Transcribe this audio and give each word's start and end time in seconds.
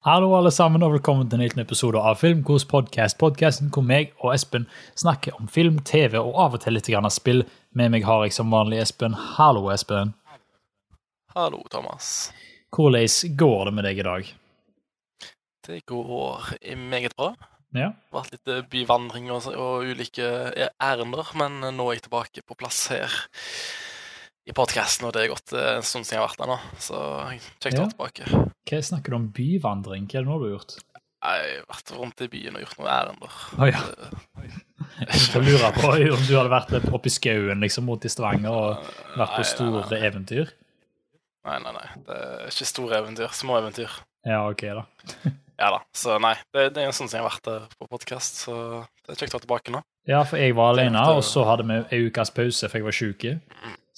Hallo, 0.00 0.30
alle 0.32 0.48
sammen, 0.50 0.80
og 0.80 0.94
velkommen 0.94 1.26
til 1.28 1.36
en 1.36 1.42
liten 1.44 1.60
episode 1.60 2.00
av 2.00 2.14
Filmkos 2.16 2.64
podkast. 2.64 3.18
Podkasten 3.20 3.66
hvor 3.68 3.84
meg 3.84 4.14
og 4.22 4.30
Espen 4.32 4.62
snakker 4.96 5.34
om 5.36 5.44
film, 5.52 5.76
TV 5.84 6.14
og 6.16 6.38
av 6.40 6.56
og 6.56 6.62
til 6.64 6.72
litt 6.72 6.86
grann 6.88 7.04
spill. 7.12 7.42
Med 7.76 7.92
meg 7.92 8.06
har 8.08 8.22
jeg 8.24 8.32
som 8.32 8.48
vanlig 8.48 8.78
Espen. 8.80 9.12
Hallo, 9.36 9.66
Espen. 9.68 10.14
Hallo, 11.36 11.60
Thomas. 11.68 12.30
Hvordan 12.72 13.36
går 13.44 13.68
det 13.68 13.74
med 13.76 13.88
deg 13.90 14.00
i 14.00 14.08
dag? 14.08 14.32
Det 15.68 15.82
går 15.92 16.48
meget 16.80 17.12
bra. 17.20 17.34
Ja, 17.76 17.92
Det 17.92 18.16
har 18.16 18.22
vært 18.22 18.32
litt 18.38 18.54
eh, 18.56 18.64
byvandring 18.72 19.28
og, 19.36 19.52
og 19.52 19.84
ulike 19.84 20.32
eh, 20.56 20.72
ærender, 20.80 21.28
men 21.36 21.60
nå 21.76 21.90
er 21.90 21.98
jeg 22.00 22.06
tilbake 22.08 22.48
på 22.48 22.56
plass 22.56 22.86
her 22.88 23.20
i 24.48 24.54
podkasten, 24.56 25.06
og 25.08 25.12
det 25.14 25.24
er 25.26 25.32
gått 25.34 25.52
eh, 25.52 25.76
en 25.78 25.84
stund 25.86 26.06
siden 26.08 26.16
jeg 26.18 26.22
har 26.22 26.30
vært 26.30 26.40
der 26.42 26.50
nå, 26.50 26.58
så 26.80 27.00
kjekt 27.60 27.74
å 27.76 27.82
Ja. 27.82 27.84
være 27.84 27.92
tilbake. 27.94 28.46
Hva 28.70 28.80
snakker 28.88 29.12
du 29.12 29.16
om 29.18 29.28
byvandring? 29.36 30.06
Hva 30.08 30.20
er 30.20 30.24
det 30.24 30.30
nå 30.30 30.38
du 30.40 30.46
har 30.48 30.54
gjort? 30.58 30.76
Jeg 31.20 31.42
har 31.60 31.66
vært 31.68 31.90
rundt 31.98 32.22
i 32.24 32.28
byen 32.32 32.54
og 32.56 32.62
gjort 32.64 32.78
noen 32.80 32.90
ærender. 32.94 33.34
Oh, 33.60 33.66
ja. 33.68 33.82
Jeg 35.04 35.42
lurer 35.44 35.74
på 35.76 35.90
om 35.92 36.22
du 36.24 36.32
hadde 36.32 36.52
vært 36.54 36.88
oppe 36.88 37.10
i 37.10 37.12
skauen 37.12 37.60
liksom, 37.60 37.84
mot 37.88 38.04
i 38.04 38.10
Stavanger 38.12 38.54
og 38.56 38.88
vært 39.18 39.34
på 39.36 39.42
Nei, 39.44 39.50
store 39.50 39.82
nei, 39.90 40.00
eventyr. 40.08 40.54
Nei, 41.44 41.58
nei, 41.64 41.74
nei. 41.76 41.84
Det 42.08 42.16
er 42.16 42.48
ikke 42.54 42.68
store 42.68 42.98
eventyr. 43.02 43.28
Små 43.36 43.58
eventyr. 43.60 43.92
Ja, 44.28 44.42
ok, 44.48 44.66
da. 44.80 44.86
Ja 45.60 45.68
da. 45.74 45.82
Så 45.92 46.14
nei, 46.24 46.32
det, 46.56 46.70
det 46.72 46.80
er 46.80 46.86
en 46.88 46.94
stund 46.96 47.10
siden 47.12 47.18
jeg 47.20 47.26
har 47.26 47.34
vært 47.34 47.44
der 47.50 47.64
på 47.76 47.84
podkast, 47.92 48.38
så 48.46 48.54
det 49.04 49.12
er 49.12 49.18
kjekt 49.20 49.34
å 49.34 49.36
være 49.36 49.44
tilbake 49.44 49.74
nå. 49.74 49.82
Ja, 50.08 50.22
for 50.24 50.40
jeg 50.40 50.54
var 50.56 50.70
alene, 50.72 51.02
og 51.12 51.20
så 51.28 51.42
hadde 51.44 51.66
vi 51.68 51.76
ei 51.92 52.06
ukes 52.08 52.32
pause, 52.32 52.64
for 52.72 52.80
jeg 52.80 52.86
var 52.86 52.96
sjuk. 52.96 53.26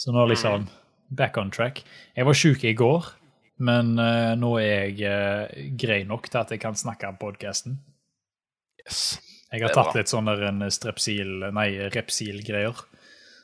Så 0.02 0.10
nå 0.10 0.24
liksom 0.26 0.64
back 1.14 1.36
on 1.38 1.50
track. 1.54 1.84
Jeg 2.16 2.26
var 2.26 2.34
sjuk 2.34 2.64
i 2.66 2.72
går, 2.74 3.04
men 3.62 3.92
uh, 4.00 4.32
nå 4.34 4.48
er 4.58 4.88
jeg 4.96 4.96
uh, 5.06 5.60
grei 5.78 6.00
nok 6.08 6.26
til 6.26 6.40
at 6.40 6.50
jeg 6.50 6.58
kan 6.64 6.74
snakke 6.74 7.06
om 7.06 7.20
podkasten. 7.20 7.76
Yes. 8.82 9.20
Jeg 9.52 9.62
har 9.62 9.70
tatt 9.76 9.92
litt 9.92 10.00
litt 10.00 10.10
sånne 10.10 10.34
en 10.48 10.66
strepsil, 10.74 11.46
nei, 11.54 11.68
repsil-greier. 11.94 12.82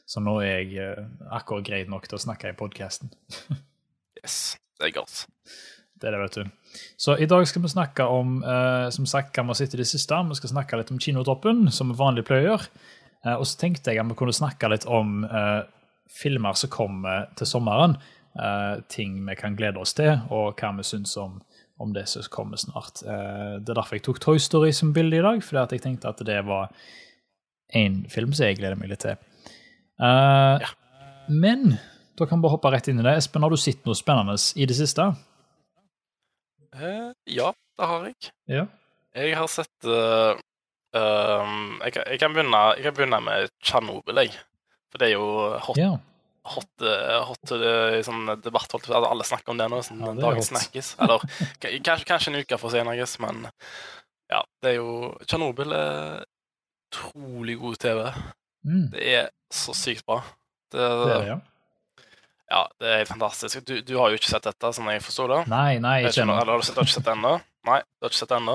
Så 0.08 0.24
nå 0.24 0.34
er 0.42 0.64
jeg 0.64 0.98
uh, 0.98 1.06
akkurat 1.38 1.68
grei 1.70 1.84
nok 1.86 2.10
til 2.10 2.18
å 2.18 2.22
snakke 2.26 2.50
i 2.50 2.58
podkasten. 2.58 3.14
yes. 4.18 4.56
Det 4.80 4.90
er 4.90 4.96
godt. 4.98 5.28
Det 5.94 6.10
er 6.10 6.18
det, 6.18 6.24
vet 6.26 6.42
du. 6.42 6.84
Så 6.98 7.20
i 7.22 7.30
dag 7.30 7.46
skal 7.46 7.62
vi 7.62 7.70
snakke 7.70 8.04
om 8.10 8.36
som 8.94 9.06
sagt, 9.10 9.30
hva 9.34 9.42
vi 9.46 9.50
har 9.50 9.56
sett 9.58 9.72
i 9.74 9.80
det 9.80 9.86
siste. 9.90 10.18
Vi 10.28 10.36
skal 10.38 10.56
snakke 10.56 10.78
litt 10.78 10.90
om 10.94 10.98
Kinotoppen, 11.02 11.68
som 11.74 11.90
vi 11.90 11.98
vanlig 11.98 12.22
pleier 12.26 12.44
å 12.44 12.52
gjøre. 12.52 12.84
Og 13.40 13.42
så 13.50 13.58
tenkte 13.58 13.90
jeg 13.90 13.98
at 13.98 14.06
vi 14.06 14.16
kunne 14.20 14.34
snakke 14.36 14.70
litt 14.70 14.86
om 14.86 15.24
filmer 16.10 16.52
som 16.58 16.70
kommer 16.70 17.28
til 17.38 17.46
sommeren. 17.46 17.96
Uh, 18.38 18.78
ting 18.92 19.16
vi 19.26 19.34
kan 19.34 19.56
glede 19.58 19.80
oss 19.82 19.94
til, 19.98 20.12
og 20.30 20.60
hva 20.60 20.68
vi 20.76 20.84
syns 20.86 21.16
om, 21.18 21.40
om 21.82 21.92
det 21.94 22.04
som 22.08 22.22
kommer 22.30 22.56
snart. 22.60 23.00
Uh, 23.02 23.56
det 23.58 23.72
er 23.72 23.80
derfor 23.80 23.96
jeg 23.98 24.04
tok 24.06 24.20
Toy 24.22 24.38
Story 24.38 24.70
som 24.76 24.92
bilde 24.94 25.18
i 25.18 25.24
dag, 25.24 25.40
fordi 25.42 25.58
at 25.62 25.72
jeg 25.74 25.82
tenkte 25.82 26.08
at 26.12 26.22
det 26.26 26.38
var 26.46 26.70
en 27.76 28.04
film 28.10 28.30
som 28.32 28.46
jeg 28.46 28.60
gleder 28.60 28.78
meg 28.78 28.92
litt 28.92 29.02
til. 29.06 29.16
Uh, 30.00 30.58
Ja. 30.62 30.70
Men 31.28 31.74
da 32.18 32.24
kan 32.24 32.38
vi 32.38 32.46
bare 32.46 32.54
hoppe 32.54 32.70
rett 32.72 32.86
inn 32.88 33.02
i 33.02 33.04
det. 33.04 33.16
Espen, 33.18 33.42
har 33.44 33.50
du 33.52 33.58
sett 33.60 33.82
noe 33.84 33.98
spennende 33.98 34.38
i 34.56 34.64
det 34.70 34.76
siste? 34.78 35.10
Ja, 37.28 37.50
det 37.78 37.88
har 37.90 38.06
jeg. 38.06 38.30
Ja. 38.48 38.62
Jeg 39.18 39.34
har 39.36 39.48
sett 39.50 39.84
jeg, 39.84 41.92
kan- 41.92 42.06
jeg, 42.08 42.18
kan 42.22 42.32
begynne, 42.32 42.60
jeg 42.78 42.84
kan 42.86 42.94
begynne 42.96 43.20
med 43.24 43.50
Tsjernobyl, 43.62 44.22
jeg. 44.22 44.32
For 44.92 45.00
det 45.02 45.10
er 45.10 45.14
jo 45.16 45.26
hot, 45.66 45.78
ja. 45.80 45.90
hot, 46.54 46.70
hot, 46.80 47.28
hot 47.28 47.52
eh, 47.58 47.98
sånn 48.06 48.24
debatt. 48.44 48.70
Holdt, 48.72 48.88
jeg 48.88 48.94
på 48.94 48.96
å 48.96 49.04
si, 49.04 49.10
alle 49.12 49.28
snakker 49.28 49.52
om 49.54 49.60
det 49.60 49.68
nå. 49.72 49.82
Sånn, 49.84 50.00
Ja, 50.04 50.14
det 50.16 50.24
dagens 50.24 50.50
snakkes. 50.52 50.94
Eller 51.04 51.26
kanskje, 51.60 52.08
kanskje 52.08 52.32
en 52.32 52.40
uke 52.40 52.60
for 52.60 52.74
senere, 52.74 53.08
men 53.24 53.44
ja. 54.32 54.42
Det 54.62 54.72
er 54.74 54.78
jo 54.80 55.12
Tsjernobyl 55.26 55.76
er 55.76 56.24
utrolig 56.88 57.58
god 57.60 57.78
TV. 57.84 58.02
Mm, 58.68 58.88
Det 58.94 59.06
er 59.20 59.30
så 59.52 59.74
sykt 59.76 60.06
bra. 60.08 60.22
Det, 60.72 60.80
det 60.80 60.88
er 60.88 61.14
det, 61.14 61.22
ja. 61.34 61.38
Ja, 62.48 62.62
det 62.80 62.88
er 62.88 63.00
helt 63.02 63.10
fantastisk. 63.12 63.60
Du, 63.68 63.74
du 63.84 63.94
har 64.00 64.08
jo 64.08 64.16
ikke 64.16 64.30
sett 64.30 64.46
dette, 64.48 64.70
sånn 64.72 64.88
jeg 64.88 65.04
forsto 65.04 65.26
det? 65.28 65.42
Nei, 65.52 65.76
nei, 65.84 65.98
ikke 66.08 66.22
ennå. 66.24 66.38
eller 66.40 66.56
har 66.56 66.62
du 66.64 66.70
du 66.72 66.80
har 66.80 66.86
ikke 66.88 66.94
sett 66.96 67.04
det 67.04 67.12
ennå? 67.12 67.34
Nei, 67.68 67.80
du 67.84 68.06
har 68.06 68.12
ikke 68.12 68.20
sett 68.22 68.32
det 68.32 68.38
ennå? 68.40 68.54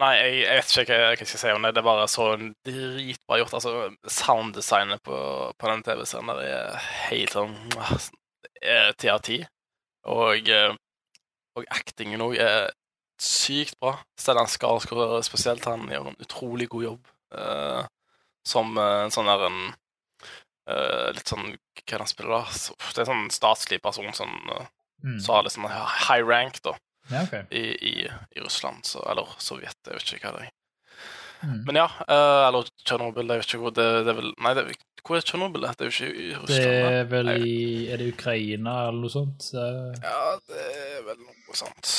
Nei, 0.00 0.14
jeg, 0.16 0.36
jeg 0.46 0.56
vet 0.60 0.74
ikke 0.80 0.96
hva, 0.96 1.08
jeg 1.12 1.28
skal 1.28 1.40
si 1.42 1.52
om 1.52 1.64
det. 1.66 1.74
Det 1.76 1.82
er 1.82 1.86
bare 1.90 2.08
så 2.08 2.26
dritbra 2.64 3.38
gjort. 3.40 3.56
Altså, 3.58 3.72
sounddesignet 4.08 5.02
på, 5.04 5.16
på 5.60 5.70
den 5.70 5.84
TV-serien 5.84 6.30
der 6.32 6.42
er 6.46 6.78
helt 7.10 7.36
sånn 7.36 7.56
ti 9.00 9.10
av 9.12 9.20
ti. 9.26 9.40
Og, 10.08 10.48
eh, 10.48 10.72
og 11.58 11.68
actingen 11.76 12.24
òg 12.24 12.38
er 12.40 12.70
sykt 13.20 13.76
bra. 13.80 13.98
Stellan 14.16 14.48
Skarsgård 14.48 15.20
spesielt, 15.26 15.68
han 15.68 15.84
gjør 15.92 16.10
en 16.14 16.20
utrolig 16.24 16.70
god 16.72 16.86
jobb 16.86 17.10
uh, 17.36 17.84
som 18.48 18.72
eh, 18.80 19.02
en 19.04 19.12
sånn 19.12 19.28
der 19.28 19.42
en 19.50 19.58
uh, 19.68 21.08
Litt 21.12 21.28
sånn 21.28 21.50
Hva 21.50 21.82
er 21.84 21.92
det 21.92 22.00
han 22.00 22.08
spiller, 22.08 22.32
da? 22.38 22.60
Det 22.80 23.02
er 23.02 23.04
en 23.04 23.10
sånn 23.10 23.34
statslig 23.34 23.82
person 23.84 24.08
sånn 24.16 24.38
uh, 24.48 24.64
Mm. 25.00 25.20
så 25.20 25.32
har 25.32 25.42
liksom 25.42 25.64
high 25.64 26.20
rank 26.20 26.58
da, 26.62 26.74
Ja, 27.10 27.24
okay. 27.26 27.44
i, 27.50 27.64
i, 27.90 27.94
i 28.36 28.40
Russland, 28.44 28.84
så, 28.86 29.02
eller 29.10 29.30
Sovjet, 29.42 29.78
jeg 29.86 29.98
vet 29.98 30.12
ikke 30.16 30.30
hva 30.30 30.38
det 30.38 30.48
er. 30.48 30.56
Mm. 31.40 31.60
Men 31.64 31.78
ja, 31.80 31.86
uh, 32.04 32.46
eller 32.48 32.68
Tsjernobyl, 32.84 33.30
jeg 33.32 33.40
vet 33.40 33.48
ikke 33.48 33.62
hvor 33.62 33.72
det, 33.72 33.86
det 34.04 34.12
er 34.12 34.18
vel 34.18 34.32
Nei, 34.44 34.50
det, 34.58 34.64
hvor 35.00 35.16
er 35.16 35.24
Tsjernobyl? 35.24 35.64
Det 35.64 35.86
er 35.86 35.88
jo 35.88 35.94
ikke 35.94 36.10
i 36.10 36.26
Russland. 36.36 36.66
Det 36.66 36.90
er 36.98 37.08
vel 37.08 37.30
i 37.32 37.54
Er 37.88 38.02
det 38.02 38.10
Ukraina 38.12 38.74
eller 38.90 39.00
noe 39.06 39.12
sånt? 39.14 39.48
Ja, 39.56 40.34
det 40.50 40.66
er 40.66 41.00
vel 41.06 41.16
noe 41.22 41.56
sånt. 41.56 41.94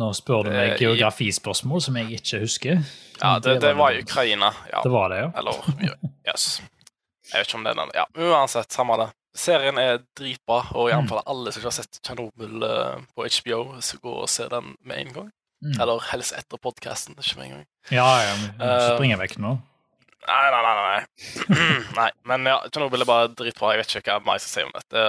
Nå 0.00 0.08
spør 0.14 0.46
du 0.46 0.52
meg 0.54 0.76
geografispørsmål 0.78 1.82
som 1.82 1.96
jeg 1.98 2.20
ikke 2.20 2.40
husker. 2.44 2.82
Ja, 3.20 3.36
det, 3.42 3.58
det 3.60 3.72
var 3.76 3.92
i 3.92 4.04
Ukraina. 4.04 4.52
Ja. 4.70 4.84
Det 4.86 4.92
var 4.94 5.10
det, 5.12 5.20
ja. 5.24 5.30
Eller 5.40 5.58
yes. 6.30 6.60
Jeg 7.30 7.42
vet 7.42 7.50
ikke 7.50 7.58
om 7.58 7.66
det 7.66 7.74
er 7.74 7.80
den. 7.82 7.92
Ja, 7.98 8.06
uansett, 8.30 8.70
samme 8.72 8.96
det. 9.02 9.10
Serien 9.36 9.78
er 9.78 10.00
dritbra, 10.18 10.64
og 10.74 10.88
jeg 10.90 10.96
Mm. 10.98 11.04
anbefaler 11.04 11.22
alle 11.30 11.52
som 11.52 11.60
ikke 11.60 11.70
har 11.70 11.76
sett 11.78 12.00
Tsjernobyl 12.02 12.62
eh, 12.66 13.02
på 13.14 13.26
HBO, 13.28 13.80
så 13.80 14.00
gå 14.02 14.14
og 14.22 14.28
se 14.28 14.48
den 14.48 14.76
med 14.84 14.98
en 14.98 15.12
gang. 15.12 15.30
Mm. 15.62 15.80
Eller 15.80 16.00
helst 16.10 16.32
etter 16.32 16.58
podkasten, 16.58 17.14
ikke 17.20 17.36
med 17.36 17.44
en 17.46 17.50
gang. 17.58 17.66
Ja, 17.90 18.06
ja, 18.24 18.34
men 18.36 18.48
springer 18.50 18.66
ikke 18.66 18.90
Eh, 18.90 18.96
springe 18.96 19.18
vekk 19.20 19.36
nå. 19.38 19.52
Nei, 20.26 20.50
nei, 20.50 20.62
nei. 20.62 20.74
nei. 21.48 21.84
nei 21.96 22.10
men 22.24 22.44
ja, 22.50 22.58
Tjernobyl 22.68 23.00
er 23.02 23.08
bare 23.08 23.28
dritbra. 23.28 23.70
Jeg 23.74 23.80
vet 23.84 23.94
ikke 24.02 24.18
hva 24.20 24.34
jeg 24.36 24.40
skal 24.44 24.52
si 24.52 24.64
om 24.66 24.72
dette. 24.74 25.04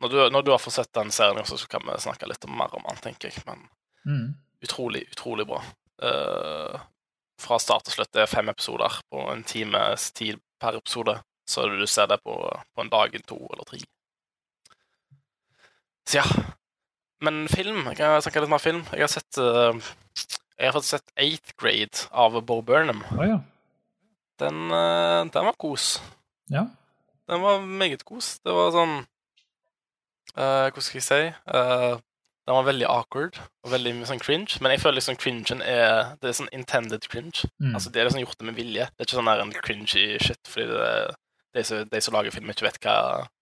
Når 0.00 0.08
du, 0.12 0.18
når 0.30 0.44
du 0.46 0.50
har 0.52 0.58
fått 0.62 0.76
sett 0.76 0.92
den 0.94 1.10
serien, 1.10 1.38
også, 1.42 1.58
så 1.58 1.68
kan 1.68 1.82
vi 1.86 1.96
snakke 1.98 2.28
litt 2.30 2.44
mer 2.48 2.74
om 2.74 2.84
den, 2.88 3.00
tenker 3.02 3.30
jeg. 3.30 3.42
Men 3.46 3.68
Mm. 4.06 4.34
utrolig, 4.62 5.06
utrolig 5.12 5.46
bra. 5.46 5.62
Eh, 6.02 6.78
fra 7.40 7.58
start 7.58 7.84
til 7.84 7.94
slutt. 7.98 8.12
Det 8.12 8.22
er 8.22 8.26
fem 8.30 8.48
episoder 8.48 9.00
på 9.12 9.24
en 9.32 9.42
times 9.44 10.10
tid 10.12 10.38
per 10.60 10.76
episode. 10.78 11.20
Så 11.48 11.64
du 11.72 11.86
ser 11.88 12.08
det 12.10 12.20
på, 12.24 12.34
på 12.74 12.84
en 12.84 12.90
dag, 12.92 13.14
to 13.26 13.38
eller 13.52 13.64
tre. 13.68 13.80
Så 16.08 16.20
ja. 16.20 16.24
Men 17.20 17.48
film 17.50 17.82
Jeg 17.90 17.98
kan 17.98 18.22
snakke 18.22 18.44
litt 18.44 18.52
mer 18.52 18.62
film. 18.62 18.82
Jeg 18.92 19.04
har 19.04 19.12
sett 19.12 19.38
eh, 19.42 19.78
Jeg 20.58 20.68
har 20.68 20.76
fått 20.76 20.88
sett 20.88 21.14
Eighth 21.16 21.56
Grade 21.58 22.08
av 22.12 22.36
Bo 22.46 22.60
Burnham. 22.62 23.02
Oh, 23.16 23.24
ja. 23.26 23.40
Den, 24.38 24.68
eh, 24.70 25.24
den 25.32 25.48
var 25.48 25.56
kos. 25.58 25.98
Ja. 26.52 26.68
Den 27.28 27.42
var 27.42 27.64
meget 27.64 28.04
kos. 28.08 28.38
Det 28.44 28.54
var 28.54 28.70
sånn 28.72 28.94
uh, 30.38 30.68
Hvordan 30.70 30.84
skal 30.84 31.00
jeg 31.00 31.08
si? 31.08 31.24
uh, 31.52 31.98
den 32.48 32.56
var 32.56 32.64
veldig 32.64 32.86
awkward 32.88 33.36
og 33.66 33.72
veldig 33.74 34.06
sånn 34.08 34.22
cringe. 34.22 34.56
Men 34.64 34.72
jeg 34.72 34.80
føler 34.80 34.96
liksom 35.02 35.18
cringen 35.20 35.60
er 35.60 36.14
Det 36.22 36.30
er 36.30 36.36
sånn 36.38 36.48
intended 36.56 37.04
cringe. 37.12 37.44
Mm. 37.60 37.74
Altså 37.74 37.92
Det 37.92 38.00
er 38.00 38.08
liksom 38.08 38.22
gjort 38.22 38.38
det 38.40 38.46
med 38.48 38.56
vilje. 38.56 38.86
Det 38.88 39.04
er 39.04 39.08
ikke 39.08 39.18
sånn 39.18 39.28
der 39.28 39.42
en 39.42 39.52
cringy 39.58 40.04
shit 40.24 40.48
fordi 40.48 40.70
det, 40.70 40.86
de, 41.58 41.64
som, 41.66 41.82
de 41.90 42.00
som 42.04 42.14
lager 42.16 42.34
film, 42.34 42.50
ikke 42.52 42.68
vet 42.68 42.80
hva, 42.86 42.96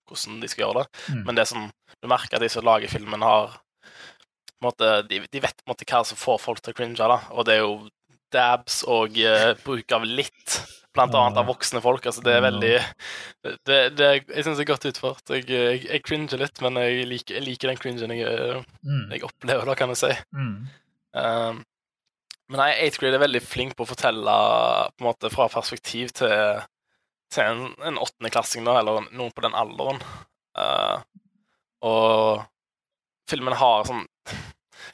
hvordan 0.08 0.40
de 0.42 0.50
skal 0.50 0.66
gjøre 0.66 0.82
det. 0.82 1.04
Mm. 1.12 1.22
Men 1.28 1.36
det 1.38 1.44
er 1.44 1.52
sånn 1.52 1.68
Du 2.02 2.08
merker 2.10 2.38
at 2.38 2.44
de 2.44 2.50
som 2.52 2.66
lager 2.66 2.90
filmen, 2.92 3.22
har 3.24 3.54
måte, 4.64 4.88
de, 5.10 5.20
de 5.32 5.42
vet 5.42 5.58
på 5.60 5.66
en 5.66 5.72
måte 5.74 5.86
hva 5.88 6.02
som 6.06 6.18
får 6.18 6.40
folk 6.42 6.62
til 6.64 6.74
å 6.74 6.76
cringe, 6.76 6.98
da. 6.98 7.20
Og 7.36 7.46
det 7.48 7.56
er 7.56 7.62
jo 7.64 7.76
dabs 8.34 8.80
og 8.90 9.16
uh, 9.22 9.52
bruk 9.62 9.92
av 9.94 10.04
litt, 10.08 10.56
blant 10.96 11.14
annet 11.14 11.38
av 11.40 11.46
voksne 11.48 11.80
folk. 11.84 12.06
Altså, 12.08 12.24
det 12.24 12.34
er 12.34 12.42
veldig 12.44 12.72
det, 13.68 13.78
det, 13.96 14.08
Jeg 14.32 14.46
syns 14.46 14.56
det 14.58 14.64
er 14.64 14.70
godt 14.72 14.88
utført. 14.90 15.32
Jeg, 15.32 15.46
jeg, 15.52 15.84
jeg 15.86 16.04
cringer 16.06 16.40
litt, 16.40 16.60
men 16.64 16.80
jeg 16.80 17.06
liker, 17.10 17.38
jeg 17.38 17.46
liker 17.46 17.72
den 17.72 17.80
cringen 17.80 18.16
jeg, 18.16 18.64
Mm. 18.86 19.08
jeg 19.12 19.24
opplever, 19.26 19.66
da, 19.68 19.74
kan 19.78 19.92
jeg 19.92 20.00
si. 20.02 20.12
Mm. 20.36 20.56
Um, 21.16 21.64
men 22.46 22.60
nei, 22.62 22.70
8th 22.86 23.00
grade 23.02 23.18
er 23.18 23.24
veldig 23.24 23.42
flink 23.42 23.74
på 23.74 23.82
å 23.82 23.90
fortelle 23.90 24.34
på 24.94 25.02
en 25.02 25.08
måte 25.08 25.30
fra 25.32 25.48
perspektiv 25.50 26.12
til, 26.14 26.62
til 27.32 27.44
en, 27.44 27.74
en 27.90 28.00
åttendeklassing, 28.02 28.66
da, 28.66 28.78
eller 28.80 29.06
noen 29.10 29.34
på 29.34 29.44
den 29.44 29.56
alderen. 29.58 30.00
Uh, 30.56 31.00
og 31.86 32.44
filmen 33.30 33.56
har 33.58 33.86
sånn 33.88 34.06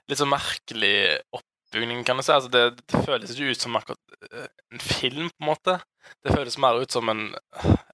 litt 0.09 0.19
sånn 0.19 0.33
merkelig 0.33 1.21
oppbygning, 1.37 2.03
kan 2.07 2.19
du 2.19 2.25
si. 2.25 2.33
Altså, 2.35 2.51
det, 2.53 2.83
det 2.89 3.05
føles 3.05 3.33
ikke 3.35 3.53
ut 3.53 3.65
som 3.65 3.77
akkurat 3.79 4.17
eh, 4.31 4.49
en 4.73 4.83
film, 4.83 5.29
på 5.31 5.45
en 5.45 5.51
måte. 5.51 5.77
Det 6.25 6.35
føles 6.35 6.59
mer 6.61 6.81
ut 6.81 6.95
som 6.95 7.11
en 7.13 7.29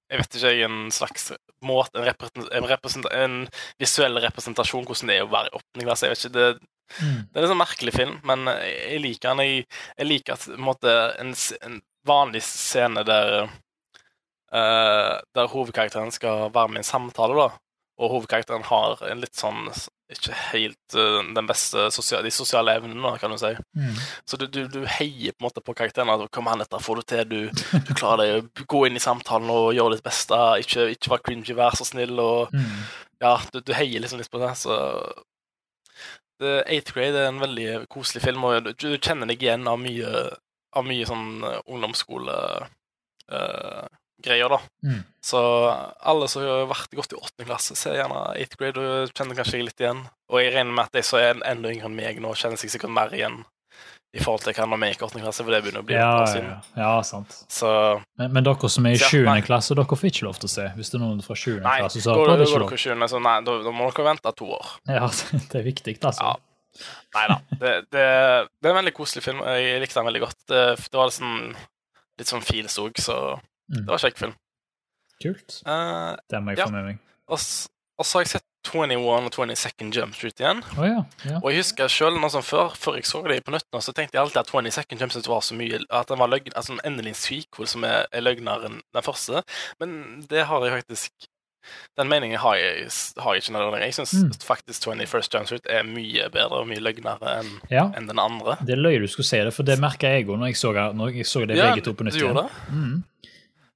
jeg 0.09 0.21
vet 0.23 0.37
ikke, 0.39 0.51
en 0.65 0.77
slags 0.93 1.27
måte, 1.61 1.99
en, 1.99 2.07
represent, 2.07 2.47
en, 2.55 2.67
represent, 2.71 3.07
en 3.13 3.35
visuell 3.81 4.17
representasjon 4.23 4.87
hvordan 4.87 5.11
det 5.11 5.19
er 5.19 5.27
å 5.27 5.31
være 5.31 5.51
i 5.51 5.57
åttende 5.59 5.85
klasse. 5.85 6.07
Jeg 6.07 6.15
vet 6.15 6.25
ikke, 6.25 6.37
det, 6.39 6.69
Mm. 6.97 7.17
det 7.29 7.37
er 7.37 7.43
en 7.45 7.51
sånn 7.51 7.59
merkelig 7.59 7.91
film, 7.93 8.13
men 8.25 8.47
jeg 8.49 9.01
liker 9.03 9.29
den. 9.29 9.41
Jeg, 9.45 9.65
jeg 9.99 10.07
liker 10.09 10.33
at 10.33 10.47
en, 10.49 10.63
måte, 10.65 10.93
en, 11.21 11.35
en 11.67 11.75
vanlig 12.09 12.41
scene 12.41 13.03
der 13.05 13.35
Der 14.51 15.51
hovedkarakteren 15.51 16.11
skal 16.11 16.49
være 16.55 16.67
med 16.73 16.79
i 16.79 16.83
en 16.83 16.87
samtale, 16.87 17.35
da, 17.37 17.49
og 17.99 18.13
hovedkarakteren 18.15 18.63
har 18.69 19.01
en 19.11 19.21
litt 19.21 19.35
sånn 19.37 19.67
ikke 20.09 20.33
helt 20.33 20.95
eh, 20.97 21.19
den 21.35 21.45
beste 21.45 21.83
sosial, 21.93 22.23
de 22.25 22.31
sosiale 22.33 22.73
evnene, 22.79 23.11
kan 23.21 23.29
du 23.29 23.37
si. 23.37 23.51
Mm. 23.77 23.97
Så 24.25 24.39
du, 24.41 24.47
du, 24.49 24.63
du 24.71 24.79
heier 24.89 25.35
på 25.35 25.43
en 25.43 25.45
måte 25.45 25.61
på 25.61 25.75
karakteren. 25.77 26.09
at 26.09 26.31
Kom 26.33 26.49
an, 26.49 26.63
dette 26.63 26.79
får 26.81 26.95
du 26.95 27.05
til. 27.11 27.21
Du, 27.29 27.67
du 27.85 27.91
klarer 27.93 28.39
deg 28.39 28.63
gå 28.65 28.85
inn 28.87 28.97
i 28.97 29.03
samtalen 29.03 29.51
og 29.53 29.75
gjøre 29.77 29.97
ditt 29.99 30.07
beste. 30.07 30.39
Ikke, 30.63 30.87
ikke 30.95 31.13
vær 31.13 31.21
cringy, 31.27 31.53
vær 31.53 31.77
så 31.77 31.85
snill. 31.85 32.17
og 32.19 32.49
Mm. 32.49 32.79
ja, 33.21 33.35
du, 33.53 33.59
du 33.61 33.73
heier 33.77 34.01
liksom 34.01 34.17
litt 34.17 34.31
på 34.31 34.41
det, 34.41 34.49
så 34.57 34.73
The 36.39 36.63
Eighth 36.65 36.95
Grade 36.95 37.19
er 37.19 37.29
en 37.29 37.41
veldig 37.43 37.85
koselig 37.91 38.23
film, 38.23 38.43
og 38.47 38.71
du, 38.79 38.87
kjenner 38.97 39.27
deg 39.27 39.43
igjen 39.43 39.67
av 39.67 39.77
mye, 39.77 40.23
av 40.73 40.85
mye 40.87 41.05
sånn 41.05 41.43
ungdomsskole-greier, 44.19 44.49
da. 44.49 44.59
Mm. 44.83 45.03
Så 45.21 45.39
alle 45.99 46.27
som 46.27 46.43
har 46.43 46.67
vært 46.67 46.95
godt 46.95 47.13
i 47.13 47.19
åttende 47.19 47.47
klasse, 47.47 47.75
ser 47.75 47.95
gjerne 47.95 48.35
Eighth 48.35 48.57
Grade 48.57 48.79
og 48.79 49.13
kjenner 49.13 49.35
kanskje 49.35 49.63
litt 49.63 49.79
igjen. 49.79 50.07
Og 50.29 50.41
jeg 50.41 50.53
regner 50.53 50.73
med 50.73 50.85
at 50.85 50.93
de 50.93 51.03
som 51.03 51.19
er 51.19 51.39
enda 51.45 51.71
yngre 51.71 51.87
enn 51.89 51.95
meg 51.95 52.19
nå, 52.21 52.33
kjenner 52.35 52.57
seg 52.57 52.71
sikkert 52.71 52.91
mer 52.91 53.13
igjen 53.13 53.43
i 54.09 54.23
forhold 54.23 54.41
til 54.41 54.55
hva 54.57 54.65
når 54.65 54.79
vi 54.81 54.87
gikk 54.89 55.01
i 55.03 55.05
åttende 55.05 55.21
klasse, 55.21 55.43
for 55.45 55.53
det 55.53 55.59
begynner 55.61 55.83
å 55.83 55.85
bli 55.85 55.93
Ja, 55.93 56.13
ja, 56.25 56.39
ja. 56.41 56.53
ja, 56.81 56.93
sant. 57.05 57.35
Så 57.45 57.69
Men, 58.17 58.31
men 58.33 58.43
dere 58.47 58.69
som 58.73 58.87
er 58.89 58.95
i 58.97 59.01
sjuende 59.01 59.43
klasse, 59.45 59.77
dere 59.77 59.99
får 60.01 60.09
ikke 60.09 60.25
lov 60.25 60.39
til 60.41 60.49
å 60.49 60.53
se. 60.55 60.65
Hvis 60.79 60.89
det 60.89 60.97
er 60.97 61.03
noen 61.03 61.21
fra 61.21 61.37
sjuende 61.37 61.75
klasse, 61.77 62.01
så 62.01 62.15
har 62.15 62.41
ikke 62.41 62.63
lov. 62.63 62.73
i 62.73 62.81
sjuende, 62.81 63.09
så 63.11 63.21
nei, 63.21 63.35
da, 63.45 63.57
da 63.67 63.73
må 63.75 63.91
dere 63.91 64.07
vente 64.09 64.33
to 64.39 64.49
år. 64.57 64.71
Ja, 64.89 65.11
det 65.51 65.61
er 65.61 65.67
viktig, 65.67 65.99
altså. 66.01 66.31
Ja. 66.31 66.37
Nei 67.13 67.25
da. 67.27 67.35
Det, 67.51 67.71
det, 67.91 68.01
det 68.61 68.69
er 68.69 68.71
en 68.71 68.79
veldig 68.79 68.95
koselig 68.97 69.23
film. 69.25 69.43
Jeg 69.45 69.81
likte 69.83 69.99
den 69.99 70.09
veldig 70.09 70.21
godt. 70.23 70.41
Det, 70.47 70.63
det 70.89 70.97
var 70.97 71.09
liksom 71.09 71.37
litt 72.19 72.29
sånn 72.33 72.45
feels 72.45 72.77
òg, 72.81 72.97
så 73.01 73.19
Mm. 73.69 73.83
det 73.85 73.87
var 73.93 73.97
kjekk 74.05 74.17
film. 74.17 74.33
Kult. 75.23 75.61
Uh, 75.67 76.15
Det 76.29 76.39
må 76.43 76.51
jeg 76.55 76.59
Ja. 76.59 76.65
få 76.65 76.71
med 76.71 76.85
meg. 76.85 76.99
og, 77.27 77.39
og 77.99 78.05
så 78.05 78.17
har 78.19 78.23
jeg 78.23 78.27
sett 78.35 78.45
21 78.69 78.99
og 79.07 79.31
22nd 79.31 79.93
Jump 79.95 80.13
Street 80.15 80.39
igjen. 80.39 80.59
Å 80.77 80.83
ja. 80.85 81.03
ja. 81.25 81.37
Og 81.43 81.49
jeg 81.51 81.61
husker 81.63 81.87
selv 81.87 82.19
noe 82.19 82.29
sånn 82.29 82.43
før, 82.43 82.73
før 82.75 82.95
jeg 82.99 83.05
så 83.07 83.21
det 83.27 83.43
på 83.45 83.51
nytt, 83.55 83.65
så 83.81 83.93
tenkte 83.95 84.15
jeg 84.17 84.21
alltid 84.21 84.41
at 84.41 84.51
22nd 84.51 84.99
Jump 84.99 85.11
Street 85.15 85.27
var 85.31 85.41
så 85.41 85.55
mye 85.55 85.79
At 85.89 86.07
den 86.11 86.19
var 86.19 86.27
løgn, 86.31 86.51
altså 86.55 86.73
en 86.75 86.81
endelig 86.83 87.13
en 87.15 87.19
sequel 87.23 87.67
som 87.71 87.83
er, 87.87 88.05
er 88.11 88.21
løgnere 88.21 88.65
enn 88.69 88.81
den 88.93 89.03
første. 89.05 89.43
Men 89.79 90.25
det 90.29 90.45
har 90.45 90.65
jeg 90.65 90.75
faktisk 90.83 91.27
Den 91.97 92.07
meningen 92.09 92.39
har 92.39 92.55
jeg, 92.55 92.87
har 93.19 93.33
jeg 93.35 93.43
ikke 93.43 93.53
nødvendigvis. 93.53 93.97
Jeg 93.99 94.07
syns 94.07 94.23
Mm. 94.23 94.47
faktisk 94.47 94.85
21st 94.87 95.33
Jump 95.35 95.45
Street 95.51 95.67
er 95.69 95.83
mye 95.83 96.29
bedre 96.31 96.61
og 96.63 96.67
mye 96.67 96.79
løgnere 96.83 97.33
enn 97.41 97.49
ja. 97.71 97.89
en 97.97 98.07
den 98.07 98.19
andre. 98.19 98.55
Det 98.65 98.77
løy 98.79 98.99
du 98.99 99.07
skulle 99.07 99.27
si 99.27 99.37
det, 99.37 99.53
for 99.53 99.63
det 99.63 99.79
merka 99.79 100.07
jeg 100.07 100.27
òg 100.27 100.37
når 100.39 100.47
jeg 100.53 100.57
så, 100.57 100.71
når 100.95 101.13
jeg 101.15 101.25
så 101.27 101.45
det 101.47 101.57
Ja, 101.57 101.71
begge 101.73 101.83
to 101.85 101.93
på 101.93 102.03
nytt 102.07 102.13
du 102.15 102.19
igjen. 102.23 102.33
gjorde 102.35 102.47
det? 102.47 102.73
Mm. 102.73 103.03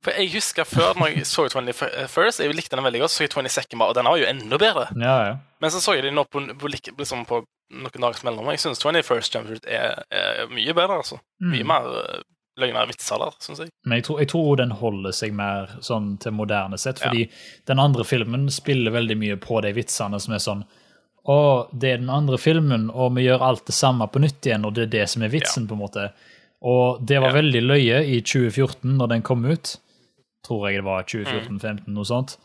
For 0.03 0.11
jeg 0.19 0.33
husker 0.33 0.67
før, 0.67 0.93
når 0.99 1.13
jeg 1.13 1.25
så 1.29 1.45
21st, 1.47 2.41
jeg 2.43 2.55
likte 2.57 2.75
den 2.75 2.83
veldig 2.83 2.99
godt, 3.05 3.11
så 3.13 3.23
jeg 3.23 3.31
22nd 3.31 3.77
bare, 3.79 3.89
og 3.93 3.95
den 3.95 4.09
var 4.09 4.17
jo 4.19 4.25
enda 4.27 4.57
bedre. 4.59 4.85
Ja, 4.99 5.15
ja. 5.29 5.33
Men 5.63 5.71
så 5.71 5.79
så 5.79 5.95
jeg 5.95 6.03
den 6.03 6.17
nå 6.19 6.25
på, 6.27 6.41
på, 6.59 6.67
liksom 6.73 7.23
på 7.29 7.39
noen 7.73 8.03
dagers 8.03 8.23
mellom, 8.27 8.45
og 8.49 8.51
jeg 8.57 8.59
syns 8.65 8.83
21st 8.83 9.33
Jump 9.37 9.49
er, 9.65 10.03
er 10.11 10.45
mye 10.51 10.73
bedre, 10.75 10.99
altså. 11.01 11.21
Mye 11.41 11.63
Mm. 11.63 11.67
mer 11.71 11.87
uh, 11.87 12.21
løgnere 12.59 12.85
vitser 12.91 13.17
der, 13.23 13.31
syns 13.41 13.63
jeg. 13.63 13.71
Men 13.87 13.97
jeg 13.97 14.03
tror, 14.09 14.19
jeg 14.21 14.29
tror 14.33 14.57
den 14.59 14.71
holder 14.77 15.15
seg 15.15 15.33
mer 15.33 15.71
sånn 15.81 16.17
til 16.21 16.35
moderne 16.37 16.77
sett, 16.77 16.99
fordi 17.01 17.23
den 17.71 17.79
andre 17.81 18.03
filmen 18.05 18.49
spiller 18.53 18.91
veldig 18.93 19.17
mye 19.17 19.39
på 19.41 19.61
de 19.65 19.71
vitsene 19.73 20.19
som 20.21 20.35
er 20.35 20.43
sånn 20.43 20.65
Å, 21.23 21.35
det 21.71 21.93
er 21.93 21.97
den 22.01 22.09
andre 22.11 22.35
filmen, 22.37 22.89
og 22.91 23.13
vi 23.15 23.23
gjør 23.29 23.41
alt 23.47 23.65
det 23.69 23.73
samme 23.77 24.03
på 24.11 24.19
nytt 24.19 24.43
igjen, 24.43 24.65
og 24.67 24.73
det 24.75 24.81
er 24.89 24.91
det 24.99 25.05
som 25.09 25.23
er 25.23 25.31
vitsen, 25.31 25.69
på 25.69 25.77
en 25.77 25.79
måte. 25.79 26.09
Og 26.61 26.99
det 27.07 27.21
var 27.23 27.29
Ja. 27.31 27.37
veldig 27.39 27.61
løye 27.63 28.01
i 28.03 28.17
2014, 28.21 28.97
når 28.99 29.07
den 29.07 29.21
kom 29.23 29.45
ut. 29.47 29.77
Tror 30.43 30.67
jeg 30.69 30.81
det 30.81 30.85
var 30.87 31.05
2014-2015, 31.07 31.87
noe 31.95 32.07
sånt. 32.07 32.37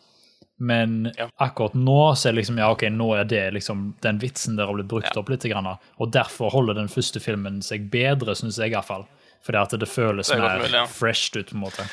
Men 0.59 1.13
Ja. 1.17 1.29
akkurat 1.39 1.73
nå 1.75 2.15
så 2.15 2.29
er 2.29 2.33
det 2.33 2.41
liksom, 2.41 2.57
ja, 2.59 2.69
ok, 2.71 2.83
nå 2.91 3.13
er 3.19 3.23
det 3.27 3.53
liksom 3.55 3.93
den 4.03 4.19
vitsen 4.19 4.57
der 4.57 4.67
har 4.67 4.73
blitt 4.75 4.87
brukt 4.91 5.07
Ja. 5.13 5.19
opp 5.21 5.29
litt. 5.29 5.43
Grann, 5.47 5.67
og 5.67 6.11
derfor 6.11 6.51
holder 6.51 6.73
den 6.75 6.87
første 6.91 7.19
filmen 7.23 7.61
seg 7.63 7.89
bedre, 7.91 8.35
syns 8.35 8.57
jeg 8.59 8.71
iallfall. 8.71 9.05
Fordi 9.43 9.57
at 9.61 9.69
det 9.79 9.87
føles 9.87 10.27
Det 10.27 10.35
er 10.35 10.41
mer 10.41 10.59
mulig, 10.59 10.73
ja. 10.73 10.85
fresht 10.85 11.35
ut, 11.39 11.47
på 11.47 11.55
en 11.55 11.61
måte. 11.63 11.85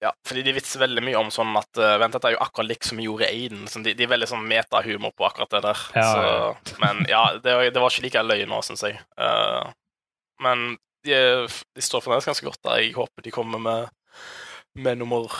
Ja, 0.00 0.12
fordi 0.24 0.42
de 0.42 0.54
vitser 0.56 0.80
veldig 0.80 1.02
mye 1.04 1.18
om 1.20 1.28
sånn 1.28 1.52
at 1.58 1.76
uh, 1.76 1.98
Vent, 2.00 2.14
dette 2.16 2.24
er 2.30 2.32
jo 2.32 2.40
akkurat 2.40 2.70
likt 2.70 2.84
som 2.88 2.96
vi 2.96 3.04
gjorde 3.04 3.28
Aiden. 3.28 3.66
Sånn, 3.68 3.82
de, 3.84 3.92
de 3.92 4.04
er 4.06 4.08
veldig 4.08 4.28
sånn 4.30 4.46
metahumor 4.48 5.12
på 5.12 5.26
akkurat 5.28 5.50
det 5.52 5.60
der. 5.66 5.82
Ja, 5.94 6.06
så. 6.08 6.76
Men 6.84 7.04
ja, 7.10 7.34
det, 7.36 7.74
det 7.74 7.82
var 7.82 7.92
ikke 7.92 8.06
like 8.06 8.22
løye 8.24 8.46
nå, 8.48 8.62
syns 8.64 8.80
jeg. 8.88 8.96
Uh, 9.20 9.68
men 10.40 10.78
de, 11.04 11.12
de 11.76 11.82
står 11.84 12.00
fremdeles 12.00 12.24
ganske 12.30 12.46
godt 12.48 12.62
der. 12.64 12.78
Jeg 12.80 12.94
håper 12.96 13.22
de 13.26 13.30
kommer 13.30 13.60
med, 13.60 13.90
med 14.74 14.98
nummer 14.98 15.30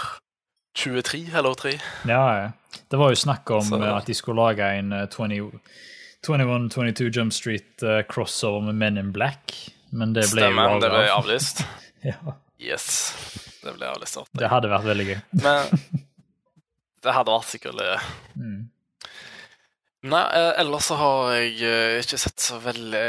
23 0.79 1.27
eller 1.35 1.55
3. 1.55 1.73
Ja, 2.09 2.25
ja. 2.43 2.50
Det 2.91 2.97
var 2.99 3.11
jo 3.11 3.17
snakk 3.19 3.50
om 3.50 3.62
Så- 3.62 3.82
eh, 3.82 3.97
at 3.97 4.06
de 4.06 4.15
skulle 4.15 4.41
lage 4.43 4.65
en 4.79 4.93
eh, 4.93 5.06
20, 5.11 5.50
21-22 6.27 7.11
Jump 7.17 7.32
Street 7.32 7.82
eh, 7.82 8.03
crossover 8.09 8.61
med 8.67 8.75
Men 8.75 8.99
in 8.99 9.12
Black, 9.12 9.71
men 9.91 10.12
det 10.12 10.27
ble 10.32 10.43
Stemmer, 10.43 10.75
jo 10.75 10.81
det 10.81 10.91
ble 10.91 11.09
avlyst. 11.11 11.65
Ja, 12.05 12.15
Yes. 12.61 13.15
Det 13.62 13.73
ble 13.77 13.87
avlyst. 13.88 14.19
det 14.37 14.49
hadde 14.49 14.69
vært 14.69 14.85
veldig 14.85 15.06
gøy. 15.06 15.19
Men 15.33 15.67
det 17.03 17.12
hadde 17.17 17.33
vært 17.33 17.49
sikkert. 17.49 17.81
Mm. 18.37 18.69
Nei, 20.00 20.20
eh, 20.32 20.55
ellers 20.62 20.87
så 20.88 20.97
har 20.97 21.26
jeg 21.35 21.58
eh, 21.69 21.99
ikke 22.00 22.19
sett 22.23 22.41
så 22.41 22.56
veldig 22.62 23.02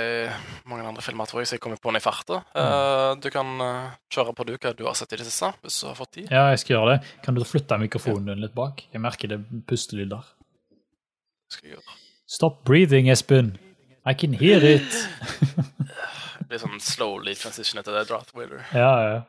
mange 0.68 0.90
andre 0.90 1.04
filmer, 1.06 1.30
tror 1.30 1.40
jeg, 1.40 1.48
så 1.48 1.56
jeg 1.56 1.64
kommer 1.64 1.80
på 1.80 1.88
den 1.88 2.02
i 2.02 2.04
farta. 2.04 2.42
Eh, 2.52 3.12
du 3.24 3.30
kan 3.32 3.64
eh, 3.64 3.94
kjøre 4.12 4.34
på 4.36 4.46
du 4.50 4.52
hva 4.58 4.74
du 4.76 4.84
har 4.90 4.98
sett 5.00 5.16
i 5.16 5.22
det 5.22 5.28
siste, 5.30 5.54
hvis 5.64 5.80
du 5.80 5.88
har 5.88 5.96
fått 5.96 6.12
tid. 6.18 6.28
Ja, 6.28 6.50
jeg 6.52 6.60
skal 6.66 6.76
gjøre 6.76 6.98
det. 6.98 7.14
Kan 7.24 7.40
du 7.40 7.46
flytte 7.48 7.80
mikrofonen 7.80 8.28
din 8.34 8.44
litt 8.44 8.58
bak? 8.58 8.84
Jeg 8.92 9.04
merker 9.04 9.32
det 9.32 9.40
er 9.40 9.64
pustelyder. 9.72 10.28
Skal 11.56 11.70
jeg 11.70 11.78
gjøre. 11.78 12.00
Stop 12.32 12.60
breathing, 12.68 13.08
Espen. 13.12 13.56
I 14.04 14.12
can 14.12 14.36
hear 14.36 14.60
it. 14.60 14.92
Det 16.42 16.50
blir 16.50 16.60
sånn 16.66 16.82
slowly 16.84 17.38
transition 17.40 17.80
etter 17.80 17.96
det 17.96 18.10
Darth 18.10 18.36
wheeler. 18.36 18.66
Ja, 18.76 18.92
ja. 19.08 19.20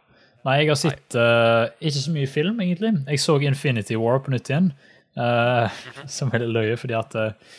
Nei, 0.42 0.56
jeg 0.64 0.72
har 0.72 0.78
sett 0.80 1.14
uh, 1.14 1.70
ikke 1.78 2.00
så 2.02 2.12
mye 2.16 2.26
film, 2.26 2.58
egentlig. 2.64 2.96
Jeg 3.06 3.22
så 3.22 3.36
Infinity 3.46 3.94
War 4.00 4.18
på 4.24 4.32
nytt 4.34 4.50
igjen, 4.50 4.72
eh, 5.16 5.82
som 6.16 6.32
er 6.32 6.44
litt 6.44 6.54
løye, 6.56 6.78
fordi 6.80 6.96
at 6.98 7.16
uh, 7.18 7.58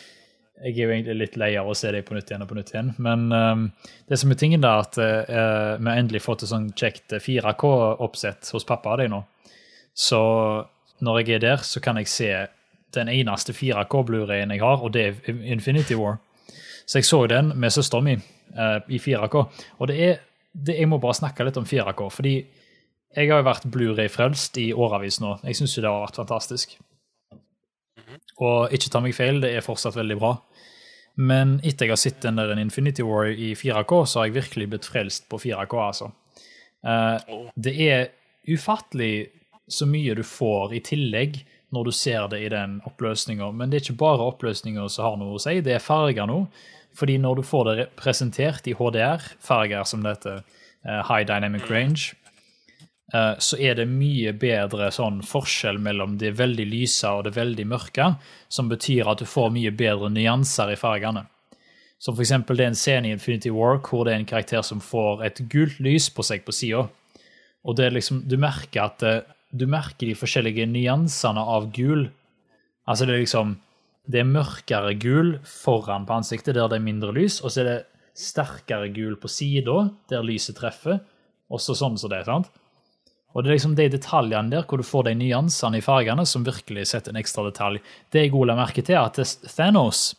jeg 0.64 0.74
er 0.76 0.80
jo 0.84 0.94
egentlig 0.94 1.16
litt 1.18 1.38
lei 1.40 1.50
av 1.60 1.68
å 1.68 1.76
se 1.76 1.90
deg 1.92 2.06
på 2.06 2.16
nytt 2.16 2.30
igjen 2.30 2.44
og 2.44 2.50
på 2.50 2.58
nytt 2.58 2.72
igjen. 2.72 2.92
Men 3.02 3.26
um, 3.32 3.64
det 4.10 4.18
som 4.20 4.32
er 4.32 4.40
tingen 4.40 4.64
da, 4.64 4.76
at 4.84 4.98
uh, 4.98 5.76
vi 5.78 5.88
har 5.90 5.98
endelig 5.98 6.24
fått 6.24 6.44
et 6.44 6.52
sånn 6.52 6.70
kjekt 6.78 7.16
4K-oppsett 7.18 8.52
hos 8.54 8.68
pappa 8.68 8.94
og 8.94 9.02
deg 9.02 9.10
nå. 9.12 9.24
Så 9.94 10.20
når 11.04 11.20
jeg 11.22 11.36
er 11.36 11.44
der, 11.44 11.64
så 11.66 11.82
kan 11.82 11.98
jeg 12.00 12.10
se 12.10 12.30
den 12.94 13.10
eneste 13.10 13.54
4K-Blu-rayen 13.54 14.54
jeg 14.54 14.62
har, 14.62 14.82
og 14.82 14.94
det 14.94 15.08
er 15.08 15.40
Infinity 15.50 15.98
War. 15.98 16.20
Så 16.86 17.00
jeg 17.00 17.08
så 17.08 17.24
den 17.30 17.50
med 17.58 17.74
søsteren 17.74 18.06
min 18.06 18.22
i 18.92 19.00
4K. 19.02 19.40
Og 19.82 19.88
det 19.90 19.96
er, 19.98 20.20
det, 20.52 20.76
jeg 20.78 20.86
må 20.86 21.00
bare 21.02 21.16
snakke 21.18 21.46
litt 21.46 21.58
om 21.58 21.66
4K, 21.66 22.02
fordi 22.14 22.34
jeg 23.14 23.30
har 23.30 23.40
jo 23.40 23.46
vært 23.46 23.66
Blu-ray-frelst 23.70 24.58
i 24.62 24.72
årevis 24.74 25.20
nå. 25.22 25.36
Jeg 25.46 25.58
syns 25.58 25.76
jo 25.76 25.84
det 25.84 25.90
har 25.90 26.02
vært 26.02 26.18
fantastisk. 26.18 26.74
Og 28.42 28.74
ikke 28.74 28.90
ta 28.92 29.02
meg 29.04 29.16
feil, 29.16 29.40
det 29.42 29.52
er 29.54 29.64
fortsatt 29.64 29.96
veldig 29.98 30.18
bra. 30.20 30.34
Men 31.14 31.58
etter 31.62 31.86
jeg 31.86 31.94
har 31.94 32.00
sett 32.00 32.22
den 32.24 32.40
der 32.40 32.58
Infinity 32.58 33.04
War 33.06 33.30
i 33.30 33.52
4K, 33.54 34.00
så 34.06 34.20
har 34.20 34.28
jeg 34.28 34.38
virkelig 34.40 34.68
blitt 34.72 34.88
frelst 34.90 35.28
på 35.30 35.38
4K, 35.38 35.74
altså. 35.78 36.10
Eh, 36.84 37.34
det 37.54 37.74
er 37.86 38.08
ufattelig 38.50 39.28
så 39.70 39.86
mye 39.88 40.16
du 40.18 40.24
får 40.26 40.74
i 40.76 40.82
tillegg 40.84 41.38
når 41.74 41.88
du 41.88 41.92
ser 41.96 42.26
det 42.30 42.42
i 42.44 42.50
den 42.52 42.80
oppløsninga. 42.86 43.50
Men 43.54 43.70
det 43.70 43.78
er 43.78 43.86
ikke 43.86 44.02
bare 44.04 44.28
oppløsninga 44.30 44.86
som 44.92 45.08
har 45.08 45.20
noe 45.20 45.38
å 45.38 45.42
si, 45.42 45.58
det 45.64 45.76
er 45.76 45.82
farger 45.82 46.28
nå. 46.30 46.44
Fordi 46.94 47.16
når 47.18 47.40
du 47.40 47.46
får 47.46 47.70
det 47.70 47.86
presentert 47.98 48.68
i 48.70 48.76
HDR-farger, 48.78 49.82
som 49.88 50.04
det 50.04 50.16
heter, 50.16 50.44
eh, 50.86 51.02
High 51.08 51.26
Dynamic 51.26 51.66
Range, 51.70 52.12
eh, 52.12 52.23
så 53.14 53.58
er 53.62 53.76
det 53.78 53.84
mye 53.86 54.32
bedre 54.34 54.88
sånn 54.90 55.20
forskjell 55.22 55.76
mellom 55.78 56.16
det 56.18 56.32
veldig 56.38 56.64
lyse 56.66 57.06
og 57.06 57.28
det 57.28 57.36
veldig 57.36 57.66
mørke, 57.70 58.08
som 58.48 58.66
betyr 58.70 59.06
at 59.10 59.22
du 59.22 59.28
får 59.28 59.52
mye 59.54 59.70
bedre 59.70 60.10
nyanser 60.10 60.72
i 60.74 60.78
fargene. 60.80 61.22
Som 62.02 62.18
eksempel 62.20 62.58
det 62.58 62.66
er 62.66 62.72
en 62.72 62.76
scene 62.76 63.08
i 63.08 63.14
Infinity 63.14 63.52
War 63.54 63.78
hvor 63.84 64.04
det 64.04 64.12
er 64.12 64.20
en 64.20 64.28
karakter 64.28 64.64
som 64.66 64.82
får 64.82 65.22
et 65.24 65.38
gult 65.52 65.78
lys 65.84 66.10
på 66.12 66.24
seg 66.26 66.42
på 66.44 66.52
sida. 66.52 66.82
Og 67.64 67.80
liksom, 67.80 68.24
du 68.28 68.36
merker 68.36 68.88
at 68.88 69.04
eh, 69.06 69.22
du 69.54 69.64
merker 69.70 70.10
de 70.10 70.18
forskjellige 70.18 70.66
nyansene 70.68 71.40
av 71.40 71.70
gul. 71.72 72.08
Altså 72.84 73.06
det 73.06 73.14
er 73.14 73.24
liksom 73.24 73.60
Det 74.04 74.20
er 74.20 74.28
mørkere 74.28 74.92
gul 75.00 75.38
foran 75.48 76.04
på 76.04 76.12
ansiktet, 76.12 76.58
der 76.58 76.68
det 76.68 76.76
er 76.76 76.84
mindre 76.84 77.14
lys, 77.16 77.38
og 77.40 77.48
så 77.48 77.62
er 77.62 77.68
det 77.70 77.86
sterkere 78.12 78.90
gul 78.92 79.14
på 79.16 79.30
sida, 79.32 79.88
der 80.12 80.26
lyset 80.28 80.58
treffer. 80.58 80.98
Også 81.48 81.72
sånn 81.72 81.96
som 81.96 82.12
det, 82.12 82.20
sant? 82.26 82.50
Og 83.34 83.42
det 83.42 83.50
er 83.50 83.56
liksom 83.56 83.74
de 83.74 83.88
detaljene 83.90 84.52
der 84.52 84.66
hvor 84.68 84.78
du 84.78 84.86
får 84.86 85.08
de 85.08 85.16
nyansene 85.18 85.80
i 85.80 85.84
fargene 85.84 86.22
som 86.28 86.46
virkelig 86.46 86.86
setter 86.92 87.10
en 87.10 87.18
ekstra 87.18 87.42
detalj. 87.48 87.80
Det 88.14 88.22
jeg 88.22 88.46
la 88.46 88.54
merke 88.58 88.84
til, 88.84 88.94
er 88.94 89.10
at 89.10 89.18
Thanos 89.50 90.12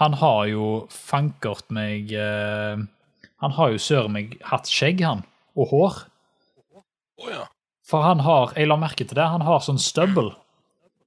han 0.00 0.14
har 0.16 0.46
jo 0.48 0.66
fankert 0.88 1.66
meg 1.74 2.12
eh, 2.16 2.78
Han 3.44 3.56
har 3.56 3.72
jo 3.74 3.80
søren 3.80 4.14
meg 4.14 4.38
hatt 4.48 4.70
skjegg, 4.70 5.02
han. 5.04 5.24
Og 5.58 5.72
hår. 5.74 5.98
Oh, 7.20 7.28
ja. 7.28 7.42
For 7.84 8.06
han 8.06 8.22
har 8.24 8.54
Jeg 8.56 8.70
la 8.70 8.78
merke 8.80 9.04
til 9.04 9.18
det. 9.18 9.26
Han 9.28 9.44
har 9.44 9.60
sånn 9.64 9.80
stubble. 9.82 10.32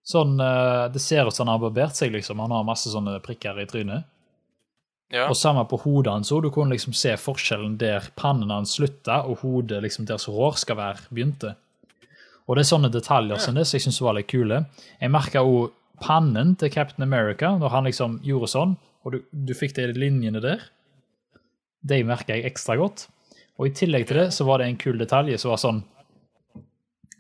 Sånn 0.06 0.38
eh, 0.38 0.92
Det 0.94 1.02
ser 1.02 1.26
ut 1.26 1.34
som 1.34 1.48
han 1.48 1.56
har 1.56 1.64
barbert 1.64 1.98
seg, 1.98 2.14
liksom. 2.14 2.42
Han 2.44 2.54
har 2.54 2.68
masse 2.68 2.92
sånne 2.94 3.18
prikker 3.26 3.64
i 3.64 3.70
trynet. 3.70 4.10
Ja. 5.14 5.28
Og 5.30 5.38
samme 5.38 5.62
på 5.70 5.78
hodet 5.84 6.10
hans 6.10 6.32
òg. 6.34 6.42
Du 6.42 6.50
kunne 6.54 6.74
liksom 6.74 6.96
se 6.98 7.14
forskjellen 7.22 7.76
der 7.78 8.08
pannen 8.18 8.50
hans 8.50 8.74
slutta, 8.80 9.22
og 9.30 9.44
hodet 9.44 9.84
liksom 9.86 10.08
der 10.10 10.18
som 10.22 10.34
hår 10.34 10.58
skal 10.58 10.80
være, 10.80 11.06
begynte. 11.14 11.54
Og 12.48 12.58
det 12.58 12.64
er 12.64 12.72
sånne 12.72 12.92
detaljer 12.92 13.40
som 13.40 13.56
det 13.56 13.68
som 13.70 13.78
jeg 13.78 13.86
syns 13.86 14.02
var 14.04 14.18
litt 14.18 14.32
kule. 14.32 14.64
Jeg 15.00 15.14
merka 15.14 15.46
òg 15.46 15.72
pannen 16.04 16.56
til 16.60 16.72
Captain 16.74 17.06
America 17.06 17.54
når 17.56 17.72
han 17.72 17.88
liksom 17.88 18.18
gjorde 18.26 18.50
sånn, 18.52 18.76
og 19.06 19.14
du, 19.14 19.22
du 19.32 19.54
fikk 19.56 19.78
de 19.78 19.92
linjene 19.96 20.42
der. 20.44 20.66
De 21.84 22.02
merka 22.08 22.36
jeg 22.36 22.50
ekstra 22.50 22.76
godt. 22.80 23.08
Og 23.60 23.70
i 23.70 23.76
tillegg 23.78 24.08
til 24.10 24.18
det 24.24 24.30
så 24.34 24.48
var 24.48 24.60
det 24.60 24.72
en 24.72 24.80
kul 24.82 24.98
detalj 24.98 25.38
som 25.38 25.54
var 25.54 25.62
sånn 25.62 25.84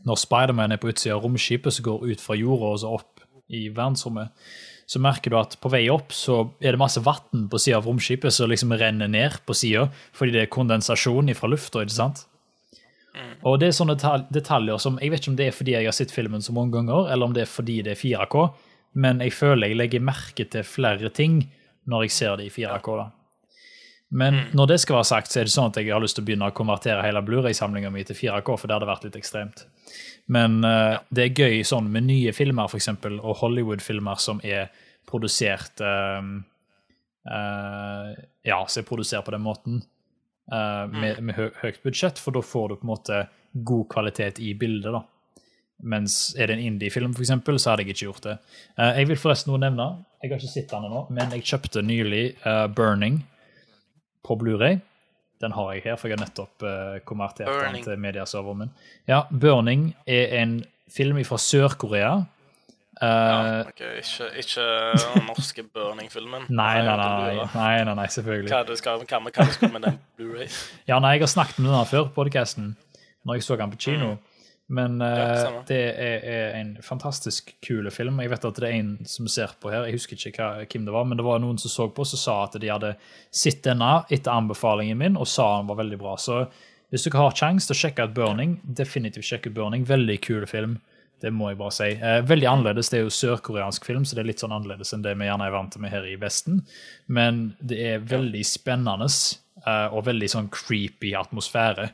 Når 0.03 0.17
Spiderman 0.19 0.73
er 0.73 0.79
på 0.81 0.89
utsida 0.89 1.13
av 1.15 1.23
romskipet 1.23 1.75
som 1.75 1.85
går 1.85 2.07
ut 2.09 2.23
fra 2.23 2.35
jorda 2.35 2.71
og 2.73 2.79
så 2.81 2.95
opp 2.97 3.12
i 3.55 3.69
verdensrommet, 3.69 4.33
så 4.85 4.99
merker 5.01 5.31
du 5.31 5.37
at 5.39 5.55
på 5.63 5.71
vei 5.71 5.85
opp 5.91 6.11
så 6.13 6.41
er 6.61 6.75
det 6.75 6.81
masse 6.81 7.01
vann 7.03 7.47
på 7.49 7.59
sida 7.61 7.79
av 7.79 7.87
romskipet 7.87 8.35
som 8.35 8.51
liksom 8.51 8.75
renner 8.77 9.09
ned 9.09 9.39
på 9.47 9.55
sida 9.55 9.87
fordi 10.15 10.35
det 10.35 10.43
er 10.43 10.53
kondensasjon 10.53 11.31
fra 11.37 11.49
lufta, 11.49 11.85
ikke 11.85 11.95
sant? 11.95 12.25
Og 13.45 13.59
det 13.61 13.69
er 13.69 13.75
sånne 13.77 13.95
detaljer 14.33 14.79
som 14.81 14.95
Jeg 15.01 15.13
vet 15.13 15.21
ikke 15.21 15.31
om 15.33 15.39
det 15.39 15.47
er 15.47 15.55
fordi 15.55 15.75
jeg 15.75 15.85
har 15.85 15.95
sett 15.95 16.13
filmen 16.13 16.41
så 16.41 16.53
mange 16.55 16.73
ganger, 16.77 17.11
eller 17.13 17.29
om 17.29 17.33
det 17.35 17.45
er 17.45 17.51
fordi 17.51 17.81
det 17.85 17.93
er 17.93 18.01
4K, 18.01 18.45
men 19.03 19.21
jeg 19.21 19.35
føler 19.37 19.69
jeg 19.69 19.79
legger 19.79 20.05
merke 20.05 20.45
til 20.49 20.65
flere 20.65 21.11
ting 21.13 21.43
når 21.89 22.07
jeg 22.07 22.15
ser 22.15 22.39
det 22.39 22.47
i 22.49 22.53
4K. 22.53 22.97
da. 22.99 23.09
Men 24.13 24.43
når 24.53 24.67
det 24.69 24.79
skal 24.83 24.99
være 24.99 25.09
sagt, 25.09 25.31
så 25.33 25.41
er 25.41 25.47
det 25.47 25.53
sånn 25.55 25.71
at 25.71 25.77
jeg 25.79 25.89
har 25.89 26.01
lyst 26.03 26.19
til 26.19 26.21
å 26.21 26.27
begynne 26.27 26.49
å 26.51 26.53
konvertere 26.53 27.01
hele 27.01 27.23
Blu-ray-samlinga 27.25 27.89
mi 27.93 28.03
til 28.05 28.17
4K, 28.17 28.49
for 28.59 28.69
det 28.69 28.75
hadde 28.75 28.89
vært 28.91 29.07
litt 29.07 29.17
ekstremt. 29.17 29.63
Men 30.31 30.59
eh, 30.67 30.99
det 31.09 31.25
er 31.25 31.41
gøy 31.41 31.63
sånn 31.65 31.89
med 31.91 32.05
nye 32.05 32.33
filmer, 32.35 32.69
for 32.69 32.77
eksempel, 32.77 33.17
og 33.23 33.39
Hollywood-filmer 33.41 34.21
som 34.21 34.41
er 34.45 34.69
produsert 35.09 35.81
eh, 35.83 36.29
uh, 37.33 38.13
Ja, 38.45 38.61
som 38.67 38.83
er 38.83 38.87
produsert 38.87 39.25
på 39.25 39.33
den 39.33 39.43
måten, 39.43 39.81
eh, 40.51 40.85
med, 40.93 41.23
med 41.25 41.39
hø 41.39 41.49
høyt 41.63 41.81
budsjett, 41.83 42.21
for 42.21 42.37
da 42.37 42.45
får 42.45 42.69
du 42.69 42.77
på 42.77 42.87
en 42.87 42.93
måte 42.93 43.25
god 43.65 43.89
kvalitet 43.97 44.43
i 44.45 44.53
bildet, 44.53 44.93
da. 44.93 45.01
Mens 45.89 46.35
er 46.37 46.47
det 46.47 46.59
en 46.59 46.65
indie-film, 46.69 47.17
for 47.17 47.25
eksempel, 47.25 47.57
så 47.57 47.73
hadde 47.73 47.83
jeg 47.83 47.95
ikke 47.95 48.05
gjort 48.05 48.25
det. 48.29 48.37
Jeg 48.77 49.07
vil 49.09 49.17
forresten 49.19 49.49
noe 49.51 49.59
nevne, 49.59 49.87
jeg 50.21 50.31
har 50.31 50.39
ikke 50.39 50.53
sett 50.53 50.69
den 50.71 50.85
ennå, 50.87 51.01
men 51.11 51.33
jeg 51.35 51.43
kjøpte 51.49 51.81
nylig 51.83 52.21
Burning 52.77 53.17
på 54.23 54.37
Blu-ray. 54.39 54.79
Den 55.41 55.51
har 55.51 55.73
jeg 55.73 55.83
her, 55.83 55.97
for 55.99 56.07
jeg 56.07 56.17
har 56.17 56.25
nettopp 56.25 56.63
uh, 56.63 56.99
konvertert 57.07 57.49
Burning. 57.49 57.81
den 57.81 57.89
til 57.89 57.99
mediaserveren 57.99 58.63
min. 58.63 58.71
Ja, 59.09 59.25
Burning 59.29 59.89
er 60.07 60.37
en 60.39 60.61
film 60.91 61.19
fra 61.27 61.37
Sør-Korea. 61.41 62.13
Uh, 63.01 63.07
ja. 63.09 63.59
okay. 63.67 63.97
Ikke, 63.99 64.29
ikke 64.39 64.65
den 65.15 65.25
norske 65.27 65.63
Burning-filmen. 65.63 66.45
nei, 66.61 66.75
nei, 66.85 66.95
nei, 67.01 67.47
nei, 67.55 67.95
nei, 67.97 68.07
selvfølgelig. 68.07 68.53
Hva 68.53 68.77
skal, 68.79 69.03
hva, 69.03 69.19
hva 69.27 69.47
skal 69.51 69.73
med 69.73 69.87
den 69.89 69.99
Blu-ray? 70.19 70.47
Ja, 70.87 71.01
nei, 71.03 71.17
jeg 71.17 71.25
har 71.25 71.33
snakket 71.33 71.59
med 71.59 71.73
den 71.73 71.89
før, 71.89 72.07
podcasten, 72.15 72.75
når 73.27 73.41
jeg 73.41 73.47
så 73.49 73.59
den 73.59 73.73
på 73.73 73.81
kino. 73.89 74.13
Men 74.73 74.97
uh, 75.03 75.61
det 75.69 75.79
er, 75.91 76.23
er 76.25 76.57
en 76.57 76.73
fantastisk 76.81 77.51
kul 77.65 77.89
film. 77.93 78.21
Jeg 78.23 78.31
vet 78.31 78.47
at 78.49 78.61
det 78.61 78.69
er 78.69 78.77
en 78.79 78.93
som 79.09 79.29
ser 79.29 79.53
på 79.61 79.69
her, 79.73 79.85
jeg 79.87 79.99
husker 79.99 80.17
ikke 80.17 80.33
hva, 80.41 80.65
hvem 80.65 80.87
det 80.87 80.95
var, 80.95 81.07
men 81.09 81.19
det 81.19 81.25
var 81.27 81.41
noen 81.43 81.59
som 81.61 81.71
så 81.71 81.87
på, 81.93 82.05
og 82.05 82.21
sa 82.21 82.39
at 82.47 82.57
de 82.61 82.71
hadde 82.71 82.95
sett 83.29 83.61
denne 83.67 83.99
etter 84.09 84.33
anbefalingen 84.33 84.97
min, 84.99 85.19
og 85.19 85.29
sa 85.29 85.51
den 85.59 85.69
var 85.69 85.81
veldig 85.83 85.99
bra. 86.01 86.15
Så 86.17 86.45
hvis 86.93 87.07
dere 87.07 87.21
har 87.23 87.37
sjanse 87.37 87.69
til 87.69 87.73
å 87.73 87.81
sjekke 87.83 88.05
ut 88.05 88.17
Burning, 88.17 88.57
definitivt 88.63 89.25
sjekk 89.25 89.47
ut 89.49 89.55
Burning. 89.57 89.85
Veldig 89.89 90.19
kul 90.21 90.43
film. 90.49 90.75
Det 91.23 91.31
må 91.33 91.47
jeg 91.49 91.57
bare 91.57 91.73
si. 91.73 91.87
Eh, 91.95 92.19
veldig 92.27 92.49
annerledes. 92.51 92.91
Det 92.91 92.99
er 92.99 93.05
jo 93.07 93.15
sørkoreansk 93.15 93.87
film, 93.87 94.03
så 94.05 94.13
det 94.13 94.21
er 94.21 94.27
litt 94.29 94.43
sånn 94.43 94.53
annerledes 94.53 94.93
enn 94.93 95.05
det 95.05 95.15
vi 95.17 95.25
gjerne 95.25 95.47
er 95.47 95.55
vant 95.55 95.77
med 95.81 95.89
her 95.93 96.05
i 96.05 96.17
Vesten. 96.21 96.59
Men 97.07 97.45
det 97.63 97.79
er 97.81 98.05
veldig 98.11 98.43
spennende 98.45 99.07
eh, 99.07 99.87
og 99.87 100.03
veldig 100.05 100.29
sånn 100.35 100.51
creepy 100.53 101.15
atmosfære 101.17 101.87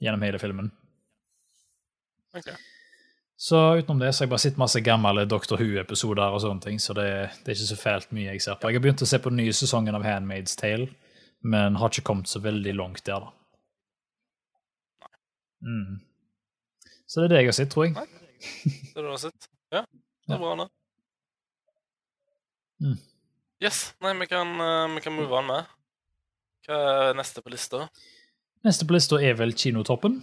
gjennom 0.00 0.24
hele 0.24 0.40
filmen. 0.40 0.70
Ok. 2.36 2.50
Så 3.36 3.58
utenom 3.76 3.98
det 4.00 4.12
så 4.14 4.22
har 4.22 4.26
jeg 4.26 4.32
bare 4.32 4.44
sett 4.46 4.60
masse 4.60 4.80
gamle 4.80 5.26
Doctor 5.28 5.60
Who-episoder 5.60 6.32
og 6.32 6.40
sånne 6.40 6.64
ting, 6.64 6.78
så 6.80 6.94
det, 6.96 7.08
det 7.44 7.52
er 7.52 7.58
ikke 7.58 7.68
så 7.68 7.76
fælt 7.80 8.14
mye 8.16 8.30
jeg 8.30 8.44
ser 8.44 8.56
på. 8.56 8.70
Jeg 8.70 8.78
har 8.78 8.84
begynt 8.86 9.04
å 9.04 9.08
se 9.10 9.20
på 9.20 9.32
den 9.32 9.42
nye 9.42 9.56
sesongen 9.56 9.98
av 9.98 10.06
Handmaid's 10.08 10.56
Tale, 10.56 10.88
men 11.44 11.76
har 11.76 11.92
ikke 11.92 12.06
kommet 12.08 12.32
så 12.32 12.40
veldig 12.40 12.72
langt 12.78 13.04
der, 13.04 13.26
da. 13.26 13.34
Mm. 15.66 16.00
Så 17.06 17.20
det 17.20 17.26
er 17.26 17.34
det 17.34 17.42
jeg 17.42 17.50
har 17.50 17.58
sett, 17.58 17.72
tror 17.74 17.86
jeg. 17.86 18.08
Det 18.94 19.04
du 19.04 19.10
har 19.10 19.20
sett? 19.20 19.50
Ja, 19.74 19.84
det 19.84 20.38
er 20.38 20.40
bra, 20.40 20.56
det. 20.62 20.68
Mm. 22.86 22.96
Yes. 23.64 23.94
Nei, 24.04 24.12
vi 24.20 24.26
kan, 24.32 24.48
eh, 24.60 24.94
vi 24.96 25.04
kan 25.04 25.16
move 25.16 25.32
on 25.36 25.46
med. 25.48 25.68
Hva 26.66 26.80
er 27.10 27.14
neste 27.16 27.44
på 27.44 27.52
lista? 27.52 27.86
Neste 28.66 28.88
på 28.88 28.96
lista 28.96 29.20
er 29.22 29.36
vel 29.38 29.54
Kinotoppen. 29.56 30.18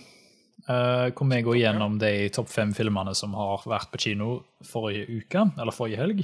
Uh, 0.64 1.10
hvor 1.12 1.28
vi 1.28 1.42
går 1.44 1.58
gjennom 1.60 1.98
de 2.00 2.30
topp 2.32 2.48
fem 2.48 2.70
filmene 2.76 3.12
som 3.20 3.34
har 3.36 3.66
vært 3.68 3.90
på 3.92 4.00
kino 4.06 4.38
forrige 4.64 5.10
uke, 5.12 5.44
eller 5.60 5.76
forrige 5.76 6.00
helg. 6.00 6.24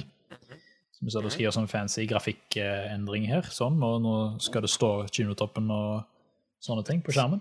Så 0.96 1.04
vi 1.04 1.12
sa 1.12 1.20
det 1.24 1.32
skal 1.34 1.44
gjøre 1.46 1.56
sånn 1.58 1.68
fancy 1.68 2.06
grafikkendring 2.08 3.28
her, 3.28 3.46
sånn, 3.52 3.76
og 3.84 4.00
nå 4.04 4.16
skal 4.40 4.64
det 4.64 4.72
stå 4.72 4.90
Kinotoppen 5.12 5.68
og 5.72 6.02
sånne 6.60 6.84
ting 6.88 7.04
på 7.04 7.12
skjermen. 7.16 7.40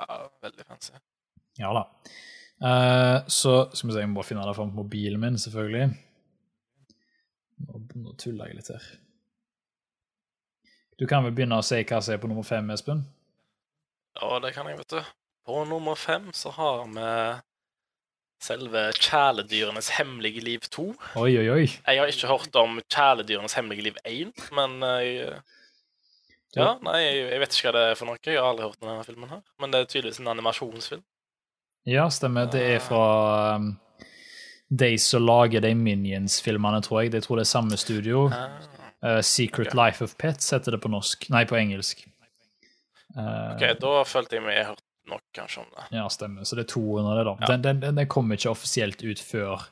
Ja, 0.00 0.22
veldig 0.44 0.68
fancy. 0.68 0.96
Ja 1.60 1.72
da. 1.76 1.86
Uh, 2.56 3.18
så 3.32 3.58
skal 3.72 3.90
vi 3.90 3.96
se, 3.96 4.04
jeg 4.04 4.12
må 4.12 4.20
bare 4.20 4.28
finne 4.28 4.44
det 4.48 4.56
fram 4.56 4.72
på 4.72 4.84
mobilen 4.84 5.20
min, 5.20 5.40
selvfølgelig. 5.40 5.90
Nå, 7.66 7.84
nå 8.04 8.16
tuller 8.20 8.50
jeg 8.50 8.60
litt 8.60 8.72
her. 8.72 8.88
Du 10.96 11.04
kan 11.08 11.24
vel 11.24 11.36
begynne 11.36 11.60
å 11.60 11.64
si 11.64 11.82
hva 11.84 12.00
som 12.00 12.14
er 12.14 12.20
på 12.20 12.28
nummer 12.28 12.44
fem, 12.44 12.68
Espen? 12.72 13.04
Ja, 14.16 14.36
det 14.44 14.52
kan 14.56 14.68
jeg, 14.68 14.80
vet 14.80 14.96
du. 14.96 15.16
På 15.46 15.64
nummer 15.64 15.94
fem 15.94 16.32
så 16.34 16.50
har 16.50 16.86
vi 16.90 17.10
selve 18.42 18.88
Kjæledyrenes 18.98 19.92
hemmelige 19.96 20.42
liv 20.44 20.64
2. 20.70 20.86
Oi, 21.22 21.30
oi, 21.38 21.46
oi. 21.50 21.66
Jeg 21.66 22.00
har 22.00 22.10
ikke 22.10 22.30
hørt 22.30 22.58
om 22.58 22.80
Kjæledyrenes 22.90 23.54
hemmelige 23.56 23.88
liv 23.90 24.00
1, 24.04 24.32
men 24.58 24.80
jeg, 24.82 25.38
Ja, 26.56 26.70
nei, 26.80 27.00
jeg, 27.04 27.40
vet 27.42 27.52
ikke 27.52 27.68
hva 27.68 27.74
det 27.76 27.84
er 27.90 27.98
for 27.98 28.08
noe. 28.08 28.20
Jeg 28.24 28.40
har 28.40 28.48
aldri 28.48 28.64
hørt 28.64 28.80
om 28.80 28.88
denne 28.88 29.04
filmen 29.04 29.28
her. 29.28 29.42
Men 29.60 29.72
det 29.72 29.80
er 29.80 29.90
tydeligvis 29.90 30.22
en 30.22 30.32
animasjonsfilm. 30.32 31.02
Ja, 31.86 32.08
stemmer. 32.10 32.48
Det 32.50 32.62
er 32.64 32.80
fra 32.82 33.02
um, 33.60 33.74
de 34.68 34.94
som 34.98 35.22
lager 35.22 35.62
de 35.62 35.74
Minions-filmene, 35.78 36.80
tror 36.82 37.04
jeg. 37.04 37.12
De 37.12 37.20
tror 37.22 37.38
det 37.38 37.44
er 37.44 37.52
samme 37.52 37.76
studio. 37.78 38.26
Eh, 39.04 39.20
Secret 39.20 39.68
okay. 39.68 39.78
Life 39.78 40.04
of 40.04 40.16
Pets 40.18 40.50
heter 40.50 40.74
det 40.74 40.80
på 40.82 40.90
norsk. 40.90 41.28
Nei, 41.30 41.44
på 41.46 41.58
engelsk. 41.60 42.06
Uh, 43.16 43.52
ok, 43.54 43.68
da 43.80 43.92
følte 44.08 44.36
jeg 44.36 44.44
meg 44.44 44.56
jeg 44.58 44.66
nok 45.10 45.22
kanskje 45.36 45.62
om 45.64 45.70
det. 45.76 45.86
Ja, 45.96 46.08
stemmer. 46.12 46.44
Så 46.48 46.58
det 46.58 46.66
er 46.66 46.72
200, 46.74 47.14
det, 47.18 47.24
da. 47.28 47.36
Ja. 47.40 47.52
Den, 47.52 47.62
den, 47.66 47.80
den, 47.84 48.00
den 48.02 48.10
kommer 48.12 48.38
ikke 48.38 48.52
offisielt 48.52 49.02
ut 49.06 49.22
før 49.22 49.66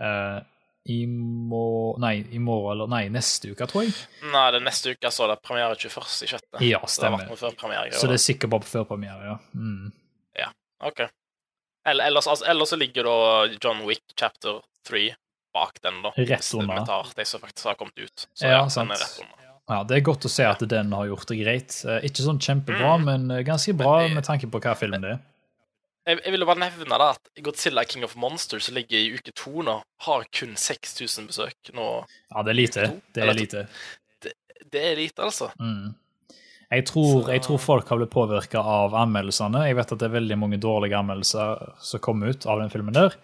uh, 0.00 0.40
i, 0.88 1.04
må, 1.06 1.62
nei, 2.00 2.14
i 2.32 2.40
morgen 2.40 2.72
eller 2.78 2.90
Nei, 2.90 3.02
neste 3.12 3.52
uke, 3.52 3.66
tror 3.68 3.84
jeg. 3.84 3.94
Nei, 4.32 4.46
det 4.54 4.60
er 4.62 4.66
neste 4.66 4.94
uke 4.96 5.12
så 5.12 5.26
er 5.26 5.34
det 5.34 5.40
premiere 5.44 5.76
21. 5.76 6.04
i 6.24 6.30
sjette. 6.30 6.62
Ja, 6.64 6.80
Så 6.86 7.04
det 7.08 7.14
stemmer. 7.28 7.56
premiere. 7.60 7.90
Så 7.92 8.08
det 8.08 8.16
er 8.16 8.24
sikkert 8.24 8.54
bare 8.54 8.64
på 8.64 8.72
førpremiere, 8.78 9.34
ja. 9.34 9.38
Mm. 9.54 9.90
Ok. 10.80 11.00
Eller, 11.88 12.04
ellers, 12.04 12.26
altså, 12.26 12.44
ellers 12.44 12.68
så 12.68 12.76
ligger 12.76 13.04
da 13.04 13.46
John 13.60 13.82
Wick 13.86 14.02
chapter 14.20 14.62
3 14.88 15.14
bak 15.52 15.80
den, 15.82 16.02
da. 16.02 16.12
Rett 16.16 16.28
Hvis 16.40 16.54
under. 16.54 16.80
vi 16.80 16.86
tar 16.86 17.06
de 17.16 17.24
som 17.24 17.40
faktisk 17.40 17.66
har 17.66 17.74
kommet 17.74 17.98
ut. 17.98 18.28
Så 18.34 18.46
Ja, 18.46 18.50
ja, 18.50 18.68
sant. 18.68 18.88
den 18.88 18.96
er 18.96 19.00
rett 19.04 19.20
under. 19.20 19.39
Ja, 19.68 19.82
Det 19.84 19.96
er 19.96 20.00
godt 20.00 20.24
å 20.26 20.30
se 20.30 20.44
at 20.44 20.58
den 20.68 20.92
har 20.92 21.06
gjort 21.06 21.26
det 21.28 21.38
greit. 21.38 21.84
Eh, 21.86 22.00
Ikke 22.08 22.24
sånn 22.26 22.40
kjempebra, 22.40 22.96
Mm. 22.98 23.04
men 23.04 23.30
eh, 23.30 23.42
ganske 23.44 23.76
bra 23.76 24.00
det- 24.02 24.14
med 24.14 24.24
tanke 24.24 24.50
på 24.50 24.60
hva 24.60 24.74
film 24.76 25.00
det 25.00 25.10
er. 25.12 25.20
Jeg, 26.06 26.18
jeg 26.24 26.32
ville 26.32 26.46
bare 26.46 26.58
nevne 26.58 26.88
da 26.98 27.10
at 27.10 27.28
Godzilla 27.42 27.84
King 27.86 28.02
of 28.04 28.16
Monsters, 28.16 28.64
som 28.64 28.74
ligger 28.74 28.96
i 28.98 29.12
uke 29.14 29.32
to 29.34 29.62
nå, 29.62 29.82
har 30.00 30.24
kun 30.32 30.56
6000 30.56 31.28
besøk 31.28 31.72
nå. 31.74 32.04
Ja, 32.34 32.42
det 32.42 32.50
er 32.50 32.54
lite. 32.54 33.00
Det 33.12 33.22
er 33.22 33.34
lite. 33.34 33.66
Det 34.70 34.80
er 34.80 34.96
lite, 34.96 35.18
altså. 35.22 35.50
Mm. 35.60 35.94
Jeg, 36.70 36.84
tror, 36.86 37.28
jeg 37.28 37.42
tror 37.42 37.58
folk 37.58 37.88
har 37.88 37.98
blitt 37.98 38.10
påvirka 38.10 38.60
av 38.62 38.92
anmeldelsene. 38.94 39.66
Jeg 39.66 39.76
vet 39.76 39.92
at 39.92 39.98
det 39.98 40.06
er 40.08 40.20
veldig 40.20 40.38
mange 40.38 40.58
dårlige 40.62 40.94
anmeldelser 40.98 41.72
som 41.82 42.00
kom 42.00 42.22
ut 42.22 42.46
av 42.46 42.60
den 42.60 42.70
filmen 42.70 42.94
der. 42.94 43.14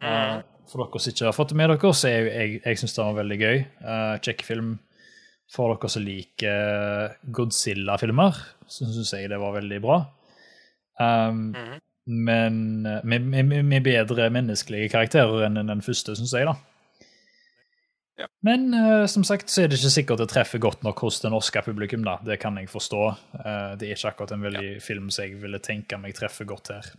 Mm. 0.00 0.42
For 0.70 0.84
dere 0.84 1.00
som 1.00 1.12
ikke 1.12 1.24
har 1.26 1.32
fått 1.32 1.48
det 1.48 1.56
med 1.56 1.70
dere, 1.72 1.92
så 1.96 2.08
er 2.08 2.24
jeg, 2.24 2.32
jeg, 2.34 2.62
jeg 2.64 2.78
syns 2.78 2.94
den 2.94 3.08
var 3.08 3.22
veldig 3.24 3.38
gøy. 3.40 3.58
Uh, 3.82 4.18
Kjekk 4.20 4.42
film. 4.46 4.78
For 5.50 5.74
dere 5.74 5.90
som 5.90 6.04
liker 6.06 7.14
Godzilla-filmer, 7.34 8.36
så 8.70 8.86
syns 8.86 9.12
jeg 9.16 9.30
det 9.32 9.40
var 9.42 9.56
veldig 9.56 9.80
bra. 9.82 10.00
Um, 11.00 11.50
Mhm. 11.56 11.78
men 12.04 12.86
eh, 12.86 13.04
med, 13.04 13.22
med, 13.22 13.64
med 13.64 13.82
bedre 13.82 14.30
menneskelige 14.30 14.90
karakterer 14.92 15.46
enn 15.46 15.58
den 15.66 15.82
første, 15.82 16.14
syns 16.16 16.34
jeg, 16.36 16.46
da. 16.46 16.54
Ja. 18.20 18.26
Men 18.44 18.74
uh, 18.74 19.06
som 19.08 19.24
sagt 19.24 19.48
så 19.48 19.62
er 19.62 19.70
det 19.70 19.78
ikke 19.78 19.92
sikkert 19.94 20.20
det 20.20 20.28
treffer 20.28 20.60
godt 20.60 20.82
nok 20.84 20.98
hos 21.00 21.22
det 21.22 21.30
norske 21.32 21.62
publikum. 21.64 22.02
da. 22.04 22.18
Det 22.24 22.36
kan 22.42 22.58
jeg 22.60 22.68
forstå. 22.68 23.04
Uh, 23.32 23.72
det 23.80 23.88
er 23.88 23.94
ikke 23.96 24.10
akkurat 24.12 24.34
en 24.36 24.44
veldig 24.44 24.82
film 24.84 25.08
som 25.10 25.24
jeg 25.24 25.40
ville 25.40 25.58
tenke 25.64 25.96
meg 25.96 26.14
treffer 26.18 26.44
godt 26.44 26.68
her. 26.74 26.90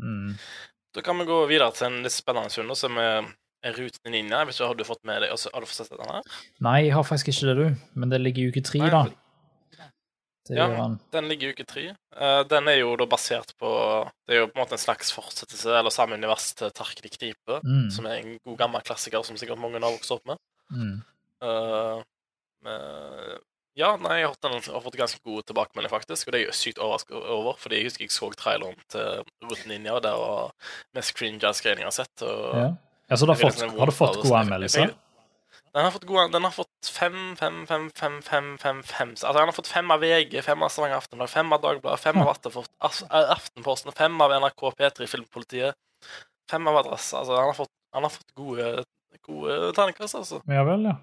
Mm. 0.00 0.34
Da 0.94 1.02
kan 1.04 1.18
vi 1.18 1.26
gå 1.28 1.46
videre 1.50 1.72
til 1.76 1.90
en 1.90 2.02
litt 2.02 2.14
spennende 2.14 2.50
film, 2.50 2.72
som 2.78 2.96
er 2.98 3.28
Ruten 3.72 4.12
vet 4.12 4.54
ikke, 4.54 4.66
Har 4.66 4.74
du 4.74 4.84
fått 4.84 5.04
med 5.04 5.22
deg, 5.22 5.30
altså, 5.30 5.50
har 5.54 5.60
du 5.60 5.66
fått 5.66 5.80
sett 5.80 5.92
den 5.96 6.10
her? 6.10 6.22
Nei, 6.60 6.78
jeg 6.84 6.92
har 6.94 7.04
faktisk 7.04 7.32
ikke 7.32 7.48
det, 7.48 7.54
du. 7.56 7.84
Men 7.94 8.10
det 8.10 8.20
ligger 8.20 8.42
i 8.42 8.48
uke 8.52 8.62
tre, 8.64 8.80
da. 8.90 9.04
Det 10.44 10.58
Ja. 10.58 10.66
Den 11.10 11.28
ligger 11.28 11.48
i 11.48 11.52
uke 11.52 11.64
tre. 11.64 11.96
Uh, 12.12 12.42
den 12.44 12.68
er 12.68 12.76
jo 12.82 12.96
da 13.00 13.06
basert 13.06 13.54
på 13.56 13.70
Det 14.28 14.34
er 14.36 14.40
jo 14.42 14.48
på 14.52 14.58
en 14.58 14.66
måte 14.66 14.76
en 14.76 14.82
slags 14.82 15.10
fortsettelse, 15.12 15.72
eller 15.72 15.90
samme 15.90 16.18
univers 16.18 16.52
til 16.54 16.70
Tarknik 16.70 17.16
knipe, 17.16 17.60
Mm. 17.64 17.90
som 17.90 18.04
er 18.06 18.20
en 18.20 18.38
god 18.44 18.58
gammel 18.58 18.82
klassiker 18.82 19.24
som 19.24 19.36
sikkert 19.36 19.58
mange 19.58 19.80
har 19.80 19.90
vokst 19.96 20.10
opp 20.12 20.26
med. 20.26 20.36
Mm. 20.70 21.02
Uh, 21.42 22.02
men, 22.62 23.38
ja, 23.76 23.96
nei, 23.96 24.20
jeg 24.20 24.28
har, 24.28 24.80
fått 24.84 24.96
ganske 24.96 25.20
god 25.24 25.42
tilbakemelding, 25.48 25.90
faktisk, 25.90 26.28
og 26.28 26.32
det 26.32 26.40
er 26.40 26.44
jeg 26.46 26.54
sykt 26.54 26.78
overrasket 26.78 27.16
over, 27.16 27.56
fordi 27.58 27.80
jeg 27.80 27.88
husker 27.88 28.04
jeg 28.04 28.10
så 28.14 28.30
traileren 28.38 28.76
til 28.88 29.24
Ruten 29.42 29.68
Ninja, 29.72 29.98
det 30.00 30.12
var 30.12 30.52
mest 30.94 31.14
cringe-greiene 31.16 31.82
jeg 31.82 31.88
har 31.88 31.96
sett. 31.96 32.22
Og 32.22 32.54
Ja. 32.54 32.68
Ja, 33.14 33.20
så 33.20 33.28
har, 33.30 33.38
jeg 33.38 33.54
fått, 33.54 33.78
har 33.78 33.90
du 33.90 33.94
fått 33.94 34.20
gode 34.20 34.42
anmeldelser? 34.42 34.92
Den 35.74 35.84
har 35.88 35.90
fått, 35.90 36.04
gode, 36.06 36.28
den 36.30 36.44
har 36.46 36.52
fått 36.54 36.90
fem, 36.90 37.14
fem, 37.38 37.64
fem, 37.66 37.88
fem, 37.94 38.20
fem, 38.22 38.52
fem, 38.58 38.82
fem 38.86 39.08
Altså, 39.10 39.32
den 39.34 39.48
har 39.50 39.56
fått 39.56 39.70
fem 39.70 39.88
av 39.90 40.04
VG, 40.04 40.36
fem 40.46 40.62
av 40.62 40.70
Stavanger 40.70 41.00
Aftenblad, 41.00 41.30
fem 41.32 41.50
av 41.52 41.62
Dagbladet, 41.64 42.02
fem 42.02 42.20
av 42.22 42.30
Aftenposten, 43.34 43.94
fem 43.98 44.20
av 44.22 44.36
NRK 44.38 44.62
P3 44.78 45.08
Filmpolitiet, 45.10 45.74
fem 46.50 46.70
av 46.70 46.78
Adresse. 46.84 47.16
Altså, 47.18 47.34
han 47.34 47.50
har 47.50 47.58
fått, 47.58 47.72
han 47.94 48.06
har 48.06 48.14
fått 48.14 48.30
gode, 48.38 48.68
gode 49.26 49.72
terningkast, 49.74 50.20
altså. 50.20 50.38
Ja 50.46 50.62
vel, 50.68 50.86
ja. 50.92 50.94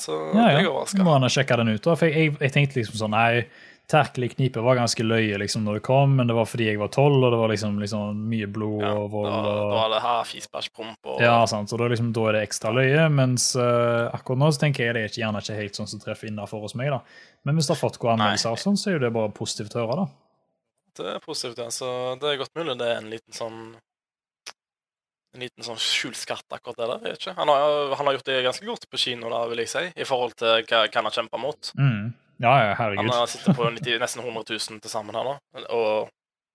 Så 0.00 0.16
Ja, 0.32 0.40
det 0.40 0.46
er 0.46 0.64
ja. 0.64 0.70
overraska. 0.70 1.04
Må 1.04 1.12
han 1.18 1.28
sjekke 1.32 1.56
den 1.60 1.74
ut, 1.74 1.82
da? 1.84 1.96
For 2.00 2.08
jeg, 2.12 2.32
jeg 2.40 2.52
tenkte 2.56 2.80
liksom 2.80 2.98
sånn 3.00 3.14
Nei, 3.16 3.44
Terkelig 3.86 4.32
knipe 4.32 4.62
var 4.66 4.74
ganske 4.74 5.04
løye 5.06 5.36
liksom 5.38 5.62
når 5.62 5.76
det 5.78 5.82
kom, 5.86 6.16
men 6.18 6.26
det 6.26 6.34
var 6.34 6.48
fordi 6.50 6.64
jeg 6.66 6.78
var 6.80 6.88
tolv, 6.90 7.20
og 7.22 7.30
det 7.30 7.38
var 7.38 7.52
liksom, 7.52 7.76
liksom 7.78 8.24
mye 8.32 8.48
blod 8.50 8.80
Ja, 8.82 8.90
og 8.98 9.04
da, 9.04 9.10
vold 9.12 9.28
da 9.30 9.52
og 9.52 9.74
var 9.76 9.92
det 9.92 10.00
her 10.02 10.24
fisebæsjpromp 10.26 11.10
og 11.12 11.22
Ja, 11.22 11.36
sant. 11.46 11.70
Så 11.70 11.78
da, 11.78 11.86
liksom, 11.92 12.08
da 12.16 12.24
er 12.26 12.38
det 12.38 12.42
ekstra 12.48 12.72
løye. 12.74 13.04
Mens 13.14 13.52
uh, 13.54 14.10
akkurat 14.10 14.42
nå 14.42 14.50
så 14.50 14.64
tenker 14.64 14.88
jeg 14.88 14.96
det 14.96 15.04
er 15.04 15.12
ikke, 15.12 15.22
gjerne 15.22 15.44
ikke 15.44 15.60
helt 15.60 15.78
sånn 15.78 15.90
som 15.92 16.02
treffer 16.02 16.32
innafor 16.32 16.66
hos 16.66 16.74
meg. 16.74 16.90
da. 16.96 16.98
Men 17.46 17.54
hvis 17.54 17.70
det 17.70 17.76
har 17.76 17.82
fått 17.84 18.00
gode 18.02 18.16
anmeldelser, 18.16 18.58
og 18.58 18.64
sånn, 18.64 18.80
så 18.80 18.90
er 18.90 18.98
jo 18.98 19.04
det 19.06 19.12
bare 19.20 19.30
positivt 19.38 19.78
å 19.78 19.84
høre. 19.84 20.02
da. 20.02 20.08
Det 20.96 21.08
er 21.14 21.22
positivt, 21.22 21.62
ja. 21.62 21.70
Så 21.70 21.88
det 22.18 22.32
er 22.32 22.42
godt 22.42 22.58
mulig 22.58 22.78
det 22.82 22.90
er 22.90 23.02
en 23.04 23.10
liten 23.12 23.38
sånn 23.38 23.60
En 25.36 25.42
liten 25.44 25.62
sånn 25.62 25.78
skjult 25.78 26.16
skatt, 26.16 26.46
akkurat 26.48 26.78
det 26.80 26.86
der. 26.90 27.10
Jeg. 27.12 27.34
Han 27.36 27.50
har, 27.52 27.90
han 28.00 28.08
har 28.08 28.16
gjort 28.16 28.30
det 28.30 28.42
ganske 28.46 28.66
godt 28.66 28.86
på 28.90 28.98
kino, 28.98 29.28
da, 29.28 29.42
vil 29.50 29.60
jeg 29.60 29.68
si, 29.68 29.82
i 29.92 30.06
forhold 30.08 30.32
til 30.40 30.62
hva, 30.64 30.86
hva 30.86 30.94
han 30.96 31.06
har 31.10 31.20
kjempa 31.20 31.38
mot. 31.38 31.74
Mm. 31.76 32.14
Ja, 32.42 32.52
ja, 32.60 32.74
Han 32.74 32.76
herregud. 32.96 33.10
har 33.14 33.26
sittet 33.32 33.56
på 33.56 33.64
90, 33.70 33.98
nesten 34.02 34.20
100 34.24 34.44
000 34.50 34.80
til 34.84 34.90
sammen 34.92 35.14
her 35.16 35.24
nå, 35.24 35.34
og 35.72 36.08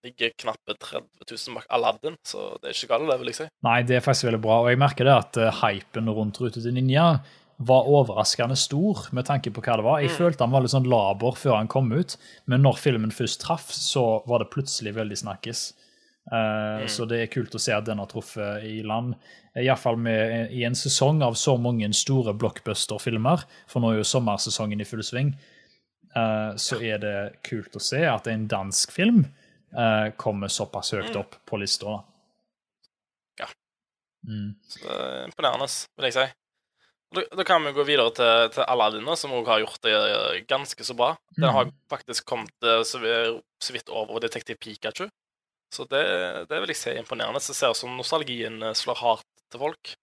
ligger 0.05 0.31
knappe 0.37 0.73
30 0.77 1.03
000 1.29 1.55
bak 1.57 1.65
Aladdin, 1.69 2.15
så 2.25 2.57
det 2.61 2.69
er 2.71 2.73
ikke 2.77 2.89
galt, 2.93 3.09
det, 3.09 3.19
vil 3.21 3.29
jeg 3.31 3.35
si. 3.41 3.47
Nei, 3.65 3.81
det 3.85 3.95
er 3.99 4.05
faktisk 4.05 4.25
veldig 4.29 4.41
bra. 4.41 4.59
Og 4.63 4.69
jeg 4.71 4.79
merker 4.81 5.05
det 5.05 5.13
at 5.13 5.37
eh, 5.37 5.59
hypen 5.61 6.09
rundt 6.09 6.39
Rute 6.41 6.61
til 6.63 6.73
Ninja 6.73 7.19
var 7.61 7.85
overraskende 7.85 8.55
stor 8.57 9.03
med 9.13 9.27
tanke 9.29 9.51
på 9.53 9.61
hva 9.61 9.75
det 9.77 9.85
var. 9.85 9.99
Jeg 10.01 10.09
Mm. 10.09 10.17
følte 10.17 10.41
han 10.45 10.51
var 10.55 10.61
litt 10.65 10.73
sånn 10.73 10.89
laber 10.89 11.35
før 11.37 11.57
han 11.59 11.67
kom 11.69 11.91
ut, 11.93 12.15
men 12.49 12.61
når 12.65 12.77
filmen 12.81 13.11
først 13.13 13.41
traff, 13.41 13.69
så 13.71 14.23
var 14.25 14.39
det 14.41 14.49
plutselig 14.49 14.95
veldig 14.97 15.17
snakkes. 15.21 15.73
Uh, 16.31 16.81
Mm. 16.81 16.87
Så 16.89 17.05
det 17.09 17.19
er 17.21 17.27
kult 17.33 17.53
å 17.53 17.59
se 17.59 17.73
at 17.73 17.85
den 17.85 17.97
har 17.97 18.05
truffet 18.07 18.63
i 18.63 18.81
land. 18.85 19.15
Iallfall 19.57 19.97
i 20.07 20.63
en 20.63 20.73
sesong 20.77 21.21
av 21.25 21.33
så 21.33 21.57
mange 21.61 21.85
store 21.93 22.33
blockbuster-filmer, 22.33 23.43
for 23.67 23.81
nå 23.81 23.91
er 23.93 23.97
jo 24.01 24.03
sommersesongen 24.07 24.81
i 24.81 24.85
full 24.85 25.01
sving, 25.03 25.35
eh, 26.15 26.55
så 26.57 26.79
er 26.81 26.97
det 27.03 27.15
kult 27.47 27.75
å 27.75 27.81
se 27.81 28.01
at 28.07 28.27
en 28.27 28.47
dansk 28.51 28.91
film 28.91 29.23
uh, 29.77 30.09
kommer 30.17 30.47
såpass 30.51 30.91
høyt 30.93 31.13
Mm. 31.13 31.19
opp 31.21 31.35
på 31.47 31.59
lista. 31.61 32.03
Ja. 33.39 33.47
Mm. 34.27 34.55
Er 34.85 35.25
imponerende, 35.29 35.67
vil 35.97 36.09
jeg 36.09 36.13
si. 36.17 36.25
Da, 37.11 37.23
da 37.35 37.43
kan 37.43 37.63
vi 37.65 37.73
gå 37.75 37.83
videre 37.87 38.11
til, 38.15 38.49
til 38.55 38.63
Aladdin, 38.71 39.07
som 39.19 39.33
òg 39.35 39.47
har 39.51 39.59
gjort 39.63 39.81
det 39.83 39.95
eh, 39.95 40.43
ganske 40.47 40.83
så 40.87 40.93
bra. 40.95 41.09
Den 41.35 41.49
har 41.51 41.65
Mhm. 41.65 41.73
faktisk 41.91 42.25
kommet 42.25 42.53
eh, 42.63 42.83
så, 42.87 42.99
vi- 43.03 43.41
så 43.59 43.73
vidt 43.75 43.89
over 43.89 44.19
Detektiv 44.23 44.55
Pikachu. 44.59 45.09
Så 45.73 45.85
det, 45.87 46.03
det 46.49 46.59
vil 46.61 46.67
jeg 46.71 46.75
si 46.79 46.89
er 46.91 46.99
imponerende. 46.99 47.39
Det 47.39 47.55
ser 47.55 47.71
ut 47.71 47.77
som 47.79 47.95
nostalgien 47.97 48.61
eh, 48.63 48.73
slår 48.73 48.95
hardt 49.01 49.27
til 49.51 49.59
folk. 49.59 49.93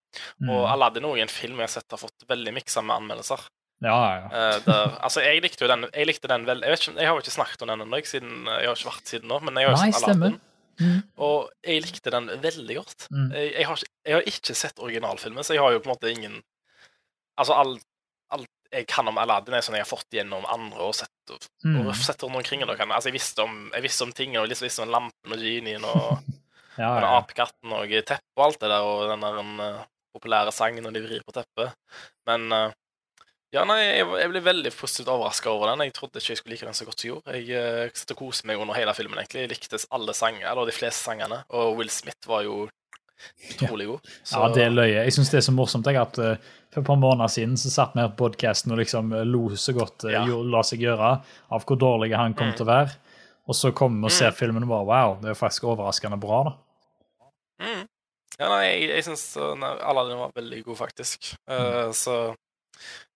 Mm. 0.41 0.51
Og 0.51 0.67
Aladdin 0.69 1.05
er 1.05 1.23
en 1.23 1.29
film 1.33 1.57
jeg 1.61 1.69
har 1.69 1.75
sett 1.79 1.91
har 1.97 2.01
fått 2.01 2.29
veldig 2.29 2.53
miksa 2.57 2.83
med 2.85 2.97
anmeldelser. 2.97 3.41
Ja, 3.85 3.99
ja. 4.19 4.27
Eh, 4.35 4.57
der, 4.65 4.97
altså, 5.07 5.21
jeg 5.23 5.43
likte 5.45 5.63
jo 5.63 5.69
den 5.71 5.85
Jeg 5.95 6.07
likte 6.09 6.27
den 6.27 6.43
vel 6.49 6.65
Jeg, 6.67 6.71
vet 6.73 6.81
ikke, 6.83 6.95
jeg 6.99 7.07
har 7.07 7.15
jo 7.15 7.23
ikke 7.23 7.35
snakket 7.37 7.63
om 7.63 7.69
den 7.71 7.85
ennå, 7.85 8.01
siden- 8.11 8.49
jeg 8.51 8.67
har 8.67 8.75
ikke 8.75 8.91
vært 8.91 9.07
siden 9.13 9.29
nå, 9.31 9.39
men 9.47 9.55
jeg 9.61 9.69
har 9.69 9.77
jo 9.77 9.83
Nei, 9.85 9.93
sett. 9.93 10.09
Aladdin. 10.09 10.41
Mm. 10.81 11.03
Og 11.19 11.51
jeg 11.67 11.83
likte 11.83 12.11
den 12.15 12.27
veldig 12.43 12.75
godt. 12.79 13.07
Mm. 13.11 13.29
Jeg, 13.35 13.53
jeg, 13.55 13.67
har 13.67 13.83
jeg 14.07 14.15
har 14.19 14.23
ikke 14.33 14.55
sett 14.55 14.79
originalfilmen, 14.83 15.45
så 15.47 15.55
jeg 15.55 15.63
har 15.63 15.73
jo 15.77 15.81
på 15.85 15.91
en 15.91 15.95
måte 15.95 16.11
ingen 16.15 16.41
Altså, 17.39 17.55
alt 17.55 17.85
all 18.35 18.45
jeg 18.73 18.87
kan 18.91 19.07
om 19.09 19.17
Aladdin, 19.19 19.55
er 19.55 19.63
sånn 19.65 19.79
jeg 19.79 19.87
har 19.87 19.89
fått 19.89 20.11
gjennom 20.13 20.43
andre 20.53 20.83
og 20.91 20.95
sett, 20.99 21.09
og, 21.31 21.39
Mm. 21.65 21.87
og 21.87 21.95
sett 21.97 22.23
rundt 22.23 22.37
omkring. 22.37 22.61
Kan, 22.77 22.91
altså, 22.93 23.09
jeg 23.09 23.15
visste 23.21 23.43
om, 23.43 23.71
jeg 23.73 23.83
visste 23.83 24.03
om 24.05 24.13
tingene, 24.13 24.43
og 24.43 24.49
jeg 24.51 24.59
visste 24.61 24.83
om 24.83 24.91
lampen 24.91 25.33
og 25.33 25.39
genien 25.39 25.85
og 25.85 26.19
Ja, 26.79 26.91
ja. 27.01 27.15
apekatten 27.19 27.73
og 27.73 27.89
teppet 27.89 28.37
og 28.37 28.45
alt 28.45 28.61
det 28.61 28.69
der, 28.71 28.83
og 28.87 29.09
den 29.11 29.21
der 29.25 29.39
den, 29.39 29.55
uh, 29.61 29.85
populære 30.15 30.53
sangen 30.53 30.83
når 30.85 30.93
de 30.95 31.01
vrir 31.07 31.23
på 31.27 31.33
teppet. 31.33 31.73
Men 32.27 32.53
eh, 32.53 32.71
ja, 33.55 33.63
nei, 33.65 33.79
jeg, 33.85 34.07
jeg 34.21 34.31
ble 34.33 34.41
veldig 34.45 34.73
positivt 34.77 35.09
overraska 35.09 35.49
over 35.51 35.71
den. 35.73 35.87
Jeg 35.89 35.95
trodde 35.97 36.21
ikke 36.21 36.35
jeg 36.35 36.41
skulle 36.43 36.55
like 36.57 36.67
den 36.69 36.77
så 36.77 36.85
godt 36.89 37.01
som 37.01 37.09
jeg 37.09 37.15
gjorde. 37.15 37.37
Jeg 37.39 37.87
uh, 38.13 38.17
koste 38.19 38.47
meg 38.51 38.61
under 38.61 38.77
hele 38.77 38.93
filmen, 38.97 39.19
egentlig. 39.23 39.47
Jeg 39.47 39.53
likte 39.55 39.81
alle 39.97 40.15
sanger, 40.17 40.45
eller 40.51 40.69
de 40.69 40.75
fleste 40.77 41.01
sangene, 41.09 41.43
og 41.49 41.77
Will 41.79 41.89
Smith 41.93 42.29
var 42.29 42.43
jo 42.45 42.67
utrolig 43.51 43.87
god. 43.89 44.11
Så, 44.23 44.37
ja, 44.39 44.49
det 44.55 44.63
er 44.69 44.75
løye. 44.77 45.01
Jeg 45.01 45.15
syns 45.17 45.33
det 45.33 45.41
er 45.41 45.47
så 45.49 45.55
morsomt 45.57 45.89
jeg, 45.91 45.97
at 45.99 46.21
uh, 46.23 46.37
for 46.71 46.83
et 46.85 46.87
par 46.87 47.01
måneder 47.01 47.33
siden 47.33 47.57
så 47.59 47.73
satt 47.73 47.97
vi 47.97 48.05
her 48.05 48.13
på 48.13 48.27
podkasten 48.29 48.75
og 48.77 48.79
liksom 48.83 49.13
eh, 49.17 49.25
lo 49.27 49.47
så 49.59 49.73
godt 49.75 50.05
uh, 50.07 50.13
Ja. 50.13 50.23
la 50.29 50.61
seg 50.69 50.85
gjøre 50.85 51.09
av 51.57 51.65
hvor 51.67 51.81
dårlig 51.81 52.13
han 52.15 52.37
kom 52.39 52.53
Mm. 52.53 52.57
til 52.61 52.67
å 52.69 52.73
være. 52.75 52.93
Og 53.49 53.57
så 53.57 53.73
kommer 53.73 54.05
vi 54.05 54.11
og 54.13 54.13
ser 54.13 54.31
Mm. 54.31 54.37
filmen 54.39 54.67
og 54.69 54.71
bare 54.75 54.87
wow, 54.93 55.15
det 55.23 55.31
er 55.33 55.39
faktisk 55.41 55.65
overraskende 55.73 56.21
bra, 56.21 56.43
da. 56.51 56.53
Mm. 57.65 57.87
Ja, 58.39 58.49
nei, 58.53 58.61
jeg, 58.69 58.91
jeg 58.93 59.05
syns 59.09 59.25
Aladdin 59.41 60.21
var 60.21 60.37
veldig 60.37 60.61
god, 60.69 60.77
faktisk. 60.85 61.33
Eh, 61.49 61.89
så 61.97 62.19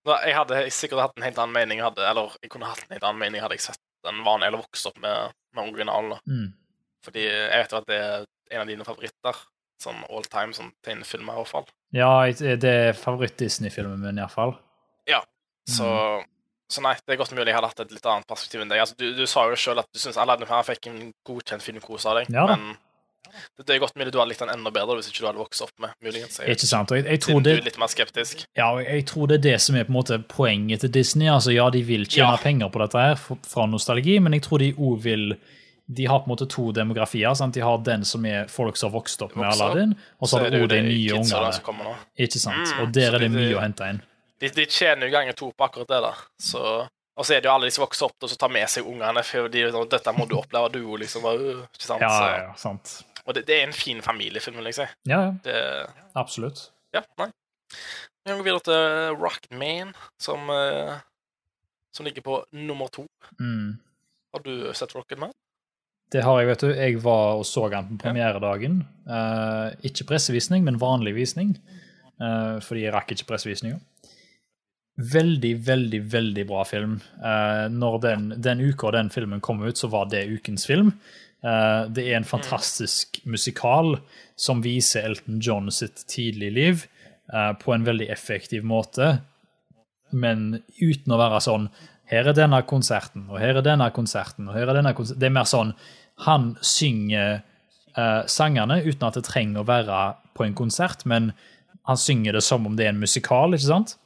Jeg 0.06 0.34
hadde 0.34 0.62
sikkert 0.74 1.00
hatt 1.04 1.16
en 1.16 1.22
helt 1.28 1.38
annen 1.38 1.54
mening, 1.54 1.80
hadde, 1.84 2.02
eller 2.08 2.32
jeg 2.42 2.50
kunne 2.50 2.66
hatt 2.66 2.82
en 2.88 2.96
helt 2.96 3.04
annen 3.06 3.20
mening 3.22 3.42
hadde 3.44 3.54
jeg 3.58 3.66
sett 3.68 3.80
den 4.02 4.24
vanlige, 4.26 4.48
eller 4.50 4.62
vokst 4.64 4.88
opp 4.90 4.98
med, 4.98 5.30
med 5.54 5.68
originalen. 5.68 6.18
Mm. 6.26 6.48
Fordi 7.06 7.22
jeg 7.28 7.60
vet 7.62 7.72
jo 7.74 7.78
at 7.78 7.86
det 7.90 8.00
er 8.02 8.24
en 8.56 8.64
av 8.64 8.70
dine 8.72 8.86
favoritter. 8.86 9.38
Sånn 9.82 10.02
all 10.10 10.26
time, 10.30 10.54
sånn 10.54 10.72
tegnefilmer, 10.86 11.34
i 11.34 11.42
hvert 11.42 11.50
fall. 11.50 11.64
Ja, 11.94 12.10
det 12.30 12.70
er 12.70 12.92
favoritt-Disney-filmen 12.98 13.98
min, 14.02 14.18
iallfall. 14.22 14.56
Så, 15.62 15.86
Mm. 15.86 16.24
så 16.66 16.82
nei, 16.82 16.96
det 17.06 17.14
er 17.14 17.18
godt 17.20 17.30
mulig 17.36 17.46
jeg 17.46 17.54
hadde 17.54 17.68
hatt 17.70 17.80
et 17.84 17.92
litt 17.94 18.06
annet 18.10 18.26
perspektiv 18.26 18.60
enn 18.64 18.68
deg. 18.72 18.80
Altså, 18.82 18.96
du, 18.98 19.12
du 19.14 19.26
sa 19.30 19.44
jo 19.46 19.54
sjøl 19.54 19.78
at 19.78 19.86
du 19.94 20.00
syns 20.02 20.16
Aladdin 20.18 20.48
her 20.50 20.64
fikk 20.66 20.88
en 20.90 21.12
godkjent 21.22 21.62
filmkose 21.62 22.08
av 22.10 22.16
deg, 22.18 22.32
Ja 22.34 22.46
men 22.50 22.72
det, 23.56 23.66
det 23.66 23.74
er 23.76 23.80
godt 23.82 23.96
mulig 23.96 24.12
du 24.12 24.18
hadde 24.20 24.28
likt 24.32 24.42
den 24.44 24.52
enda 24.54 24.70
bedre 24.74 24.96
hvis 24.98 25.08
ikke 25.10 25.20
du 25.24 25.26
hadde 25.30 25.40
vokst 25.42 25.62
opp 25.64 25.72
med, 25.80 25.90
muligens. 26.04 26.38
Jeg, 26.40 26.56
Ikke 26.56 26.66
sant? 26.68 26.90
Og 26.92 26.98
jeg, 27.00 27.06
jeg, 27.08 27.20
tror 27.24 27.32
siden 27.32 27.42
du 27.42 27.50
det, 27.50 27.56
er 27.58 27.68
litt 27.70 27.78
mer 27.82 27.92
skeptisk. 27.92 28.44
ja, 28.58 28.68
jeg 28.84 29.06
tror 29.06 29.26
det 29.32 29.38
er 29.40 29.44
det 29.50 29.56
som 29.64 29.76
er 29.80 29.84
på 29.88 29.92
en 29.94 29.98
måte 30.00 30.18
poenget 30.28 30.80
til 30.84 30.92
Disney. 30.92 31.28
Altså, 31.32 31.52
Ja, 31.56 31.70
de 31.70 31.82
vil 31.82 32.06
tjene 32.06 32.36
Ja. 32.36 32.42
penger 32.42 32.68
på 32.72 32.78
dette 32.84 32.98
her 32.98 33.14
fra 33.16 33.66
nostalgi, 33.66 34.18
men 34.20 34.32
jeg 34.36 34.42
tror 34.48 34.58
de 34.58 34.72
òg 34.74 35.00
vil 35.02 35.36
De 35.92 36.06
har 36.06 36.20
på 36.22 36.30
en 36.30 36.36
måte 36.36 36.46
to 36.48 36.70
demografier. 36.72 37.34
sant? 37.34 37.54
De 37.54 37.60
har 37.60 37.76
den 37.78 38.04
som 38.04 38.24
er 38.24 38.46
folk 38.48 38.76
som 38.76 38.90
har 38.92 39.00
vokst 39.00 39.20
opp 39.22 39.34
med 39.36 39.48
Aladdin, 39.50 39.94
og 40.22 40.28
så 40.28 40.38
har 40.38 40.50
du 40.50 40.62
òg 40.62 40.68
de 40.70 40.80
nye 40.86 41.12
ungene. 41.18 41.96
Ikke 42.16 42.38
sant? 42.38 42.70
Mm, 42.70 42.80
Og 42.82 42.92
der 42.94 43.14
er 43.14 43.18
det 43.18 43.28
de, 43.30 43.36
mye 43.36 43.56
å 43.58 43.60
hente 43.60 43.88
inn. 43.90 44.00
De, 44.40 44.48
de 44.48 44.64
tjener 44.66 45.06
jo 45.10 45.12
ganger 45.12 45.32
to 45.36 45.50
på 45.52 45.64
akkurat 45.66 45.88
det 45.90 46.00
der. 46.06 46.22
Så, 46.40 46.62
og 47.18 47.26
så 47.26 47.34
er 47.36 47.42
det 47.42 47.50
jo 47.50 47.54
alle 47.54 47.66
de 47.68 47.74
som 47.74 47.82
vokser 47.84 48.06
opp 48.06 48.24
og 48.24 48.30
så 48.30 48.38
tar 48.40 48.48
med 48.54 48.70
seg 48.70 48.86
ungene. 48.88 49.22
For 49.26 49.48
de, 49.52 49.66
dette 49.90 50.12
må 50.16 50.24
du 50.30 50.36
oppleve, 50.38 50.70
du 50.72 50.80
òg, 50.86 50.98
liksom. 51.02 51.26
øh, 51.28 51.66
Ikke 51.74 51.86
sant? 51.90 52.00
Så, 52.00 52.24
ja, 52.30 52.38
ja, 52.46 52.54
sant. 52.56 52.94
Og 53.26 53.34
det, 53.36 53.44
det 53.48 53.58
er 53.60 53.66
en 53.68 53.76
fin 53.76 54.02
familiefilm, 54.02 54.56
vil 54.60 54.70
jeg 54.70 54.80
si. 54.80 54.88
Ja, 55.10 55.20
ja, 55.28 55.32
Det, 55.44 55.56
absolutt. 56.18 56.70
ja, 56.94 57.04
nei. 57.20 57.28
Vi 57.72 58.30
kan 58.30 58.38
gå 58.38 58.44
videre 58.46 58.64
til 58.66 59.16
Rockman, 59.18 59.94
som, 60.20 60.50
eh, 60.50 60.98
som 61.94 62.06
ligger 62.06 62.22
på 62.22 62.40
nummer 62.52 62.90
to. 62.94 63.06
Mm. 63.40 63.78
Har 64.32 64.42
du 64.44 64.72
sett 64.74 64.94
Rocketman? 64.94 65.32
Det 66.12 66.22
har 66.22 66.38
jeg, 66.40 66.48
vet 66.50 66.60
du. 66.60 66.68
Jeg 66.76 66.98
var 67.02 67.38
og 67.40 67.46
så 67.48 67.68
den 67.72 67.88
på 67.88 68.02
premieredagen. 68.04 68.82
Uh, 69.08 69.72
ikke 69.82 70.04
pressevisning, 70.10 70.64
men 70.64 70.76
vanlig 70.80 71.14
visning. 71.16 71.54
uh, 72.20 72.60
fordi 72.60 72.84
jeg 72.84 72.92
rakk 72.92 73.14
ikke 73.14 73.30
pressevisninga. 73.30 73.78
veldig, 74.96 75.54
veldig 75.66 76.00
veldig 76.12 76.44
bra 76.46 76.64
film. 76.68 76.98
Uh, 77.16 77.64
når 77.72 77.98
den, 78.04 78.26
den 78.44 78.60
uka 78.60 78.90
den 78.92 79.08
filmen 79.10 79.40
kom 79.40 79.62
ut, 79.64 79.78
så 79.80 79.88
var 79.88 80.10
det 80.12 80.26
ukens 80.28 80.66
film. 80.68 80.92
Uh, 81.42 81.88
det 81.90 82.04
er 82.06 82.20
en 82.20 82.26
fantastisk 82.26 83.18
musikal 83.26 83.96
som 84.38 84.60
viser 84.62 85.08
Elton 85.08 85.40
John 85.42 85.72
sitt 85.74 86.04
tidlige 86.06 86.54
liv 86.54 86.84
uh, 87.34 87.50
på 87.58 87.74
en 87.74 87.86
veldig 87.86 88.06
effektiv 88.14 88.62
måte, 88.62 89.16
men 90.14 90.60
uten 90.78 91.14
å 91.14 91.18
være 91.18 91.40
sånn 91.42 91.66
Her 92.12 92.28
er 92.28 92.36
denne 92.36 92.60
konserten, 92.68 93.24
og 93.30 93.40
her 93.40 93.56
er 93.56 93.64
denne 93.64 93.88
konserten, 93.96 94.50
og 94.50 94.54
her 94.54 94.68
er 94.68 94.76
denne 94.76 94.92
konserten. 94.92 95.18
Det 95.22 95.30
er 95.30 95.34
mer 95.34 95.48
sånn 95.48 95.70
Han 96.26 96.52
synger 96.60 97.40
sangene 98.28 98.78
uten 98.84 99.06
at 99.06 99.16
det 99.16 99.24
trenger 99.24 99.62
å 99.62 99.68
være 99.68 99.96
på 100.36 100.44
en 100.44 100.54
konsert, 100.56 101.06
men 101.08 101.30
han 101.88 101.98
synger 102.00 102.36
det 102.36 102.42
som 102.44 102.66
om 102.68 102.76
det 102.76 102.86
er 102.86 102.92
en 102.92 103.00
musikal, 103.00 103.52
ikke 103.52 103.68
sant? 103.68 103.96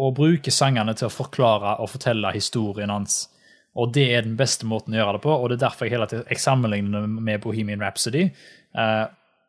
Og 0.00 0.14
bruker 0.16 0.52
sangene 0.52 0.94
til 0.96 1.08
å 1.08 1.12
forklare 1.12 1.74
og 1.80 1.90
fortelle 1.92 2.32
historien 2.36 2.92
hans. 2.92 3.26
Og 3.74 3.92
det 3.94 4.06
er 4.14 4.26
den 4.26 4.36
beste 4.38 4.68
måten 4.70 4.94
å 4.94 5.00
gjøre 5.00 5.16
det 5.16 5.24
på, 5.24 5.34
og 5.34 5.50
det 5.50 5.58
er 5.58 5.66
derfor 5.66 5.88
jeg 5.88 5.96
hele 5.96 6.06
tiden 6.10 6.28
jeg 6.30 6.42
sammenligner 6.42 7.04
det 7.04 7.22
med 7.28 7.40
Bohemian 7.42 7.82
Rhapsody. 7.82 8.28
Uh, 8.76 9.06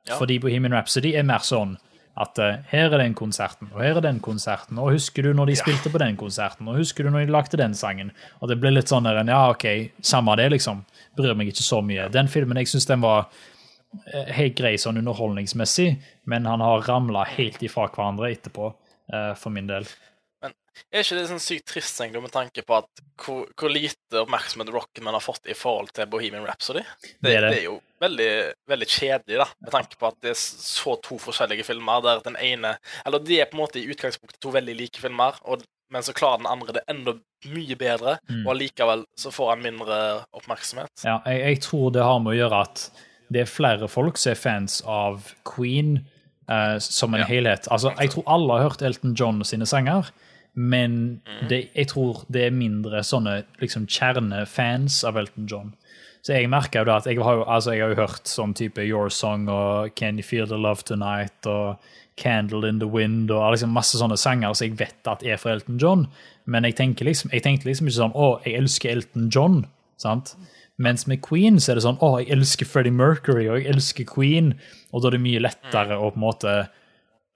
ja. 0.07 0.15
Fordi 0.17 0.39
Bohemian 0.41 0.73
Rhapsody 0.73 1.13
er 1.17 1.27
mer 1.27 1.45
sånn 1.45 1.75
at 2.17 2.39
uh, 2.41 2.61
her 2.71 2.87
er 2.89 3.03
den 3.03 3.13
konserten, 3.17 3.69
og 3.73 3.83
her 3.83 3.99
er 3.99 4.05
den 4.07 4.21
konserten, 4.23 4.79
og 4.81 4.95
husker 4.95 5.27
du 5.27 5.33
når 5.37 5.51
de 5.51 5.57
spilte 5.59 5.91
på 5.93 6.01
den 6.01 6.17
konserten, 6.17 6.69
og 6.71 6.79
husker 6.79 7.05
du 7.05 7.11
når 7.13 7.27
de 7.27 7.35
lagde 7.35 7.59
den 7.61 7.75
sangen? 7.77 8.13
Og 8.39 8.49
det 8.49 8.57
blir 8.61 8.73
litt 8.73 8.89
sånn 8.89 9.05
der, 9.05 9.21
ja, 9.29 9.43
OK, 9.51 9.67
samme 10.01 10.37
det, 10.39 10.47
liksom. 10.55 10.81
Bryr 11.19 11.37
meg 11.37 11.51
ikke 11.51 11.67
så 11.67 11.83
mye. 11.85 12.07
Den 12.13 12.31
filmen, 12.31 12.57
jeg 12.63 12.71
syns 12.71 12.89
den 12.89 13.03
var 13.05 13.27
helt 14.35 14.57
grei 14.57 14.73
sånn 14.81 14.97
underholdningsmessig, 14.99 15.91
men 16.31 16.47
han 16.49 16.63
har 16.63 16.83
ramla 16.87 17.23
helt 17.35 17.61
ifra 17.63 17.85
hverandre 17.91 18.31
etterpå. 18.33 18.73
uh, 19.13 19.33
for 19.37 19.53
min 19.53 19.67
del. 19.69 19.87
Men 20.45 20.53
er 20.91 21.05
ikke 21.05 21.17
det 21.17 21.27
sånn 21.29 21.41
sykt 21.41 21.67
trist 21.71 21.99
egentlig 22.03 22.21
med 22.25 22.33
tanke 22.33 22.63
på 22.67 22.77
at 22.77 23.03
hvor, 23.21 23.45
hvor 23.57 23.71
lite 23.71 24.21
oppmerksomhet 24.21 24.71
Rockman 24.75 25.15
har 25.15 25.23
fått 25.23 25.47
i 25.49 25.55
forhold 25.57 25.93
til 25.95 26.09
Bohemian 26.11 26.45
Rhapsody? 26.45 26.83
Det, 26.83 27.13
det, 27.23 27.35
er, 27.35 27.45
det. 27.45 27.51
det 27.53 27.59
er, 27.61 27.67
jo 27.69 27.77
veldig, 28.03 28.31
veldig 28.69 28.89
kjedelig, 28.91 29.39
da, 29.41 29.47
med 29.63 29.73
tanke 29.73 29.99
på 29.99 30.09
at 30.09 30.19
det 30.23 30.33
er 30.33 30.41
så 30.41 30.97
to 31.03 31.17
forskjellige 31.21 31.65
filmer 31.67 32.03
der 32.03 32.19
den 32.25 32.35
ene 32.43 32.75
Eller 33.07 33.23
det 33.23 33.39
er 33.39 33.49
på 33.49 33.57
en 33.57 33.63
måte 33.63 33.79
i 33.81 33.87
utgangspunktet 33.87 34.41
to 34.43 34.51
veldig 34.53 34.75
like 34.77 35.01
filmer, 35.01 35.39
og, 35.47 35.63
men 35.93 36.05
så 36.05 36.15
klarer 36.17 36.43
den 36.43 36.51
andre 36.51 36.77
det 36.77 36.85
enda 36.91 37.15
mye 37.45 37.77
bedre, 37.79 38.17
mm. 38.27 38.43
og 38.43 38.55
allikevel 38.55 39.05
så 39.19 39.31
får 39.33 39.53
han 39.53 39.63
mindre 39.63 39.97
oppmerksomhet. 40.35 40.91
Ja, 41.05 41.19
jeg, 41.29 41.41
jeg 41.45 41.61
tror 41.65 41.91
det 41.95 42.03
har 42.03 42.19
med 42.23 42.35
å 42.35 42.39
gjøre 42.39 42.63
at 42.67 42.87
det 43.33 43.41
er 43.45 43.49
flere 43.49 43.87
folk 43.89 44.19
som 44.21 44.33
er 44.33 44.39
fans 44.39 44.79
av 44.89 45.31
Queen 45.47 45.97
uh, 46.51 46.77
som 46.83 47.13
en 47.15 47.23
ja. 47.23 47.29
helhet. 47.29 47.69
Altså, 47.73 47.93
jeg 47.99 48.13
tror 48.13 48.27
alle 48.35 48.57
har 48.57 48.69
hørt 48.69 48.85
Elton 48.85 49.15
John 49.17 49.41
sine 49.47 49.67
sanger, 49.69 50.11
men 50.55 51.19
mm. 51.19 51.47
det, 51.51 51.59
jeg 51.75 51.91
tror 51.91 52.23
det 52.31 52.47
er 52.47 52.55
mindre 52.55 53.03
sånne 53.03 53.41
liksom, 53.59 53.89
kjernefans 53.91 55.03
av 55.07 55.19
Elton 55.19 55.49
John. 55.51 55.73
Så 56.25 56.33
jeg 56.33 56.49
merker 56.49 56.81
jo 56.81 56.89
da 56.89 56.95
at 56.97 57.09
jeg 57.09 57.19
har 57.21 57.37
jo, 57.37 57.43
altså, 57.43 57.75
jeg 57.75 57.83
har 57.83 57.91
jo 57.93 57.99
hørt 57.99 58.29
sånn 58.31 58.55
type 58.57 58.81
Your 58.81 59.11
Song 59.13 59.45
og 59.51 59.91
Can 59.99 60.17
You 60.17 60.25
Feel 60.25 60.47
The 60.49 60.57
Love 60.57 60.87
Tonight 60.87 61.45
og 61.51 61.83
Candle 62.17 62.65
in 62.69 62.79
the 62.79 62.87
Wind 62.89 63.29
og 63.35 63.51
liksom 63.53 63.75
masse 63.75 63.99
sånne 63.99 64.17
sanger 64.17 64.55
som 64.55 64.65
jeg 64.65 64.79
vet 64.79 65.11
at 65.11 65.21
er 65.27 65.37
fra 65.37 65.53
Elton 65.53 65.77
John. 65.81 66.07
Men 66.49 66.65
jeg, 66.65 66.77
tenker 66.79 67.05
liksom, 67.05 67.29
jeg 67.35 67.43
tenkte 67.45 67.69
liksom 67.69 67.91
ikke 67.91 67.99
sånn 67.99 68.15
Å, 68.17 68.29
jeg 68.45 68.57
elsker 68.61 68.95
Elton 68.95 69.29
John. 69.33 69.59
sant? 70.01 70.33
Mens 70.81 71.05
med 71.07 71.21
Queen 71.23 71.59
så 71.59 71.73
er 71.73 71.79
det 71.79 71.85
sånn 71.85 72.01
Å, 72.03 72.15
jeg 72.23 72.31
elsker 72.35 72.69
Freddie 72.71 72.95
Mercury 72.95 73.45
og 73.49 73.59
jeg 73.59 73.75
elsker 73.75 74.07
Queen. 74.09 74.53
Og 74.95 75.03
da 75.03 75.11
er 75.11 75.17
det 75.17 75.25
mye 75.27 75.43
lettere 75.43 75.99
å 75.99 76.09
på 76.09 76.21
en 76.21 76.25
måte 76.25 76.55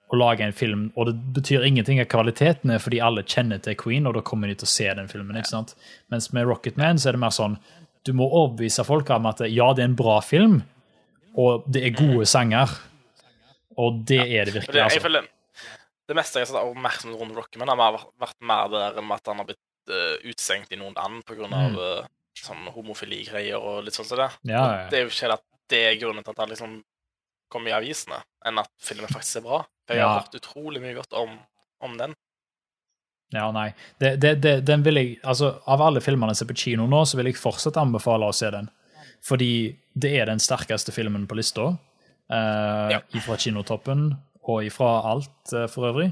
å 0.10 0.18
lage 0.18 0.42
en 0.42 0.56
film, 0.56 0.88
og 0.98 1.10
det 1.10 1.16
betyr 1.36 1.66
ingenting 1.68 2.00
av 2.02 2.08
kvaliteten 2.10 2.72
er 2.74 2.82
fordi 2.82 3.02
alle 3.06 3.22
kjenner 3.30 3.62
til 3.62 3.76
Queen, 3.78 4.08
og 4.10 4.16
da 4.18 4.24
kommer 4.26 4.50
de 4.50 4.56
til 4.58 4.66
å 4.66 4.72
se 4.72 4.88
den 4.98 5.10
filmen. 5.12 5.38
ikke 5.38 5.52
sant? 5.52 5.76
Mens 6.10 6.32
med 6.34 6.48
Rocket 6.50 6.80
Man 6.82 6.98
så 6.98 7.12
er 7.12 7.18
det 7.18 7.22
mer 7.22 7.36
sånn 7.36 7.60
du 8.08 8.14
må 8.18 8.26
overbevise 8.26 8.86
folk 8.88 9.10
om 9.14 9.28
at 9.30 9.44
ja, 9.52 9.68
det 9.76 9.84
er 9.84 9.90
en 9.92 9.98
bra 10.00 10.18
film, 10.26 10.62
og 11.38 11.68
det 11.70 11.84
er 11.86 11.98
gode 11.98 12.26
sanger. 12.30 12.72
Og 13.80 14.02
det 14.08 14.22
ja. 14.22 14.28
er 14.40 14.50
det 14.50 14.56
virkelig. 14.56 14.76
Det, 14.76 14.86
altså. 14.88 15.22
det 16.10 16.16
meste 16.18 16.40
jeg 16.40 16.48
har 16.48 16.52
sett 16.54 16.72
oppmerksomhet 16.72 17.20
rundt 17.20 17.38
Rocketman, 17.38 17.72
har 17.72 18.00
vært 18.20 18.40
mer 18.42 18.72
der 18.74 19.02
med 19.04 19.20
at 19.20 19.30
han 19.30 19.44
har 19.44 19.48
blitt 19.52 19.94
uh, 19.94 20.16
utestengt 20.26 20.74
i 20.74 20.80
noen 20.80 20.98
land 20.98 21.22
pga. 21.28 21.48
Mm. 21.48 21.78
Uh, 21.78 22.08
sånn 22.40 22.70
homofiligreier 22.72 23.60
og 23.60 23.84
litt 23.86 23.98
sånn 23.98 24.08
som 24.08 24.20
det. 24.22 24.30
Ja, 24.48 24.64
ja. 24.64 24.86
Det 24.92 25.00
er 25.00 25.06
jo 25.06 25.12
ikke 25.12 25.34
at 25.36 25.46
det 25.70 25.82
er 25.86 26.00
grunnen 26.02 26.26
til 26.26 26.34
at 26.34 26.42
han 26.44 26.54
liksom 26.54 26.78
kom 27.52 27.68
i 27.68 27.74
avisene, 27.74 28.22
enn 28.46 28.62
at 28.62 28.72
filmen 28.84 29.10
faktisk 29.12 29.42
er 29.42 29.46
bra. 29.48 29.60
For 29.90 29.98
jeg 29.98 30.06
har 30.06 30.20
hørt 30.22 30.36
utrolig 30.38 30.82
mye 30.84 30.94
godt 31.00 31.16
om, 31.18 31.32
om 31.82 31.96
den. 31.98 32.14
Ja, 33.34 33.48
nei. 33.54 33.72
Det, 33.98 34.16
det, 34.22 34.36
det, 34.44 34.56
den 34.70 34.86
vil 34.86 35.00
jeg, 35.02 35.16
altså, 35.26 35.56
av 35.70 35.82
alle 35.82 36.02
filmene 36.02 36.34
jeg 36.34 36.44
ser 36.44 36.50
på 36.52 36.58
kino 36.62 36.86
nå, 36.90 37.02
så 37.10 37.18
vil 37.18 37.32
jeg 37.32 37.40
fortsatt 37.42 37.78
anbefale 37.82 38.30
å 38.30 38.36
se 38.36 38.50
den. 38.54 38.70
Fordi 39.26 39.52
det 39.98 40.14
er 40.22 40.30
den 40.30 40.42
sterkeste 40.42 40.94
filmen 40.94 41.26
på 41.30 41.38
lista. 41.38 41.72
Uh, 42.30 42.94
ja. 42.94 43.02
Fra 43.26 43.38
kinotoppen 43.42 44.12
og 44.46 44.66
ifra 44.66 44.92
alt, 45.10 45.42
uh, 45.56 45.66
for 45.70 45.90
øvrig. 45.90 46.12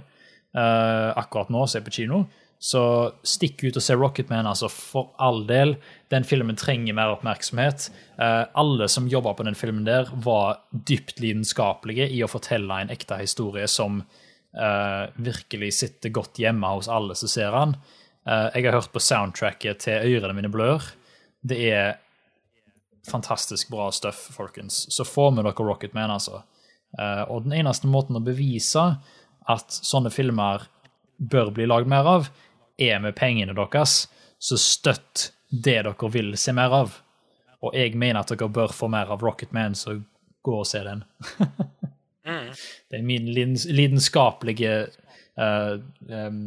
Uh, 0.58 1.14
akkurat 1.14 1.54
nå 1.54 1.64
så 1.66 1.78
er 1.78 1.84
jeg 1.84 1.90
på 1.92 1.96
kino. 2.00 2.24
Så 2.60 2.82
stikk 3.22 3.62
ut 3.68 3.78
og 3.78 3.84
se 3.86 3.96
Rocketman, 3.96 4.48
altså, 4.50 4.70
for 4.72 5.12
all 5.22 5.44
del. 5.50 5.76
Den 6.10 6.26
filmen 6.26 6.58
trenger 6.58 6.96
mer 6.98 7.14
oppmerksomhet. 7.14 7.90
Eh, 8.18 8.44
alle 8.58 8.88
som 8.90 9.10
jobba 9.10 9.36
på 9.38 9.46
den 9.46 9.58
filmen 9.58 9.86
der, 9.86 10.10
var 10.26 10.64
dypt 10.72 11.22
lidenskapelige 11.22 12.10
i 12.10 12.24
å 12.26 12.32
fortelle 12.32 12.82
en 12.82 12.94
ekte 12.94 13.20
historie 13.22 13.68
som 13.70 14.02
eh, 14.02 15.04
virkelig 15.22 15.76
sitter 15.78 16.14
godt 16.16 16.42
hjemme 16.42 16.72
hos 16.74 16.90
alle 16.90 17.18
som 17.20 17.30
ser 17.30 17.54
den. 17.54 17.76
Eh, 18.26 18.48
jeg 18.58 18.66
har 18.66 18.80
hørt 18.80 18.94
på 18.96 19.06
soundtracket 19.06 19.86
til 19.86 20.02
'Ørene 20.02 20.34
mine 20.40 20.52
blør'. 20.54 20.90
Det 21.46 21.60
er 21.70 22.00
fantastisk 23.08 23.70
bra 23.70 23.92
stuff, 23.92 24.32
folkens. 24.34 24.88
Så 24.90 25.06
få 25.06 25.30
med 25.32 25.46
dere 25.46 25.64
Rocketman, 25.64 26.12
altså. 26.12 26.42
og 27.30 27.44
den 27.44 27.54
eneste 27.54 27.88
måten 27.88 28.16
å 28.16 28.24
bevise 28.24 28.98
at 29.48 29.72
sånne 29.72 30.10
filmer 30.12 30.66
bør 31.18 31.52
bli 31.56 31.68
lagd 31.70 31.88
mer 31.88 32.08
av, 32.08 32.30
er 32.78 33.00
med 33.04 33.16
pengene 33.18 33.56
deres, 33.58 34.06
så 34.40 34.58
støtt 34.62 35.32
det 35.50 35.80
dere 35.88 36.10
vil 36.14 36.36
se 36.38 36.54
mer 36.54 36.74
av. 36.76 36.96
Og 37.66 37.76
jeg 37.76 37.96
mener 37.98 38.22
at 38.22 38.32
dere 38.32 38.50
bør 38.54 38.74
få 38.76 38.90
mer 38.92 39.12
av 39.14 39.24
Rocket 39.24 39.54
Man, 39.56 39.76
så 39.76 39.98
gå 40.46 40.60
og 40.60 40.68
se 40.68 40.84
den. 40.86 41.04
mm. 42.28 42.50
Det 42.90 43.00
er 43.00 43.06
min 43.06 43.30
lidenskapelige 43.34 44.74
uh, 45.40 45.76
um, 46.10 46.42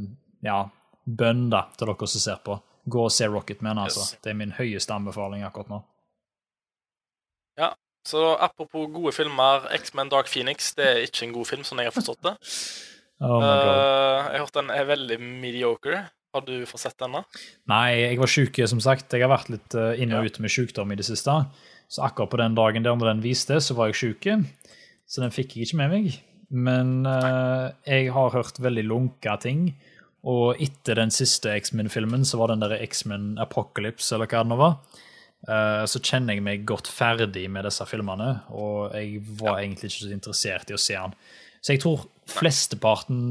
ja, 0.44 0.60
bønn 1.04 1.48
da, 1.52 1.66
til 1.76 1.90
dere 1.90 2.10
som 2.10 2.24
ser 2.24 2.42
på. 2.46 2.58
Gå 2.90 3.06
og 3.08 3.14
se 3.14 3.28
Rocket 3.28 3.64
Man, 3.64 3.80
altså. 3.82 4.04
Yes. 4.06 4.20
Det 4.22 4.32
er 4.32 4.38
min 4.38 4.54
høyeste 4.56 4.94
anbefaling 4.94 5.44
akkurat 5.46 5.72
nå. 5.72 5.82
Ja, 7.60 7.74
så 8.06 8.36
apropos 8.40 8.88
gode 8.92 9.12
filmer, 9.12 9.66
X-Men 9.76 10.08
Dark 10.12 10.30
Phoenix 10.30 10.72
det 10.78 10.86
er 10.86 11.02
ikke 11.04 11.26
en 11.26 11.34
god 11.34 11.50
film, 11.50 11.66
sånn 11.66 11.82
jeg 11.82 11.90
har 11.90 11.96
forstått 11.96 12.22
det. 12.24 12.36
oh 13.26 13.36
uh, 13.42 14.30
jeg 14.30 14.38
har 14.38 14.46
hørt 14.46 14.56
den 14.56 14.72
er 14.72 14.88
veldig 14.88 15.20
mediocre. 15.26 16.06
Har 16.30 16.46
du 16.46 16.54
fått 16.68 16.84
sett 16.84 16.98
denne? 17.00 17.24
Nei, 17.70 17.88
jeg 17.98 18.20
var 18.20 18.30
sjuk, 18.30 18.60
som 18.70 18.80
sagt. 18.82 19.10
Jeg 19.12 19.26
har 19.26 19.32
vært 19.32 19.50
litt 19.50 19.74
inne 19.74 19.96
inn 20.04 20.14
og 20.14 20.28
ut 20.30 20.38
med 20.44 20.52
sykdom 20.52 20.92
i 20.94 20.98
det 21.00 21.08
siste. 21.08 21.34
Så 21.90 22.04
akkurat 22.06 22.30
på 22.30 22.38
den 22.38 22.54
dagen 22.54 22.86
der 22.86 23.00
den 23.02 23.22
viste, 23.24 23.58
så 23.58 23.74
var 23.74 23.90
jeg 23.90 23.98
sjuk. 23.98 24.28
Så 25.10 25.24
den 25.24 25.34
fikk 25.34 25.56
jeg 25.56 25.66
ikke 25.66 25.80
med 25.80 25.90
meg. 25.90 26.20
Men 26.50 27.06
uh, 27.06 27.70
jeg 27.86 28.10
har 28.14 28.34
hørt 28.34 28.60
veldig 28.62 28.84
lunka 28.86 29.36
ting. 29.42 29.72
Og 30.30 30.60
etter 30.60 30.98
den 31.00 31.10
siste 31.14 31.54
X-Men-filmen, 31.56 32.26
så 32.28 32.38
var 32.38 32.52
den 32.52 32.62
der 32.62 32.76
X-Men 32.82 33.32
Apocalypse, 33.40 34.12
eller 34.14 34.28
hva 34.28 34.42
det 34.44 34.52
nå 34.52 34.58
var, 34.60 34.74
uh, 35.48 35.84
så 35.88 36.02
kjenner 36.02 36.36
jeg 36.36 36.44
meg 36.44 36.66
godt 36.68 36.90
ferdig 36.92 37.46
med 37.50 37.66
disse 37.66 37.86
filmene. 37.88 38.32
Og 38.54 38.94
jeg 38.94 39.22
var 39.40 39.58
ja. 39.58 39.64
egentlig 39.64 39.90
ikke 39.90 40.04
så 40.04 40.14
interessert 40.14 40.70
i 40.70 40.76
å 40.76 40.82
se 40.82 40.98
den. 40.98 41.16
Så 41.60 41.74
jeg 41.74 41.82
tror 41.82 42.06
flesteparten 42.30 43.24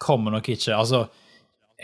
kommer 0.00 0.34
nok 0.34 0.48
ikke 0.52 0.76
Altså, 0.76 1.06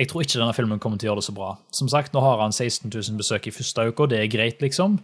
jeg 0.01 0.09
tror 0.09 0.25
ikke 0.25 0.41
denne 0.41 0.57
filmen 0.57 0.81
kommer 0.81 1.01
til 1.01 1.11
å 1.11 1.13
gjøre 1.13 1.21
det 1.21 1.29
så 1.29 1.37
bra. 1.37 1.51
Som 1.77 1.89
sagt, 1.93 2.15
Nå 2.17 2.23
har 2.25 2.41
han 2.41 2.55
16 2.57 2.89
000 2.89 3.19
besøk 3.21 3.51
i 3.51 3.53
første 3.53 3.85
uke, 3.91 4.07
og 4.07 4.13
det 4.13 4.23
er 4.23 4.31
greit, 4.33 4.63
liksom. 4.65 4.97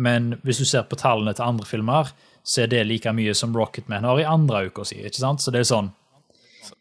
Men 0.00 0.34
hvis 0.46 0.62
du 0.62 0.64
ser 0.64 0.86
på 0.88 0.96
tallene 0.96 1.34
til 1.36 1.44
andre 1.44 1.66
filmer, 1.68 2.12
så 2.42 2.62
er 2.64 2.70
det 2.72 2.86
like 2.88 3.12
mye 3.12 3.34
som 3.36 3.52
Rocketman 3.56 4.06
har 4.08 4.20
i 4.22 4.24
andre 4.24 4.64
uka 4.70 4.86
si. 4.88 5.02
ikke 5.04 5.20
sant? 5.20 5.44
Så 5.44 5.52
det 5.52 5.60
er 5.60 5.68
sånn 5.68 5.90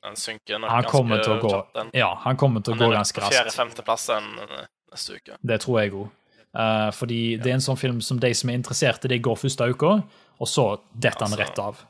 Han 0.05 0.15
synker 0.15 0.61
nok 0.61 0.71
han 0.71 0.87
kommer 0.87 1.23
til 1.23 1.33
å 1.33 1.39
gå, 1.41 1.51
kjapt, 1.51 1.97
Ja, 1.97 2.13
han 2.23 2.39
kommer 2.39 2.63
til 2.63 2.77
å 2.77 2.79
gå 2.79 2.91
ganske 2.93 3.19
raskt. 3.19 3.35
Fjerde-femteplass 3.35 4.07
neste 4.13 5.19
uke. 5.19 5.35
Det 5.51 5.59
tror 5.65 5.81
jeg 5.81 5.93
òg. 5.97 6.07
Uh, 6.49 6.61
eh, 6.63 6.85
fordi 6.95 7.19
ja. 7.33 7.41
det 7.43 7.51
er 7.51 7.57
en 7.57 7.65
sånn 7.65 7.79
film 7.79 7.99
som 8.05 8.21
de 8.21 8.31
som 8.37 8.49
er 8.49 8.59
interessert 8.61 9.03
i 9.05 9.11
det, 9.11 9.19
går 9.25 9.35
første 9.41 9.67
uka, 9.67 9.97
og 10.39 10.49
så 10.49 10.69
detter 10.93 11.27
han 11.27 11.35
altså, 11.35 11.41
rett 11.43 11.61
av. 11.65 11.83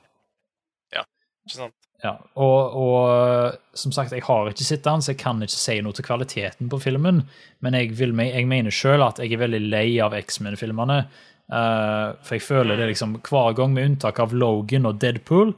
Ja, 0.97 1.05
ikke 1.45 1.59
sant. 1.59 1.88
Ja, 1.99 2.13
og, 2.39 2.75
og, 2.79 3.55
som 3.75 3.91
sagt, 3.91 4.13
jeg 4.15 4.23
har 4.23 4.47
ikke 4.47 4.63
sett 4.63 4.85
den, 4.85 5.01
så 5.03 5.11
jeg 5.11 5.19
kan 5.19 5.41
ikke 5.43 5.57
si 5.57 5.79
noe 5.83 5.95
til 5.95 6.05
kvaliteten 6.07 6.69
på 6.71 6.79
filmen. 6.79 7.25
Men 7.59 7.75
jeg, 7.75 7.91
vil, 7.99 8.13
jeg 8.23 8.47
mener 8.47 8.73
sjøl 8.73 9.03
at 9.03 9.19
jeg 9.19 9.35
er 9.35 9.41
veldig 9.41 9.61
lei 9.65 9.87
av 10.03 10.15
X-Men-filmene. 10.15 11.01
Uh, 11.49 12.15
for 12.23 12.37
jeg 12.37 12.45
føler 12.45 12.79
det 12.79 12.91
liksom 12.91 13.17
hver 13.25 13.57
gang, 13.57 13.73
med 13.75 13.91
unntak 13.91 14.21
av 14.23 14.35
Logan 14.37 14.87
og 14.87 15.01
Deadpool, 15.01 15.51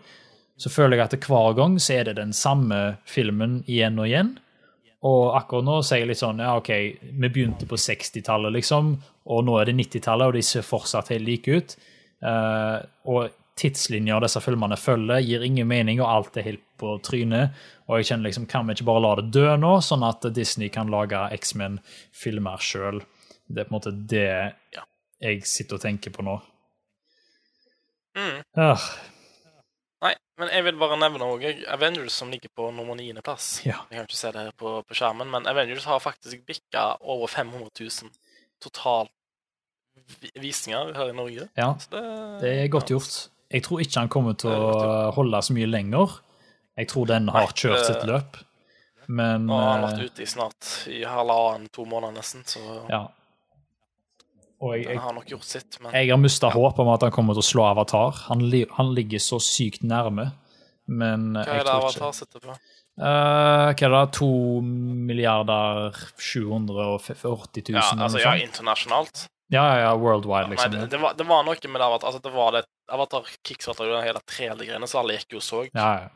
så 0.61 0.71
føler 0.71 0.97
jeg 0.97 1.09
at 1.09 1.27
hver 1.27 1.57
gang 1.57 1.75
så 1.81 1.99
er 1.99 2.09
det 2.09 2.17
den 2.17 2.33
samme 2.37 2.79
filmen 3.09 3.59
igjen 3.67 3.99
og 4.01 4.09
igjen. 4.09 4.33
Og 5.05 5.35
akkurat 5.37 5.65
nå 5.65 5.79
så 5.81 5.95
er 5.95 6.03
jeg 6.03 6.11
litt 6.11 6.21
sånn 6.21 6.41
Ja, 6.41 6.53
OK, 6.59 6.69
vi 7.01 7.29
begynte 7.29 7.67
på 7.69 7.77
60-tallet, 7.81 8.53
liksom, 8.57 8.95
og 9.33 9.45
nå 9.45 9.57
er 9.57 9.69
det 9.69 9.77
90-tallet, 9.77 10.29
og 10.29 10.37
de 10.37 10.43
ser 10.45 10.65
fortsatt 10.65 11.09
helt 11.13 11.27
like 11.27 11.57
ut. 11.57 11.77
Uh, 12.21 12.81
og 13.09 13.29
tidslinja 13.61 14.17
disse 14.23 14.41
filmene 14.41 14.77
følger, 14.79 15.21
gir 15.23 15.45
ingen 15.45 15.67
mening, 15.69 16.01
og 16.01 16.09
alt 16.09 16.37
er 16.41 16.47
helt 16.49 16.63
på 16.81 16.95
trynet. 17.05 17.53
Og 17.87 17.99
jeg 17.99 18.09
kjenner 18.11 18.27
liksom, 18.29 18.47
kan 18.49 18.65
vi 18.67 18.73
ikke 18.77 18.87
bare 18.89 19.03
la 19.05 19.11
det 19.19 19.27
dø 19.35 19.47
nå, 19.61 19.75
sånn 19.85 20.05
at 20.07 20.25
Disney 20.33 20.69
kan 20.73 20.89
lage 20.91 21.19
X-Men-filmer 21.37 22.61
sjøl? 22.63 23.01
Det 23.51 23.61
er 23.63 23.69
på 23.69 23.73
en 23.75 23.77
måte 23.79 23.93
det 24.09 24.27
Ja. 24.73 24.83
jeg 25.21 25.43
sitter 25.45 25.77
og 25.77 25.81
tenker 25.85 26.13
på 26.15 26.23
nå. 26.25 26.39
Mm. 28.17 28.41
Ah, 28.59 28.81
Nei, 30.01 30.15
men 30.41 30.49
jeg 30.49 30.63
vil 30.65 30.79
bare 30.81 30.97
nevne 30.99 31.27
også 31.29 31.51
Avengers 31.71 32.15
som 32.17 32.31
ligger 32.33 32.49
på 32.57 32.71
nummer 32.73 32.95
niendeplass. 32.97 33.61
ja. 33.65 33.77
Jeg 33.91 33.99
kan 33.99 34.07
ikke 34.07 34.17
se 34.17 34.31
det 34.33 34.45
her 34.47 34.55
på, 34.57 34.71
på 34.87 34.97
skjermen, 34.97 35.29
men 35.31 35.45
Avengers 35.47 35.85
har 35.85 36.01
faktisk 36.01 36.41
bikka 36.49 36.95
over 37.05 37.27
500 37.29 37.69
000 37.79 38.09
total 38.61 39.07
visninger 40.41 40.93
her 40.97 41.11
i 41.11 41.15
Norge. 41.15 41.47
ja, 41.57 41.69
det, 41.91 42.01
det 42.41 42.51
er 42.63 42.67
godt 42.73 42.89
gjort. 42.91 43.19
Jeg 43.51 43.65
tror 43.65 43.81
ikke 43.83 44.03
han 44.03 44.11
kommer 44.11 44.37
til 44.39 44.51
å 44.51 45.11
holde 45.15 45.41
så 45.43 45.55
mye 45.55 45.69
lenger. 45.69 46.19
Jeg 46.79 46.89
tror 46.91 47.09
den 47.09 47.29
har 47.33 47.51
kjørt 47.51 47.87
sitt 47.87 48.05
løp. 48.07 48.39
Men 49.11 49.47
Nå 49.49 49.57
har 49.57 49.71
han 49.73 49.81
eh, 49.81 49.87
vært 49.89 50.13
ute 50.13 50.23
i 50.23 50.29
snart 50.29 50.69
i 50.91 51.01
halvannen, 51.03 51.67
to 51.73 51.83
måneder 51.89 52.15
nesten, 52.21 52.45
så 52.47 52.61
ja. 52.87 53.01
Og 54.61 54.75
jeg, 54.77 54.85
den 54.91 55.01
har 55.01 55.15
nok 55.17 55.31
gjort 55.33 55.47
sitt. 55.47 55.79
Men 55.81 55.95
jeg 55.97 56.11
har 56.13 56.19
mista 56.21 56.51
håp 56.53 56.79
om 56.79 56.91
at 56.93 57.03
han 57.07 57.13
kommer 57.13 57.35
til 57.35 57.41
å 57.41 57.47
slå 57.47 57.65
Avatar. 57.71 58.27
Han, 58.29 58.45
han 58.77 58.93
ligger 58.95 59.23
så 59.23 59.41
sykt 59.41 59.81
nærme. 59.83 60.29
Men 60.91 61.31
hva 61.33 61.57
er 61.57 61.65
det 61.65 61.73
Avatar 61.73 62.13
sitter 62.15 62.45
på? 62.45 62.55
Uh, 62.99 63.71
Hva 63.71 63.87
er 63.87 63.93
det? 63.95 64.01
2 64.19 64.27
milliarder 65.07 65.95
780 66.21 67.71
000? 67.71 67.79
Ja, 67.79 67.85
altså, 67.95 68.19
ja, 68.21 68.35
internasjonalt. 68.43 69.23
Ja, 69.51 69.63
ja, 69.67 69.79
ja, 69.83 69.91
worldwide, 69.99 70.47
Nei, 70.47 70.55
liksom. 70.55 70.71
det, 70.77 70.85
det, 70.93 70.99
var, 71.01 71.15
det 71.19 71.25
var 71.27 71.43
noe 71.43 71.55
med 71.73 71.81
det 71.81 71.87
Avatar. 71.87 72.07
Altså, 72.07 72.21
det 72.23 72.31
var 72.31 72.55
det 72.55 72.61
Avatar 72.95 73.29
kickstarter 73.47 73.89
jo 73.89 73.97
den 73.97 74.05
hele 74.07 74.21
3D-greiene, 74.31 74.87
så 74.87 75.01
alle 75.01 75.17
gikk 75.17 75.35
jo 75.35 75.41
og 75.41 75.47
så. 75.47 75.63
Ja, 75.75 75.89
ja. 76.05 76.09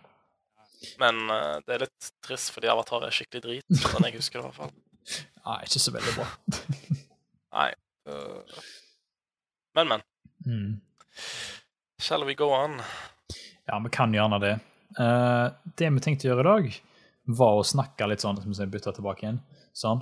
Men 1.02 1.20
uh, 1.32 1.58
det 1.66 1.76
er 1.76 1.84
litt 1.86 2.10
trist, 2.24 2.54
fordi 2.56 2.70
Avatar 2.72 3.04
er 3.08 3.16
skikkelig 3.16 3.44
drit. 3.44 3.78
Sånn 3.84 4.08
jeg 4.08 4.16
husker 4.20 4.40
det, 4.40 4.46
i 4.46 4.48
hvert 4.48 4.60
fall. 4.62 4.74
Nei, 5.46 5.58
ikke 5.68 5.82
så 5.84 5.94
veldig 5.96 6.16
bra. 6.16 6.28
Nei. 7.60 7.70
Uh, 8.08 8.64
Men, 9.76 9.90
men. 9.92 10.04
Mm. 10.46 10.80
Shall 12.00 12.24
we 12.24 12.36
go 12.40 12.54
on? 12.56 12.80
Ja, 13.68 13.80
vi 13.84 13.92
kan 13.92 14.14
gjerne 14.16 14.40
det. 14.40 14.54
Uh, 15.00 15.52
det 15.76 15.90
vi 15.92 16.04
tenkte 16.06 16.30
å 16.30 16.32
gjøre 16.32 16.46
i 16.46 16.52
dag, 16.52 16.76
var 17.36 17.60
å 17.60 17.66
snakke 17.68 18.08
litt 18.08 18.24
sånn, 18.24 18.40
som 18.40 18.56
vi 18.56 18.72
bytter 18.78 18.96
tilbake 18.96 19.26
igjen, 19.26 19.42
sånn. 19.76 20.02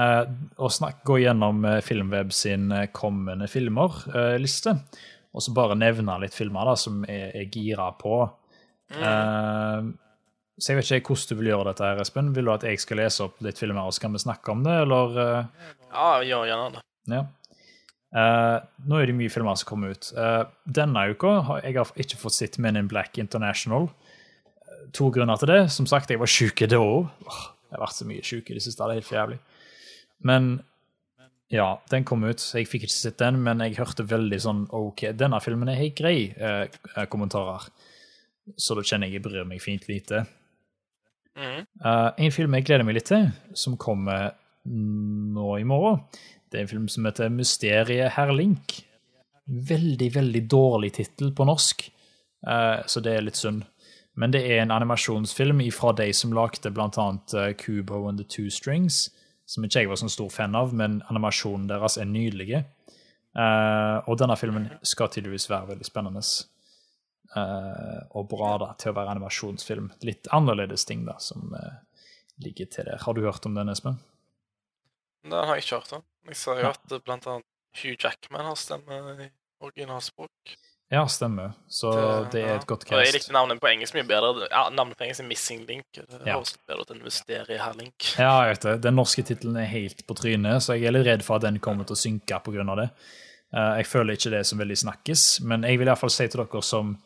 Eh, 0.00 0.22
og 0.58 0.72
snakk, 0.72 1.02
gå 1.06 1.18
gjennom 1.22 1.64
eh, 1.68 1.80
Filmweb 1.84 2.32
sin 2.34 2.70
eh, 2.72 2.86
kommende 2.96 3.48
filmer-liste, 3.52 4.76
og 5.30 5.44
så 5.44 5.52
bare 5.54 5.76
nevne 5.78 6.16
litt 6.24 6.34
filmer 6.34 6.70
da, 6.72 6.76
som 6.80 7.02
jeg 7.08 7.30
er 7.36 7.50
gira 7.52 7.90
på. 8.00 8.22
Eh, 8.90 9.90
så 10.60 10.72
jeg 10.74 10.76
vet 10.80 10.90
ikke 10.98 11.14
hvordan 11.14 11.28
du 11.30 11.38
vil 11.40 11.50
gjøre 11.52 11.68
dette, 11.70 11.86
her, 11.88 12.00
Espen. 12.02 12.32
Vil 12.36 12.48
du 12.48 12.52
at 12.52 12.64
jeg 12.68 12.80
skal 12.82 12.98
lese 13.00 13.22
opp 13.24 13.38
litt 13.44 13.60
filmer, 13.60 13.86
og 13.86 13.94
så 13.96 14.02
kan 14.04 14.16
vi 14.16 14.20
snakke 14.24 14.52
om 14.52 14.64
det, 14.66 14.74
eller? 14.84 15.14
eh? 15.22 15.68
Ja, 15.92 16.08
gjør 16.26 16.48
gjerne 16.50 16.72
det. 16.74 16.82
Ja. 17.14 17.22
Eh, 18.10 18.56
nå 18.90 18.98
er 18.98 19.06
det 19.06 19.14
mye 19.16 19.30
filmer 19.32 19.56
som 19.56 19.68
kommer 19.70 19.94
ut. 19.94 20.10
Eh, 20.18 20.42
denne 20.66 21.06
uka 21.14 21.36
har 21.46 21.62
jeg 21.62 21.78
har 21.78 21.92
ikke 22.04 22.18
fått 22.18 22.34
sett 22.36 22.58
Men 22.58 22.76
in 22.80 22.88
Black 22.90 23.16
International. 23.22 23.86
Eh, 24.66 24.82
To 24.98 25.08
grunner 25.14 25.38
til 25.38 25.52
det. 25.52 25.60
Som 25.72 25.86
sagt, 25.86 26.10
jeg 26.10 26.18
var 26.20 26.26
sjuk 26.30 26.60
da 26.68 26.80
òg. 26.82 27.08
Jeg 27.70 27.78
har 27.78 27.84
vært 27.86 27.98
så 27.98 28.08
mye 28.08 28.26
sjuk 28.26 28.50
i 28.50 28.56
det 28.58 28.64
siste. 28.64 28.82
Det 28.82 28.96
er 28.96 29.00
helt 29.00 29.08
for 29.08 29.20
jævlig. 29.20 29.38
Men 30.26 30.50
ja, 31.50 31.68
den 31.90 32.04
kom 32.06 32.26
ut. 32.26 32.42
Jeg 32.54 32.68
fikk 32.70 32.86
ikke 32.86 32.94
sett 32.94 33.22
den, 33.22 33.40
men 33.46 33.62
jeg 33.64 33.78
hørte 33.78 34.06
veldig 34.06 34.38
sånn 34.42 34.66
OK, 34.76 35.08
denne 35.18 35.40
filmen 35.42 35.70
er 35.70 35.80
helt 35.80 35.96
grei, 35.98 36.30
eh, 36.36 36.66
eh, 36.68 37.06
kommentarer. 37.10 37.66
Så 38.58 38.76
da 38.78 38.84
kjenner 38.86 39.10
jeg 39.10 39.18
jeg 39.18 39.24
bryr 39.26 39.48
meg 39.48 39.62
fint 39.62 39.88
lite. 39.90 40.24
Eh, 41.38 41.64
en 42.26 42.34
film 42.34 42.54
jeg 42.54 42.66
gleder 42.68 42.86
meg 42.86 42.98
litt 42.98 43.08
til, 43.10 43.30
som 43.54 43.78
kommer 43.80 44.34
nå 44.70 45.48
i 45.58 45.66
morgen, 45.66 46.02
det 46.50 46.58
er 46.58 46.62
en 46.66 46.70
film 46.70 46.88
som 46.88 47.06
heter 47.06 47.30
'Mysteriet 47.30 48.12
herr 48.12 48.32
Link'. 48.34 48.82
Veldig, 49.46 50.14
veldig 50.14 50.42
dårlig 50.50 50.92
tittel 50.92 51.32
på 51.32 51.46
norsk, 51.46 51.90
uh, 52.46 52.82
så 52.86 53.00
det 53.02 53.16
er 53.16 53.22
litt 53.22 53.36
synd. 53.36 53.64
Men 54.20 54.34
det 54.34 54.42
er 54.44 54.60
en 54.62 54.74
animasjonsfilm 54.74 55.62
fra 55.72 55.94
de 55.96 56.10
som 56.16 56.34
lagde 56.36 56.72
bl.a. 56.76 57.06
Kubo 57.56 58.02
and 58.08 58.20
the 58.20 58.26
Two 58.28 58.50
Strings, 58.52 59.08
som 59.48 59.64
ikke 59.64 59.82
jeg 59.82 59.90
var 59.90 59.98
så 59.98 60.10
stor 60.12 60.28
fan 60.30 60.54
av, 60.58 60.74
men 60.76 61.00
animasjonen 61.10 61.68
deres 61.70 61.96
er 61.98 62.08
nydelige. 62.10 62.64
Uh, 63.30 64.02
og 64.10 64.18
denne 64.18 64.36
filmen 64.36 64.66
skal 64.86 65.10
tydeligvis 65.10 65.48
være 65.50 65.72
veldig 65.72 65.86
spennende. 65.86 66.22
Uh, 67.30 68.00
og 68.18 68.26
bra 68.30 68.56
da, 68.58 68.72
til 68.78 68.92
å 68.92 68.96
være 68.98 69.14
animasjonsfilm. 69.14 69.90
Litt 70.06 70.28
annerledes 70.34 70.84
ting 70.88 71.04
da, 71.06 71.16
som 71.22 71.54
uh, 71.54 71.78
ligger 72.42 72.70
til 72.70 72.90
der. 72.90 73.00
Har 73.02 73.16
du 73.16 73.22
hørt 73.24 73.46
om 73.46 73.54
den, 73.56 73.70
Espen? 73.72 74.00
Den 75.24 75.36
har 75.38 75.54
jeg 75.56 75.66
ikke 75.66 75.80
hørt 75.80 75.94
om. 76.00 76.04
Jeg 76.28 76.36
ser 76.36 76.60
jo 76.60 76.66
Ja. 76.66 76.74
at 76.74 76.92
eh, 76.92 77.02
blant 77.04 77.26
annet 77.28 77.46
Hugh 77.82 77.96
Jackman 77.96 78.44
har 78.48 78.58
stemme 78.58 78.98
i 79.24 79.28
originalspråk. 79.60 80.56
Ja, 80.90 81.04
stemmer. 81.06 81.52
Så 81.70 81.90
det 82.32 82.40
er 82.42 82.56
et 82.56 82.64
godt 82.66 82.82
Og 82.90 82.98
jeg 83.04 83.12
likte 83.14 83.30
navnet 83.32 83.60
på 83.62 83.68
engelsk 83.70 83.94
mye 83.94 84.06
bedre. 84.08 84.48
Ja, 84.50 84.64
Navnet 84.74 84.98
på 84.98 85.04
engelsk 85.06 85.22
er 85.22 85.28
Missing 85.28 85.60
Link. 85.68 85.84
Det 85.94 86.06
Ja. 86.26 86.34
høres 86.34 86.56
bedre 86.66 86.80
ut 86.82 86.90
enn 86.90 87.02
Mysteriet 87.04 87.60
her 87.62 87.72
Link. 87.78 87.94
Ja, 88.18 88.32
jeg 88.46 88.56
vet 88.56 88.60
det. 88.66 88.80
Den 88.82 88.96
norske 88.96 89.22
tittelen 89.22 89.56
er 89.56 89.66
helt 89.70 90.04
på 90.06 90.16
trynet, 90.18 90.62
så 90.66 90.74
jeg 90.74 90.88
er 90.88 90.92
litt 90.96 91.06
redd 91.06 91.22
for 91.22 91.36
at 91.36 91.42
den 91.42 91.60
kommer 91.60 91.86
til 91.86 91.94
å 91.94 92.02
synke 92.02 92.42
pga. 92.42 92.74
det. 92.76 92.90
Eh, 93.54 93.76
Jeg 93.78 93.86
føler 93.86 94.12
ikke 94.16 94.30
det 94.30 94.46
som 94.46 94.58
veldig 94.58 94.76
snakkes, 94.78 95.40
men 95.42 95.62
jeg 95.62 95.78
vil 95.78 95.86
iallfall 95.86 96.10
si 96.10 96.26
til 96.26 96.44
dere 96.44 96.62
som 96.62 96.98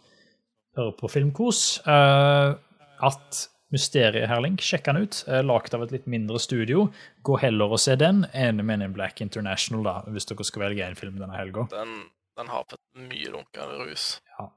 hører 0.77 0.97
på 0.99 1.11
Filmkos, 1.11 1.81
eh, 1.87 2.55
at 3.03 3.49
Mysteriet 3.73 4.29
Herlink, 4.29 4.61
sjekk 4.61 4.85
den 4.85 4.97
ut. 5.03 5.25
Eh, 5.29 5.42
Lagd 5.42 5.75
av 5.75 5.83
et 5.83 5.90
litt 5.92 6.07
mindre 6.07 6.38
studio. 6.40 6.90
Gå 7.23 7.38
heller 7.40 7.70
og 7.73 7.79
se 7.81 7.97
den 7.97 8.25
enn 8.33 8.64
Men 8.64 8.83
in 8.83 8.92
Black 8.92 9.20
International, 9.20 9.83
da, 9.83 10.03
hvis 10.11 10.25
dere 10.27 10.44
skal 10.44 10.62
velge 10.62 10.85
en 10.87 10.94
film 10.94 11.18
denne 11.18 11.37
helga. 11.37 11.68
Den, 11.70 12.05
den 12.37 12.51
har 12.51 12.66
fått 12.70 12.83
mye 12.99 13.31
runkere 13.31 13.85
rus. 13.85 14.20
Ja. 14.38 14.49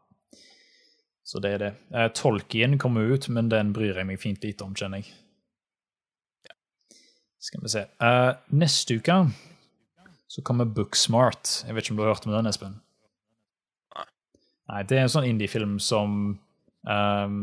Så 1.27 1.41
det 1.43 1.51
er 1.57 1.63
det. 1.63 1.71
Eh, 1.93 2.07
Tolkien 2.15 2.77
kommer 2.79 3.01
ut, 3.13 3.27
men 3.29 3.49
den 3.51 3.73
bryr 3.75 3.97
jeg 3.99 4.07
meg 4.07 4.21
fint 4.21 4.43
lite 4.43 4.63
om, 4.63 4.75
kjenner 4.77 5.03
jeg. 5.03 5.13
Skal 7.47 7.63
vi 7.63 7.71
se. 7.71 7.85
Eh, 8.03 8.31
neste 8.59 8.97
uke 8.97 9.17
så 10.27 10.43
kommer 10.43 10.65
Booksmart. 10.65 11.63
Jeg 11.65 11.75
vet 11.75 11.85
ikke 11.85 11.93
om 11.95 11.99
du 11.99 12.03
har 12.03 12.13
hørt 12.15 12.27
om 12.27 12.33
den, 12.35 12.49
Espen? 12.49 12.79
Nei. 13.95 14.05
Nei, 14.71 14.83
Det 14.83 14.97
er 14.97 15.05
en 15.05 15.13
sånn 15.13 15.27
indie-film 15.29 15.77
som 15.79 16.17
um, 16.83 17.37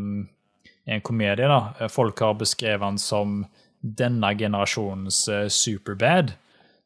er 0.85 0.99
en 0.99 1.05
komedie. 1.05 1.49
da. 1.49 1.89
Folk 1.89 2.21
har 2.21 2.37
beskrevet 2.41 2.85
den 2.85 3.01
som 3.01 3.39
denne 3.81 4.35
generasjonens 4.37 5.23
uh, 5.33 5.47
Superbad. 5.49 6.35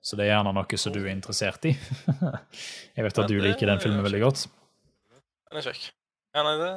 Så 0.09 0.17
det 0.17 0.25
er 0.25 0.31
gjerne 0.33 0.55
noe 0.57 0.79
som 0.81 0.95
du 0.95 1.03
er 1.03 1.11
interessert 1.13 1.67
i. 1.69 1.75
jeg 2.97 3.05
vet 3.05 3.19
at 3.21 3.29
du 3.29 3.35
liker 3.45 3.69
den 3.69 3.83
filmen 3.83 4.01
veldig 4.07 4.21
godt. 4.23 4.47
Den 5.51 5.61
er 5.61 5.67
kjekk. 5.69 5.91
Ja, 6.37 6.45
nei, 6.47 6.55
det 6.63 6.73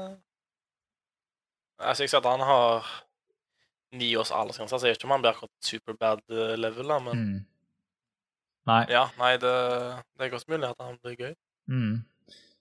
Altså, 1.82 2.04
jeg 2.04 2.12
ser 2.12 2.20
at 2.20 2.28
han 2.30 2.44
har 2.46 2.90
ni 3.98 4.12
års 4.20 4.30
aldersgrense, 4.36 4.78
så 4.78 4.86
jeg 4.86 4.94
vet 4.94 5.00
ikke 5.02 5.08
om 5.08 5.16
han 5.16 5.24
blir 5.24 5.32
akkurat 5.32 5.66
superbad-level, 5.66 6.92
da, 6.92 7.00
men 7.08 7.24
Mm. 7.24 7.40
Nei. 8.70 8.86
ja, 8.94 9.08
nei, 9.18 9.32
det, 9.42 9.54
det 10.20 10.28
er 10.28 10.30
godt 10.36 10.46
mulig 10.52 10.68
at 10.70 10.84
han 10.86 11.00
blir 11.02 11.16
gøy. 11.18 11.32
Mm. 11.72 12.04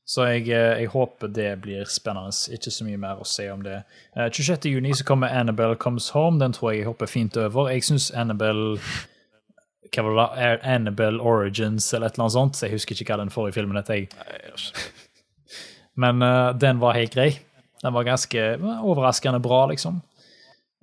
Så 0.08 0.24
jeg, 0.24 0.48
eh, 0.48 0.80
jeg 0.80 0.88
håper 0.94 1.28
det 1.28 1.50
blir 1.62 1.84
spennende. 1.84 2.32
Ikke 2.56 2.72
så 2.72 2.86
mye 2.86 2.96
mer 2.98 3.20
å 3.20 3.26
si 3.28 3.44
om 3.52 3.60
det. 3.62 3.82
Eh, 4.16 4.30
26. 4.32 4.70
juni 4.72 4.94
kommer 5.06 5.28
Annabelle 5.28 5.76
Comes 5.76 6.08
Home. 6.16 6.40
Den 6.40 6.52
tror 6.56 6.72
jeg 6.72 6.80
jeg 6.80 6.86
hopper 6.88 7.06
fint 7.06 7.36
over. 7.36 7.68
Jeg 7.68 7.84
syns 7.84 8.08
Annabelle 8.10 8.80
Hva 9.90 10.04
var 10.06 10.14
det 10.14 10.22
da? 10.22 10.50
Annabelle 10.74 11.22
Origins 11.22 11.88
eller 11.94 12.10
et 12.10 12.18
eller 12.18 12.28
annet 12.28 12.36
sånt. 12.36 12.62
Jeg 12.62 12.74
husker 12.74 12.94
ikke 12.94 13.14
hva 13.14 13.24
den 13.24 13.32
forrige 13.34 13.58
filmen 13.58 13.78
het. 13.80 14.86
Men 16.00 16.22
uh, 16.22 16.52
den 16.54 16.78
var 16.82 16.98
helt 16.98 17.16
grei. 17.16 17.32
Den 17.82 17.96
var 17.96 18.06
ganske 18.06 18.46
overraskende 18.60 19.40
bra, 19.42 19.64
liksom. 19.72 20.00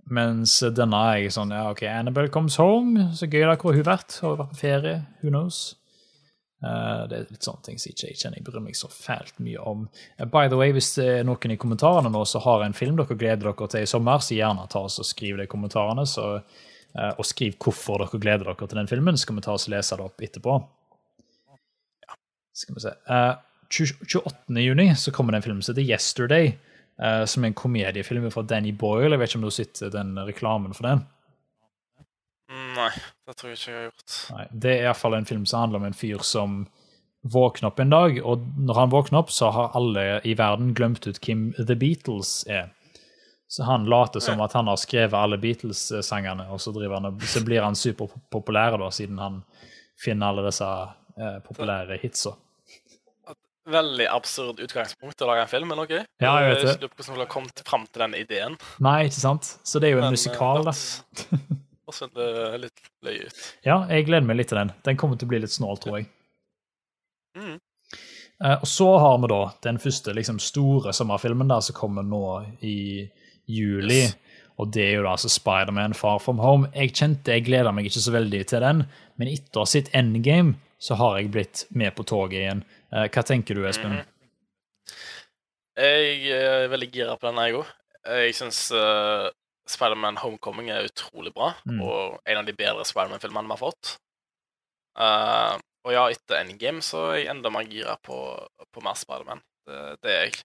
Mens 0.08 0.60
denne 0.76 1.00
er 1.10 1.18
jeg 1.20 1.34
sånn 1.36 1.52
Ja, 1.52 1.66
OK, 1.74 1.84
Annabelle 1.90 2.32
Comes 2.32 2.56
Home. 2.62 3.10
Så 3.16 3.28
gøy, 3.28 3.44
da. 3.44 3.58
Hvor 3.60 3.74
har 3.74 3.82
hun 3.82 3.90
vært? 3.90 4.20
Har 4.22 4.34
hun 4.34 4.42
vært 4.42 4.56
på 4.56 4.62
ferie? 4.62 5.02
Who 5.22 5.34
knows? 5.34 5.76
Uh, 6.58 7.04
det 7.06 7.18
er 7.18 7.26
litt 7.30 7.46
sånne 7.46 7.62
ting 7.68 7.76
som 7.78 7.92
ikke 7.92 8.08
jeg 8.08 8.18
kjenner 8.18 8.40
jeg 8.40 8.46
bryr 8.48 8.64
meg 8.66 8.78
så 8.80 8.88
fælt 8.90 9.36
mye 9.46 9.62
om. 9.62 9.84
Uh, 10.18 10.26
by 10.26 10.48
the 10.50 10.58
way, 10.58 10.72
hvis 10.74 10.96
det 10.98 11.06
er 11.20 11.28
noen 11.28 11.54
i 11.54 11.60
kommentarene 11.60 12.10
nå 12.10 12.24
som 12.26 12.42
har 12.48 12.66
en 12.66 12.78
film 12.78 12.98
dere 12.98 13.20
gleder 13.20 13.44
dere 13.46 13.68
til 13.70 13.86
i 13.86 13.90
sommer, 13.90 14.24
så 14.26 14.40
gjerne 14.40 14.66
ta 14.72 14.82
oss 14.88 14.98
og 15.04 15.06
skriv 15.06 15.38
det 15.38 15.46
i 15.46 15.52
kommentarene. 15.52 16.08
Så, 16.10 16.26
eh, 16.40 16.66
og 17.18 17.26
skriv 17.28 17.58
hvorfor 17.62 18.02
dere 18.04 18.20
gleder 18.22 18.48
dere 18.50 18.68
til 18.68 18.80
den 18.80 18.88
filmen, 18.90 19.18
så 19.18 19.28
skal 19.28 19.36
vi 19.36 19.42
ta 19.46 19.54
oss 19.54 19.68
og 19.68 19.74
lese 19.76 19.98
det 20.00 20.06
opp 20.08 20.24
etterpå. 20.26 20.56
Skal 22.58 22.76
vi 22.76 22.82
se. 22.82 22.94
Eh, 23.10 23.36
20 23.70 24.00
28. 24.08 24.62
juni 24.64 24.88
så 24.96 25.12
kommer 25.12 25.32
det 25.36 25.42
en 25.42 25.48
film 25.50 25.62
som 25.62 25.76
heter 25.76 25.90
Yesterday. 25.92 26.58
eh, 27.00 27.26
som 27.26 27.44
er 27.44 27.48
en 27.52 27.54
komediefilm 27.54 28.32
fra 28.34 28.42
Danny 28.42 28.72
Boyle. 28.74 29.12
Jeg 29.14 29.20
vet 29.20 29.30
ikke 29.30 29.38
om 29.38 29.44
du 29.46 29.52
har 29.52 29.58
sett 29.60 29.82
den 29.94 30.16
reklamen 30.26 30.74
for 30.74 30.88
den? 30.88 31.04
Nei, 32.50 32.90
det 33.28 33.36
tror 33.38 33.52
jeg 33.52 33.58
ikke 33.60 33.72
jeg 33.72 33.78
har 33.78 33.86
gjort. 33.92 34.16
Nei, 34.34 34.46
Det 34.52 34.72
er 34.72 34.84
iallfall 34.88 35.14
en 35.14 35.26
film 35.30 35.46
som 35.46 35.60
handler 35.60 35.82
om 35.84 35.86
en 35.86 35.98
fyr 35.98 36.24
som 36.26 36.68
våkner 37.28 37.70
opp 37.70 37.80
en 37.84 37.90
dag, 37.94 38.18
og 38.26 38.46
når 38.58 38.80
han 38.80 38.90
våkner 38.90 39.20
opp, 39.20 39.30
så 39.30 39.52
har 39.52 39.76
alle 39.76 40.22
i 40.24 40.34
verden 40.34 40.74
glemt 40.74 41.06
ut 41.06 41.20
hvem 41.20 41.52
The 41.60 41.76
Beatles 41.76 42.46
er. 42.48 42.72
Så 43.48 43.64
han 43.64 43.86
later 43.86 44.20
som 44.20 44.42
at 44.44 44.54
han 44.54 44.68
har 44.68 44.76
skrevet 44.76 45.16
alle 45.16 45.38
Beatles-sangene, 45.40 46.50
og 46.52 46.60
så, 46.62 46.74
han, 46.92 47.20
så 47.24 47.44
blir 47.46 47.64
han 47.64 47.76
superpopulær, 47.80 48.76
da, 48.82 48.90
siden 48.92 49.22
han 49.24 49.40
finner 50.04 50.34
alle 50.34 50.44
disse 50.50 50.68
eh, 50.68 51.38
populære 51.46 52.00
hitsa. 52.02 52.36
Veldig 53.68 54.08
absurd 54.12 54.60
utgangspunkt 54.64 55.22
å 55.24 55.28
lage 55.28 55.44
en 55.44 55.52
film, 55.52 55.72
men 55.72 55.84
OK. 55.84 55.94
Ja, 56.24 56.34
jeg 56.44 56.52
vet 56.52 56.62
det. 56.62 56.74
Jeg 56.74 56.82
lurer 56.84 56.92
på 56.92 57.02
hvordan 57.02 57.18
du 57.18 57.24
har 57.24 57.32
kommet 57.32 57.64
fram 57.68 57.88
til 57.88 58.04
den 58.06 58.18
ideen. 58.20 58.60
Nei, 58.84 58.98
ikke 59.08 59.20
sant? 59.20 59.50
Så 59.68 59.82
det 59.84 59.90
er 59.90 59.98
jo 59.98 60.04
en 60.04 60.10
Men, 60.10 60.16
musikal, 60.16 60.62
eh, 60.62 60.68
da. 60.68 60.76
det 61.32 61.64
Også 61.88 62.08
det 62.12 62.30
litt 62.66 62.92
løy 63.08 63.18
ut. 63.24 63.42
Ja, 63.64 63.80
jeg 63.88 64.08
gleder 64.10 64.28
meg 64.28 64.42
litt 64.42 64.52
til 64.52 64.60
den. 64.60 64.74
Den 64.84 65.00
kommer 65.00 65.20
til 65.20 65.28
å 65.28 65.32
bli 65.32 65.40
litt 65.44 65.56
snål, 65.56 65.80
tror 65.84 66.00
jeg. 66.02 66.10
Mm. 67.40 67.56
Eh, 68.44 68.58
og 68.60 68.68
så 68.68 68.90
har 69.00 69.20
vi 69.24 69.32
da 69.32 69.40
den 69.64 69.80
første 69.84 70.16
liksom, 70.16 70.40
store 70.44 70.92
sommerfilmen 70.96 71.48
der 71.52 71.64
som 71.64 71.78
kommer 71.78 72.04
nå 72.04 72.24
i 72.60 72.78
juli. 73.48 74.04
Yes. 74.06 74.16
Og 74.58 74.72
det 74.74 74.84
er 74.88 74.96
jo 74.98 75.04
da 75.06 75.12
altså 75.14 75.30
Spiderman 75.30 75.94
Far 75.94 76.18
From 76.24 76.40
Home. 76.42 76.70
Jeg 76.74 76.96
kjente 76.98 77.36
jeg 77.36 77.46
gleder 77.46 77.74
meg 77.76 77.86
ikke 77.90 78.02
så 78.02 78.14
veldig 78.16 78.40
til 78.50 78.64
den, 78.66 78.80
men 79.22 79.30
etter 79.30 79.62
å 79.62 79.66
ha 79.68 79.70
sett 79.70 79.92
Endgame 79.98 80.56
så 80.82 80.98
har 80.98 81.20
jeg 81.20 81.32
blitt 81.34 81.66
med 81.78 81.94
på 81.98 82.06
toget 82.10 82.40
igjen. 82.42 82.64
Eh, 82.94 83.06
hva 83.14 83.24
tenker 83.26 83.58
du, 83.58 83.64
Espen? 83.70 84.00
Mm. 84.00 84.98
Jeg 85.78 86.32
er 86.34 86.68
veldig 86.72 86.90
gira 86.94 87.16
på 87.18 87.28
den, 87.30 87.42
jeg 87.46 87.60
òg. 87.60 87.70
Jeg 88.08 88.34
syns 88.38 88.60
uh, 88.74 89.28
Spiderman 89.70 90.18
Homecoming 90.22 90.72
er 90.74 90.88
utrolig 90.90 91.34
bra, 91.36 91.52
Mm. 91.68 91.82
og 91.84 92.18
en 92.26 92.40
av 92.42 92.46
de 92.48 92.56
bedre 92.58 92.86
Spiderman-filmene 92.88 93.50
vi 93.50 93.56
har 93.58 93.62
fått. 93.62 93.94
Uh, 94.98 95.58
og 95.86 95.94
ja, 95.94 96.08
etter 96.10 96.40
Endgame 96.42 96.82
så 96.82 97.12
er 97.12 97.20
jeg 97.22 97.30
enda 97.36 97.52
mer 97.54 97.68
gira 97.70 97.98
på, 98.02 98.18
på 98.74 98.82
mer 98.86 98.98
Spiderman. 98.98 99.44
Det, 99.68 99.82
det 100.02 100.14
er 100.16 100.24
jeg. 100.26 100.40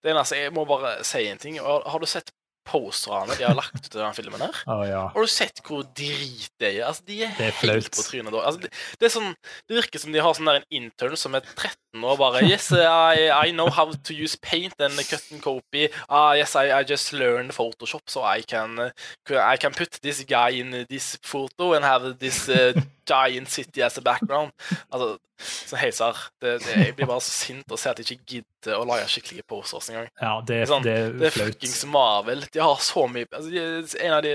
Det 0.00 0.12
eneste, 0.14 0.38
Jeg 0.38 0.54
må 0.56 0.64
bare 0.64 1.00
si 1.04 1.26
en 1.28 1.38
ting. 1.42 1.58
Har, 1.60 1.84
har 1.90 2.00
du 2.00 2.06
sett 2.08 2.30
posterne 2.68 3.34
de 3.38 3.44
har 3.46 3.54
lagt 3.56 3.74
ut 3.78 3.86
til 3.88 4.00
den 4.02 4.14
filmen 4.16 4.42
her? 4.44 4.58
Oh, 4.70 4.82
ja. 4.86 5.06
Har 5.14 5.26
du 5.26 5.30
sett 5.30 5.62
hvor 5.66 5.82
drit 5.96 6.50
det 6.60 6.74
er? 6.74 6.84
Altså, 6.88 7.06
de 7.08 7.22
er, 7.24 7.32
Det 7.38 7.46
er 7.48 7.56
helt 7.62 7.88
flaut. 7.88 7.90
på 7.96 8.04
trynet 8.06 8.34
da. 8.34 8.42
Altså, 8.46 8.60
det, 8.66 8.72
det, 9.00 9.08
er 9.08 9.14
sånn, 9.16 9.30
det 9.70 9.78
virker 9.80 10.02
som 10.04 10.12
de 10.14 10.22
har 10.24 10.36
sånn 10.36 10.50
der 10.50 10.60
en 10.60 10.68
intern 10.82 11.16
som 11.20 11.34
er 11.38 11.46
13 11.56 11.79
år 11.94 12.16
bare 12.16 12.44
Yes, 12.46 12.70
I, 12.72 13.30
I 13.48 13.52
know 13.52 13.68
how 13.68 13.92
to 13.92 14.14
use 14.14 14.36
paint 14.42 14.74
and 14.80 14.94
cut 15.10 15.22
and 15.32 15.42
copy. 15.42 15.88
Ah, 16.08 16.34
yes, 16.34 16.54
I, 16.56 16.80
I 16.80 16.84
just 16.84 17.12
learned 17.12 17.52
Photoshop, 17.52 18.02
so 18.06 18.22
I 18.22 18.42
can, 18.42 18.92
I 19.28 19.56
can 19.56 19.72
put 19.72 20.00
this 20.02 20.24
guy 20.24 20.50
in 20.60 20.86
this 20.88 21.18
photo 21.22 21.74
and 21.74 21.84
have 21.84 22.18
this 22.18 22.48
uh, 22.48 22.72
giant 23.06 23.48
city 23.48 23.82
as 23.82 23.98
a 23.98 24.00
background. 24.00 24.52
Altså, 24.92 25.18
så 25.40 25.76
heiser. 25.76 26.16
Det, 26.40 26.60
det, 26.60 26.76
jeg 26.76 26.94
blir 26.96 27.06
bare 27.06 27.20
så 27.20 27.30
sint 27.30 27.72
og 27.72 27.78
ser 27.78 27.90
at 27.90 27.98
de 27.98 28.02
ikke 28.02 28.26
gidder 28.36 28.76
å 28.76 28.84
lage 28.84 29.08
skikkelige 29.08 29.46
posters 29.48 29.88
engang. 29.90 30.10
ja 30.20 30.34
det, 30.46 30.60
Sånn, 30.68 30.84
det 30.84 30.96
Det 31.18 31.30
er 31.30 31.36
fuckings 31.38 31.84
Marvel. 31.90 32.44
De 32.52 32.60
har 32.62 32.76
så 32.84 33.06
mye 33.08 33.26
altså, 33.32 33.50
de, 33.50 33.64
en 34.04 34.16
av 34.18 34.22
de, 34.26 34.34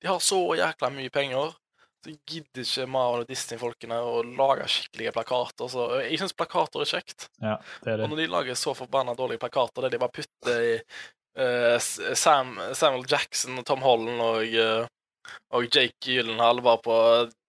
de 0.00 0.08
har 0.08 0.22
så 0.22 0.40
jækla 0.60 0.92
mye 0.94 1.12
penger. 1.14 1.52
Så 2.04 2.12
gidder 2.28 2.64
ikke 2.66 2.86
Marvel 2.92 3.22
og 3.24 3.30
Disney-folkene 3.30 3.96
å 4.04 4.18
lage 4.28 4.66
skikkelige 4.68 5.12
plakater. 5.16 5.70
Så 5.72 5.86
jeg 6.04 6.18
syns 6.20 6.36
plakater 6.36 6.84
er 6.84 6.90
kjekt. 6.90 7.28
Ja, 7.40 7.54
det 7.84 7.94
er 7.94 8.02
Og 8.04 8.12
når 8.12 8.20
de 8.20 8.26
lager 8.34 8.58
så 8.60 8.74
forbanna 8.76 9.14
dårlige 9.16 9.40
plakater 9.40 9.86
der 9.86 9.94
de 9.94 10.02
bare 10.02 10.12
putter 10.18 10.66
i 10.66 10.74
uh, 11.40 11.78
Sam, 11.80 12.58
Samuel 12.76 13.08
Jackson 13.08 13.56
og 13.62 13.64
Tom 13.66 13.80
Holland 13.86 14.20
og, 14.20 14.44
uh, 14.52 15.32
og 15.56 15.66
Jake 15.72 15.96
Gyllenhaal 16.04 16.60
bare 16.64 16.82
på 16.84 17.00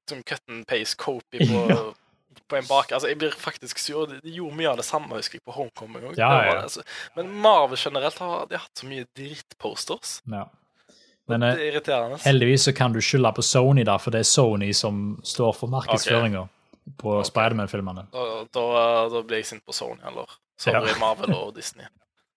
som 0.09 0.23
cut 0.23 0.41
and 0.49 0.65
paste 0.69 0.95
copy 1.01 1.41
på, 1.43 1.61
Ja. 1.73 2.41
på 2.47 2.57
en 2.59 2.67
bak 2.69 2.91
Altså, 2.93 3.09
jeg 3.09 3.17
blir 3.17 3.31
faktisk 3.35 3.79
sur. 3.81 4.05
De 4.07 4.19
de 4.21 4.35
gjorde 4.37 4.55
mye 4.55 4.69
av 4.69 4.77
det 4.77 4.85
samme, 4.85 5.17
husker 5.17 5.39
jeg, 5.39 5.45
på 5.47 5.55
Homecoming 5.55 6.11
òg. 6.11 6.19
Ja, 6.19 6.31
ja. 6.45 6.59
Altså. 6.61 6.83
Men 7.15 7.31
Marvel 7.41 7.79
generelt 7.79 8.19
har 8.21 8.45
de 8.47 8.55
har 8.55 8.67
hatt 8.67 8.79
så 8.79 8.87
mye 8.87 9.07
drittposters. 9.17 10.19
Ja. 10.31 10.45
Men 11.31 11.41
det 11.41 11.51
eh, 11.51 11.61
er 11.61 11.71
irriterende. 11.73 12.19
heldigvis 12.25 12.67
så 12.67 12.73
kan 12.77 12.93
du 12.93 13.01
skylde 13.01 13.31
på 13.35 13.45
Sony, 13.45 13.85
da, 13.87 13.97
for 14.01 14.13
det 14.13 14.21
er 14.21 14.29
Sony 14.29 14.71
som 14.77 15.17
står 15.25 15.55
for 15.57 15.71
markedsføringa 15.73 16.45
på 17.01 17.15
okay. 17.15 17.29
Spiderman-filmene. 17.31 18.07
Da, 18.13 18.25
da, 18.53 18.65
da 19.09 19.23
blir 19.25 19.41
jeg 19.41 19.49
sint 19.49 19.65
på 19.65 19.73
Sony, 19.73 20.01
eller 20.05 20.29
sorry, 20.61 20.91
Ja. 20.93 20.99
Marvel 21.01 21.33
og 21.33 21.55
Disney. 21.55 21.87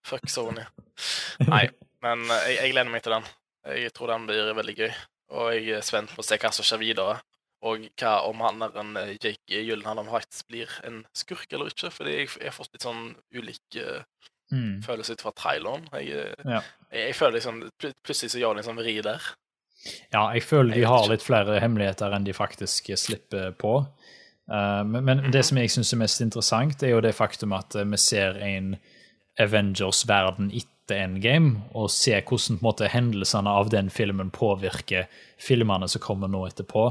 Fuck 0.08 0.30
Sony. 0.32 0.64
Nei, 1.44 1.66
men 2.06 2.24
eh, 2.30 2.52
jeg, 2.52 2.60
jeg 2.62 2.74
gleder 2.76 2.92
meg 2.94 3.04
til 3.04 3.18
den. 3.18 3.28
Jeg 3.68 3.92
tror 3.92 4.14
den 4.14 4.28
blir 4.28 4.54
veldig 4.56 4.76
gøy. 4.78 4.92
Og 5.36 5.50
jeg 5.52 5.76
er 5.76 5.84
spent 5.84 6.14
på 6.14 6.22
å 6.22 6.24
se 6.24 6.38
hva 6.40 6.50
som 6.54 6.64
skjer 6.64 6.80
videre. 6.80 7.18
Og 7.68 7.88
hva 7.98 8.12
om 8.28 8.40
han 8.46 8.62
der 8.62 8.76
en 8.80 8.96
eh, 9.00 9.16
Jake 9.18 9.62
Gyllenhaal 9.66 10.00
faktisk 10.08 10.48
blir 10.48 10.72
en 10.86 11.02
skurk 11.16 11.52
eller 11.52 11.72
ikke. 11.72 11.90
Fordi 11.92 12.14
jeg, 12.14 12.30
jeg 12.38 12.48
har 12.48 12.56
fått 12.56 12.72
litt 12.72 12.86
sånn 12.86 13.10
ulik 13.34 13.80
eh, 13.82 14.04
Mm. 14.52 14.80
Føles 14.84 15.10
ut 15.10 15.20
fra 15.20 15.32
traileren. 15.36 15.84
Jeg, 15.92 16.08
eh, 16.16 16.44
Ja. 16.44 16.62
jeg, 16.90 17.08
jeg 17.10 17.16
føler 17.18 17.36
liksom 17.38 17.60
pl 17.78 17.92
Plutselig 18.04 18.32
så 18.32 18.40
gjør 18.40 18.54
de 18.56 18.62
en 18.62 18.68
sånn 18.70 18.80
vri 18.80 18.94
der. 19.04 19.22
Ja, 20.12 20.24
jeg 20.34 20.42
føler 20.42 20.74
de 20.74 20.86
har 20.88 21.08
litt 21.08 21.22
flere 21.22 21.60
hemmeligheter 21.62 22.14
enn 22.16 22.24
de 22.26 22.34
faktisk 22.34 22.90
slipper 22.98 23.52
på. 23.60 23.86
Uh, 24.48 24.82
men, 24.88 25.04
men 25.04 25.30
det 25.30 25.44
som 25.44 25.60
jeg 25.60 25.70
syns 25.70 25.92
er 25.92 26.00
mest 26.00 26.22
interessant, 26.24 26.82
er 26.82 26.94
jo 26.94 27.02
det 27.04 27.14
faktum 27.14 27.52
at 27.52 27.76
eh, 27.76 27.84
vi 27.84 28.00
ser 28.00 28.40
en 28.40 28.76
Avengers-verden 29.38 30.48
etter 30.56 31.02
Endgame, 31.04 31.60
og 31.76 31.90
ser 31.92 32.24
hvordan 32.24 32.56
på 32.56 32.62
en 32.62 32.64
måte, 32.64 32.88
hendelsene 32.88 33.52
av 33.52 33.68
den 33.70 33.90
filmen 33.92 34.32
påvirker 34.34 35.06
filmene 35.38 35.86
som 35.92 36.02
kommer 36.02 36.32
nå 36.32 36.46
etterpå. 36.48 36.86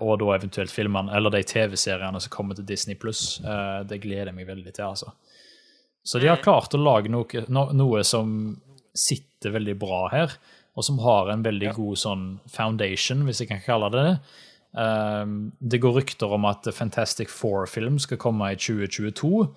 Og 0.00 0.14
da 0.18 0.30
eventuelt 0.34 0.72
filmene, 0.72 1.12
eller 1.14 1.34
de 1.34 1.42
TV-seriene 1.46 2.22
som 2.22 2.32
kommer 2.32 2.56
til 2.56 2.64
Disney 2.66 2.96
pluss. 2.98 3.36
Det 3.86 3.98
gleder 4.02 4.30
jeg 4.30 4.38
meg 4.38 4.48
veldig 4.48 4.72
til, 4.72 4.86
altså. 4.88 5.12
Så 6.06 6.20
de 6.22 6.28
har 6.30 6.38
klart 6.44 6.74
å 6.76 6.78
lage 6.80 7.10
noe, 7.10 7.44
noe 7.74 8.02
som 8.06 8.30
sitter 8.96 9.50
veldig 9.56 9.74
bra 9.80 10.04
her, 10.12 10.36
og 10.76 10.84
som 10.86 11.00
har 11.02 11.32
en 11.32 11.42
veldig 11.44 11.70
Ja. 11.70 11.72
god 11.76 11.98
sånn 11.98 12.26
foundation, 12.52 13.24
hvis 13.26 13.40
jeg 13.42 13.48
kan 13.50 13.60
kalle 13.64 13.90
det 13.90 14.04
det. 14.06 14.18
Um, 14.76 15.52
det 15.60 15.80
går 15.80 15.94
rykter 16.02 16.32
om 16.36 16.44
at 16.44 16.66
Fantastic 16.76 17.28
Four-film 17.32 17.98
skal 17.98 18.18
komme 18.20 18.52
i 18.52 18.56
2022. 18.60 19.48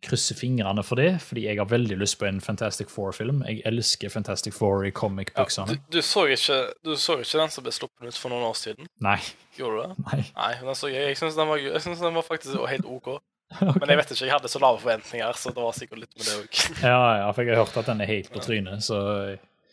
Krysser 0.00 0.34
fingrene 0.38 0.80
for 0.82 0.96
det, 0.96 1.18
fordi 1.20 1.42
jeg 1.44 1.58
har 1.60 1.66
veldig 1.68 1.98
lyst 2.00 2.16
på 2.18 2.24
en 2.26 2.40
Fantastic 2.40 2.88
Four-film. 2.88 3.42
Jeg 3.46 3.60
elsker 3.68 4.08
Fantastic 4.08 4.54
Four 4.56 4.86
i 4.88 4.90
comic 4.96 5.30
Ja, 5.36 5.44
du, 5.68 5.76
du, 5.92 6.00
så 6.00 6.24
ikke, 6.32 6.72
du 6.82 6.94
så 6.96 7.18
ikke 7.20 7.42
den 7.42 7.52
som 7.52 7.66
ble 7.66 7.72
sluppet 7.76 8.08
ut 8.08 8.16
for 8.16 8.32
noen 8.32 8.46
år 8.48 8.56
siden? 8.56 8.88
Nei. 9.04 9.18
Gjorde 9.58 9.82
du 9.82 9.88
det? 9.92 10.06
Nei. 10.06 10.22
Nei, 10.38 10.54
den 10.64 10.74
så 10.74 10.88
jeg. 10.88 11.04
Jeg 11.12 11.20
syns 11.20 11.36
den, 11.36 11.52
den 12.00 12.16
var 12.16 12.22
faktisk 12.24 12.64
helt 12.66 12.88
OK. 12.88 13.18
Ok. 13.60 13.80
Men 13.82 13.90
jeg 13.90 13.98
vet 13.98 14.12
ikke, 14.14 14.26
jeg 14.28 14.34
hadde 14.36 14.48
så 14.52 14.60
lave 14.62 14.78
forventninger, 14.78 15.38
så 15.42 15.50
det 15.54 15.62
var 15.64 15.74
sikkert 15.74 16.04
litt 16.04 16.12
med 16.16 16.26
det 16.28 16.34
òg. 16.38 16.60
Ja, 16.92 17.00
ja, 17.18 17.30
for 17.34 17.42
jeg 17.42 17.56
har 17.56 17.64
hørt 17.64 17.80
at 17.82 17.88
den 17.90 18.04
er 18.04 18.10
helt 18.10 18.30
på 18.30 18.42
trynet, 18.44 18.84
så 18.86 19.00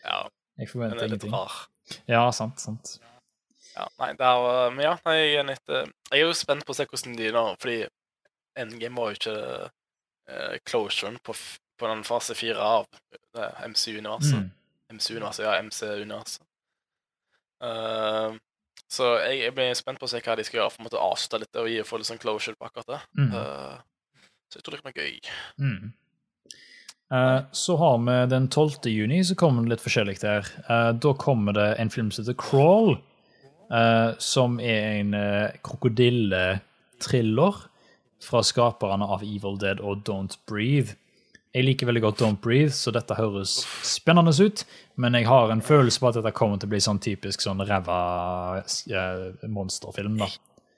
Ja, 0.02 0.24
jeg 0.58 0.70
forventer 0.72 1.04
er 1.04 1.12
ingenting. 1.12 1.36
Ja, 2.10 2.24
sant, 2.34 2.58
sant. 2.60 2.96
Ja, 3.76 3.86
nei, 4.00 4.10
det 4.18 4.26
er, 4.26 4.74
men 4.74 4.82
ja, 4.82 4.96
nei, 5.06 5.14
jeg 5.20 5.38
er 5.38 5.46
litt 5.46 5.70
eh, 5.70 5.86
Jeg 6.10 6.24
er 6.24 6.26
jo 6.26 6.34
spent 6.34 6.66
på 6.66 6.74
å 6.74 6.76
se 6.76 6.86
hvordan 6.88 7.14
de 7.14 7.28
nå 7.30 7.42
Fordi 7.62 7.76
Endgame 8.58 8.98
var 8.98 9.12
jo 9.12 9.18
ikke 9.20 9.36
uh, 10.32 10.56
closuren 10.66 11.20
på, 11.22 11.36
på 11.78 11.90
den 11.92 12.02
fase 12.02 12.34
fire 12.34 12.58
av 12.58 12.88
eh, 13.38 13.60
MCU-universet. 13.70 14.34
Mm. 14.34 14.96
MC-universet, 14.96 15.44
ja, 15.44 15.52
MC-universet. 15.62 16.42
Eh, 17.62 18.34
så 18.88 19.12
jeg, 19.20 19.42
jeg 19.44 19.54
blir 19.56 19.76
spent 19.76 20.00
på 20.00 20.08
å 20.08 20.10
se 20.10 20.20
hva 20.24 20.36
de 20.38 20.44
skal 20.46 20.62
gjøre 20.62 20.72
for 20.72 20.80
å 20.82 20.86
måtte 20.86 21.04
avslutte 21.04 21.42
litt 21.44 21.60
og 21.60 21.68
gi 21.68 21.84
få 21.84 22.00
litt 22.00 22.08
sånn 22.08 22.20
closure 22.22 22.56
på 22.56 22.68
akkurat 22.68 22.88
det. 22.94 23.00
Mm. 23.20 23.32
Uh, 23.34 24.22
så 24.48 24.58
jeg 24.58 24.64
tror 24.64 24.74
det 24.74 24.80
kan 24.80 24.94
bli 24.94 25.02
gøy. 25.04 25.18
Mm. 25.60 25.90
Uh, 27.08 27.40
så 27.52 27.76
har 27.80 27.98
vi 28.04 28.16
den 28.32 28.48
12. 28.48 28.88
juni, 28.92 29.24
så 29.24 29.36
kommer 29.36 29.64
det 29.64 29.74
litt 29.74 29.84
forskjellig 29.84 30.18
der. 30.24 30.48
Uh, 30.68 30.92
da 30.96 31.12
kommer 31.20 31.56
det 31.56 31.68
en 31.80 31.92
film 31.92 32.10
som 32.12 32.24
heter 32.24 32.40
Crawl, 32.40 32.96
som 34.24 34.54
er 34.64 35.02
en 35.02 35.12
uh, 35.12 35.52
krokodille-thriller 35.60 37.58
fra 38.24 38.40
skaperne 38.40 39.04
av 39.04 39.20
Evil 39.22 39.58
Dead 39.60 39.82
og 39.84 40.06
Don't 40.08 40.38
Breathe. 40.48 40.96
Jeg 41.58 41.66
liker 41.66 41.88
veldig 41.90 42.02
godt 42.04 42.20
Don't 42.22 42.38
Breathe, 42.44 42.70
så 42.70 42.92
dette 42.94 43.16
høres 43.18 43.56
spennende 43.82 44.30
ut. 44.38 44.62
Men 44.98 45.16
jeg 45.18 45.26
har 45.26 45.50
en 45.50 45.62
følelse 45.64 45.98
på 45.98 46.10
at 46.12 46.18
dette 46.20 46.30
kommer 46.36 46.58
til 46.62 46.70
å 46.70 46.74
bli 46.76 46.80
sånn 46.84 47.00
typisk 47.02 47.42
sånn 47.42 47.64
ræva 47.66 47.96
eh, 48.62 49.24
monsterfilm. 49.50 50.20
da. 50.22 50.28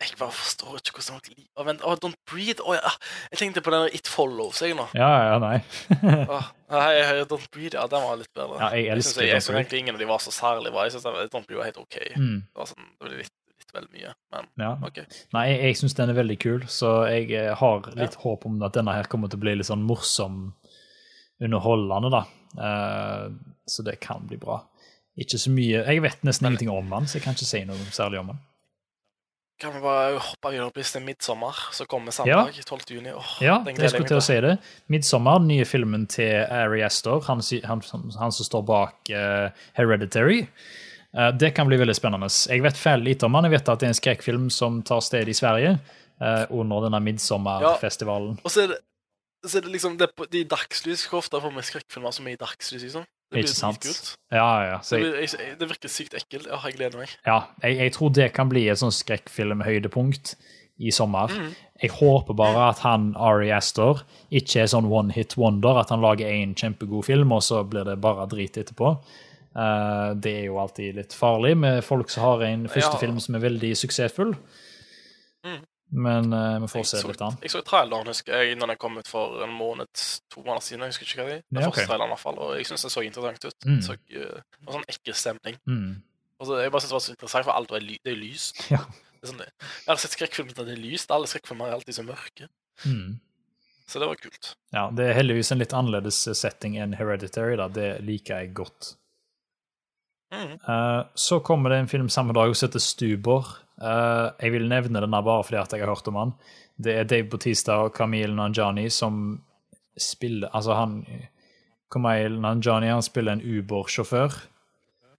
Jeg 0.00 0.14
bare 0.16 0.32
forstår 0.32 0.78
ikke 0.78 0.94
hvordan 0.96 1.18
folk 1.18 1.26
liker 1.28 1.66
vent, 1.68 1.82
oh, 1.84 1.96
Don't 2.00 2.16
Breathe 2.30 2.64
oh, 2.64 2.72
ja. 2.72 2.92
Jeg 3.34 3.42
tenkte 3.42 3.60
på 3.60 3.72
den 3.74 3.90
It 3.92 4.08
Follows, 4.08 4.62
jeg 4.64 4.72
nå. 4.78 4.86
Ja, 4.96 5.10
ja, 5.28 5.34
nei. 5.42 5.58
oh, 6.32 6.46
nei, 6.72 6.94
Don't 7.28 7.50
Breathe, 7.52 7.76
ja, 7.76 7.84
den 7.92 8.06
var 8.06 8.16
litt 8.22 8.32
bedre. 8.32 8.56
Ja, 8.62 8.70
jeg 8.78 8.88
elsker 8.94 9.26
Jeg, 9.26 9.34
jeg, 9.34 9.36
jeg 9.36 9.44
Breathe. 9.44 9.58
egentlig 9.60 9.82
ingen 9.84 9.98
av 9.98 10.00
de 10.00 10.08
var 10.08 10.24
så 10.24 10.32
særlig 10.32 10.72
bra. 10.72 10.86
Jeg 10.88 10.96
synes 10.96 11.04
den- 11.04 11.28
Don't 11.34 11.44
Breathe 11.44 11.60
var 11.60 11.68
helt 11.68 11.82
OK. 11.84 11.98
Mm, 12.16 12.38
Det 12.48 12.62
var 12.62 12.70
sånn, 12.72 12.88
det 12.96 13.10
ble 13.10 13.20
litt, 13.20 13.34
litt 13.60 13.76
vel 13.76 13.90
mye, 13.92 14.14
men 14.32 14.48
ja. 14.64 14.72
OK. 14.88 15.02
Nei, 15.36 15.44
jeg, 15.52 15.60
jeg 15.68 15.80
syns 15.82 15.98
den 16.00 16.14
er 16.14 16.20
veldig 16.22 16.38
kul, 16.46 16.64
så 16.80 16.94
jeg 17.12 17.28
eh, 17.36 17.52
har 17.60 17.92
litt 18.00 18.16
håp 18.24 18.48
om 18.48 18.56
at 18.64 18.80
denne 18.80 18.96
her 18.96 19.10
kommer 19.12 19.28
til 19.28 19.36
å 19.42 19.44
bli 19.44 19.58
litt 19.60 19.68
sånn 19.68 19.84
morsom 19.84 20.46
underholdende, 21.40 22.10
da. 22.12 22.24
Uh, 22.58 23.32
så 23.66 23.82
det 23.86 24.00
kan 24.02 24.26
bli 24.28 24.36
bra. 24.40 24.58
Ikke 25.20 25.38
så 25.38 25.50
mye 25.52 25.82
Jeg 25.84 26.02
vet 26.02 26.22
nesten 26.26 26.48
ingenting 26.48 26.70
om 26.72 26.92
han, 26.94 27.06
så 27.06 27.18
jeg 27.18 27.26
kan 27.26 27.36
ikke 27.36 27.48
si 27.48 27.60
noe 27.68 27.90
særlig 27.94 28.22
om 28.22 28.32
han. 28.32 28.40
Kan 29.60 29.74
vi 29.74 29.82
bare 29.84 30.16
hoppe 30.16 30.54
det 30.54 30.68
listen 30.78 31.04
Midtsommer, 31.04 31.56
som 31.76 31.86
kommer 31.86 32.14
søndag 32.16 32.54
12. 32.64 32.94
juni? 32.96 33.12
Oh, 33.12 33.32
Ja, 33.44 33.58
jeg 33.66 33.90
skulle 33.92 34.08
til 34.08 34.16
å 34.16 34.24
si 34.24 34.38
det. 34.40 34.54
'Midtsommer', 34.88 35.42
den 35.42 35.50
nye 35.52 35.66
filmen 35.68 36.06
til 36.08 36.46
Ari 36.48 36.80
Aster, 36.82 37.20
han, 37.26 37.42
han, 37.68 37.82
han 37.92 38.32
som 38.32 38.48
står 38.48 38.62
bak 38.64 39.12
uh, 39.12 39.52
'Hereditary'. 39.76 40.46
Eh, 41.12 41.28
det 41.36 41.50
kan 41.50 41.66
bli 41.66 41.76
veldig 41.76 41.94
spennende. 41.94 42.28
Jeg 42.48 42.62
vet 42.62 42.76
feil 42.78 43.02
lite 43.02 43.26
om 43.26 43.34
han. 43.34 43.44
Jeg 43.44 43.58
vet 43.58 43.68
at 43.68 43.80
det 43.80 43.88
er 43.88 43.92
en 43.92 43.98
skrekkfilm 43.98 44.50
som 44.50 44.80
tar 44.82 45.00
sted 45.02 45.28
i 45.28 45.34
Sverige 45.34 45.78
under 46.50 46.84
denne 46.84 47.00
Midtsommerfestivalen. 47.00 48.36
Og 48.44 48.52
så 48.52 48.62
er 48.62 48.66
det, 48.68 48.76
så 49.46 49.58
er 49.58 49.64
det 49.64 49.72
liksom 49.72 49.96
det 50.00 50.10
De 50.32 50.44
dagslys 50.44 51.06
hvor 51.08 51.22
ofte 51.22 51.40
får 51.40 51.54
vi 51.56 51.62
skrekkfilmer 51.70 52.12
som 52.12 52.26
er 52.28 52.36
i 52.36 52.40
dagslys, 52.40 52.82
liksom. 52.84 53.06
Det 53.30 53.44
blir 53.44 53.46
dritkult. 53.46 54.08
Ja, 54.34 54.48
ja. 54.66 54.78
Så 54.82 54.96
Det, 54.98 55.02
blir, 55.04 55.20
jeg, 55.22 55.58
det 55.60 55.68
virker 55.70 55.92
sykt 55.92 56.16
ekkelt. 56.18 56.48
Ja, 56.50 56.58
jeg 56.66 56.74
gleder 56.80 56.98
meg. 56.98 57.12
ja 57.26 57.36
jeg, 57.62 57.76
jeg 57.78 57.92
tror 57.94 58.10
det 58.10 58.32
kan 58.34 58.50
bli 58.50 58.64
et 58.68 58.80
sånn 58.80 58.92
skrekkfilmhøydepunkt 58.94 60.34
i 60.80 60.90
sommer. 60.90 61.30
Mhm. 61.30 61.52
Jeg 61.80 61.90
håper 61.96 62.36
bare 62.36 62.66
at 62.74 62.82
han 62.84 63.14
Ari 63.16 63.48
Aster 63.56 64.02
ikke 64.30 64.64
er 64.64 64.68
sånn 64.68 64.88
one 64.90 65.14
hit 65.14 65.36
wonder, 65.40 65.78
at 65.80 65.88
han 65.94 66.02
lager 66.04 66.28
én 66.28 66.52
kjempegod 66.58 67.06
film, 67.06 67.32
og 67.32 67.40
så 67.46 67.62
blir 67.64 67.86
det 67.88 68.00
bare 68.04 68.26
drit 68.28 68.58
etterpå. 68.60 68.98
Uh, 69.56 70.12
det 70.14 70.34
er 70.42 70.44
jo 70.50 70.58
alltid 70.62 70.98
litt 71.00 71.14
farlig 71.16 71.56
med 71.58 71.80
folk 71.82 72.10
som 72.12 72.22
har 72.22 72.44
en 72.46 72.68
første 72.70 73.00
film 73.00 73.16
som 73.22 73.34
er 73.38 73.46
veldig 73.46 73.72
suksessfull. 73.78 74.34
Mhm. 75.46 75.64
Men 75.90 76.32
uh, 76.32 76.60
vi 76.62 76.68
får 76.70 76.84
se 76.86 77.00
litt 77.08 77.22
an. 77.26 77.36
jeg 77.42 77.50
så 77.50 77.62
traileren 77.66 78.06
husker 78.06 78.36
jeg, 78.44 78.54
når 78.60 78.72
den 78.72 78.78
kom 78.78 78.98
ut 79.00 79.08
for 79.10 79.42
en 79.42 79.54
måned, 79.54 79.90
to 80.30 80.44
måneder 80.44 80.62
siden. 80.62 80.84
Jeg 80.86 80.94
husker 80.94 81.08
ikke 81.08 81.18
hva 81.22 81.26
det 81.28 81.38
er. 81.38 81.42
Den 81.48 81.62
Ja, 81.62 81.66
okay. 81.66 81.80
første 81.80 81.90
traileren, 81.90 82.10
i 82.10 82.14
hvert 82.14 82.22
fall, 82.22 82.38
og 82.38 82.52
jeg 82.58 82.68
syns 82.68 82.86
den 82.86 82.94
så 82.94 83.02
interessant 83.06 83.48
ut. 83.48 83.66
Mm. 83.66 83.80
Så, 83.86 83.96
uh, 83.98 84.36
det 84.38 84.68
var 84.68 84.76
sånn 84.78 84.90
ekkel 84.94 85.16
stemning. 85.18 85.58
Mm. 85.66 85.88
Og 86.40 86.46
så, 86.46 86.60
jeg 86.62 86.72
bare 86.72 86.84
synes 86.84 86.92
det 86.92 86.98
var 86.98 87.06
så 87.06 87.16
interessant, 87.16 87.48
for 87.48 87.56
alt 87.56 87.74
ly 87.88 87.98
det 88.04 88.14
er 88.14 88.20
lyst. 88.20 88.62
Ja. 88.70 88.84
Det 89.20 89.26
er 89.26 89.32
sånn, 89.34 89.42
jeg 89.44 89.88
hadde 89.90 90.00
sett 90.00 90.14
skrekkfilmer 90.16 90.54
der 90.56 90.70
det 90.70 90.78
er 90.78 90.84
lyst. 90.84 91.10
Alle 91.12 91.28
skrekkfilmer 91.28 91.68
er 91.68 91.74
alltid 91.76 91.98
så 91.98 92.06
mørke. 92.06 92.46
Mm. 92.86 93.18
Så 93.90 93.98
det 94.00 94.06
var 94.08 94.22
kult. 94.22 94.54
Ja, 94.72 94.86
det 94.94 95.10
er 95.10 95.18
heldigvis 95.18 95.50
en 95.52 95.58
litt 95.60 95.74
annerledes 95.76 96.22
setting 96.38 96.78
enn 96.80 96.94
Hereditary. 96.96 97.58
da. 97.58 97.66
Det 97.68 97.90
liker 98.06 98.38
jeg 98.40 98.54
godt. 98.56 98.94
Eh, 100.32 101.02
så 101.14 101.40
kommer 101.40 101.70
det 101.70 101.76
en 101.82 101.88
film 101.90 102.08
samme 102.08 102.32
dag 102.32 102.56
som 102.56 102.68
heter 102.68 102.82
Stuber. 102.82 103.46
Eh, 103.80 104.26
jeg 104.44 104.52
vil 104.54 104.68
nevne 104.68 105.00
denne 105.00 105.22
bare 105.24 105.44
fordi 105.46 105.60
at 105.60 105.72
jeg 105.72 105.84
har 105.84 105.94
hørt 105.94 106.08
om 106.10 106.18
han. 106.20 106.34
Det 106.80 106.96
er 106.96 107.08
Dave 107.08 107.28
Bautista 107.32 107.80
og 107.84 107.94
Camille 107.96 108.36
Nanjani 108.36 108.88
som 108.92 109.40
spiller 110.00 110.48
Altså, 110.56 110.76
han 110.78 111.02
Camille 111.92 112.40
Nanjani 112.40 112.88
han 112.92 113.02
spiller 113.02 113.36
en 113.36 113.42
Uber-sjåfør, 113.42 114.36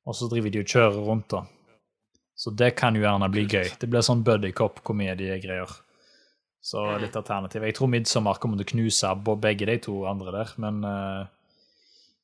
og 0.07 0.15
så 0.15 0.29
driver 0.31 0.53
de 0.53 0.61
og 0.61 0.71
kjører 0.71 1.01
rundt, 1.05 1.33
da. 1.33 1.43
Så 2.37 2.53
det 2.57 2.71
kan 2.79 2.95
jo 2.95 3.03
gjerne 3.03 3.27
bli 3.29 3.43
gøy. 3.45 3.67
Det 3.77 3.89
blir 3.91 4.05
sånn 4.05 4.23
buddycop-komediegreier. 4.25 5.73
Så 6.61 6.85
litt 7.01 7.17
alternativ. 7.17 7.65
Jeg 7.65 7.75
tror 7.75 7.89
'Midtsommer' 7.89 8.39
kommer 8.39 8.57
til 8.57 8.65
å 8.65 8.71
knuse 8.71 9.11
begge 9.43 9.67
de 9.67 9.77
to 9.81 10.05
andre 10.09 10.31
der, 10.31 10.53
men 10.61 10.81
uh, 10.85 11.25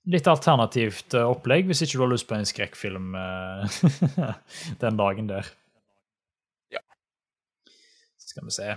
litt 0.06 0.28
alternativt 0.30 1.14
eh, 1.14 1.28
opplegg 1.28 1.68
hvis 1.68 1.84
ikke 1.84 1.98
du 1.98 2.04
har 2.06 2.12
lyst 2.14 2.28
på 2.30 2.38
en 2.38 2.48
skrekkfilm 2.48 3.18
den 4.84 5.00
dagen 5.02 5.28
der. 5.28 5.50
Skal 8.38 8.46
vi 8.46 8.52
se. 8.52 8.74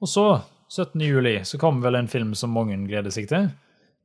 Og 0.00 0.08
så, 0.08 0.24
17. 0.70 1.00
juli, 1.00 1.40
så 1.44 1.58
kommer 1.58 1.88
vel 1.88 1.96
en 1.98 2.08
film 2.08 2.36
som 2.38 2.52
mange 2.54 2.76
gleder 2.86 3.10
seg 3.10 3.26
til. 3.26 3.48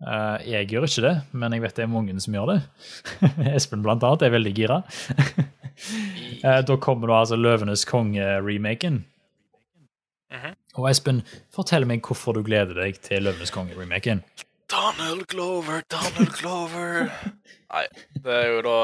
Eh, 0.02 0.46
jeg 0.50 0.72
gjør 0.72 0.88
ikke 0.88 1.04
det, 1.06 1.12
men 1.38 1.54
jeg 1.54 1.62
vet 1.62 1.76
det 1.78 1.84
er 1.86 1.92
mange 1.92 2.16
som 2.24 2.34
gjør 2.34 2.50
det. 2.50 2.56
Espen 3.54 3.84
blant 3.86 4.02
annet 4.04 4.26
er 4.26 4.34
veldig 4.38 4.56
gira. 4.58 4.82
Eh, 6.46 6.62
da 6.64 6.76
kommer 6.80 7.10
da 7.10 7.16
altså 7.20 7.36
'Løvenes 7.36 7.82
konge'-remaken. 7.90 9.00
Mhm. 10.32 10.54
Og 10.80 10.86
Espen, 10.88 11.20
fortell 11.52 11.84
meg 11.90 12.06
hvorfor 12.06 12.38
du 12.38 12.44
gleder 12.48 12.78
deg 12.80 13.02
til 13.04 13.26
'Løvenes 13.26 13.52
konge'-remaken. 13.52 14.22
Donald 14.72 15.26
Glover, 15.28 15.84
Donald 15.92 16.32
Glover 16.40 17.10
Nei, 17.74 17.84
det 18.24 18.38
er 18.38 18.48
jo 18.54 18.62
da 18.64 18.78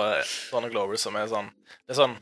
Donald 0.51 0.75
Glover 0.75 0.99
som 0.99 1.15
er 1.15 1.31
sånn 1.31 1.47
Det 1.87 1.95
er 1.95 2.01
sånn 2.01 2.17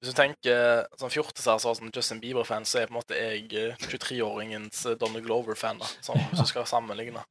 Hvis 0.00 0.12
du 0.12 0.16
tenker 0.16 0.86
sånn 1.00 1.12
fjortiser 1.12 1.58
som 1.60 1.76
sånn 1.76 1.92
Justin 1.94 2.20
Bieber-fan, 2.22 2.66
så 2.68 2.80
er 2.80 2.88
på 2.88 2.94
en 2.94 2.98
måte 3.00 3.18
jeg 3.18 3.46
eh, 3.56 3.82
23-åringens 3.84 4.84
eh, 4.88 4.96
Donald 5.00 5.26
Glover-fan. 5.26 5.82
Sånn, 6.04 6.20
hvis 6.30 6.42
du 6.42 6.48
skal 6.50 6.68
sammenligne. 6.68 7.24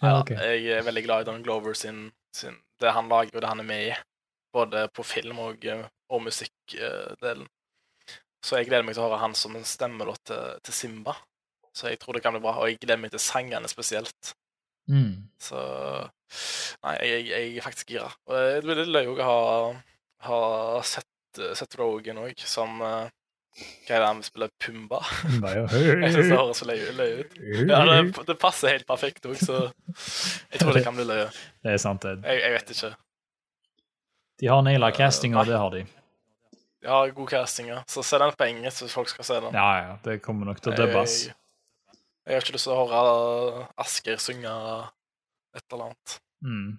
Ja, 0.00 0.20
okay. 0.20 0.38
Jeg 0.38 0.78
er 0.78 0.86
veldig 0.86 1.04
glad 1.06 1.24
i 1.24 1.30
Donald 1.30 1.46
Glover 1.46 1.78
sin, 1.78 2.06
sin 2.34 2.60
Det 2.82 2.94
han 2.94 3.10
lager, 3.10 3.36
og 3.36 3.44
det 3.44 3.50
han 3.50 3.64
er 3.64 3.68
med 3.68 3.88
i. 3.90 3.96
Både 4.52 4.86
på 4.94 5.04
film 5.06 5.42
og, 5.42 5.66
eh, 5.66 5.84
og 6.12 6.24
musikkdelen. 6.28 7.48
Så 8.42 8.58
jeg 8.58 8.66
gleder 8.66 8.86
meg 8.86 8.96
til 8.96 9.04
å 9.04 9.06
høre 9.06 9.22
han 9.22 9.36
som 9.38 9.54
en 9.54 9.66
stemme 9.66 10.06
da, 10.06 10.16
til, 10.26 10.62
til 10.66 10.74
Simba. 10.74 11.14
Så 11.72 11.88
jeg 11.88 12.00
tror 12.02 12.16
det 12.16 12.24
kan 12.24 12.34
bli 12.34 12.42
bra. 12.42 12.56
Og 12.60 12.70
jeg 12.70 12.80
gleder 12.82 13.00
meg 13.00 13.14
til 13.14 13.22
sangene 13.22 13.70
spesielt. 13.70 14.34
Mm. 14.90 15.30
Så 15.40 15.60
Nei, 16.82 16.96
jeg, 17.06 17.26
jeg 17.28 17.56
er 17.56 17.64
faktisk 17.64 17.92
gira. 17.92 18.10
Og 18.26 18.36
det 18.36 18.62
blir 18.64 18.80
litt 18.80 18.92
løye 18.92 19.12
å 19.12 19.26
ha, 19.26 19.40
ha 20.26 20.40
sett, 20.86 21.06
sett 21.58 21.76
Rogan 21.78 22.20
òg, 22.22 22.42
som 22.48 22.80
uh, 22.82 23.06
Hva 23.86 23.96
er 23.96 24.02
det 24.02 24.08
han 24.08 24.20
spiller? 24.24 24.52
Pumba? 24.62 25.00
Jeg 25.44 26.12
syns 26.14 26.18
det 26.18 26.36
høres 26.36 26.60
så 26.62 26.68
løye, 26.68 26.92
løye 26.98 27.22
ut. 27.22 27.38
Ja, 27.68 27.80
det, 27.88 28.26
det 28.28 28.36
passer 28.40 28.74
helt 28.74 28.86
perfekt 28.88 29.26
òg, 29.28 29.38
så 29.40 29.64
jeg 30.52 30.62
tror 30.62 30.76
det 30.76 30.84
kan 30.86 30.96
bli 30.96 31.04
løye. 31.08 31.26
Det 31.64 31.74
er 31.74 31.82
sant, 31.82 32.04
det. 32.04 32.22
Jeg, 32.24 32.44
jeg 32.44 32.54
vet 32.56 32.72
ikke. 32.76 32.92
De 34.42 34.48
har 34.50 34.62
naila 34.66 34.88
castinga, 34.96 35.44
det 35.46 35.58
har 35.60 35.74
de. 35.74 35.84
De 36.82 36.88
har 36.90 37.12
god 37.14 37.28
casting, 37.30 37.68
ja. 37.70 37.82
Så 37.86 38.02
se 38.02 38.18
den 38.18 38.32
på 38.34 38.48
engelsk 38.48 38.82
hvis 38.82 38.96
folk 38.96 39.12
skal 39.12 39.28
se 39.28 39.40
den. 39.44 39.54
Ja, 39.54 39.68
ja, 39.78 39.92
det 40.02 40.18
kommer 40.24 40.48
nok 40.48 40.62
til 40.64 40.72
å 40.72 40.78
dubbes. 40.80 41.18
Jeg, 41.28 41.36
jeg 42.26 42.34
har 42.34 42.46
ikke 42.46 42.56
lyst 42.56 42.66
til 42.66 42.74
å 42.74 42.80
høre 42.80 43.66
Asker 43.84 44.18
synge 44.22 44.54
et 45.54 45.66
eller 45.68 45.90
annet. 45.90 46.16
Mm. 46.42 46.72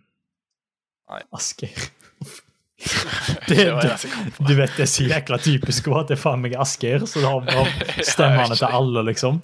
Nei. 1.14 1.22
Asgeir. 1.36 1.88
Det, 3.48 3.66
du. 3.66 4.46
Du 4.48 4.54
vet, 4.56 4.72
det 4.78 4.86
er 4.86 4.90
så 4.92 5.06
jækla 5.08 5.38
typisk 5.44 5.88
at 5.96 6.10
det 6.12 6.18
er 6.18 6.22
faen 6.22 6.42
meg 6.44 6.56
Asgeir, 6.60 7.06
så 7.10 7.24
da 7.24 7.32
har, 7.32 7.48
han 7.52 8.04
stemmene 8.14 8.58
til 8.60 8.68
alle, 8.80 9.06
liksom. 9.12 9.42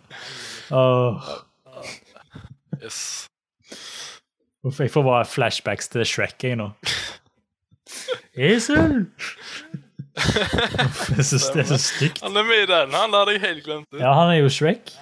Åh, 0.75 1.29
Yes. 2.79 3.27
jeg 4.63 4.91
får 4.93 5.03
bare 5.03 5.25
flashbacks 5.27 5.89
til 5.91 6.05
Shrek, 6.07 6.37
jeg 6.43 6.55
nå. 6.59 6.69
Esel! 8.39 9.09
Jeg 10.15 11.25
så, 11.25 11.39
det 11.53 11.63
er 11.65 11.67
så 11.73 11.77
stygt. 11.81 12.21
Han 12.23 12.37
er 12.39 12.47
med 12.47 12.63
i 12.63 12.69
den, 12.71 12.95
han 12.95 13.13
hadde 13.17 13.35
jeg 13.35 13.43
helt 13.43 13.63
glemt. 13.67 13.99
Ja, 13.99 14.13
han 14.15 14.31
er 14.31 14.39
jo 14.39 14.49
Shrek. 14.53 14.93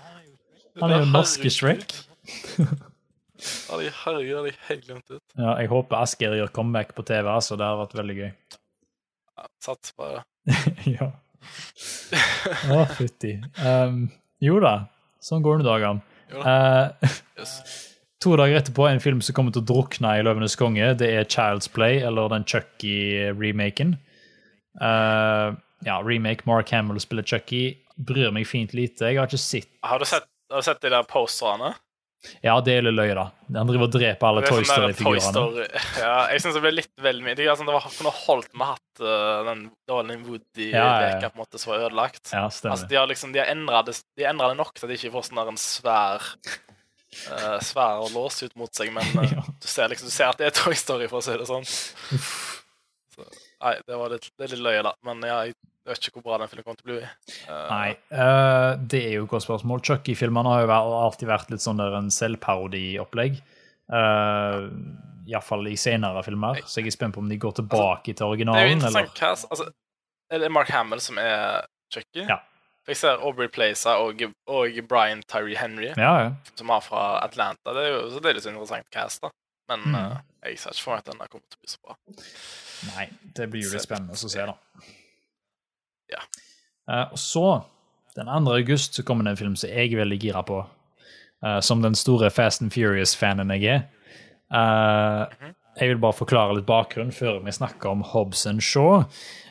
Han 0.81 0.93
er 0.93 1.03
jo 1.03 1.09
norske 1.13 1.49
Shrek. 1.53 1.93
Jeg, 3.37 3.91
herregud, 4.03 4.35
hadde 4.39 4.49
jeg 4.51 4.57
helt 4.67 4.85
glemt 4.87 5.11
ut. 5.13 5.21
Ja, 5.37 5.53
jeg 5.61 5.69
håper 5.71 5.99
Asgeir 6.01 6.33
gjør 6.39 6.51
comeback 6.55 6.95
på 6.97 7.03
TV, 7.05 7.27
altså. 7.29 7.57
Det 7.59 7.65
har 7.67 7.77
vært 7.81 7.95
veldig 7.99 8.15
gøy. 8.17 8.31
Ja, 9.37 9.47
Sats 9.61 9.93
på 9.97 10.07
det. 10.13 10.23
ja. 10.97 11.11
Å, 12.73 12.79
fytti. 12.97 13.35
Um, 13.61 14.07
jo 14.43 14.57
da, 14.63 14.73
sånn 15.23 15.43
går 15.45 15.61
det 15.61 15.69
dagene. 15.69 16.01
Eh, 16.33 17.13
Yes. 17.37 17.53
to 18.23 18.33
dager 18.39 18.57
etterpå 18.57 18.87
en 18.89 18.99
film 19.03 19.21
som 19.21 19.35
kommer 19.37 19.53
til 19.53 19.61
å 19.61 19.69
drukne 19.69 20.15
i 20.17 20.23
'Løvenes 20.25 20.57
konge'. 20.59 20.95
Det 20.97 21.09
er 21.13 21.23
'Child's 21.29 21.69
Play', 21.69 22.01
eller 22.03 22.31
den 22.33 22.43
Chucky-remaken. 22.49 23.95
Uh, 24.81 25.53
ja, 25.85 25.99
remake. 26.01 26.45
Mark 26.49 26.69
Hamill 26.73 26.99
spiller 26.99 27.23
Chucky. 27.23 27.77
Bryr 27.97 28.31
meg 28.33 28.47
fint 28.49 28.73
lite. 28.73 29.05
Jeg 29.09 29.17
har 29.17 29.29
ikke 29.29 29.37
sett 29.41 29.69
Har 29.83 29.99
du 30.01 30.05
sett, 30.05 30.25
har 30.51 30.61
du 30.61 30.65
sett 30.65 30.81
de 30.81 30.89
der 30.93 31.05
posterne? 31.09 31.75
Ja, 32.43 32.55
det 32.65 32.73
er 32.73 32.83
løye, 32.91 33.13
da. 33.15 33.25
Han 33.55 33.69
driver 33.69 33.87
og 33.87 33.93
dreper 33.93 34.27
alle 34.27 34.41
Toy 34.47 34.63
Story-figurene. 34.65 35.21
Story- 35.23 35.67
Ja, 36.01 36.15
jeg 36.33 36.41
syns 36.43 36.57
det 36.57 36.63
ble 36.65 36.71
litt 36.73 36.91
vel 37.03 37.21
mye. 37.23 37.35
Det 37.37 37.45
sånn, 37.59 37.69
det 37.69 37.75
var, 37.77 37.85
kunne 37.93 38.13
holdt 38.23 38.49
med 38.57 38.71
hatt 38.73 39.01
uh, 39.03 39.45
den 39.47 39.61
dårlige 39.89 40.23
Woody-leka 40.25 40.81
ja, 40.81 41.19
ja. 41.27 41.31
måte 41.37 41.61
som 41.61 41.73
var 41.73 41.85
ødelagt. 41.87 42.23
Ja, 42.33 42.43
Altså, 42.47 42.63
stemmer. 42.65 42.87
de 42.89 42.99
har 42.99 43.11
liksom, 43.11 43.35
de 43.35 43.43
har 43.43 43.51
endret 43.53 43.91
det, 43.91 43.97
de 44.17 44.27
det 44.33 44.57
nok 44.59 44.73
til 44.75 44.87
at 44.87 44.91
de 44.93 44.99
ikke 44.99 45.13
får 45.15 45.27
sånn 45.29 45.43
en 45.45 45.61
svær 45.61 46.25
uh, 46.25 47.59
svær 47.63 48.03
lås 48.13 48.41
ut 48.43 48.55
mot 48.59 48.73
seg, 48.75 48.91
men 48.97 49.07
uh, 49.17 49.31
Ja. 49.37 49.45
du, 49.47 49.67
ser 49.69 49.93
liksom, 49.93 50.09
du 50.11 50.15
ser 50.17 50.33
at 50.33 50.41
det 50.41 50.49
er 50.51 50.57
Toy 50.57 50.75
Story, 50.77 51.07
for 51.11 51.21
å 51.21 51.25
si 51.25 51.37
det 51.37 51.47
sånn. 51.49 51.65
Så, 53.13 53.25
nei, 53.63 53.77
det 53.87 53.97
var 54.01 54.13
litt, 54.13 54.29
det 54.37 54.49
er 54.49 54.55
litt 54.57 54.65
løye, 54.67 54.83
da. 54.89 54.93
Men 55.07 55.23
ja, 55.25 55.39
jeg 55.47 55.55
vet 55.91 56.07
ikke 56.09 56.19
hvor 56.19 56.25
bra 56.29 56.37
den 56.43 56.49
filmen 56.51 56.65
kommer 56.67 56.81
til 56.81 56.87
å 56.87 56.95
bli. 56.97 57.09
Uh, 57.47 57.67
Nei, 57.71 57.89
uh, 58.13 58.71
det 58.91 59.01
er 59.07 59.13
jo 59.17 59.25
et 59.27 59.31
godt 59.33 59.45
spørsmål. 59.47 59.81
Chucky-filmene 59.87 60.53
har 60.53 60.65
jo 60.65 60.73
alltid 61.01 61.29
vært 61.31 61.51
litt 61.53 61.63
sånn 61.63 61.79
der 61.81 61.95
en 61.99 62.09
selvparodiopplegg. 62.13 63.39
Uh, 63.91 64.67
Iallfall 65.27 65.67
i 65.71 65.75
senere 65.79 66.21
filmer. 66.23 66.61
Så 66.67 66.79
jeg 66.81 66.91
er 66.91 66.95
spent 66.95 67.15
på 67.17 67.23
om 67.23 67.29
de 67.31 67.37
går 67.39 67.57
tilbake 67.61 68.13
til 68.15 68.29
originalen. 68.29 68.59
Det 68.59 68.67
er 68.67 68.69
jo 68.71 68.77
interessant 68.77 69.09
eller 69.09 69.17
cast. 69.19 69.47
Altså, 69.51 69.69
er 70.31 70.43
det 70.43 70.51
Mark 70.55 70.69
Hamill 70.71 71.01
som 71.03 71.19
er 71.19 71.65
Chucky? 71.93 72.23
Ja. 72.27 72.39
Jeg 72.87 72.95
ser 73.01 73.19
Aubrey 73.27 73.49
Plaza 73.51 73.97
og, 73.99 74.21
og 74.47 74.77
Brian 74.87 75.19
Tyree 75.27 75.57
Henry, 75.59 75.89
Ja, 75.99 76.13
ja. 76.23 76.29
som 76.55 76.69
er 76.71 76.79
fra 76.85 77.01
Atlanta. 77.25 77.73
Det 77.75 77.81
er 77.83 77.89
jo 77.97 78.05
så 78.13 78.21
det 78.23 78.29
er 78.31 78.37
litt 78.39 78.47
interessant 78.47 78.87
cast, 78.95 79.19
da. 79.25 79.33
Men 79.67 79.83
Mm. 79.83 79.95
uh, 79.99 80.21
jeg 80.47 80.59
ser 80.61 80.71
ikke 80.71 80.83
for 80.85 80.93
meg 80.95 81.01
at 81.03 81.09
denne 81.11 81.27
kommer 81.27 81.49
til 81.51 81.57
å 81.57 81.63
bli 81.65 81.71
så 81.73 81.81
bra. 81.83 81.97
Nei, 82.93 83.09
det 83.35 83.49
blir 83.51 83.65
jo 83.65 83.73
litt 83.73 83.83
spennende 83.83 84.15
å 84.15 84.31
se, 84.31 84.45
da. 84.47 84.55
Ja. 86.11 86.23
Uh, 86.87 87.11
og 87.11 87.19
så, 87.19 87.61
den 88.15 88.29
2. 88.45 88.53
august, 88.53 88.95
så 88.95 89.03
kommer 89.03 89.23
det 89.23 89.35
en 89.35 89.37
film 89.37 89.55
som 89.55 89.69
jeg 89.69 89.91
er 89.91 90.01
veldig 90.01 90.19
gira 90.21 90.43
på. 90.47 90.63
Uh, 91.45 91.59
som 91.59 91.81
den 91.81 91.95
store 91.95 92.31
Fast 92.31 92.61
and 92.61 92.71
Furious-fanen 92.71 93.51
jeg 93.57 93.63
er. 93.75 93.85
Eh, 94.47 95.51
jeg 95.75 95.89
vil 95.89 95.99
bare 95.99 96.15
forklare 96.15 96.55
litt 96.55 96.65
bakgrunn 96.65 97.11
før 97.11 97.41
vi 97.43 97.51
snakker 97.51 97.89
om 97.91 98.05
Hobbs 98.13 98.45
and 98.47 98.63
Shaw. 98.63 99.03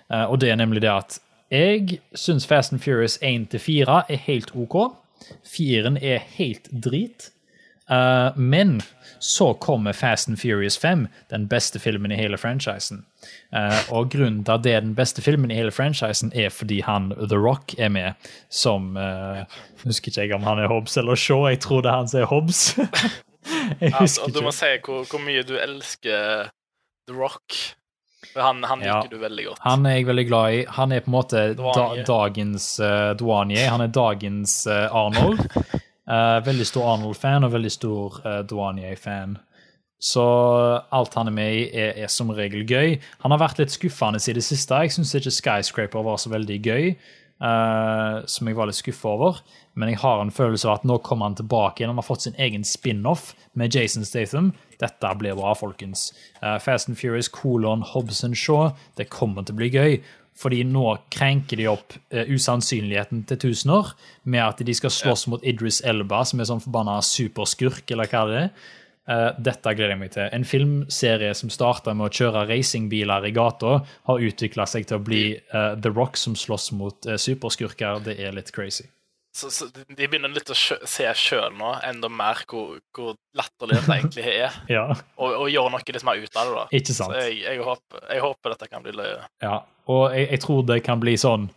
Og 0.08 0.38
det 0.40 0.48
er 0.50 0.56
nemlig 0.56 0.80
det 0.80 0.88
at 0.88 1.18
jeg 1.52 1.98
syns 2.16 2.46
Fast 2.48 2.72
and 2.72 2.80
Furious 2.80 3.18
1-4 3.20 3.98
er 4.08 4.22
helt 4.24 4.54
OK. 4.56 4.96
Firen 5.44 5.98
er 6.00 6.24
helt 6.38 6.70
drit. 6.72 7.28
Men 8.36 8.80
så 9.18 9.52
kommer 9.54 9.92
Fast 9.92 10.28
and 10.28 10.40
Furious 10.40 10.78
5, 10.78 11.06
den 11.30 11.48
beste 11.48 11.78
filmen 11.78 12.12
i 12.12 12.18
hele 12.18 12.38
franchisen. 12.38 13.04
Eh, 13.54 13.92
og 13.94 14.10
grunnen 14.10 14.42
til 14.44 14.56
at 14.56 14.64
det 14.66 14.74
er 14.74 14.82
den 14.84 14.96
beste 14.98 15.22
filmen 15.22 15.50
i 15.50 15.58
hele 15.58 15.70
franchisen, 15.74 16.32
er 16.34 16.50
fordi 16.50 16.80
han 16.86 17.12
The 17.16 17.38
Rock 17.38 17.76
er 17.78 17.88
med 17.94 18.28
som 18.50 18.96
uh, 18.98 19.44
Husker 19.84 20.10
ikke 20.10 20.26
jeg 20.26 20.34
om 20.34 20.44
han 20.46 20.58
er 20.58 20.68
Hobbs 20.70 20.96
eller 20.96 21.14
Shaw. 21.14 21.46
Jeg 21.48 21.60
tror 21.64 21.84
det 21.84 21.92
er 21.92 21.96
han 22.00 22.10
som 22.10 22.20
er 22.20 22.30
Hobbs. 22.30 22.60
altså, 24.00 24.26
du 24.34 24.42
må 24.42 24.52
si 24.54 24.72
hvor, 24.84 25.06
hvor 25.10 25.22
mye 25.22 25.44
du 25.46 25.54
elsker 25.60 26.50
The 27.06 27.16
Rock. 27.16 27.54
For 28.32 28.42
han, 28.42 28.64
han 28.64 28.82
Ja. 28.82 29.00
liker 29.00 29.16
du 29.16 29.22
veldig 29.22 29.44
godt. 29.46 29.60
Han 29.64 29.86
er 29.86 29.96
jeg 29.96 30.06
veldig 30.06 30.26
glad 30.28 30.52
i. 30.52 30.64
Han 30.76 30.92
er 30.92 31.00
på 31.00 31.10
en 31.10 31.16
måte 31.16 31.42
da, 31.56 31.86
dagens 32.06 32.68
uh, 32.82 33.14
Dwanye. 33.16 33.68
Han 33.70 33.84
er 33.84 33.92
dagens 33.94 34.66
uh, 34.66 34.90
Arnold. 34.90 35.40
Uh, 36.10 36.42
veldig 36.48 36.66
stor 36.66 36.90
Arnold-fan 36.96 37.46
og 37.46 37.54
veldig 37.54 37.72
stor 37.72 38.18
uh, 38.26 38.40
Dwanye-fan. 38.50 39.38
Så 40.02 40.22
alt 40.92 41.14
han 41.16 41.30
er 41.30 41.34
med 41.34 41.54
i, 41.56 41.62
er, 41.72 41.94
er 42.04 42.10
som 42.12 42.30
regel 42.36 42.66
gøy. 42.68 42.98
Han 43.22 43.32
har 43.32 43.40
vært 43.40 43.62
litt 43.62 43.72
skuffende 43.72 44.20
i 44.20 44.34
det 44.36 44.44
siste. 44.44 44.82
Jeg 44.84 44.92
syns 44.92 45.14
ikke 45.16 45.32
Skyscraper 45.32 46.04
var 46.04 46.20
så 46.20 46.32
veldig 46.34 46.58
gøy, 46.60 46.90
uh, 47.40 48.20
som 48.28 48.50
jeg 48.50 48.58
var 48.58 48.68
litt 48.68 48.78
skuffa 48.78 49.14
over. 49.14 49.40
Men 49.76 49.92
jeg 49.92 50.02
har 50.04 50.20
en 50.20 50.34
følelse 50.34 50.68
av 50.68 50.80
at 50.80 50.86
nå 50.88 50.98
kommer 51.04 51.30
han 51.30 51.38
tilbake 51.40 51.80
igjen. 51.80 51.94
Han 51.94 52.02
har 52.02 52.08
fått 52.08 52.28
sin 52.28 52.36
egen 52.40 52.64
spin-off 52.64 53.32
med 53.56 53.72
Jason 53.72 54.04
Statham. 54.08 54.52
Dette 54.80 55.16
blir 55.16 55.36
bra, 55.38 55.56
folkens. 55.56 56.10
Uh, 56.42 56.58
Fast 56.60 56.92
and 56.92 57.00
Furious 57.00 57.32
kolon 57.32 57.84
Hobson 57.94 58.36
Shaw. 58.36 58.74
Det 59.00 59.08
kommer 59.12 59.48
til 59.48 59.56
å 59.56 59.62
bli 59.64 59.72
gøy. 59.72 60.00
Fordi 60.36 60.60
nå 60.68 60.90
krenker 61.08 61.56
de 61.56 61.70
opp 61.72 61.96
uh, 62.12 62.28
usannsynligheten 62.28 63.24
til 63.30 63.46
tusener 63.48 63.94
med 64.28 64.44
at 64.44 64.60
de 64.60 64.74
skal 64.76 64.92
slåss 64.92 65.30
mot 65.32 65.44
Idris 65.44 65.80
Elba, 65.88 66.20
som 66.28 66.44
er 66.44 66.52
sånn 66.52 66.60
forbanna 66.60 67.00
superskurk, 67.00 67.88
eller 67.96 68.12
hva 68.12 68.26
det 68.28 68.42
er. 68.42 68.50
Eh, 69.06 69.28
dette 69.38 69.70
gleder 69.78 69.94
jeg 69.94 70.00
meg 70.00 70.10
til. 70.16 70.26
En 70.34 70.44
filmserie 70.46 71.30
som 71.38 71.50
starta 71.52 71.94
med 71.94 72.08
å 72.08 72.10
kjøre 72.10 72.42
racingbiler 72.50 73.28
i 73.28 73.32
gata, 73.34 73.78
har 74.08 74.26
utvikla 74.28 74.66
seg 74.66 74.88
til 74.90 74.98
å 74.98 75.04
bli 75.06 75.22
uh, 75.52 75.74
The 75.78 75.92
Rock 75.94 76.18
som 76.18 76.34
slåss 76.38 76.72
mot 76.74 77.06
uh, 77.06 77.14
superskurker. 77.20 78.02
Det 78.02 78.16
er 78.18 78.34
litt 78.34 78.50
crazy. 78.54 78.88
Så, 79.36 79.50
så 79.52 79.68
de 79.70 80.08
begynner 80.08 80.32
litt 80.32 80.48
å 80.50 80.56
se 80.56 81.06
sjøl 81.20 81.52
nå 81.58 81.74
enda 81.84 82.08
mer 82.08 82.40
hvor, 82.48 82.78
hvor 82.96 83.18
latterlig 83.36 83.76
dette 83.76 83.98
egentlig 83.98 84.24
er, 84.32 84.54
Ja, 84.78 84.86
og, 85.20 85.34
og 85.42 85.50
gjøre 85.52 85.74
noe 85.74 85.94
litt 85.94 86.06
mer 86.08 86.22
ut 86.22 86.40
av 86.40 86.48
det. 86.48 86.54
da. 86.56 86.64
ikke 86.80 86.96
sant? 86.96 87.18
jeg, 87.20 87.42
jeg, 87.44 87.60
håper, 87.66 88.06
jeg 88.08 88.24
håper 88.24 88.54
dette 88.54 88.70
kan 88.72 88.86
bli 88.86 88.96
løye. 88.96 89.20
Ja, 89.44 89.60
og 89.92 90.16
jeg, 90.16 90.30
jeg 90.32 90.42
tror 90.46 90.64
det 90.72 90.80
kan 90.88 91.04
bli 91.04 91.14
sånn 91.20 91.50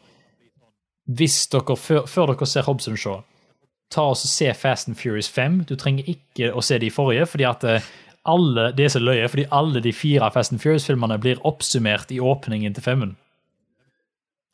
Hvis 1.08 1.40
dere, 1.56 1.80
før, 1.80 2.04
før 2.12 2.34
dere 2.34 2.50
ser 2.52 2.68
Hobson 2.68 3.00
Shaw, 3.00 3.24
ta 3.94 4.10
oss 4.12 4.26
og 4.26 4.32
se 4.32 4.52
Fast 4.54 4.90
and 4.90 4.98
Furious 5.00 5.30
5. 5.34 5.64
Du 5.70 5.76
trenger 5.80 6.08
ikke 6.12 6.52
å 6.54 6.62
se 6.66 6.78
de 6.82 6.92
forrige, 6.94 7.26
fordi 7.30 7.48
at 7.50 7.66
eh, 7.66 7.88
alle, 8.30 8.70
det 8.78 8.86
er 8.86 8.94
så 8.94 9.02
løye, 9.02 9.30
fordi 9.32 9.48
alle 9.56 9.82
de 9.84 9.94
fire 9.96 10.30
Fast 10.34 10.54
and 10.54 10.62
Furious-filmene 10.62 11.18
blir 11.22 11.42
oppsummert 11.48 12.12
i 12.14 12.20
åpningen 12.22 12.76
til 12.78 12.86
femmen. 12.86 13.16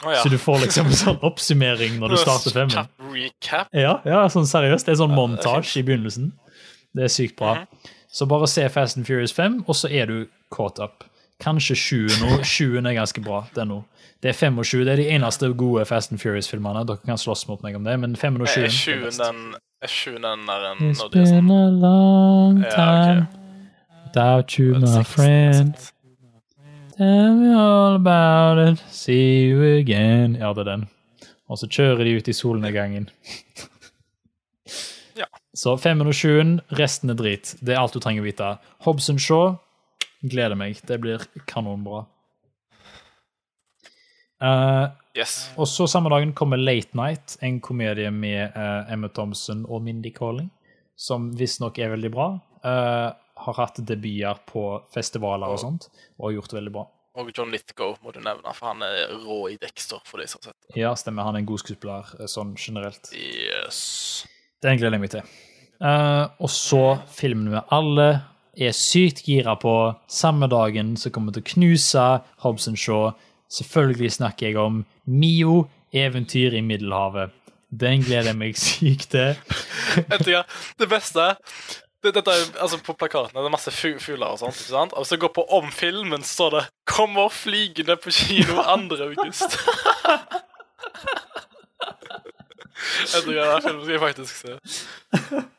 Oh, 0.03 0.11
ja. 0.11 0.21
Så 0.23 0.29
du 0.29 0.37
får 0.37 0.65
liksom 0.65 0.89
en 0.91 0.97
sånn 0.99 1.21
oppsummering 1.23 1.99
når 2.01 2.15
du 2.15 2.17
starter 2.19 2.55
femmen. 2.55 2.89
Recap. 3.15 3.71
Ja, 3.75 3.97
ja, 4.07 4.25
sånn 4.31 4.47
seriøst. 4.49 4.87
Det 4.87 4.95
er 4.95 5.01
sånn 5.03 5.15
montage 5.15 5.79
i 5.79 5.85
begynnelsen. 5.87 6.33
Det 6.95 7.07
er 7.07 7.11
sykt 7.11 7.37
bra. 7.39 7.61
Mhm. 7.61 7.91
Så 8.15 8.27
bare 8.31 8.47
se 8.47 8.63
Fast 8.71 8.95
and 8.99 9.07
Furious 9.07 9.33
5, 9.35 9.63
og 9.67 9.75
så 9.75 9.89
er 9.91 10.07
du 10.07 10.17
caught 10.53 10.79
up. 10.79 11.03
Kanskje 11.43 11.75
20 11.75 12.21
nå. 12.21 12.29
20 12.43 12.85
er 12.87 12.95
ganske 12.95 13.21
bra. 13.25 13.41
Det 13.55 13.61
er 13.65 13.69
nå. 13.69 13.81
Det 14.23 14.29
er 14.31 14.37
25. 14.39 14.85
Det 14.87 14.93
er 14.93 15.01
de 15.01 15.07
eneste 15.11 15.49
gode 15.59 15.83
Fast 15.85 16.11
and 16.11 16.19
Furious-filmene. 16.21 16.85
Dere 16.87 17.01
kan 17.05 17.19
slåss 17.19 17.47
mot 17.49 17.61
meg 17.65 17.75
om 17.75 17.83
det, 17.85 17.97
men 17.99 18.15
5 18.15 18.39
og 18.41 18.47
7 18.47 18.61
Er 18.63 18.71
sjuende 18.73 19.11
den, 19.19 19.41
er 19.83 19.91
sjuende 19.91 20.31
den 20.31 20.45
der 20.47 20.63
en 20.71 20.79
It's 20.87 21.01
er 21.03 21.09
sånn 21.09 21.11
been 21.11 21.51
a 21.51 21.65
long 21.83 22.61
Ja, 22.63 22.71
time 22.71 23.27
ok. 23.27 24.07
without 24.07 24.57
you, 24.59 24.79
my 24.79 25.03
friend. 25.03 25.75
Tell 26.97 27.35
me 27.35 27.51
all 27.53 27.95
about 27.99 28.57
it, 28.71 28.79
see 28.89 29.49
you 29.49 29.61
again. 29.77 30.37
Ja, 30.39 30.53
det 30.55 30.63
er 30.63 30.71
den. 30.77 30.87
Og 31.51 31.59
så 31.59 31.67
kjører 31.67 32.05
de 32.07 32.15
ut 32.17 32.27
i 32.31 32.33
solnedgangen. 32.33 33.09
Ja. 35.19 35.27
Så 35.55 35.75
507, 35.79 36.59
resten 36.79 37.09
er 37.11 37.15
drit. 37.19 37.53
Det 37.61 37.75
er 37.75 37.79
alt 37.83 37.93
du 37.95 37.99
trenger 38.03 38.23
å 38.23 38.25
vite. 38.25 38.47
Hobson 38.87 39.19
Shaw, 39.19 39.57
gleder 40.31 40.57
meg. 40.59 40.79
Det 40.87 40.99
blir 41.01 41.23
kanonbra. 41.49 42.05
Uh, 44.43 44.91
Yes. 45.15 45.49
og 45.55 45.63
så 45.71 45.85
samme 45.87 46.09
dagen 46.11 46.33
kommer 46.35 46.59
Late 46.59 46.91
Night, 46.97 47.37
en 47.41 47.61
komedie 47.63 48.09
med 48.11 48.51
uh, 48.51 48.83
Emma 48.91 49.07
Thompson 49.07 49.61
og 49.69 49.79
Mindy 49.85 50.11
Calling, 50.11 50.49
som 50.99 51.29
visstnok 51.39 51.79
er 51.79 51.93
veldig 51.93 52.11
bra. 52.11 52.27
Uh, 52.65 53.15
har 53.45 53.57
hatt 53.59 53.79
debuter 53.87 54.41
på 54.47 54.65
festivaler 54.93 55.51
og 55.51 55.61
sånt, 55.63 55.87
og 56.17 56.29
har 56.29 56.35
gjort 56.37 56.51
det 56.51 56.59
veldig 56.59 56.75
bra. 56.75 56.85
Og 57.15 57.31
John 57.31 57.51
Lithgow 57.51 57.95
må 58.03 58.11
du 58.11 58.19
nevne, 58.19 58.51
for 58.57 58.73
han 58.73 58.83
er 58.83 59.13
rå 59.23 59.45
i 59.53 59.57
Dexter, 59.59 60.01
for 60.03 60.19
de 60.19 60.27
som 60.27 60.41
har 60.43 60.51
sett 60.51 60.67
det. 60.67 60.79
Ja, 60.81 60.91
stemmer. 60.99 61.27
Han 61.27 61.37
er 61.37 61.45
en 61.45 61.47
god 61.47 61.63
skuespiller 61.63 62.11
sånn 62.31 62.55
generelt. 62.59 63.07
Yes. 63.15 64.25
Den 64.63 64.79
gleder 64.81 64.97
jeg 64.97 65.05
meg 65.05 65.13
til. 65.15 65.35
Uh, 65.79 66.27
og 66.43 66.51
så 66.51 66.83
filmen 67.11 67.51
vi 67.53 67.63
alle 67.75 68.07
er 68.57 68.71
sykt 68.75 69.23
gira 69.27 69.55
på. 69.59 69.93
Samme 70.07 70.47
dagen 70.51 70.95
så 70.97 71.09
kommer 71.09 71.31
til 71.35 71.43
å 71.43 71.49
knuse 71.53 72.05
Hobson 72.43 72.75
Shaw. 72.77 73.11
Selvfølgelig 73.51 74.11
snakker 74.17 74.47
jeg 74.49 74.57
om 74.57 74.83
Mio, 75.05 75.67
eventyr 75.93 76.55
i 76.57 76.61
Middelhavet. 76.65 77.31
Den 77.75 78.03
gleder 78.05 78.31
jeg 78.31 78.37
meg 78.39 78.57
sykt 78.59 79.09
til. 79.11 79.35
Det 80.79 80.89
beste 80.89 81.35
det, 82.05 82.11
dette 82.13 82.29
er, 82.31 82.43
altså 82.61 82.77
På 82.85 82.93
plakaten 82.93 83.33
er 83.39 83.41
det 83.47 83.49
masse 83.49 83.71
fu- 83.73 83.97
fugler 83.99 84.27
og 84.35 84.37
sånt. 84.39 84.53
ikke 84.59 84.69
sant? 84.75 84.93
Og 84.93 85.07
så 85.09 85.17
går 85.17 85.31
på 85.33 85.41
om 85.57 85.71
filmen, 85.73 86.21
så 86.23 86.33
står 86.33 86.49
det 86.55 86.63
'Kommer 86.85 87.29
flygende 87.33 87.95
på 87.97 88.11
kino 88.13 88.61
2. 88.61 88.95
august'. 89.09 89.57
Jeg 93.13 93.23
tror 93.23 93.33
det 93.33 93.45
den 93.45 93.61
filmen 93.61 93.83
skal 93.83 93.93
jeg 93.93 93.99
faktisk 93.99 94.35
se. 94.35 94.51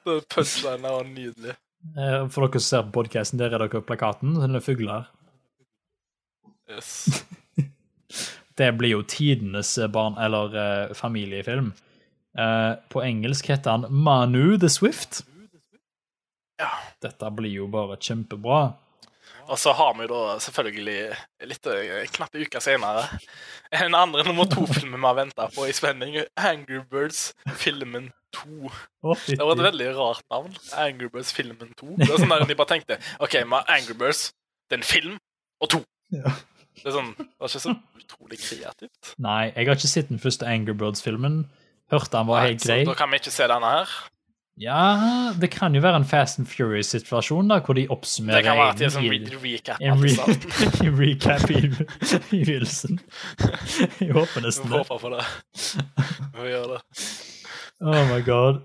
Det 0.06 0.16
Punchline 0.34 0.82
var 0.82 1.02
nydelig. 1.02 1.54
Eh, 1.94 2.26
For 2.32 2.46
dere 2.46 2.60
som 2.60 2.66
ser 2.66 2.86
på 2.88 2.94
podcasten, 3.02 3.38
der 3.40 3.54
er 3.54 3.62
dere 3.66 3.82
plakaten. 3.86 4.34
Sånne 4.40 4.62
fugler. 4.64 5.06
Yes. 6.70 7.24
Det 8.56 8.70
blir 8.78 8.94
jo 8.94 9.02
tidenes 9.04 9.74
barn- 9.92 10.16
eller 10.16 10.54
eh, 10.56 10.92
familiefilm. 10.96 11.74
Eh, 12.38 12.72
på 12.88 13.02
engelsk 13.04 13.50
heter 13.52 13.74
han 13.76 13.84
Manu 13.92 14.56
the 14.58 14.70
Swift. 14.72 15.20
Ja. 16.60 16.70
Dette 17.04 17.28
blir 17.36 17.52
jo 17.52 17.66
bare 17.68 17.98
kjempebra. 18.00 18.62
Og 19.46 19.58
så 19.62 19.72
har 19.78 19.92
vi 19.98 20.06
da 20.10 20.20
selvfølgelig 20.42 21.00
litt 21.46 21.68
eh, 21.70 22.06
knappe 22.16 22.42
uker 22.42 22.62
senere 22.64 23.04
en 23.74 23.94
andre 23.94 24.24
nummer 24.26 24.48
to-film 24.50 24.94
vi 24.94 25.02
har 25.04 25.16
venta 25.18 25.46
på 25.54 25.66
i 25.68 25.74
spenning. 25.76 26.16
Angry 26.38 26.80
Birds-filmen 26.90 28.10
2. 28.36 28.70
Det 29.28 29.38
var 29.40 29.54
et 29.54 29.64
veldig 29.68 29.88
rart 29.98 30.24
navn. 30.32 30.56
Angry 30.78 31.10
Birds-filmen 31.12 31.72
2. 31.78 31.92
Det 32.00 32.08
er 32.08 32.20
sånn 32.22 32.34
der 32.34 32.46
De 32.48 32.58
bare 32.58 32.72
tenkte 32.74 32.98
OK, 33.22 33.38
vi 33.38 33.54
har 33.54 33.70
Angry 33.76 33.96
Birds, 33.98 34.28
det 34.66 34.78
er 34.78 34.82
en 34.82 34.88
film, 34.88 35.18
og 35.62 35.72
to. 35.76 35.82
Ja. 36.14 36.34
Det 36.76 36.92
sånn, 36.92 37.14
det 37.16 37.28
var 37.40 37.48
ikke 37.48 37.62
så 37.62 37.72
utrolig 37.96 38.38
kreativt. 38.42 39.14
Nei, 39.22 39.46
jeg 39.54 39.70
har 39.70 39.78
ikke 39.78 39.90
sett 39.94 40.10
den 40.12 40.20
første 40.22 40.48
Angry 40.50 40.74
Birds-filmen. 40.76 41.44
Hørte 41.92 42.18
han 42.18 42.28
var 42.28 42.42
helt 42.44 42.58
helt 42.58 42.66
så 42.66 42.72
grei. 42.74 42.84
da 42.88 42.96
kan 42.98 43.12
vi 43.12 43.22
ikke 43.22 43.32
se 43.34 43.46
denne 43.50 43.72
her. 43.78 43.96
Ja, 44.56 45.34
det 45.36 45.50
kan 45.52 45.74
jo 45.76 45.82
være 45.84 45.98
en 46.00 46.06
Fast 46.08 46.38
and 46.40 46.48
Furious-situasjon, 46.48 47.50
da, 47.52 47.58
hvor 47.60 47.76
de 47.76 47.82
Det 47.84 47.92
oppsummerer 47.92 48.42
kan 48.46 48.56
være 48.56 48.70
at 48.72 48.78
det 48.80 48.86
er 48.86 48.94
sånn 48.94 49.08
recap. 49.42 49.82
en 49.84 50.00
re 50.00 50.94
recap 51.00 51.50
i, 51.52 51.60
i 51.60 52.40
begynnelsen. 52.40 53.00
Jeg 54.00 54.14
håper 54.16 54.46
nesten 54.46 54.70
det. 54.72 54.80
håper 54.80 55.02
på 55.02 55.12
det. 55.12 55.26
Vi 56.38 56.48
gjør 56.54 56.70
det. 56.72 56.80
Oh 57.84 58.02
my 58.08 58.22
god. 58.24 58.62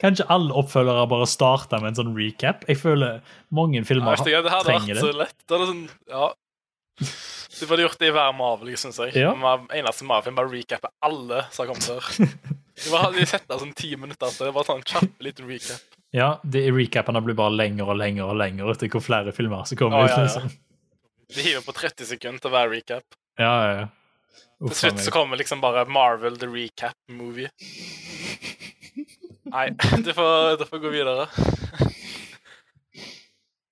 Kanskje 0.00 0.24
alle 0.32 0.56
oppfølgere 0.58 1.06
bare 1.06 1.26
starte 1.30 1.78
med 1.78 1.92
en 1.92 1.98
sånn 2.00 2.14
recap? 2.16 2.64
Jeg 2.66 2.80
føler 2.82 3.20
mange 3.54 3.84
filmer 3.86 4.16
Ja, 4.18 4.24
det 4.26 4.50
hadde 4.56 4.66
trenger 4.72 4.94
vært 4.96 5.04
så 5.04 5.12
det. 5.12 5.18
lett. 5.22 5.36
Det 5.46 5.54
hadde 5.58 5.68
sånn, 5.70 5.84
ja. 6.10 6.30
Du 7.60 7.66
burde 7.68 7.84
gjort 7.84 8.00
det 8.00 8.08
i 8.08 8.14
hver 8.16 8.34
Marvel, 8.34 8.72
syns 8.80 8.98
jeg. 9.04 9.14
Ja. 9.20 9.36
Eneste 9.76 10.06
Marvel 10.08 10.34
bare 10.34 10.50
recapper 10.50 10.90
alle 11.04 11.44
som 11.54 11.62
har 11.62 11.70
kommet 11.74 11.86
før. 11.86 12.10
De, 12.84 12.90
bare, 12.92 13.10
de 13.16 13.26
setter 13.28 13.58
sånn 13.60 13.72
ti 13.76 13.90
minutter 13.96 14.30
etter. 14.30 14.48
det. 14.48 14.54
var 14.56 14.64
sånn 14.68 14.82
kjapp 14.86 15.20
liten 15.26 15.48
recap. 15.50 15.96
Ja, 16.16 16.40
de 16.42 16.64
recapene 16.74 17.20
blir 17.22 17.36
bare 17.38 17.54
lenger 17.54 17.92
og 17.92 17.98
lenger 18.00 18.32
og 18.32 18.38
lenger 18.40 18.72
etter 18.72 18.88
hvor 18.90 19.04
flere 19.04 19.32
filmer 19.36 19.64
som 19.68 19.78
kommer 19.78 20.00
Å, 20.00 20.08
ut. 20.08 20.10
ja, 20.10 20.18
ja. 20.18 20.26
liksom. 20.26 20.50
De 21.30 21.44
hiver 21.46 21.62
på 21.62 21.74
30 21.76 22.08
sekunder 22.08 22.42
til 22.42 22.50
hver 22.54 22.70
recap. 22.72 23.18
Ja, 23.38 23.52
ja, 23.62 23.74
ja. 23.82 23.88
Til 24.60 24.74
slutt 24.76 24.98
så 25.00 25.12
kommer 25.14 25.38
liksom 25.40 25.60
bare 25.62 25.84
Marvel 25.88 26.34
the 26.40 26.48
recap 26.50 26.96
movie. 27.08 27.48
Nei, 29.50 29.68
du 30.04 30.10
får, 30.14 30.56
du 30.60 30.66
får 30.68 30.82
gå 30.82 30.90
videre. 30.92 31.28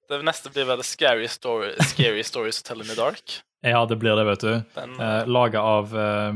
Det 0.09 0.23
neste 0.25 0.49
blir 0.55 0.65
vel 0.71 0.81
Scary, 0.87 1.29
story, 1.29 1.75
scary 1.91 2.23
Stories 2.25 2.63
to 2.63 2.69
Tell 2.71 2.81
in 2.81 2.89
the 2.89 2.97
Dark. 2.97 3.41
Ja, 3.67 3.83
det 3.91 3.99
blir 4.01 4.17
det, 4.17 4.25
vet 4.25 4.41
du. 4.47 4.53
Den, 4.79 4.95
Eh, 5.01 5.27
laga 5.29 5.61
av 5.61 5.93
eh, 5.99 6.33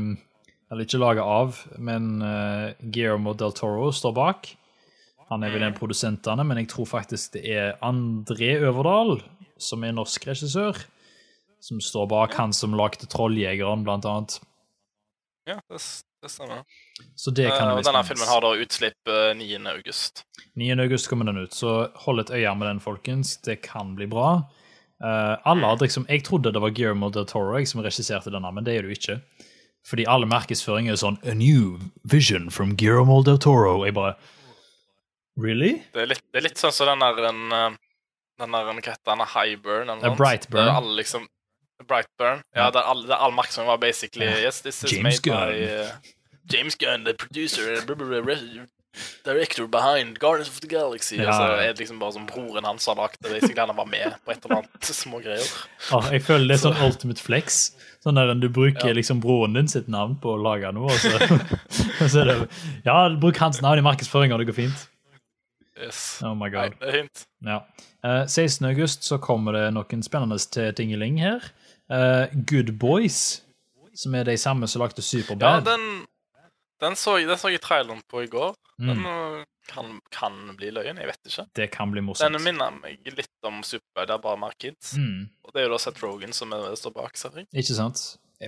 Eller 0.73 0.87
ikke 0.87 0.97
laga 0.97 1.21
av, 1.21 1.59
men 1.77 2.15
uh, 2.25 2.71
Guillermo 2.81 3.35
del 3.37 3.51
Toro 3.53 3.91
står 3.93 4.13
bak. 4.17 4.47
Han 5.29 5.45
er 5.45 5.53
vel 5.53 5.61
en 5.67 5.75
av 5.75 5.77
produsentene, 5.77 6.41
men 6.49 6.63
jeg 6.63 6.71
tror 6.71 6.87
faktisk 6.89 7.35
det 7.35 7.43
er 7.53 7.75
André 7.85 8.55
Øverdal, 8.57 9.19
som 9.61 9.85
er 9.85 9.93
norsk 9.93 10.25
regissør, 10.31 10.81
som 11.61 11.77
står 11.77 12.09
bak 12.09 12.33
han 12.41 12.57
som 12.57 12.73
lagde 12.73 13.05
'Trolljegeren', 13.05 13.85
blant 13.85 14.09
annet. 14.09 14.39
ja, 15.45 15.59
det, 15.69 15.79
det 16.23 16.33
stemmer. 16.33 16.65
Så 17.15 17.29
det 17.31 17.51
kan 17.53 17.69
uh, 17.69 17.77
og 17.77 17.85
denne 17.85 18.03
filmen 18.09 18.33
har 18.33 18.41
da 18.41 18.55
utslipp 18.57 19.13
eh, 19.13 19.37
9. 19.37 19.61
august. 19.77 20.25
9. 20.57 20.73
august 20.87 21.09
kommer 21.09 21.29
den 21.29 21.37
ut, 21.45 21.53
så 21.53 21.93
hold 22.07 22.25
et 22.25 22.33
øye 22.33 22.57
med 22.57 22.67
den, 22.67 22.81
folkens. 22.81 23.37
Det 23.45 23.61
kan 23.61 23.93
bli 23.93 24.09
bra. 24.09 24.39
Uh, 25.03 25.37
alle 25.45 25.69
hadde 25.69 25.85
liksom, 25.85 26.09
Jeg 26.09 26.25
trodde 26.25 26.49
det 26.49 26.61
var 26.65 26.73
Guillermo 26.73 27.13
del 27.13 27.29
Toro 27.29 27.57
jeg, 27.59 27.69
som 27.69 27.85
regisserte 27.85 28.33
denne, 28.33 28.51
men 28.51 28.65
det 28.65 28.73
er 28.73 28.81
det 28.81 28.89
jo 28.89 29.01
ikke. 29.01 29.21
Fordi 29.83 30.05
alle 30.07 30.25
markedsføring 30.25 30.87
er 30.89 30.95
sånn 30.95 31.17
A 31.27 31.33
new 31.35 31.77
vision 32.07 32.49
from 32.49 32.75
Guillermo 32.79 33.21
del 33.23 33.37
Toro. 33.37 33.83
Jeg 33.85 33.93
bare 33.97 34.15
Really? 35.39 35.81
Det 35.93 36.01
er 36.03 36.05
litt, 36.11 36.21
det 36.31 36.39
er 36.39 36.45
litt 36.47 36.59
sånn 36.61 36.71
som 36.71 36.87
den 36.91 36.99
der 37.01 37.15
den, 37.25 37.39
eh, 37.51 37.75
den 38.39 38.51
der 38.53 38.67
hva 38.67 38.73
heter 38.77 39.09
den, 39.09 39.23
Highburn 39.33 39.89
eller 39.89 40.15
Brightburn. 40.15 40.65
Der 40.69 40.75
alle 40.77 40.95
liksom 40.99 41.27
Brightburn. 41.87 42.43
Ja, 42.55 42.65
Ja. 42.65 42.69
der 42.71 42.79
all, 42.85 43.01
der 43.07 43.15
all 43.15 43.31
markedsføring 43.31 43.67
var 43.67 43.77
basically 43.77 44.25
Yes, 44.27 44.61
this 44.61 44.83
is 44.83 44.91
James 44.91 45.03
made 45.03 45.21
Gunn. 45.23 45.49
by 45.49 45.81
uh, 45.81 45.89
James 46.53 46.75
Gunn, 46.75 47.03
the 47.03 47.13
producer, 47.13 47.81
director 49.25 49.67
behind 49.67 50.19
Guardians 50.19 50.49
of 50.49 50.59
the 50.61 50.67
Galaxy. 50.67 51.17
Ja, 51.17 51.29
Og 51.29 51.33
så 51.33 51.47
er 51.57 51.71
det 51.73 51.79
liksom 51.83 51.99
bare 51.99 52.13
som 52.13 52.25
broren 52.29 52.65
hans 52.67 52.85
har 52.85 52.95
lagt 52.99 53.19
det. 53.21 53.31
Basically, 53.31 53.59
han 53.65 53.75
var 53.75 53.85
med 53.89 54.15
på 54.25 54.31
et 54.31 54.45
eller 54.45 54.61
annet 54.61 54.89
små 55.03 55.21
greier. 55.23 55.47
Ja, 55.91 56.01
jeg 56.11 56.23
føler 56.27 56.47
det 56.51 56.57
er 56.59 56.63
sånn 56.67 56.81
ultimate 56.85 57.23
flex. 57.23 57.61
Sånn 58.03 58.19
der 58.19 58.33
Du 58.35 58.49
bruker 58.49 58.89
Ja. 58.91 58.93
liksom 58.97 59.21
broren 59.23 59.53
din 59.57 59.67
sitt 59.71 59.87
navn 59.87 60.17
på 60.21 60.35
å 60.35 60.41
lage 60.41 60.71
noe, 60.75 60.91
og 60.91 60.99
så, 60.99 61.13
og 62.03 62.09
så 62.11 62.21
er 62.21 62.31
det 62.33 62.37
Ja, 62.85 62.97
bruk 63.09 63.37
hans 63.41 63.61
navn 63.63 63.79
i 63.79 63.85
markedsføringa, 63.85 64.37
det 64.37 64.49
går 64.51 64.59
fint. 64.59 64.89
Yes. 65.79 66.19
Oh 66.21 66.35
my 66.35 66.49
Nei, 66.49 66.53
god. 66.53 66.75
det 66.79 66.87
er 66.89 66.97
fint. 67.01 67.25
Ja. 67.47 67.59
Uh, 68.05 68.25
16. 68.27 68.67
august 68.69 69.07
så 69.07 69.17
kommer 69.17 69.55
det 69.57 69.63
noen 69.73 70.03
spennende 70.05 70.37
tingeling 70.77 71.17
her. 71.23 71.41
Uh, 71.89 72.27
Good 72.45 72.75
Boys, 72.79 73.41
som 73.95 74.13
er 74.15 74.27
de 74.27 74.35
samme 74.37 74.67
som 74.69 74.81
lagde 74.83 75.01
Ja, 75.01 75.59
den, 75.65 76.05
den, 76.83 76.95
så, 76.99 77.15
den 77.23 77.39
så 77.41 77.49
jeg 77.53 77.61
traileren 77.63 78.03
på 78.11 78.23
i 78.25 78.29
går. 78.31 78.53
Den 78.83 78.99
Mm. 78.99 79.05
uh, 79.05 79.43
kan, 79.69 79.99
kan 80.11 80.33
bli 80.57 80.71
løyen, 80.75 80.97
jeg 80.99 81.07
vet 81.07 81.29
ikke. 81.29 81.45
Det 81.55 81.67
kan 81.71 81.91
bli 81.93 82.01
morsomt. 82.03 82.33
Den 82.33 82.43
minner 82.43 82.73
meg 82.81 82.99
litt 83.15 83.29
om 83.47 83.61
Superbad, 83.63 84.09
det 84.09 84.15
er 84.17 84.23
bare 84.25 84.39
mer 84.41 84.55
kids. 84.59 84.95
Mm, 84.99 85.29
Og 85.45 85.53
det 85.53 85.61
er 85.61 85.67
jo 85.69 85.73
da 85.75 85.79
Seth 85.79 86.03
Rogan 86.03 86.33
som 86.35 86.51
er, 86.57 86.73
står 86.75 86.91
bak, 86.97 87.15
ser 87.17 87.37
jeg. 87.37 87.47
ikke 87.53 87.77
sant? 87.77 88.01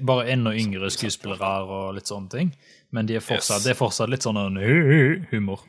Bare 0.04 0.26
enda 0.34 0.52
yngre 0.52 0.90
skuespillere 0.92 1.52
og 1.72 1.94
litt 1.96 2.10
sånne 2.12 2.30
ting. 2.34 2.50
Men 2.92 3.06
de 3.08 3.16
er 3.16 3.24
fortsatt, 3.24 3.62
Yes. 3.62 3.64
det 3.64 3.72
er 3.76 3.80
fortsatt 3.80 4.10
litt 4.12 4.26
sånn 4.28 4.42
humor. 5.32 5.62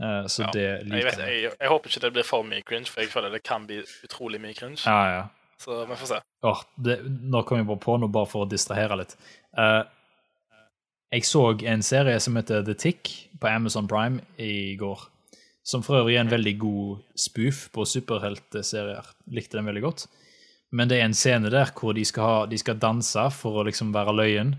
Uh, 0.00 0.24
så 0.32 0.46
Ja. 0.46 0.50
det 0.54 0.62
Jeg, 0.62 0.84
liker 0.88 1.10
vet, 1.10 1.18
jeg. 1.18 1.42
jeg, 1.42 1.52
jeg 1.60 1.68
håper 1.68 1.88
ikke 1.90 2.00
det 2.00 2.12
blir 2.14 2.24
for 2.24 2.42
mye 2.42 2.62
cringe, 2.64 2.86
for 2.88 3.02
jeg 3.02 3.10
føler 3.12 3.30
det 3.34 3.42
kan 3.44 3.66
bli 3.66 3.82
utrolig 4.06 4.40
mye 4.40 4.54
cringe. 4.56 4.80
Ja, 4.86 5.02
ja. 5.12 5.28
Så 5.60 5.84
vi 5.86 5.94
får 6.00 6.06
se. 6.14 6.20
Oh, 6.42 6.62
det, 6.80 7.02
nå 7.04 7.42
kom 7.44 7.58
jeg 7.58 7.66
bare 7.68 7.76
på 7.84 7.98
noe 8.00 8.08
bare 8.08 8.26
for 8.26 8.46
å 8.46 8.48
distrahere 8.48 8.96
litt. 8.96 9.12
Eh, 9.58 9.82
jeg 11.10 11.26
så 11.26 11.44
en 11.66 11.82
serie 11.82 12.20
som 12.22 12.36
heter 12.38 12.62
The 12.66 12.76
Tick 12.78 13.10
på 13.40 13.50
Amazon 13.50 13.88
Prime 13.90 14.22
i 14.38 14.76
går. 14.78 15.08
Som 15.66 15.82
for 15.82 16.00
øvrig 16.00 16.16
er 16.16 16.24
en 16.24 16.32
veldig 16.32 16.56
god 16.58 17.02
spoof 17.18 17.68
på 17.74 17.84
superheltserier. 17.84 19.06
Likte 19.34 19.58
den 19.58 19.68
veldig 19.68 19.82
godt. 19.82 20.06
Men 20.70 20.88
det 20.88 21.00
er 21.00 21.08
en 21.08 21.16
scene 21.18 21.50
der 21.50 21.72
hvor 21.74 21.96
de 21.96 22.04
skal, 22.06 22.22
ha, 22.22 22.42
de 22.46 22.58
skal 22.58 22.78
danse 22.78 23.24
for 23.34 23.58
å 23.58 23.64
liksom 23.66 23.90
være 23.94 24.14
løyen. 24.14 24.54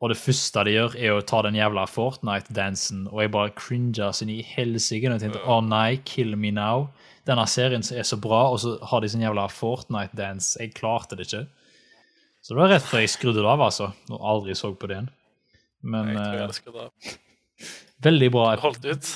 Og 0.00 0.12
det 0.12 0.20
første 0.20 0.64
de 0.64 0.74
gjør, 0.74 0.96
er 0.96 1.14
å 1.16 1.24
ta 1.24 1.42
den 1.44 1.56
jævla 1.56 1.86
Fortnite-dansen. 1.88 3.06
Og 3.10 3.22
jeg 3.24 3.32
bare 3.32 3.52
cringa 3.56 4.10
sin 4.16 4.32
i 4.32 4.40
helsike. 4.44 5.08
Og 5.08 5.16
jeg 5.16 5.24
tenkte 5.26 5.44
å 5.44 5.60
nei, 5.64 6.00
kill 6.08 6.36
me 6.40 6.52
now. 6.56 6.88
Denne 7.28 7.44
serien 7.48 7.84
er 7.84 8.06
så 8.08 8.16
bra, 8.20 8.46
og 8.52 8.60
så 8.62 8.76
har 8.92 9.00
de 9.00 9.10
sin 9.12 9.24
jævla 9.24 9.46
Fortnite-dans. 9.52 10.54
Jeg 10.60 10.76
klarte 10.76 11.16
det 11.16 11.28
ikke. 11.28 11.46
Så 12.40 12.54
det 12.54 12.62
var 12.62 12.72
rett 12.72 12.86
før 12.88 13.04
jeg 13.04 13.12
skrudde 13.12 13.42
det 13.42 13.48
av, 13.48 13.64
altså. 13.64 13.90
Og 14.08 14.28
aldri 14.32 14.56
så 14.56 14.72
på 14.72 14.88
det 14.88 14.96
igjen. 14.96 15.10
Men 15.82 16.10
Jeg 16.12 16.16
tror 16.16 16.36
jeg 16.36 16.48
elsker 16.48 16.76
det. 16.76 17.16
veldig 18.02 18.30
bra. 18.34 18.46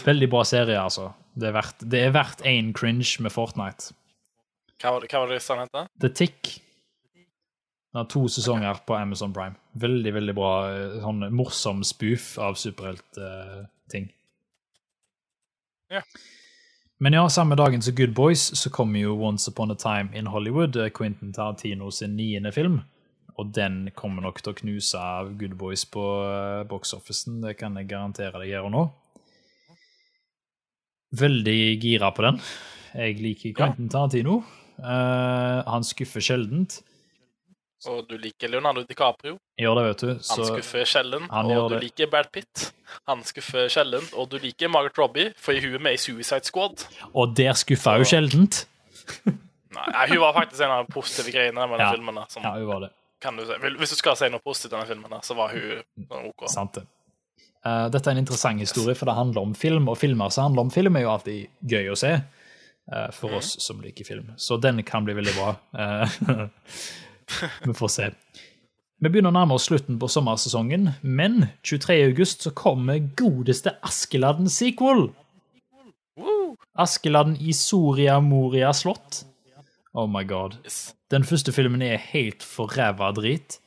Veldig 0.04 0.30
bra 0.30 0.42
serie, 0.48 0.80
altså. 0.80 1.12
Det 1.34 1.48
er 1.50 1.56
verdt, 1.56 1.84
det 1.90 2.00
er 2.06 2.12
verdt 2.14 2.44
én 2.46 2.72
cringe 2.72 3.22
med 3.22 3.32
Fortnite. 3.34 3.92
Hva 4.80 4.92
var 4.94 5.00
det, 5.02 5.10
hva 5.10 5.24
var 5.24 5.32
det 5.32 5.40
het? 5.40 5.90
The 6.00 6.08
Tick. 6.08 6.60
Den 7.94 8.00
har 8.02 8.08
to 8.10 8.24
sesonger 8.28 8.80
på 8.86 8.96
Amazon 8.98 9.32
Prime. 9.32 9.54
Veldig, 9.78 10.12
veldig 10.14 10.34
bra 10.34 10.52
eh, 10.72 10.96
sånn 11.02 11.28
morsom 11.30 11.84
spoof 11.86 12.32
av 12.42 12.56
superheltting. 12.58 14.08
Ja. 15.94 16.02
Men 16.98 17.12
ja, 17.14 17.22
samme 17.30 17.54
dagen 17.58 17.82
som 17.82 17.94
Good 17.94 18.14
Boys 18.14 18.48
så 18.58 18.70
kommer 18.70 18.98
jo 18.98 19.14
Once 19.22 19.50
Upon 19.50 19.70
a 19.70 19.76
Time 19.78 20.10
in 20.18 20.26
Hollywood, 20.26 20.76
eh, 20.76 20.90
Quentin 20.90 21.32
Tarantino 21.32 21.90
sin 21.90 22.16
niende 22.16 22.52
film. 22.52 22.80
Og 23.40 23.50
den 23.54 23.90
kommer 23.98 24.22
nok 24.22 24.38
til 24.42 24.52
å 24.52 24.58
knuse 24.58 25.00
av 25.00 25.32
Good 25.40 25.56
Boys 25.58 25.82
på 25.90 26.02
uh, 26.22 26.62
box-officen. 26.70 27.40
Det 27.42 27.56
kan 27.58 27.74
jeg 27.80 27.90
garantere 27.90 28.38
deg 28.42 28.54
her 28.54 28.66
og 28.68 28.74
nå. 28.74 28.84
Veldig 31.14 31.58
gira 31.82 32.10
på 32.14 32.26
den. 32.26 32.40
Jeg 32.94 33.18
liker 33.22 33.54
Quentin 33.58 33.90
Tarantino. 33.90 34.40
Uh, 34.78 35.62
han 35.66 35.86
skuffer 35.86 36.22
sjeldent. 36.22 36.80
Og 37.90 38.06
du 38.08 38.14
liker 38.16 38.48
Leonardo 38.48 38.84
DiCaprio. 38.88 39.36
Gjør 39.60 39.76
det, 39.78 39.84
vet 39.90 40.02
du. 40.02 40.10
Han 40.30 40.46
skuffer 40.48 40.88
sjelden. 40.88 41.26
Og 41.28 41.50
du 41.50 41.74
det. 41.74 41.82
liker 41.84 42.08
Brad 42.10 42.30
Pitt. 42.32 42.70
Han 43.10 43.20
skuffer 43.26 43.68
sjelden. 43.72 44.06
Og 44.16 44.30
du 44.32 44.38
liker 44.40 44.70
Margaret 44.72 44.98
Robbie, 44.98 45.32
for 45.36 45.58
hun 45.60 45.76
er 45.76 45.84
med 45.84 45.98
i 45.98 46.00
Suicide 46.00 46.48
Squad. 46.48 46.86
Og 47.12 47.34
der 47.36 47.52
skuffa 47.60 47.98
hun 47.98 48.08
sjeldent. 48.08 48.64
Nei, 49.74 50.04
hun 50.14 50.20
var 50.22 50.36
faktisk 50.38 50.62
en 50.64 50.72
av 50.72 50.86
de 50.86 50.94
positive 50.94 51.34
greiene 51.34 51.66
med 51.68 51.82
Ja. 51.82 51.90
filmen. 51.92 52.22
Som, 52.30 52.42
Ja, 52.46 52.54
hun 52.56 52.66
var 52.70 52.86
det. 52.86 52.90
Kan 53.24 53.38
du 53.40 53.46
si. 53.48 53.56
Hvis 53.80 53.94
du 53.94 53.98
skal 53.98 54.18
si 54.20 54.28
noe 54.32 54.44
positivt 54.44 54.74
i 54.74 54.76
den 54.76 54.90
filmen, 54.92 55.16
så 55.24 55.36
var 55.38 55.54
hun 55.56 55.82
sånn 56.04 56.30
OK. 56.30 56.46
Sant 56.52 56.78
det. 56.78 56.84
Uh, 57.64 57.86
dette 57.88 58.10
er 58.10 58.18
en 58.18 58.20
interessant 58.20 58.60
historie, 58.60 58.96
for 58.98 59.08
det 59.08 59.16
handler 59.16 59.46
om 59.46 59.54
film, 59.56 59.88
og 59.88 59.96
filmer 59.96 60.32
som 60.34 60.50
handler 60.50 60.66
om 60.66 60.72
film, 60.74 60.98
er 60.98 61.06
jo 61.06 61.14
alltid 61.14 61.70
gøy 61.72 61.88
å 61.94 61.96
se 61.96 62.12
uh, 62.20 63.08
for 63.16 63.38
oss 63.40 63.54
som 63.64 63.80
liker 63.80 64.04
film. 64.04 64.34
Så 64.36 64.60
den 64.60 64.82
kan 64.84 65.06
bli 65.06 65.16
veldig 65.16 65.36
bra. 65.38 65.54
Uh, 65.72 66.48
Vi 67.64 67.74
får 67.74 67.92
se. 67.92 68.10
Vi 69.00 69.10
begynner 69.10 69.32
å 69.32 69.36
nærme 69.36 69.56
oss 69.56 69.66
slutten 69.70 69.96
på 70.00 70.08
sommersesongen, 70.12 70.90
men 71.02 71.48
23. 71.64 71.96
august 72.10 72.44
så 72.44 72.52
kommer 72.56 73.00
godeste 73.16 73.74
Askeladden 73.84 74.50
sequel. 74.52 75.08
Askeladden 76.78 77.34
i 77.40 77.52
Soria 77.56 78.20
Moria 78.22 78.72
slott. 78.76 79.24
Oh 79.94 80.08
my 80.10 80.24
god. 80.26 80.56
Den 81.10 81.24
første 81.24 81.52
filmen 81.54 81.82
er 81.82 82.00
helt 82.10 82.42
forræva 82.42 83.12
drit. 83.14 83.60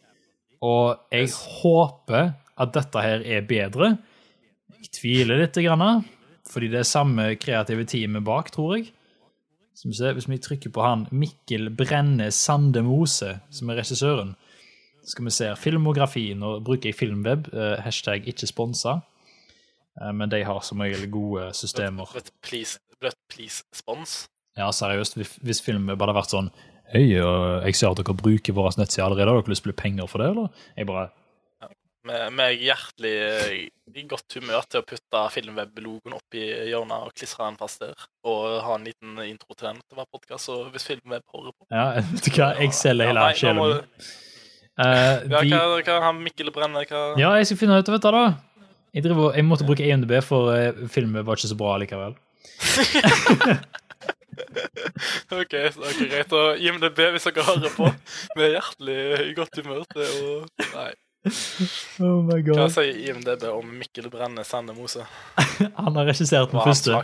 Og 0.62 0.98
jeg 1.14 1.30
håper 1.62 2.34
at 2.58 2.74
dette 2.76 3.02
her 3.02 3.24
er 3.24 3.46
bedre. 3.48 3.98
Jeg 4.78 4.92
tviler 4.98 5.40
litt, 5.40 5.56
grann, 5.64 6.04
fordi 6.50 6.68
det 6.74 6.82
er 6.82 6.90
samme 6.90 7.30
kreative 7.40 7.86
teamet 7.88 8.26
bak, 8.26 8.52
tror 8.52 8.76
jeg. 8.78 8.92
Som 9.78 9.92
vi 9.92 9.96
se, 10.00 10.12
Hvis 10.14 10.28
vi 10.30 10.38
trykker 10.42 10.72
på 10.74 10.82
han 10.82 11.06
Mikkel 11.12 11.70
Brenne 11.70 12.32
Sande 12.32 12.82
Mose, 12.84 13.40
som 13.52 13.70
er 13.70 13.78
regissøren, 13.78 14.36
skal 15.06 15.26
vi 15.26 15.32
se 15.32 15.52
filmografien, 15.56 16.42
og 16.44 16.64
bruker 16.66 16.90
jeg 16.90 16.96
Filmweb, 16.96 17.48
eh, 17.54 17.78
hashtag 17.86 18.28
ikke 18.28 18.48
sponsa. 18.48 18.98
Eh, 20.02 20.12
Men 20.12 20.30
de 20.30 20.44
har 20.44 20.60
som 20.62 20.80
regel 20.80 21.12
gode 21.12 21.54
systemer. 21.54 22.10
Bløtt 22.12 22.32
please, 22.42 22.80
please 23.30 23.64
spons. 23.74 24.28
Ja, 24.58 24.72
seriøst, 24.74 25.16
hvis- 25.46 25.62
filmen 25.62 25.98
bare 25.98 26.10
hadde 26.12 26.20
vært 26.22 26.34
sånn 26.34 26.52
Hei, 26.88 27.10
jeg 27.12 27.76
ser 27.76 27.92
at 27.92 28.00
dere 28.00 28.16
bruker 28.16 28.56
vår 28.56 28.78
nettside 28.80 29.04
allerede, 29.04 29.28
har 29.28 29.42
dere 29.42 29.52
lyst 29.52 29.64
til 29.66 29.72
å 29.72 29.76
bli 29.76 29.82
penger 29.82 30.08
for 30.08 30.24
det, 30.24 30.30
eller? 30.32 30.50
Jeg 30.78 30.88
bare 30.88 31.10
Med, 32.32 32.62
hjertelig 32.64 33.12
eh, 33.12 33.68
i 33.92 34.04
godt 34.08 34.38
humør 34.38 34.64
til 34.72 34.80
å 34.80 34.86
putte 34.88 35.24
Filmweb-logoen 35.34 36.16
opp 36.16 36.38
i 36.40 36.46
hjørnet 36.72 37.10
og 37.10 37.12
klistre 37.12 37.44
den 37.44 37.58
fast 37.60 37.82
der. 37.84 38.06
Og 38.24 38.62
ha 38.64 38.78
en 38.78 38.86
liten 38.88 39.20
intro 39.26 39.52
til 39.52 39.68
den 39.68 39.82
til 39.84 39.98
hver 40.00 40.08
podkast. 40.16 40.48
Hvis 40.72 40.88
Filmweb 40.88 41.26
hører 41.36 41.52
på 41.52 41.68
Ja, 41.76 42.00
vet 42.14 42.24
du 42.24 42.32
hva, 42.38 42.54
jeg 42.62 42.72
selger 42.78 43.12
hele 43.12 43.26
ja, 43.28 43.36
sjelen 43.36 43.60
min. 43.60 43.82
Eh, 44.80 45.28
Ja, 45.28 45.42
de, 45.44 45.52
hva, 45.52 45.82
hva 45.84 45.98
han 46.06 46.24
Mikkel 46.24 46.54
Brenne 46.56 46.86
hva 46.88 47.02
ja, 47.20 47.34
jeg 47.42 47.50
skal 47.52 47.60
finne 47.66 47.82
ut 47.82 47.92
av 47.92 47.98
dette, 47.98 48.14
da. 48.16 48.24
Jeg, 48.96 49.04
driver, 49.04 49.36
jeg 49.36 49.44
måtte 49.50 49.68
bruke 49.68 49.84
EMDB, 49.84 50.16
for 50.24 50.54
uh, 50.56 50.88
Filmweb 50.88 51.28
var 51.28 51.36
ikke 51.36 51.52
så 51.52 51.60
bra 51.60 51.76
likevel. 51.84 52.16
OK, 54.38 55.54
så 55.74 55.82
det 55.82 55.90
er 55.92 56.10
greit. 56.12 56.36
Og 56.38 56.62
IMDb, 56.64 57.02
hvis 57.16 57.28
dere 57.30 57.46
hører 57.48 57.74
på, 57.76 57.90
vi 58.38 58.48
er 58.48 58.56
hjertelig 58.58 58.98
i 59.26 59.36
godt 59.38 59.60
humør 59.62 59.86
til 59.94 60.08
å 60.08 60.38
Nei. 60.76 60.90
Oh 62.00 62.22
my 62.24 62.38
Hva 62.40 62.54
god. 62.54 62.76
sier 62.78 63.00
IMDb 63.10 63.48
om 63.52 63.72
Mikkel 63.82 64.08
Brenne 64.14 64.46
Sandemose? 64.48 65.04
Han 65.82 65.98
har 65.98 66.08
regissert 66.08 66.54
den 66.54 66.64
første. 66.64 67.02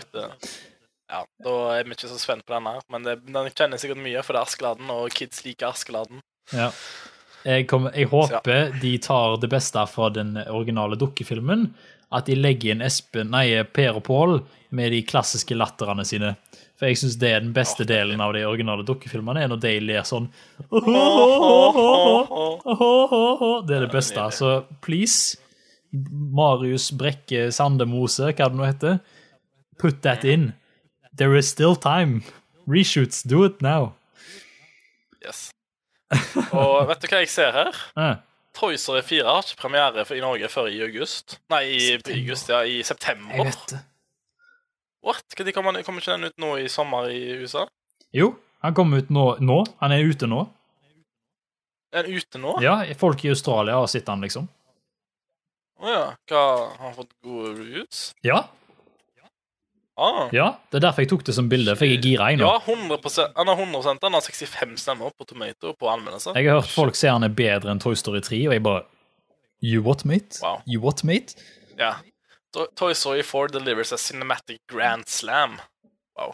Ja, 1.14 1.24
da 1.46 1.56
er 1.76 1.84
vi 1.86 1.98
ikke 1.98 2.10
så 2.10 2.20
spent 2.22 2.46
på 2.48 2.56
den 2.56 2.70
her, 2.70 2.80
men 2.94 3.04
det, 3.06 3.18
den 3.28 3.50
kjenner 3.52 3.82
sikkert 3.82 4.00
mye, 4.02 4.22
for 4.24 4.34
det 4.34 4.40
er 4.42 4.48
Askeladden, 4.48 4.94
og 4.94 5.12
kids 5.14 5.44
liker 5.46 5.74
Askeladden. 5.74 6.24
Ja. 6.56 6.70
Jeg, 7.44 7.68
kommer, 7.68 7.92
jeg 7.98 8.08
håper 8.08 8.72
de 8.80 8.94
tar 9.04 9.36
det 9.44 9.50
beste 9.52 9.84
fra 9.92 10.08
den 10.16 10.38
originale 10.48 10.96
dukkefilmen. 11.00 11.68
At 12.14 12.30
de 12.30 12.38
legger 12.38 12.76
inn 12.76 12.84
Espen, 12.86 13.32
nei, 13.34 13.48
Per 13.74 13.98
og 14.00 14.04
Pål 14.08 14.36
med 14.78 14.94
de 14.94 15.02
klassiske 15.10 15.58
latterne 15.58 16.06
sine. 16.08 16.36
For 16.80 16.90
jeg 16.90 16.98
syns 17.00 17.20
det 17.22 17.30
er 17.30 17.44
den 17.44 17.54
beste 17.54 17.86
delen 17.88 18.22
av 18.24 18.34
de 18.34 18.42
originale 18.50 18.84
dukkefilmene, 18.88 19.44
er 19.44 19.52
når 19.52 19.60
de 19.62 19.74
ler 19.86 20.04
sånn. 20.08 20.26
Det 23.68 23.76
er 23.78 23.86
det 23.86 23.92
beste. 23.94 24.26
Så 24.34 24.48
please, 24.84 25.38
Marius 25.94 26.90
Brekke 26.98 27.52
Sandemose, 27.54 28.34
hva 28.34 28.50
det 28.50 28.58
nå 28.58 28.66
heter, 28.66 28.98
put 29.80 30.02
that 30.02 30.26
in. 30.26 30.54
There 31.16 31.38
is 31.38 31.48
still 31.48 31.78
time. 31.78 32.24
Reshoots, 32.66 33.22
do 33.22 33.44
it 33.46 33.62
now. 33.62 33.94
Yes. 35.24 35.52
Og 36.52 36.88
vet 36.90 37.04
du 37.04 37.08
hva 37.12 37.22
jeg 37.24 37.32
ser 37.32 37.52
her? 37.54 37.72
Toyser 38.54 38.54
Toy 38.54 38.76
Story 38.78 39.02
4 39.02 39.24
har 39.26 39.46
ikke 39.46 39.62
premiere 39.64 40.04
i 40.14 40.22
Norge 40.22 40.50
før 40.50 40.68
i 40.70 40.82
august. 40.86 41.40
Nei, 41.50 41.64
i, 41.74 41.96
i 41.98 42.20
august, 42.20 42.52
ja, 42.54 42.62
i 42.66 42.84
september. 42.86 43.34
jeg 43.34 43.50
vet 43.50 43.64
det. 43.72 43.80
What? 45.04 45.24
Når 45.38 45.46
den- 45.46 45.54
kommer 45.84 46.02
ikke 46.02 46.06
den 46.18 46.24
ut 46.30 46.38
nå 46.40 46.56
i 46.64 46.68
sommer 46.72 47.10
i 47.12 47.22
USA? 47.44 47.68
Jo, 48.14 48.36
han 48.62 48.74
kommer 48.74 48.98
ut 49.04 49.10
nå. 49.10 49.38
nå. 49.42 49.64
Han 49.82 49.92
er 49.92 50.04
ute 50.04 50.28
nå. 50.28 50.48
Er 51.94 52.04
den 52.04 52.16
ute 52.18 52.40
nå? 52.40 52.56
Ja, 52.62 52.78
folk 52.98 53.24
i 53.26 53.30
Australia 53.30 53.74
har 53.76 53.88
sett 53.88 54.08
han, 54.08 54.22
liksom. 54.22 54.48
Å 55.84 55.88
ja. 55.92 56.16
Hva, 56.30 56.44
har 56.78 56.86
han 56.88 56.94
fått 56.96 57.12
gode 57.24 57.56
reviews? 57.60 58.14
Ja, 58.24 58.46
Ah. 59.96 60.28
ja. 60.34 60.58
Det 60.72 60.80
er 60.80 60.88
derfor 60.88 61.04
jeg 61.04 61.10
tok 61.12 61.24
det 61.24 61.36
som 61.36 61.48
bilde, 61.50 61.76
for 61.78 61.86
jeg 61.86 62.00
er 62.00 62.02
gira. 62.02 62.32
Ja, 62.40 62.58
100% 62.66 63.34
Han 63.36 63.48
har 63.48 63.56
100% 63.56 64.00
Han 64.02 64.14
har 64.14 64.22
65 64.22 64.78
stemmer 64.82 65.12
på 65.14 65.28
Tomato 65.28 65.74
på 65.78 65.86
anmeldelser. 65.92 66.34
Jeg 66.34 66.48
har 66.50 66.62
hørt 66.62 66.72
folk 66.74 66.96
si 66.96 67.06
han 67.08 67.24
er 67.24 67.30
bedre 67.30 67.70
enn 67.70 67.80
Toy 67.80 67.94
Story 67.94 68.20
3, 68.22 68.48
og 68.48 68.54
jeg 68.54 68.64
bare 68.64 68.86
You 69.62 69.84
what, 69.84 70.04
mate? 70.04 70.40
Wow. 70.42 70.62
You 70.66 70.82
what, 70.82 71.04
mate? 71.04 71.36
Ja. 71.78 71.94
To- 72.54 72.68
Toy 72.76 72.94
Story 72.94 73.24
4 73.24 73.48
delivers 73.54 73.92
a 73.94 73.98
cinematic 73.98 74.60
grand 74.72 75.08
slam. 75.10 75.60
Wow. 76.18 76.34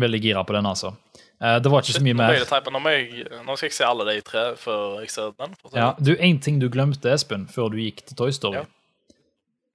Veldig 0.00 0.20
gira 0.22 0.44
på 0.44 0.52
den, 0.52 0.66
altså. 0.66 0.94
Eh, 1.42 1.58
Det 1.60 1.70
var 1.72 1.82
ikke 1.82 1.92
så 1.98 2.02
mye 2.04 2.14
mer. 2.16 2.32
det. 2.32 2.72
Nå, 2.72 2.80
jeg, 2.88 3.26
nå 3.44 3.56
skal 3.56 3.66
jeg 3.68 3.72
se 3.76 3.84
alle 3.84 4.04
de 4.08 4.20
tre 4.24 4.44
før 4.56 5.00
jeg 5.00 5.10
ser 5.12 5.32
den. 5.38 5.54
Ja, 5.74 5.92
du, 6.00 6.14
En 6.20 6.38
ting 6.40 6.58
du 6.60 6.68
glemte, 6.72 7.12
Espen, 7.12 7.46
før 7.48 7.70
du 7.72 7.76
gikk 7.80 8.04
til 8.06 8.16
Toy 8.16 8.30
Story. 8.32 8.56
Ja. 8.56 8.64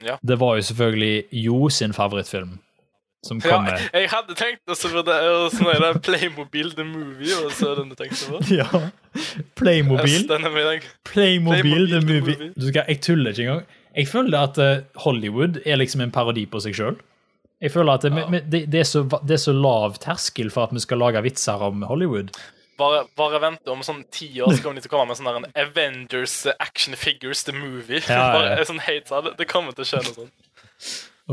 Ja. 0.02 0.16
Det 0.26 0.40
var 0.42 0.56
jo 0.58 0.62
selvfølgelig 0.66 1.26
Jo 1.44 1.70
sin 1.70 1.94
favorittfilm, 1.94 2.56
som 3.24 3.38
Ja, 3.44 3.50
kommer. 3.52 3.78
jeg 3.94 4.10
hadde 4.10 4.34
tenkt 4.34 4.62
å 4.66 4.74
og 4.74 5.52
sånn 5.54 5.70
er 5.70 6.00
Playmobil 6.00 6.72
The 6.74 6.84
Movie. 6.84 7.36
Og 7.46 7.52
så 7.52 7.76
den 7.78 7.90
du 7.90 7.96
tenkte 7.96 8.26
på. 8.26 8.42
Ja. 8.62 8.66
Playmobil. 9.56 10.26
Med, 10.28 10.42
Playmobil, 10.42 10.82
Playmobil 11.06 11.88
the 11.92 12.00
the 12.00 12.06
movie. 12.06 12.34
movie. 12.38 12.54
Du 12.58 12.68
skal, 12.72 12.86
jeg 12.88 13.02
tuller 13.02 13.32
ikke 13.32 13.42
engang. 13.46 13.66
Jeg 13.98 14.08
føler 14.08 14.48
at 14.48 14.60
eh, 14.62 14.84
Hollywood 15.04 15.62
er 15.66 15.80
liksom 15.82 16.04
en 16.06 16.14
parodi 16.16 16.46
på 16.50 16.62
seg 16.64 16.78
sjøl. 16.78 17.00
Jeg 17.62 17.74
føler 17.74 17.94
at 18.00 18.06
det, 18.08 18.12
Ja. 18.16 18.28
men 18.32 18.50
det, 18.50 18.64
det, 18.72 18.80
er 18.82 18.88
så, 18.90 19.04
det 19.22 19.36
er 19.36 19.42
så 19.44 19.54
lav 19.54 20.00
terskel 20.02 20.50
for 20.54 20.66
at 20.66 20.74
vi 20.74 20.82
skal 20.82 21.02
lage 21.02 21.22
vitser 21.22 21.62
om 21.62 21.84
Hollywood. 21.86 22.32
Bare, 22.80 23.04
bare 23.20 23.42
vent 23.44 23.68
om 23.70 23.84
sånn 23.86 24.02
ti 24.10 24.32
år, 24.42 24.56
så 24.56 24.64
kommer 24.64 24.80
de 24.80 24.88
til 24.88 24.90
å 24.90 24.96
komme 24.96 25.12
med 25.12 25.20
sånn 25.20 25.46
Avengers 25.60 26.48
Action 26.58 26.98
Figures 26.98 27.44
The 27.46 27.54
Movie. 27.54 28.02
Ja, 28.08 28.16
ja. 28.18 28.32
Bare, 28.34 28.66
sånn 28.66 28.82
hate, 28.82 29.06
så 29.12 29.22
det, 29.28 29.46
kommer 29.52 29.76
til 29.78 29.86
å 29.86 29.90
skje 29.92 30.02
noe 30.08 30.16
sånt. 30.16 30.34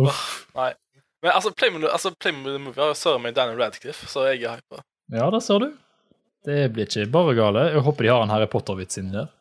Uff. 0.04 0.26
Nei. 0.58 0.72
Men 1.24 1.32
altså, 1.34 1.54
Playmobil, 1.56 1.88
altså, 1.90 2.12
Playmobil 2.20 2.60
Movie 2.60 2.82
har 2.82 2.92
jo 2.92 2.98
søren 2.98 3.24
meg 3.24 3.38
Daniel 3.38 3.58
Radcliffe, 3.62 4.06
så 4.10 4.28
jeg 4.28 4.44
er 4.44 4.60
hypa. 4.60 4.84
Ja, 5.14 5.30
det 5.32 5.40
ser 5.46 5.64
du. 5.64 5.70
Det 6.46 6.60
blir 6.74 6.86
ikke 6.86 7.08
bare 7.16 7.34
gale. 7.38 7.64
Jeg 7.72 7.86
håper 7.86 8.04
de 8.06 8.12
har 8.12 8.26
en 8.26 8.34
Harry 8.34 8.46
Potter-vits 8.50 9.00
inni 9.00 9.16
der. 9.16 9.32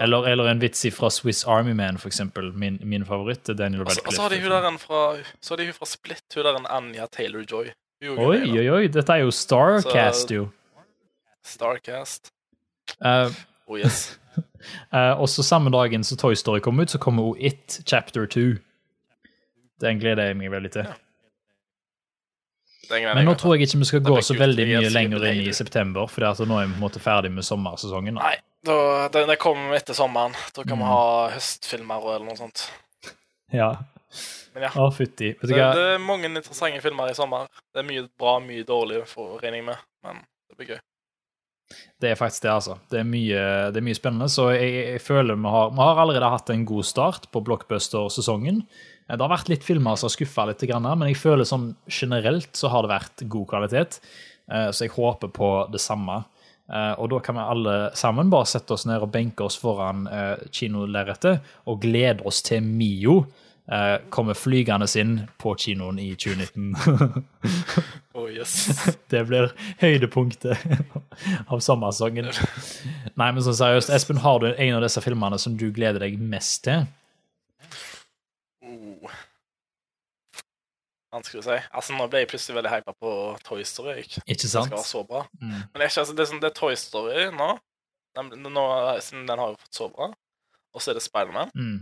Eller, 0.00 0.26
eller 0.26 0.48
en 0.48 0.60
vits 0.60 0.86
fra 0.94 1.10
Swiss 1.10 1.44
Army 1.44 1.72
Man, 1.74 1.98
for 1.98 2.08
eksempel. 2.08 2.52
Min, 2.54 2.78
min 2.82 3.04
favoritt 3.04 3.46
Daniel 3.58 3.82
Og 3.82 3.90
så- 3.92 4.02
og 4.06 4.12
så 4.12 4.22
har 4.22 4.28
de 4.28 4.40
hun 4.40 4.50
der 4.50 4.78
fra, 4.78 5.16
så 5.40 5.50
har 5.52 5.56
de 5.56 5.64
hun 5.64 5.74
fra 5.74 5.86
Split, 5.86 6.22
hun 6.34 6.44
der 6.44 6.56
en 6.56 6.66
Anja 6.66 7.06
Taylor-Joy. 7.06 7.70
Oi, 8.02 8.58
oi, 8.58 8.68
oi. 8.70 8.86
Dette 8.86 9.12
er 9.12 9.16
jo 9.16 9.30
Starcast, 9.30 10.30
jo. 10.30 10.48
Starcast. 11.44 12.32
Uh, 13.04 13.30
Oh 13.68 13.78
yes. 13.78 14.18
uh, 14.92 14.96
og 15.20 15.28
så 15.28 15.42
samme 15.42 15.70
dagen 15.70 16.04
som 16.04 16.16
Toy 16.18 16.34
Story 16.34 16.60
kom 16.60 16.80
ut, 16.80 16.90
så 16.90 16.98
kommer 16.98 17.22
jo 17.22 17.34
It 17.38 17.80
Chapter 17.86 18.26
2. 18.26 18.40
Den 19.80 19.98
gleder 20.00 20.22
jeg 20.30 20.36
meg 20.36 20.50
veldig 20.50 20.72
til. 20.72 20.86
Ja. 22.90 23.14
Men 23.14 23.26
nå 23.28 23.34
tror 23.36 23.54
jeg 23.54 23.66
ikke 23.68 23.78
vi 23.78 23.84
skal 23.84 24.00
gå 24.00 24.20
så 24.24 24.34
veldig 24.38 24.64
mye 24.66 24.88
lenger 24.90 25.24
inn 25.28 25.42
i 25.48 25.52
september, 25.52 26.06
for 26.08 26.24
nå 26.24 26.56
er 26.56 26.66
vi 26.66 26.72
på 26.72 26.78
en 26.78 26.80
måte 26.80 27.00
ferdig 27.04 27.30
med 27.32 27.44
sommersesongen. 27.44 28.14
Nei, 28.16 28.36
da, 28.64 29.08
det 29.26 29.38
kommer 29.40 29.76
etter 29.78 29.94
sommeren. 29.94 30.34
Da 30.54 30.64
kan 30.64 30.76
vi 30.78 30.82
Mm. 30.84 30.88
ha 30.90 31.30
høstfilmer 31.30 32.02
eller 32.14 32.26
noe 32.26 32.36
sånt. 32.36 32.70
Ja. 33.52 33.76
Men 34.54 34.62
ja. 34.66 34.70
Å, 34.74 34.90
fytti. 34.92 35.34
Det, 35.40 35.48
det 35.54 35.58
er 35.94 35.98
mange 36.02 36.24
interessante 36.28 36.80
filmer 36.82 37.10
i 37.10 37.14
sommer. 37.14 37.46
Det 37.72 37.80
er 37.82 37.88
mye 37.88 38.08
bra, 38.18 38.38
mye 38.40 38.64
dårlig, 38.64 39.04
for 39.06 39.38
regner 39.38 39.60
jeg 39.60 39.64
med. 39.70 39.76
Men 40.04 40.22
det 40.48 40.56
blir 40.58 40.70
gøy. 40.74 40.80
Det 42.00 42.10
er 42.10 42.16
faktisk 42.16 42.42
det, 42.46 42.50
altså. 42.50 42.78
Det 42.88 43.00
er 43.02 43.04
mye, 43.04 43.40
det 43.72 43.76
er 43.76 43.84
mye 43.84 43.96
spennende, 43.98 44.28
så 44.32 44.46
jeg, 44.56 44.70
jeg 44.94 45.02
føler 45.04 45.36
vi 45.36 45.50
har, 45.52 45.70
vi 45.74 45.82
har 45.84 45.98
allerede 46.00 46.30
hatt 46.32 46.48
en 46.54 46.64
god 46.64 46.86
start 46.88 47.26
på 47.30 47.42
blockbuster-sesongen. 47.44 48.62
Eh, 49.08 49.16
Det 49.16 49.20
har 49.20 49.32
vært 49.36 49.48
litt 49.52 49.64
filmer 49.66 49.96
som 50.00 50.08
har 50.08 50.14
skuffa 50.16 50.46
litt, 50.48 50.64
men 50.80 51.08
jeg 51.10 51.16
føler 51.20 51.44
sånn 51.44 51.74
generelt 51.86 52.56
så 52.56 52.70
har 52.72 52.82
det 52.82 52.90
vært 52.94 53.28
god 53.28 53.46
kvalitet. 53.52 54.00
Eh, 54.50 54.70
Så 54.72 54.86
jeg 54.88 54.96
håper 54.96 55.28
på 55.28 55.70
det 55.70 55.80
samme. 55.80 56.24
Eh, 56.68 56.94
Og 57.00 57.08
da 57.10 57.18
kan 57.24 57.38
vi 57.38 57.44
alle 57.48 57.74
sammen 57.96 58.30
bare 58.30 58.46
sette 58.50 58.74
oss 58.76 58.84
ned 58.86 59.00
og 59.00 59.12
benke 59.14 59.44
oss 59.46 59.56
foran 59.56 60.06
uh, 60.10 60.36
kinolerretet 60.52 61.40
og 61.66 61.80
glede 61.80 62.26
oss 62.28 62.42
til 62.44 62.60
Mio 62.62 63.22
uh, 63.72 63.96
kommer 64.12 64.36
flygende 64.36 64.88
inn 65.00 65.14
på 65.40 65.54
kinoen 65.56 65.98
i 66.02 66.10
2019. 66.14 66.74
Oh 68.18 68.26
yes. 68.26 68.66
Det 69.12 69.20
blir 69.28 69.52
høydepunktet 69.78 70.58
av 71.46 71.60
sommersongen. 71.62 72.26
Nei, 73.20 73.28
men 73.30 73.44
sånn 73.46 73.54
seriøst, 73.54 73.92
Espen, 73.94 74.18
har 74.24 74.40
du 74.42 74.48
en 74.50 74.74
av 74.74 74.82
disse 74.82 74.98
filmene 75.04 75.38
som 75.38 75.54
du 75.60 75.68
gleder 75.70 76.02
deg 76.02 76.16
mest 76.18 76.64
til? 76.66 76.88
Oh. 78.66 79.14
Vanskelig 81.12 81.40
å 81.40 81.44
si. 81.46 81.54
Altså, 81.72 81.94
nå 81.96 82.06
ble 82.12 82.20
jeg 82.20 82.28
plutselig 82.28 82.56
veldig 82.58 82.70
hypa 82.74 82.92
på 83.00 83.10
Toy 83.46 83.62
Story. 83.64 83.94
Ikke? 84.02 84.20
Ikke 84.26 84.42
Det 84.44 84.50
skal 84.50 84.70
være 84.74 84.84
så 84.84 85.02
bra. 85.08 85.22
Mm. 85.40 85.48
Men 85.54 85.74
det 85.74 85.84
er, 85.86 85.88
ikke, 85.92 86.00
altså, 86.04 86.14
det 86.18 86.20
er, 86.24 86.30
sånn, 86.32 86.40
det 86.42 86.50
er 86.50 86.56
Toy 86.58 86.74
Story 86.76 87.28
nå. 87.32 87.46
Den, 88.18 88.28
nå 88.44 88.64
den 89.12 89.38
har 89.38 89.54
jo 89.54 89.56
fått 89.62 89.78
så 89.78 89.88
bra. 89.92 90.10
Og 90.74 90.82
så 90.84 90.90
er 90.92 90.98
det 90.98 91.02
Spiderman 91.06 91.50
Mm. 91.56 91.78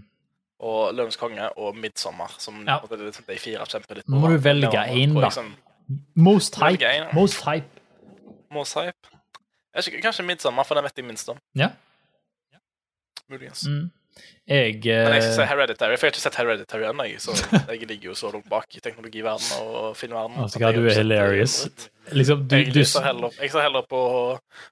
og 0.60 0.94
Løvens 0.94 1.16
konge 1.18 1.48
og 1.58 1.74
Midtsommer, 1.76 2.30
som 2.38 2.62
Ja. 2.66 2.78
på 2.78 2.86
måte 2.86 3.00
er 3.00 3.06
liksom 3.10 3.26
de 3.26 3.38
fire 3.38 3.66
kjemper 3.66 3.96
litt 3.98 4.08
Nå 4.08 4.20
må 4.20 4.28
du 4.30 4.38
velge 4.38 4.70
én, 4.72 5.12
da. 5.14 5.26
Liksom, 5.26 5.56
Most 6.16 6.54
hype. 6.62 6.82
en. 6.84 7.08
Most 7.14 7.42
hype. 7.44 7.82
Most 8.50 8.74
hype. 8.74 9.10
Ikke, 9.76 10.00
kanskje 10.02 10.24
Midtsommer, 10.24 10.64
for 10.64 10.74
den 10.78 10.84
vet 10.84 10.96
jeg 10.96 11.04
minst 11.04 11.28
om. 11.28 11.38
Ja. 11.54 11.70
Muligens. 13.28 13.66
Mm. 13.66 13.90
Jeg, 14.46 14.76
Men 14.84 15.14
jeg 15.16 15.22
skal 15.24 15.32
si 15.34 15.42
eh, 15.42 15.48
Hereditary, 15.50 15.96
for 15.98 16.06
jeg 16.06 16.12
har 16.12 16.14
ikke 16.14 16.22
sett 16.22 16.36
Hereditary 16.38 16.84
ennå. 16.86 17.06
Så 17.18 17.32
jeg 17.66 17.88
ligger 17.88 18.12
jo 18.12 18.14
så 18.14 18.30
langt 18.30 18.46
bak 18.48 18.76
i 18.78 18.80
teknologiverdenen 18.80 19.66
og 19.66 19.96
filmverdenen. 19.98 20.44
Altså, 20.44 20.60
jeg 20.62 20.74
du 20.76 20.86
er 20.86 20.94
hilarious. 21.00 21.56
liksom, 22.12 22.44
du, 22.48 22.54
Jeg, 22.56 22.70
du, 22.74 22.84
ser 22.84 23.02
heller, 23.08 23.34
jeg 23.42 23.50
ser 23.50 23.64
heller 23.66 23.82
på, 23.90 24.00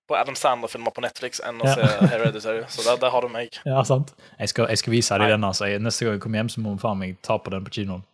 på 0.09 0.14
Adam 0.14 0.36
Sandler-filmer 0.38 0.95
på 0.95 1.03
Netflix 1.03 1.42
enn 1.42 1.59
å 1.59 1.66
Ja. 1.66 1.74
se 1.74 2.07
Hereditary. 2.14 2.62
Så 2.70 2.86
der, 2.86 3.01
der 3.03 3.11
har 3.11 3.26
du 3.26 3.28
meg. 3.34 3.59
Ja, 3.66 3.82
sant. 3.82 4.14
Jeg 4.38 4.49
skal, 4.55 4.68
jeg 4.70 4.78
skal 4.78 4.95
vise 4.95 5.18
deg 5.18 5.34
den. 5.34 5.45
altså. 5.51 5.66
Neste 5.82 6.07
gang 6.07 6.14
jeg 6.20 6.22
kommer 6.22 6.38
hjem, 6.45 6.53
så 6.55 6.62
må 6.62 6.76
faen 6.78 7.01
meg 7.03 7.16
ta 7.26 7.38
på 7.42 7.51
den 7.51 7.66
på 7.66 7.74
kinoen. 7.80 8.05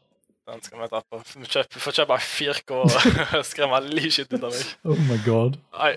Den 0.50 0.62
skal 0.64 0.80
vi 0.80 0.88
ta 0.90 1.02
på. 1.06 1.20
Kjøp, 1.44 1.76
få 1.78 1.92
kjøpe 1.94 2.16
4K 2.24 2.78
og 2.80 3.44
skremme 3.52 3.78
livskitt 3.86 4.32
ut 4.32 4.40
av 4.48 4.48
meg. 4.56 4.72
Oh 4.88 5.04
my 5.12 5.20
god. 5.28 5.60
Nei, 5.76 5.92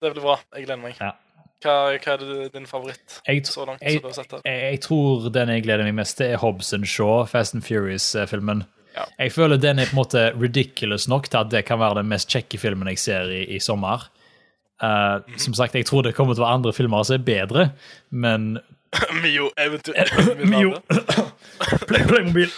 det 0.00 0.14
blir 0.14 0.22
bra. 0.24 0.38
Jeg 0.54 0.64
gleder 0.68 0.80
meg. 0.86 0.94
Ja. 1.02 1.10
Hva, 1.60 1.74
hva 2.00 2.12
er 2.16 2.48
din 2.54 2.66
favoritt 2.66 3.18
Jeg, 3.26 3.42
så 3.46 3.66
langt? 3.68 3.82
jeg- 3.82 4.00
så 4.02 4.24
jeg, 4.44 4.60
jeg 4.72 4.80
tror 4.80 5.28
den 5.32 5.48
jeg 5.48 5.62
gleder 5.66 5.84
meg 5.84 5.94
mest 5.94 6.16
til, 6.16 6.26
er 6.32 6.36
Hobbs 6.40 6.72
Shaw, 6.84 7.26
Fast 7.26 7.54
and 7.54 7.62
Furious-filmen. 7.62 8.64
Ja. 8.96 9.04
Jeg 9.18 9.32
føler 9.32 9.56
den 9.60 9.78
er 9.78 9.84
på 9.86 9.92
en 9.94 10.00
måte 10.02 10.22
ridiculous 10.40 11.06
nok 11.08 11.28
til 11.28 11.38
at 11.38 11.50
det 11.50 11.64
kan 11.64 11.78
være 11.78 12.00
den 12.00 12.08
mest 12.08 12.28
kjekke 12.32 12.58
filmen 12.58 12.88
jeg 12.88 12.98
ser 12.98 13.28
i, 13.30 13.44
i 13.56 13.58
sommer. 13.58 14.08
Eh, 14.82 15.20
Som 15.36 15.54
sagt, 15.54 15.74
jeg 15.74 15.84
tror 15.86 16.02
det 16.02 16.14
kommer 16.16 16.34
til 16.34 16.42
å 16.42 16.46
være 16.46 16.54
andre 16.58 16.72
filmer 16.72 17.02
som 17.04 17.14
er 17.20 17.24
bedre, 17.24 17.70
men 18.10 18.58
Mio 19.22 19.50
eventuelt 19.60 20.10
Mio. 20.48 20.72
Play, 21.88 22.02
Playmobil. 22.08 22.48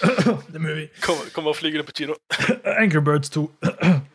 The 0.52 0.58
movie. 0.58 0.88
Kommer, 1.02 1.28
kommer 1.34 1.52
flygende 1.52 1.84
på 1.84 1.92
kino. 1.92 2.14
Angry 2.78 3.00
Birds 3.04 3.28
2. 3.30 3.50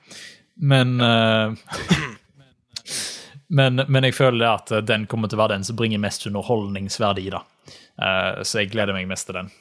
Men 0.71 1.01
eh, 1.01 1.53
men, 3.49 3.83
men 3.87 4.03
jeg 4.03 4.13
føler 4.17 4.45
at 4.49 4.71
den 4.87 5.05
kommer 5.07 5.27
til 5.31 5.37
å 5.39 5.43
være 5.45 5.55
den 5.57 5.63
som 5.63 5.75
bringer 5.79 5.99
mest 6.03 6.25
underholdningsverdi. 6.27 7.29
da. 7.31 7.43
Eh, 8.01 8.43
så 8.43 8.59
jeg 8.63 8.71
gleder 8.73 8.93
meg 8.93 9.07
mest 9.07 9.25
til 9.29 9.35
den. 9.41 9.51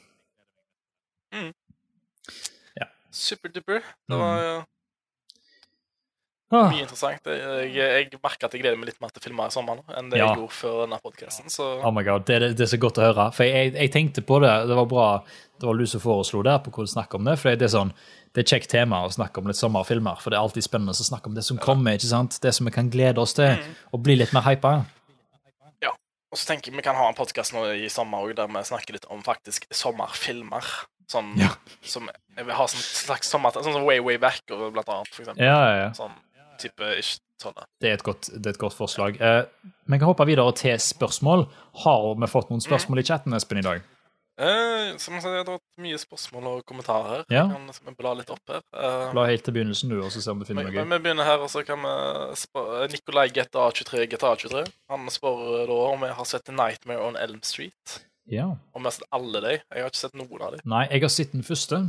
Superduper. 3.16 3.80
Det 4.08 4.16
var 4.20 4.42
jo 4.44 4.56
Ah, 6.54 6.68
mye 6.70 6.84
interessant. 6.84 7.24
Jeg, 7.26 7.72
jeg, 7.74 7.86
jeg 8.12 8.18
merker 8.22 8.46
at 8.46 8.52
jeg 8.54 8.60
gleder 8.62 8.76
meg 8.78 8.86
litt 8.92 9.00
mer 9.02 9.10
til 9.10 9.24
filmer 9.24 9.48
i 9.50 9.54
sommer 9.54 9.80
nå 9.80 9.96
enn 9.98 10.12
det 10.12 10.20
Ja. 10.20 10.28
jeg 10.28 10.38
gjorde 10.38 10.54
før 10.54 10.76
denne 10.84 10.98
podkasten. 11.02 11.48
Oh 11.82 11.90
my 11.90 12.04
god, 12.06 12.22
det, 12.28 12.36
er- 12.36 12.52
det 12.54 12.62
er 12.62 12.70
så 12.70 12.78
godt 12.78 13.00
å 13.02 13.06
høre. 13.08 13.24
For 13.34 13.42
jeg, 13.48 13.72
jeg 13.74 13.90
tenkte 13.90 14.22
på 14.22 14.38
det. 14.44 14.52
Det 14.70 14.76
var 14.78 14.86
bra 14.86 15.06
det 15.58 15.66
var 15.66 15.74
du 15.80 15.86
som 15.90 16.00
foreslo 16.04 16.44
det, 16.46 16.54
på 16.62 16.70
hvordan 16.70 16.92
snakker 16.92 17.18
om 17.18 17.24
det. 17.26 17.34
For 17.42 17.56
det 17.58 17.66
er 17.66 17.72
sånn, 17.74 17.90
det 18.36 18.42
er 18.42 18.44
et 18.44 18.50
kjekt 18.52 18.68
tema 18.68 18.98
å 19.00 19.08
snakke 19.08 19.40
om 19.40 19.46
litt 19.48 19.56
sommerfilmer. 19.56 20.18
For 20.20 20.28
det 20.28 20.36
er 20.36 20.44
alltid 20.44 20.66
spennende 20.66 20.92
å 20.92 21.06
snakke 21.06 21.30
om 21.30 21.36
det 21.38 21.44
som 21.46 21.56
kommer. 21.56 21.96
ikke 21.96 22.10
sant? 22.10 22.36
Det 22.44 22.52
som 22.52 22.68
vi 22.68 22.72
kan 22.74 22.90
glede 22.92 23.22
oss 23.22 23.32
til, 23.32 23.56
og 23.96 24.02
bli 24.04 24.18
litt 24.20 24.34
mer 24.36 24.44
hypa. 24.44 24.74
Og 26.34 26.40
så 26.42 26.50
tenker 26.50 26.68
jeg 26.68 26.76
vi 26.76 26.84
kan 26.84 26.98
ha 26.98 27.06
en 27.08 27.16
podkast 27.16 27.54
nå 27.54 27.62
i 27.78 27.86
sommer 27.88 28.34
der 28.36 28.50
vi 28.50 28.60
snakker 28.68 28.98
litt 28.98 29.06
om 29.08 29.22
faktisk 29.24 29.64
sommerfilmer. 29.72 30.66
Sånn 31.08 31.32
Ja. 31.38 31.54
som 31.86 32.10
Jeg 32.36 32.44
vil 32.44 32.54
ha 32.58 32.66
sånn 32.66 32.82
slags 32.82 33.30
sommer... 33.30 33.54
Sånn 33.54 33.72
som 33.72 33.86
Way 33.86 34.02
Way 34.04 34.18
Back, 34.20 34.42
og 34.50 34.72
blant 34.74 34.90
annet, 34.90 35.08
for 35.14 35.22
eksempel. 35.22 35.46
Ja, 35.46 35.56
ja, 35.56 35.76
ja. 35.86 35.90
Sånn 35.96 36.12
type 36.60 36.90
ikke 36.98 37.20
sånne. 37.40 37.64
Det 37.80 37.88
er 37.88 37.94
et 37.96 38.04
godt, 38.04 38.28
det 38.34 38.50
er 38.50 38.56
et 38.56 38.60
godt 38.60 38.76
forslag. 38.76 39.16
Eh, 39.16 39.44
vi 39.86 39.98
kan 39.98 40.10
hoppe 40.10 40.26
videre 40.28 40.52
til 40.58 40.76
spørsmål. 40.76 41.46
Har 41.86 42.04
vi 42.20 42.28
fått 42.28 42.50
noen 42.52 42.60
spørsmål 42.60 43.00
i 43.00 43.06
chatten, 43.06 43.32
Espen, 43.32 43.62
i 43.62 43.64
dag? 43.64 43.80
Eh, 44.36 44.96
som 45.00 45.14
jeg 45.16 45.22
sa, 45.24 45.30
det 45.32 45.38
har 45.40 45.46
vært 45.48 45.80
mye 45.80 45.98
spørsmål 46.00 46.48
og 46.50 46.64
kommentarer. 46.68 47.22
Ja. 47.32 47.46
Jeg 47.46 47.54
kan 47.54 47.70
liksom 47.70 47.96
bla 47.96 48.12
litt 48.18 48.32
opp 48.34 48.52
her. 48.52 48.64
Eh, 48.76 49.04
bla 49.16 49.24
helt 49.30 49.46
til 49.46 49.56
begynnelsen, 49.56 49.92
du, 49.94 50.02
og 50.04 50.10
så 50.12 50.20
se 50.20 50.34
om 50.34 50.42
du 50.42 50.44
finner 50.48 50.68
noe 50.68 50.84
vi 50.84 50.98
begynner 51.06 51.24
her, 51.28 51.40
og 51.40 51.48
så 51.52 51.62
kan 51.64 51.80
vi 51.80 51.94
spørre 52.36 52.90
Nikolai 52.92 53.30
GTA23 53.32 54.04
GTA23. 54.12 54.66
Han 54.92 55.08
spør 55.12 55.40
eh, 55.62 55.64
da 55.70 55.78
om 55.94 56.04
jeg 56.04 56.18
har 56.20 56.28
sett 56.28 56.52
Nightmare 56.52 57.08
on 57.08 57.16
Elm 57.20 57.40
Street. 57.48 57.96
Ja. 58.28 58.50
Om 58.76 58.84
jeg 58.84 58.90
har 58.90 58.98
sett 58.98 59.16
alle 59.16 59.42
de. 59.46 59.56
Jeg 59.56 59.86
har 59.86 59.90
ikke 59.94 60.02
sett 60.04 60.20
noen 60.20 60.44
av 60.44 60.54
de. 60.58 60.62
Nei, 60.68 60.84
jeg 60.90 61.06
har 61.06 61.16
sett 61.16 61.32
den 61.32 61.46
første, 61.46 61.82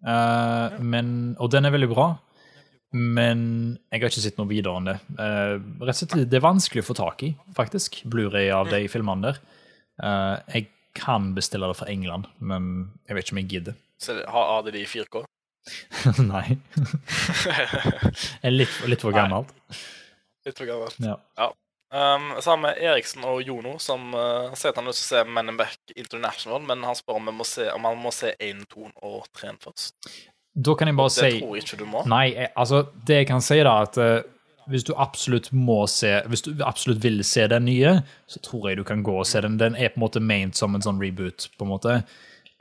eh, 0.00 0.80
men, 0.80 1.14
og 1.36 1.52
den 1.52 1.68
er 1.68 1.76
veldig 1.76 1.92
bra. 1.92 2.10
Men 2.96 3.42
jeg 3.92 4.00
har 4.02 4.10
ikke 4.10 4.24
sett 4.24 4.38
noe 4.40 4.50
videre 4.50 4.80
enn 4.80 4.88
det. 4.88 4.96
Eh, 5.20 5.56
rett 5.84 5.94
og 5.94 6.00
slett, 6.00 6.16
Det 6.32 6.40
er 6.40 6.48
vanskelig 6.48 6.82
å 6.82 6.88
få 6.88 6.96
tak 6.98 7.28
i, 7.28 7.34
faktisk, 7.54 8.00
Blu-ray 8.10 8.48
av 8.54 8.72
de 8.72 8.86
filmene 8.90 9.28
der. 9.28 9.42
Eh, 10.00 10.36
jeg 10.56 10.70
kan 10.94 11.34
bestille 11.34 11.68
det 11.70 11.76
fra 11.78 11.88
England, 11.90 12.26
men 12.38 12.90
jeg 13.08 13.16
vet 13.16 13.24
ikke 13.28 13.34
om 13.36 13.42
jeg 13.42 13.50
gidder. 13.54 13.78
Så 14.02 14.14
det- 14.16 14.28
har 14.28 14.46
har 14.54 14.62
de 14.66 14.72
de 14.72 14.82
i 14.82 14.88
4K? 14.88 15.24
Nei. 16.32 16.56
Litt, 18.50 18.76
litt 18.88 19.02
for 19.04 19.12
Nei. 19.12 19.18
gammelt. 19.20 19.50
Litt 20.46 20.56
for 20.58 20.66
gammelt. 20.68 20.96
Ja. 21.04 21.50
Um, 21.90 22.30
sammen 22.40 22.68
med 22.70 22.78
Eriksen 22.86 23.24
og 23.26 23.42
Jono, 23.42 23.74
som 23.82 24.12
uh, 24.14 24.52
sier 24.54 24.70
at 24.70 24.76
han 24.78 24.86
vil 24.86 24.94
se 24.94 25.24
Men 25.26 25.50
in 25.50 25.56
Back 25.58 25.90
International, 25.98 26.62
men 26.62 26.84
han 26.86 26.94
spør 26.94 27.18
om, 27.18 27.30
se, 27.44 27.66
om 27.74 27.88
han 27.88 27.98
må 27.98 28.12
se 28.14 28.30
1, 28.38 28.60
2 28.70 28.90
og 29.02 29.24
3 29.34 29.56
først. 29.64 29.96
Da 30.54 30.74
kan 30.78 30.86
jeg 30.90 30.96
bare 30.98 31.10
Det 31.10 31.16
si 31.16 31.40
tror 31.40 31.56
jeg 31.56 31.64
ikke 31.66 31.80
du 31.80 31.86
må. 31.90 32.04
Nei, 32.10 32.28
jeg, 32.34 32.52
altså, 32.56 32.84
det 33.06 33.20
jeg 33.20 33.26
kan 33.30 33.42
si, 33.42 33.58
da, 33.66 33.74
at 33.86 33.98
eh, 34.02 34.22
hvis 34.70 34.84
du 34.86 34.92
absolutt 34.96 35.50
må 35.52 35.82
se 35.90 36.22
Hvis 36.30 36.42
du 36.46 36.52
absolutt 36.64 37.02
vil 37.02 37.20
se 37.26 37.46
den 37.50 37.64
nye, 37.66 37.96
så 38.30 38.40
tror 38.44 38.68
jeg 38.70 38.78
du 38.80 38.84
kan 38.86 39.02
gå 39.06 39.16
og 39.20 39.26
se 39.26 39.40
den. 39.44 39.58
Den 39.60 39.74
er 39.76 39.90
på 39.92 39.98
en 40.00 40.04
måte 40.06 40.22
ment 40.22 40.56
som 40.58 40.74
en 40.74 40.84
sånn 40.84 41.00
reboot, 41.02 41.48
på 41.58 41.66
en 41.66 41.72
måte. 41.72 41.96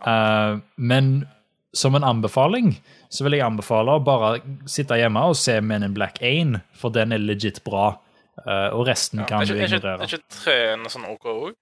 Uh, 0.06 0.60
men 0.78 1.28
som 1.76 1.94
en 1.96 2.06
anbefaling 2.08 2.72
så 3.14 3.26
vil 3.26 3.36
jeg 3.38 3.46
anbefale 3.46 3.94
å 3.98 4.02
bare 4.04 4.40
sitte 4.70 4.98
hjemme 4.98 5.22
og 5.30 5.36
se 5.38 5.60
Men 5.62 5.84
in 5.86 5.94
Black 5.94 6.22
1, 6.26 6.58
for 6.74 6.90
den 6.96 7.12
er 7.14 7.22
legit 7.22 7.62
bra. 7.66 7.92
Uh, 8.40 8.70
og 8.74 8.88
resten 8.88 9.20
Ja. 9.20 9.26
kan 9.30 9.46
du 9.46 9.54
ikke, 9.54 9.60
er, 9.60 9.66
ikke, 9.68 9.80
ignorere. 9.82 10.02
er 10.02 10.08
ikke 10.08 10.84
3 10.86 10.90
sånn 10.94 11.10
OK 11.12 11.26
òg? 11.34 11.56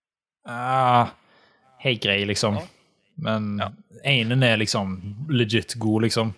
Uh, 0.47 1.09
Helt 1.83 2.01
grei, 2.01 2.23
liksom. 2.25 2.55
Ja. 2.57 2.67
Men 3.17 3.57
Ja. 3.59 3.69
enen 4.05 4.43
er 4.43 4.57
liksom 4.57 4.97
legit 5.29 5.75
god, 5.79 6.03
liksom. 6.03 6.33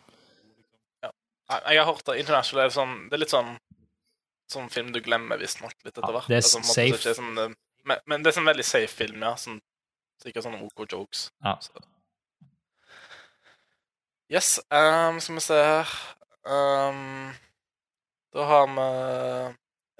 Jeg 1.49 1.79
har 1.79 1.85
hørt 1.85 2.07
at 2.09 2.19
internasjonalt, 2.21 2.69
er 2.69 2.73
sånn 2.75 3.09
Det 3.09 3.13
er 3.17 3.23
litt 3.23 3.33
sånn 3.33 3.55
Sånn 4.49 4.69
film 4.73 4.91
du 4.91 4.99
glemmer 5.05 5.37
visstnok 5.37 5.75
litt 5.85 5.93
etter 5.97 6.07
Ja, 6.09 6.15
hvert. 6.15 6.27
det 6.27 6.39
er 6.39 6.45
Altså, 6.45 6.63
safe. 6.65 6.97
ikke 6.97 7.13
sånn, 7.15 7.37
eh, 7.37 7.55
men, 7.85 7.99
men 8.09 8.23
det 8.23 8.31
er 8.31 8.39
sånn 8.39 8.49
veldig 8.49 8.65
safe 8.65 8.89
film, 8.89 9.21
ja. 9.21 9.35
Sånn, 9.37 9.59
sikkert 10.23 10.43
sånne 10.47 10.63
OK 10.65 10.85
jokes. 10.89 11.29
Ja. 11.45 11.55
Så. 11.61 11.71
Yes, 14.29 14.59
um, 14.69 15.19
skal 15.19 15.35
vi 15.35 15.41
se 15.41 15.55
her 15.57 15.93
um, 16.45 17.31
Da 18.33 18.43
har 18.45 18.67
vi 18.69 18.83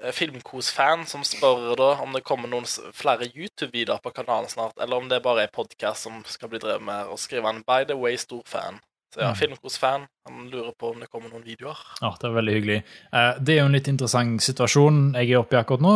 eh, 0.06 0.12
Filmkos-fan 0.14 1.02
som 1.10 1.24
spør 1.26 1.74
da 1.76 1.88
om 2.04 2.12
det 2.14 2.22
kommer 2.24 2.48
noen 2.48 2.64
flere 2.94 3.26
YouTube-videoer 3.26 3.98
på 4.04 4.12
kanalen 4.14 4.48
snart, 4.48 4.78
eller 4.80 4.96
om 5.02 5.08
det 5.10 5.18
bare 5.24 5.42
er 5.44 5.50
podkast 5.52 6.06
som 6.06 6.22
skal 6.30 6.48
bli 6.52 6.60
drevet 6.62 6.82
med 6.86 6.94
her. 6.94 7.10
Og 7.10 7.18
skriver 7.18 7.50
han 7.50 7.62
'By 7.66 7.84
the 7.90 7.96
way, 7.98 8.16
stor 8.16 8.42
fan'. 8.46 8.78
Så 9.10 9.20
ja, 9.20 9.30
Mm. 9.32 9.38
Filmkos-fan. 9.40 10.04
Han 10.28 10.50
lurer 10.52 10.72
på 10.78 10.92
om 10.92 11.00
det 11.00 11.08
kommer 11.10 11.30
noen 11.32 11.42
videoer. 11.44 11.78
Ja, 12.00 12.12
det 12.20 12.28
er 12.28 12.36
veldig 12.36 12.52
hyggelig. 12.54 12.82
Eh, 13.12 13.32
det 13.40 13.54
er 13.56 13.58
jo 13.62 13.66
en 13.70 13.74
litt 13.74 13.88
interessant 13.90 14.42
situasjon 14.44 15.00
jeg 15.18 15.32
er 15.32 15.40
oppe 15.40 15.56
i 15.56 15.60
akkurat 15.60 15.82
nå. 15.82 15.94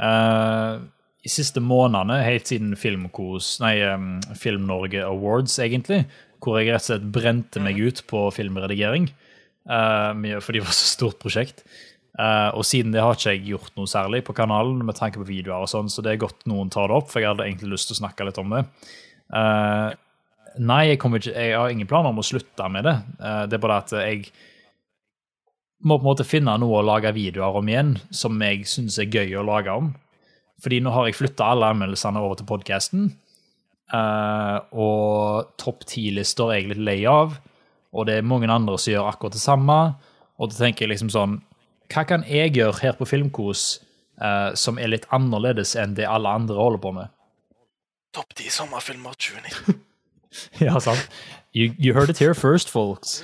Eh, 0.00 0.80
I 1.22 1.28
siste 1.28 1.60
månedene, 1.60 2.22
helt 2.24 2.48
siden 2.48 2.72
Filmkos, 2.80 3.58
nei, 3.60 3.74
Film 4.40 4.64
Norge 4.66 5.02
Awards, 5.04 5.58
egentlig, 5.60 6.06
hvor 6.40 6.56
jeg 6.58 6.70
rett 6.72 6.80
og 6.80 6.86
slett 6.88 7.10
brente 7.12 7.60
meg 7.60 7.76
ut 7.78 8.00
på 8.08 8.22
filmredigering, 8.32 9.10
fordi 9.68 10.40
for 10.40 10.56
det 10.56 10.62
var 10.64 10.72
så 10.72 10.88
stort 10.96 11.18
prosjekt. 11.20 11.60
Eh, 12.18 12.48
og 12.56 12.64
siden 12.64 12.90
det 12.94 13.02
har 13.04 13.14
ikke 13.14 13.34
jeg 13.36 13.44
gjort 13.52 13.76
noe 13.76 13.86
særlig 13.86 14.22
på 14.24 14.34
kanalen, 14.34 14.80
med 14.84 14.96
tanke 14.96 15.20
på 15.20 15.28
videoer 15.28 15.62
og 15.66 15.68
sånn, 15.70 15.92
så 15.92 16.02
det 16.02 16.14
er 16.14 16.22
godt 16.24 16.46
noen 16.50 16.72
tar 16.72 16.88
det 16.88 16.96
opp, 16.96 17.10
for 17.12 17.20
jeg 17.20 17.28
hadde 17.34 17.44
egentlig 17.46 17.74
lyst 17.76 17.90
til 17.92 17.98
å 17.98 18.00
snakke 18.00 18.24
litt 18.26 18.40
om 18.40 18.56
det. 18.56 18.64
Eh, 19.36 19.90
nei, 20.58 20.84
jeg, 20.88 20.98
ikke, 20.98 21.20
jeg 21.30 21.56
har 21.56 21.72
ingen 21.72 21.88
planer 21.90 22.10
om 22.10 22.20
å 22.22 22.26
slutte 22.26 22.68
med 22.72 22.86
det. 22.88 22.96
Eh, 23.20 23.42
det 23.50 23.58
er 23.58 23.62
bare 23.62 23.80
at 23.84 23.94
jeg 24.00 24.30
må 25.80 25.96
på 25.96 26.04
en 26.04 26.10
måte 26.10 26.28
finne 26.28 26.56
noe 26.60 26.80
å 26.80 26.86
lage 26.86 27.12
videoer 27.16 27.56
om 27.60 27.68
igjen 27.70 27.94
som 28.12 28.40
jeg 28.44 28.66
syns 28.68 28.98
er 29.00 29.08
gøy 29.08 29.38
å 29.40 29.46
lage 29.46 29.72
om. 29.72 29.92
Fordi 30.60 30.80
nå 30.84 30.92
har 30.92 31.08
jeg 31.08 31.16
flytta 31.16 31.52
alle 31.54 31.70
anmeldelsene 31.72 32.20
over 32.20 32.36
til 32.36 32.48
podkasten. 32.50 33.10
og 33.90 35.48
topp 35.58 35.86
ti-lister 35.88 36.52
er 36.52 36.60
jeg 36.60 36.68
litt 36.74 36.84
lei 36.84 36.98
av. 37.08 37.38
Og 37.96 38.06
det 38.06 38.18
er 38.18 38.26
mange 38.26 38.50
andre 38.52 38.76
som 38.78 38.92
gjør 38.92 39.08
akkurat 39.08 39.34
det 39.34 39.42
samme. 39.42 39.78
Og 40.38 40.50
da 40.50 40.60
tenker 40.64 40.86
jeg 40.86 40.94
liksom 40.94 41.12
sånn 41.12 41.38
Hva 41.90 42.04
kan 42.06 42.24
jeg 42.28 42.54
gjøre 42.54 42.78
her 42.80 42.94
på 42.98 43.08
Filmkos 43.08 43.80
eh, 44.22 44.52
som 44.54 44.78
er 44.78 44.92
litt 44.92 45.08
annerledes 45.10 45.74
enn 45.80 45.96
det 45.98 46.06
alle 46.06 46.30
andre 46.38 46.60
holder 46.60 46.82
på 46.84 46.92
med? 47.00 47.10
Topp 48.14 48.34
10 48.36 48.52
sommerfilmer 48.60 49.16
2019. 49.18 49.80
ja, 50.66 50.78
sant? 50.80 51.08
You, 51.52 51.72
you 51.78 51.94
heard 51.94 52.10
it 52.10 52.18
here 52.22 52.34
first, 52.34 52.70
folks. 52.70 53.22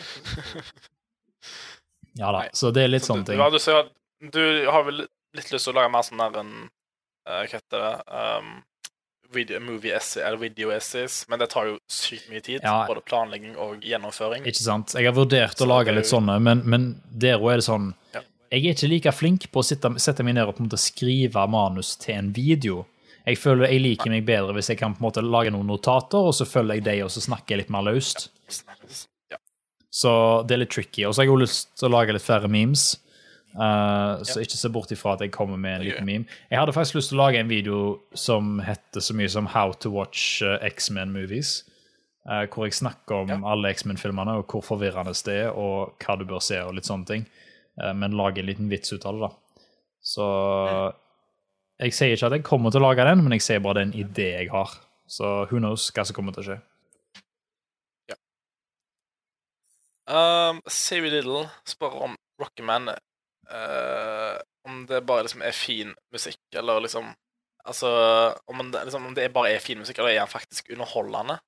Ja 2.17 2.33
da, 2.33 2.39
Nei. 2.47 2.49
så 2.57 2.71
det 2.73 2.87
er 2.87 2.89
litt 2.89 3.05
Så 3.05 3.13
sånne 3.13 3.27
du, 3.27 3.33
ting. 3.33 3.41
ja, 3.43 3.51
du, 3.53 3.59
ser, 3.61 3.91
du 4.33 4.43
har 4.73 4.87
vel 4.87 5.03
litt 5.37 5.51
lyst 5.53 5.69
til 5.69 5.75
å 5.75 5.77
lage 5.77 5.91
mer 5.93 6.07
sånn 6.07 6.23
der 6.23 6.39
en 6.41 6.53
eh, 7.29 7.43
Hva 7.43 7.43
heter 7.51 7.83
det 7.85 7.91
um, 8.41 8.55
video, 9.35 9.61
Movie 9.61 9.93
essay, 9.93 10.23
eller 10.25 10.41
video 10.41 10.71
essays, 10.73 11.25
men 11.29 11.43
det 11.43 11.51
tar 11.53 11.67
jo 11.69 11.77
sykt 11.91 12.31
mye 12.31 12.41
tid. 12.47 12.63
Ja. 12.65 12.87
Både 12.89 13.03
planlegging 13.05 13.57
og 13.61 13.85
gjennomføring. 13.85 14.47
Ikke 14.49 14.63
sant? 14.63 14.95
Jeg 14.97 15.09
har 15.11 15.17
vurdert 15.17 15.59
Så 15.59 15.67
å 15.67 15.71
lage 15.75 15.93
litt 15.93 16.09
sånne, 16.09 16.39
men, 16.41 16.63
men 16.65 16.89
der 17.11 17.37
òg 17.43 17.57
er 17.57 17.63
det 17.63 17.69
sånn 17.69 17.93
Ja. 18.17 18.23
Jeg 18.55 18.63
er 18.63 18.77
ikke 18.77 18.89
like 18.93 19.13
flink 19.13 19.49
på 19.51 19.59
å 19.61 19.67
sitte, 19.67 19.91
sette 20.01 20.23
meg 20.25 20.37
ned 20.39 20.47
og 20.47 20.55
på 20.55 20.63
en 20.63 20.69
måte 20.69 20.79
skrive 20.79 21.43
manus 21.51 21.97
til 21.99 22.15
en 22.15 22.29
video. 22.33 22.85
Jeg 23.27 23.39
føler 23.43 23.73
jeg 23.73 23.83
liker 23.83 24.13
meg 24.13 24.27
bedre 24.29 24.55
hvis 24.55 24.69
jeg 24.71 24.79
kan 24.79 24.95
på 24.95 25.01
en 25.03 25.07
måte 25.09 25.23
lage 25.25 25.51
noen 25.51 25.67
notater, 25.67 26.29
og 26.29 26.35
så 26.37 26.47
følger 26.47 26.79
jeg 26.79 26.85
deg, 26.87 27.01
og 27.05 27.11
så 27.11 27.21
snakker 27.25 27.57
jeg 27.57 27.65
litt 27.65 27.73
mer 27.75 27.83
løst. 27.89 28.29
Så 29.91 30.13
det 30.47 30.55
er 30.55 30.61
litt 30.63 30.71
tricky. 30.75 31.07
Og 31.09 31.15
så 31.15 31.23
har 31.23 31.27
jeg 31.27 31.33
jo 31.33 31.41
lyst 31.41 31.71
til 31.81 31.89
å 31.89 31.93
lage 31.97 32.15
litt 32.15 32.23
flere 32.25 32.51
memes. 32.53 32.97
Uh, 33.57 34.21
Så 34.29 34.43
ikke 34.45 34.59
se 34.61 34.69
bort 34.69 34.91
ifra 34.93 35.15
at 35.17 35.23
jeg 35.25 35.33
kommer 35.33 35.57
med 35.57 35.79
en 35.79 35.85
liten 35.87 36.05
meme. 36.05 36.27
Jeg 36.51 36.61
hadde 36.61 36.75
faktisk 36.77 36.99
lyst 36.99 37.09
til 37.13 37.17
å 37.19 37.23
lage 37.25 37.41
en 37.41 37.49
video 37.49 37.79
som 38.13 38.59
heter 38.61 39.01
så 39.01 39.17
mye 39.17 39.31
som 39.33 39.49
How 39.55 39.73
to 39.81 39.91
watch 39.95 40.43
uh, 40.45 40.59
X-Men 40.69 41.15
movies. 41.15 41.63
Uh, 42.29 42.45
hvor 42.53 42.67
jeg 42.69 42.77
snakker 42.77 43.23
om 43.23 43.33
Ja. 43.33 43.39
alle 43.55 43.71
X-Men-filmene, 43.73 44.37
og 44.43 44.47
hvor 44.53 44.63
forvirrende 44.67 45.15
det 45.25 45.39
er, 45.47 45.51
og 45.57 45.97
hva 46.05 46.19
du 46.19 46.27
bør 46.29 46.43
se, 46.45 46.61
og 46.61 46.75
litt 46.77 46.85
sånne 46.91 47.07
ting. 47.09 47.27
Uh, 47.81 47.95
men 47.97 48.19
lage 48.19 48.43
en 48.43 48.51
liten 48.51 48.69
vits 48.69 48.93
ut 48.93 49.07
av 49.07 49.15
det, 49.17 49.31
da. 49.31 49.63
Så 50.03 50.27
jeg 51.83 51.93
sier 51.93 52.15
ikke 52.17 52.31
at 52.31 52.37
jeg 52.39 52.47
kommer 52.47 52.73
til 52.73 52.81
å 52.81 52.89
lage 52.89 53.05
den, 53.05 53.23
men 53.25 53.37
jeg 53.37 53.45
sier 53.45 53.63
bare 53.65 53.85
er 53.85 53.99
idé 53.99 54.31
jeg 54.39 54.49
har. 54.53 54.73
Så 55.07 55.47
who 55.51 55.61
knows 55.61 55.91
hva 55.95 56.07
som 56.07 56.17
kommer 56.17 56.35
til 56.35 56.45
å 56.45 56.49
skje. 56.51 56.59
Um, 60.07 60.61
Savvy 60.71 61.11
Little 61.11 61.49
spør 61.67 61.97
om 62.07 62.13
Rocketman 62.39 62.93
uh, 62.93 64.37
Om 64.63 64.85
det 64.87 65.01
bare 65.03 65.25
liksom 65.27 65.43
er 65.43 65.57
fin 65.57 65.91
musikk, 66.15 66.39
eller 66.55 66.79
liksom 66.85 67.09
Altså, 67.67 67.89
om, 68.47 68.61
det, 68.71 68.85
liksom, 68.87 69.09
om 69.09 69.15
det 69.17 69.33
bare 69.35 69.57
er 69.57 69.59
fin 69.59 69.81
musikk, 69.81 69.99
eller 69.99 70.13
er 70.13 70.21
den 70.21 70.31
faktisk 70.31 70.69
underholdende? 70.71 71.41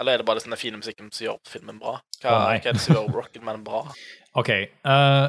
Eller 0.00 0.14
er 0.14 0.22
det 0.22 0.24
bare 0.24 0.40
den 0.40 0.56
fine 0.56 0.78
musikken 0.80 1.10
som 1.12 1.26
gjør 1.26 1.42
filmen 1.44 1.76
bra? 1.76 1.98
Hva, 2.22 2.30
oh, 2.30 2.44
hva 2.46 2.54
er 2.56 2.78
det 2.78 2.80
som 2.80 2.96
gjør 2.96 3.10
Rocketman 3.12 3.60
bra? 3.66 3.82
OK. 4.40 4.48
Uh, 4.80 5.28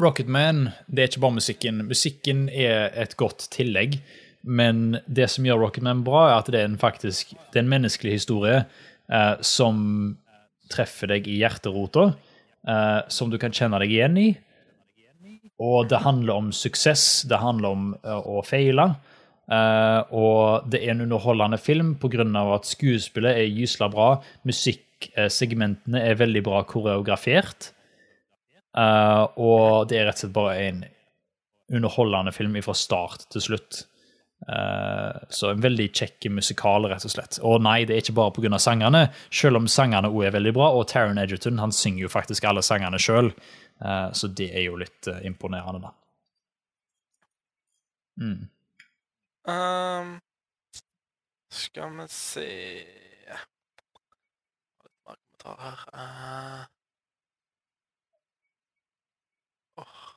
Rocketman, 0.00 0.70
det 0.88 1.02
er 1.02 1.10
ikke 1.10 1.24
bare 1.26 1.36
musikken. 1.36 1.82
Musikken 1.88 2.46
er 2.48 2.92
et 2.96 3.16
godt 3.20 3.48
tillegg. 3.52 3.98
Men 4.42 4.96
det 5.06 5.28
som 5.30 5.46
gjør 5.46 5.60
Rocketman 5.66 6.02
bra, 6.06 6.24
er 6.30 6.40
at 6.40 6.48
det 6.50 6.62
er 6.62 6.70
en 6.70 6.80
faktisk 6.80 7.34
det 7.52 7.60
er 7.60 7.64
en 7.64 7.70
menneskelig 7.70 8.16
historie 8.16 8.62
eh, 9.12 9.34
som 9.44 10.16
treffer 10.72 11.12
deg 11.12 11.28
i 11.30 11.38
hjerterota, 11.42 12.08
eh, 12.66 13.00
som 13.12 13.30
du 13.30 13.38
kan 13.38 13.54
kjenne 13.54 13.78
deg 13.82 13.92
igjen 13.94 14.18
i. 14.18 14.28
Og 15.62 15.86
det 15.92 16.02
handler 16.02 16.40
om 16.40 16.48
suksess, 16.56 17.22
det 17.30 17.38
handler 17.38 17.76
om 17.76 17.90
uh, 18.02 18.18
å 18.18 18.40
feile. 18.42 18.88
Uh, 19.52 20.00
og 20.10 20.70
det 20.72 20.80
er 20.80 20.94
en 20.94 21.04
underholdende 21.04 21.58
film 21.60 21.92
pga. 22.00 22.24
at 22.56 22.66
skuespillet 22.66 23.36
er 23.36 23.52
gysla 23.60 23.86
bra. 23.92 24.08
Musikksegmentene 24.48 26.02
er 26.02 26.18
veldig 26.18 26.42
bra 26.42 26.64
koreografert. 26.66 27.70
Eh, 28.78 29.22
og 29.36 29.88
det 29.90 29.98
er 29.98 30.08
rett 30.08 30.20
og 30.20 30.24
slett 30.24 30.36
bare 30.36 30.58
en 30.66 30.84
underholdende 31.72 32.32
film 32.36 32.58
fra 32.64 32.74
start 32.76 33.28
til 33.32 33.44
slutt. 33.48 33.86
Uh, 34.42 35.14
så 35.30 35.52
en 35.52 35.60
veldig 35.62 35.84
kjekk 35.94 36.26
musikal, 36.34 36.88
rett 36.90 37.04
og 37.06 37.12
slett. 37.12 37.38
Og 37.46 37.60
nei, 37.62 37.84
det 37.86 37.94
er 37.94 38.02
ikke 38.02 38.16
bare 38.18 38.34
pga. 38.34 38.58
sangene, 38.58 39.04
selv 39.30 39.60
om 39.60 39.68
sangene 39.70 40.10
òg 40.10 40.26
er 40.26 40.34
veldig 40.34 40.52
bra. 40.56 40.72
Og 40.74 40.88
Taron 40.90 41.20
Edgerton 41.22 41.62
han 41.62 41.72
synger 41.72 42.08
jo 42.08 42.10
faktisk 42.10 42.48
alle 42.50 42.64
sangene 42.66 42.98
sjøl, 42.98 43.30
så 43.78 44.28
det 44.28 44.50
er 44.50 44.66
jo 44.66 44.76
litt 44.78 45.08
eh, 45.10 45.22
imponerende, 45.26 45.86
da. 45.86 45.94
Mm. 48.22 48.48
Um, 49.48 50.10
skal 51.50 51.96
vi 51.96 52.06
se 52.12 52.48
Litt 54.82 55.00
mer 55.06 55.16
kommentarer 55.42 55.62
her. 55.62 55.88
Eh. 55.94 56.81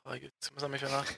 Herregud. 0.06 0.32
Skal 0.40 0.56
vi 0.56 0.62
se 0.62 0.68
om 0.68 0.76
jeg 0.76 0.82
finner 0.86 1.12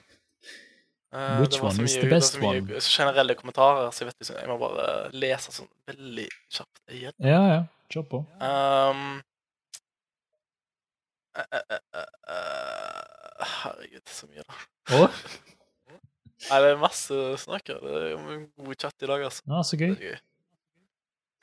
uh, 1.13 1.39
Which 1.41 1.57
var 1.61 1.71
så 1.73 1.81
one 1.81 1.85
is 1.89 1.95
mye- 1.95 2.03
the 2.03 2.09
best 2.13 2.37
mye 2.41 2.61
one? 2.61 2.81
generelle 2.83 3.35
kommentarer, 3.39 3.89
så 3.91 4.03
jeg 4.03 4.11
vet 4.11 4.23
ikke, 4.27 4.39
jeg 4.41 4.51
må 4.51 4.57
bare 4.61 4.87
lese 5.15 5.53
sånn 5.55 5.69
veldig 5.89 6.27
kjapt 6.57 6.81
igjen. 6.99 7.15
Ja, 7.23 7.41
ja. 7.53 7.59
Kjør 7.89 8.05
på. 8.11 8.17
Um, 8.45 9.05
uh, 11.37 11.41
uh, 11.41 11.61
eh, 11.73 11.79
eh, 11.97 12.03
eh, 12.35 13.45
herregud, 13.63 14.03
så 14.13 14.29
mye, 14.29 14.45
da. 14.45 14.59
Å, 14.99 15.07
Nei, 16.39 16.57
det 16.63 16.67
er 16.71 16.77
masse 16.79 17.15
snakk 17.41 17.67
her. 17.67 17.79
Det 17.83 17.95
er 17.99 18.13
en 18.35 18.45
god 18.63 18.75
chat 18.79 19.03
i 19.03 19.09
dag, 19.09 19.23
altså. 19.27 19.43
ja, 19.49 19.63
så 19.65 19.79
gøy. 19.81 19.95
Det. 19.99 20.13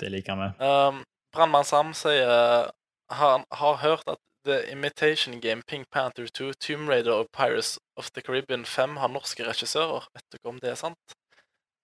Det 0.01 0.09
liker 0.13 0.39
vi. 0.41 0.47
Um, 0.65 1.03
Brannmann 1.35 1.67
Sam 1.69 1.91
sier 1.97 2.71
han 3.13 3.45
har 3.61 3.77
hørt 3.83 4.09
at 4.09 4.19
The 4.47 4.61
Imitation 4.73 5.41
Game, 5.43 5.63
Pink 5.67 5.89
Panther 5.93 6.27
2, 6.31 6.53
Tomb 6.63 6.89
Raider 6.89 7.13
og 7.13 7.27
Pirates 7.35 7.79
of 7.99 8.11
the 8.15 8.23
Caribbean 8.23 8.65
5 8.65 8.97
har 9.03 9.09
norske 9.13 9.43
regissører. 9.47 10.07
Vet 10.15 10.23
dere 10.37 10.53
om 10.53 10.61
det 10.63 10.71
er 10.71 10.79
sant? 10.81 11.17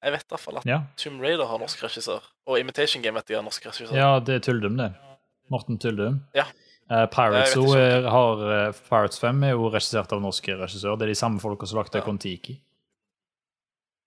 Jeg 0.03 0.13
vet 0.17 0.25
i 0.27 0.31
hvert 0.35 0.41
fall 0.43 0.57
at 0.63 0.67
Ja. 0.67 0.81
Tomb 0.99 1.21
Raider 1.23 1.47
har 1.47 1.59
norsk 1.63 1.83
regissør, 1.85 2.23
og 2.47 2.59
Imitation 2.61 3.03
Game 3.03 3.15
vet 3.19 3.31
jeg 3.31 3.39
har 3.39 3.45
norsk 3.47 3.67
regissør. 3.67 3.95
ja, 3.99 4.19
det 4.21 4.35
er 4.35 4.39
Tyldum, 4.49 4.77
det. 4.79 4.93
Morten 5.51 5.79
Tyldum. 5.79 6.21
Ja. 6.35 6.45
Uh, 6.91 7.07
Pirates, 7.07 7.55
ikke. 7.57 8.11
har, 8.11 8.43
eh, 8.69 8.73
Pirates 8.89 9.19
5 9.21 9.43
er 9.45 9.51
jo 9.55 9.69
regissert 9.71 10.13
av 10.13 10.21
norske 10.21 10.57
regissører. 10.59 10.99
Det 10.99 11.07
er 11.07 11.13
de 11.15 11.15
samme 11.15 11.41
folka 11.41 11.67
som 11.67 11.79
lagde 11.79 11.99
Ja. 11.99 12.05
Kon-Tiki. 12.05 12.59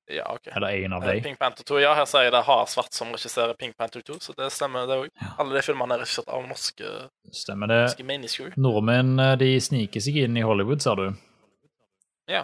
Ja, 0.07 0.27
ok. 0.35 0.47
Eller 0.53 0.67
en 0.85 0.93
av 0.93 1.03
Eh, 1.03 1.13
dem. 1.15 1.23
Pink 1.23 1.39
Panther 1.39 1.63
2, 1.65 1.79
ja, 1.81 1.93
her 1.97 2.05
sier 2.05 2.27
jeg 2.27 2.31
det 2.35 2.43
har 2.45 2.65
Svart 2.69 2.93
som 2.93 3.09
regisserer 3.15 3.53
Pink 3.57 3.73
Panther 3.77 4.01
2, 4.05 4.19
så 4.21 4.35
det 4.37 4.51
stemmer, 4.53 4.85
det 4.85 4.97
òg. 5.01 5.09
Alle 5.41 5.55
de 5.57 5.61
filmene 5.65 5.95
er 5.95 6.03
regissert 6.03 6.27
av 6.29 6.43
norske, 6.45 6.91
Stemmer 7.33 7.67
det. 7.71 7.79
norske 7.87 8.05
mennesker. 8.05 8.53
Nordmenn 8.61 9.19
eh, 9.19 9.35
de 9.41 9.49
sniker 9.59 9.99
seg 10.05 10.19
inn 10.27 10.37
i 10.37 10.43
Hollywood, 10.45 10.81
ser 10.85 10.95
du. 11.01 11.07
Ja. 12.29 12.43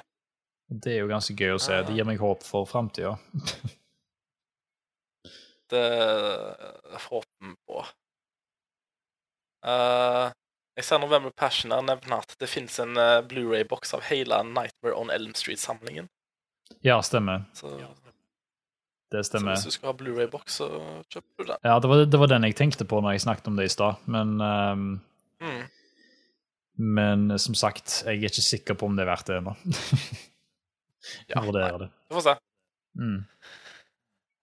Det 0.72 0.96
er 0.96 1.00
jo 1.04 1.12
ganske 1.12 1.36
gøy 1.38 1.54
å 1.54 1.62
se. 1.62 1.78
Det 1.86 1.94
gir 1.98 2.06
meg 2.10 2.18
håp 2.24 2.42
for 2.48 2.66
framtida. 2.66 3.18
Det 5.72 6.98
får 7.00 7.16
håpe 7.22 7.56
på. 7.68 7.86
Uh, 9.68 10.32
jeg 10.76 10.84
ser 10.88 11.00
November 11.00 11.32
Passion 11.38 11.72
her 11.72 11.84
nevner 11.86 12.24
at 12.24 12.34
det 12.42 12.50
fins 12.50 12.80
en 12.82 12.98
Blu-ray-boks 13.30 13.94
av 13.94 14.02
hele 14.10 14.40
Nightmare 14.48 14.96
on 14.98 15.12
Elm 15.14 15.34
Street-samlingen. 15.38 16.10
Ja, 16.84 17.00
stemmer. 17.02 17.44
Så, 17.54 17.72
Det 19.12 19.26
så 19.26 19.40
hvis 19.44 19.66
du 19.68 19.72
skal 19.76 19.92
ha 19.92 19.94
Blu-ray-boks, 20.00 20.60
så 20.62 20.68
kjøper 21.12 21.44
du 21.44 21.50
den. 21.52 21.58
Ja, 21.68 21.80
det 21.84 21.90
var, 21.92 22.06
det 22.06 22.20
var 22.20 22.28
den 22.32 22.44
jeg 22.48 22.56
tenkte 22.56 22.86
på 22.88 23.02
når 23.04 23.12
jeg 23.18 23.22
snakket 23.26 23.48
om 23.52 23.58
det 23.60 23.66
i 23.68 23.74
stad, 23.74 23.96
men 24.08 24.38
um, 24.42 25.02
Mm. 25.42 25.64
Men 26.78 27.40
som 27.40 27.56
sagt, 27.58 28.04
jeg 28.06 28.18
er 28.22 28.30
ikke 28.30 28.42
sikker 28.46 28.74
på 28.78 28.86
om 28.88 28.96
det 28.96 29.04
er 29.04 29.10
verdt 29.12 29.28
det 29.28 29.40
ennå. 29.42 29.56
Ja, 31.28 31.42
Vurderer 31.42 31.80
det. 31.82 31.88
Vi 32.10 32.14
får 32.16 32.22
se. 32.28 32.34
Mm. 33.02 33.24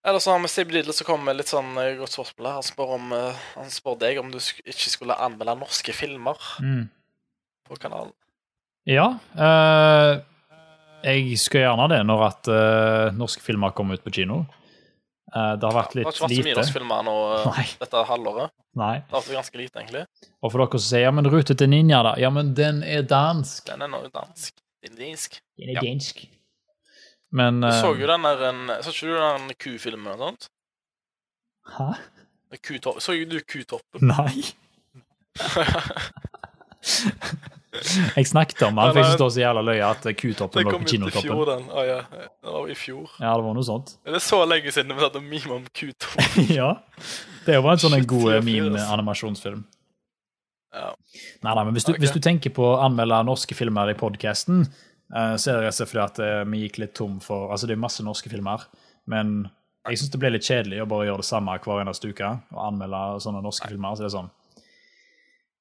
Eller 0.09 0.18
så 0.22 0.33
har 0.33 0.41
vi 0.43 0.49
Steve 0.51 0.72
Diddle 0.74 0.93
som 0.97 1.07
kommer 1.07 1.29
med 1.31 1.39
litt 1.39 1.51
sånn 1.53 1.68
eh, 1.79 1.93
godt 2.01 2.14
spørsmål. 2.16 2.49
Han 2.57 2.66
spør, 2.66 2.93
om, 2.97 3.12
eh, 3.14 3.43
han 3.55 3.70
spør 3.70 3.99
deg 4.01 4.18
om 4.18 4.31
du 4.33 4.39
ikke 4.41 4.91
skulle 4.91 5.14
anmelde 5.22 5.55
norske 5.61 5.95
filmer 5.95 6.39
Mm. 6.64 6.89
på 7.68 7.79
kanalen. 7.79 8.11
Ja. 8.91 9.07
eh, 9.39 10.18
jeg 11.05 11.38
skal 11.38 11.61
gjerne 11.66 11.88
det 11.92 11.99
når 12.07 12.22
at 12.26 12.49
uh, 12.51 13.16
norske 13.16 13.42
filmer 13.44 13.74
kommer 13.76 13.99
ut 13.99 14.05
på 14.05 14.12
kino. 14.20 14.42
Uh, 15.28 15.55
det 15.61 15.66
har 15.68 15.76
vært 15.76 15.94
litt 15.99 16.09
lite. 16.09 16.16
Det 16.16 16.24
har 16.24 16.24
ikke 16.24 16.24
vært 16.24 16.38
så 16.38 16.49
mye 16.49 16.59
norske 16.59 16.76
filmer 16.78 17.05
nå 17.05 17.14
eh, 17.34 17.49
Nei. 17.53 17.64
dette 17.82 18.05
halvåret. 18.09 18.55
Nei. 18.80 18.94
Det 19.05 19.16
har 19.16 19.24
vært 19.26 19.38
ganske 19.38 19.61
lite, 19.61 19.82
egentlig. 19.82 20.05
Og 20.40 20.53
for 20.55 20.64
dere 20.64 20.80
som 20.80 20.88
sier 20.88 21.05
ja, 21.05 21.12
men 21.14 21.28
Rute 21.28 21.57
til 21.59 21.70
ninja, 21.72 22.01
da. 22.07 22.12
Ja, 22.22 22.30
men 22.34 22.55
den 22.57 22.80
er 22.86 23.05
dansk. 23.09 23.66
Den 23.68 23.84
er 23.84 23.92
nå 23.92 24.01
dansk. 24.14 24.53
Indisk. 24.88 25.40
Den 25.59 25.74
er 25.74 25.78
Ja. 25.78 25.84
dansk. 25.84 26.24
Men 27.30 27.61
Du 27.61 27.68
eh, 27.68 27.80
så 27.82 27.92
jo 27.92 28.07
den 28.09 28.24
der 28.24 28.46
en, 28.49 28.62
Så 28.82 28.94
ikke 28.94 29.11
du 29.11 29.18
den 29.20 29.51
kufilmen 29.61 30.14
og 30.14 30.22
sånt? 30.24 30.49
Hæ? 31.76 31.90
Kutopp, 32.64 33.03
så 33.05 33.12
du 33.28 33.36
Kutoppen? 33.44 34.09
Nei. 34.09 34.49
Jeg 38.16 38.29
snakket 38.31 38.62
om 38.66 38.79
han, 38.81 38.93
for 38.93 39.01
jeg 39.01 39.12
stå 39.12 39.18
det 39.18 39.24
var 39.24 39.33
så 39.35 39.43
jævla 39.43 39.62
løye 39.68 39.87
at 39.89 40.07
Q-toppen 40.18 40.68
kinotoppen. 40.68 40.68
Det 40.68 40.74
kom 40.74 41.07
ut 41.07 41.09
i 41.09 41.24
fjor, 41.24 41.43
den. 41.49 41.64
Oh, 41.70 41.85
ja. 41.87 41.99
Det 42.09 42.55
var 42.55 42.68
i 42.68 42.76
fjor. 42.79 43.09
Ja, 43.18 43.33
det 43.33 43.47
var 43.47 43.57
noe 43.59 43.66
sånt. 43.66 43.95
Er 44.07 44.16
det 44.18 44.22
så 44.24 44.43
lenge 44.49 44.74
siden 44.74 44.95
vi 44.95 45.05
satt 45.07 45.18
og 45.20 45.26
mime 45.26 45.59
om 45.59 45.66
Kutoppen? 45.70 46.49
ja. 46.61 46.70
Det 47.47 47.55
er 47.55 47.61
jo 47.61 47.66
bare 47.66 47.79
en 47.79 47.85
sånn 47.85 47.99
en 47.99 48.09
god 48.09 48.29
ass. 48.37 48.47
meme-animasjonsfilm. 48.49 49.64
Ja. 50.79 50.91
Nei, 51.47 51.53
nei, 51.53 51.62
men 51.64 51.76
hvis 51.76 51.89
du, 51.89 51.95
okay. 51.95 52.03
hvis 52.05 52.12
du 52.12 52.20
tenker 52.24 52.53
på 52.55 52.66
å 52.74 52.79
anmelde 52.85 53.22
norske 53.26 53.57
filmer 53.57 53.91
i 53.93 53.97
podkasten, 53.99 54.66
så 55.09 55.51
er 55.51 55.57
det 55.57 55.62
rett 55.64 55.72
og 55.72 55.79
slett 55.79 55.93
fordi 55.93 56.03
at 56.05 56.18
eh, 56.20 56.43
vi 56.53 56.66
gikk 56.66 56.83
litt 56.83 56.93
tom 56.99 57.14
for 57.24 57.49
Altså, 57.55 57.68
det 57.68 57.79
er 57.79 57.81
masse 57.81 58.05
norske 58.05 58.29
filmer, 58.29 58.66
men 59.09 59.47
jeg 59.89 60.03
syns 60.03 60.12
det 60.12 60.20
ble 60.20 60.35
litt 60.35 60.45
kjedelig 60.45 60.83
å 60.83 60.89
bare 60.91 61.07
gjøre 61.09 61.22
det 61.22 61.29
samme 61.31 61.55
hver 61.64 61.81
eneste 61.81 62.11
uke 62.11 62.29
og 62.53 62.61
anmelde 62.61 63.01
sånne 63.24 63.41
norske 63.45 63.70
filmer. 63.70 63.97
Så 63.97 64.05
det 64.05 64.11
er 64.11 64.16
sånn 64.18 64.29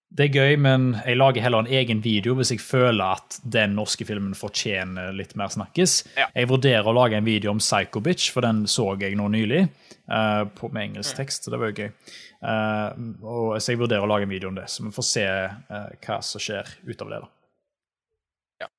Det 0.09 0.29
er 0.29 0.33
gøy, 0.33 0.53
men 0.63 0.93
jeg 1.03 1.17
lager 1.19 1.43
heller 1.43 1.65
en 1.65 1.67
egen 1.79 1.99
video 2.01 2.33
hvis 2.39 2.53
jeg 2.53 2.61
føler 2.63 3.17
at 3.19 3.39
den 3.43 3.73
norske 3.75 4.05
filmen 4.07 4.33
fortjener 4.39 5.11
litt 5.13 5.35
mer 5.37 5.51
snakkes. 5.51 5.97
Ja. 6.15 6.29
Jeg 6.33 6.47
vurderer 6.49 6.87
å 6.87 6.93
lage 6.95 7.19
en 7.19 7.27
video 7.27 7.51
om 7.51 7.59
Psycho 7.59 7.99
Bitch, 8.01 8.29
for 8.31 8.41
den 8.47 8.63
så 8.71 8.93
jeg 9.01 9.17
nå 9.19 9.27
nylig. 9.33 9.65
Uh, 10.07 10.45
på, 10.55 10.69
med 10.71 10.85
engelsk 10.93 11.17
tekst, 11.19 11.43
så 11.43 11.51
det 11.51 11.59
var 11.59 11.73
jo 11.73 11.83
gøy. 11.83 11.89
Uh, 12.39 12.87
og, 13.27 13.57
så 13.59 13.73
jeg 13.73 13.81
vurderer 13.81 14.05
å 14.05 14.07
lage 14.07 14.23
en 14.23 14.31
video 14.31 14.47
om 14.47 14.55
det, 14.55 14.69
så 14.71 14.85
vi 14.87 14.93
får 14.95 15.07
se 15.09 15.25
uh, 15.27 15.89
hva 16.07 16.21
som 16.23 16.39
skjer 16.39 16.71
ut 16.87 17.03
av 17.03 17.11
det. 17.11 17.19
da. 17.25 17.29
Eh, 18.63 18.67
s- 18.71 18.77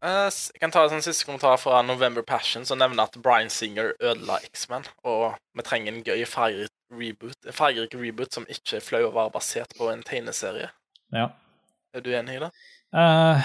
Jeg 0.00 0.60
kan 0.62 0.72
ta 0.72 0.86
en 0.86 0.94
sånn 0.94 1.04
siste 1.04 1.26
kommentar 1.28 1.58
fra 1.60 1.82
November 1.84 2.24
Passion, 2.24 2.64
som 2.64 2.78
nevner 2.80 3.04
at 3.04 3.18
Bryan 3.20 3.50
Singer 3.52 3.92
ødela 4.00 4.38
X-Men, 4.48 4.86
og 5.04 5.34
vi 5.52 5.64
trenger 5.66 5.92
en 5.92 6.04
gøy, 6.06 6.22
fargerik 6.24 6.72
reboot, 6.96 7.36
en 7.44 7.56
fargerik 7.56 7.96
reboot 8.00 8.32
som 8.32 8.46
ikke 8.48 8.78
er 8.78 8.86
flau 8.86 9.02
å 9.10 9.12
være 9.12 9.34
basert 9.34 9.74
på 9.76 9.90
en 9.92 10.00
tegneserie. 10.06 10.70
Ja. 11.12 11.26
Er 11.92 12.04
du 12.06 12.08
enig 12.16 12.38
i 12.38 12.40
det? 12.46 12.48
Uh, 12.96 13.44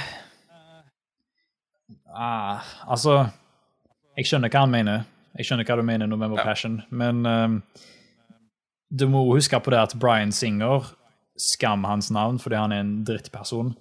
uh, 2.14 2.64
altså 2.88 3.18
Jeg 4.16 4.30
skjønner 4.30 4.50
hva 4.54 4.64
han 4.64 4.72
mener. 4.72 5.04
Jeg 5.36 5.50
skjønner 5.50 5.68
hva 5.68 5.76
du 5.76 5.84
mener, 5.84 6.08
November 6.08 6.40
Ja. 6.40 6.48
Passion, 6.48 6.80
men 6.90 7.26
ehm, 7.28 7.60
du 8.90 9.10
må 9.12 9.26
huske 9.28 9.60
på 9.60 9.74
det 9.74 9.82
at 9.82 10.00
Bryan 10.00 10.32
Singer 10.32 10.94
Skam 11.36 11.84
hans 11.84 12.08
navn 12.16 12.40
fordi 12.40 12.56
han 12.56 12.72
er 12.72 12.80
en 12.86 12.94
drittperson 13.04 13.74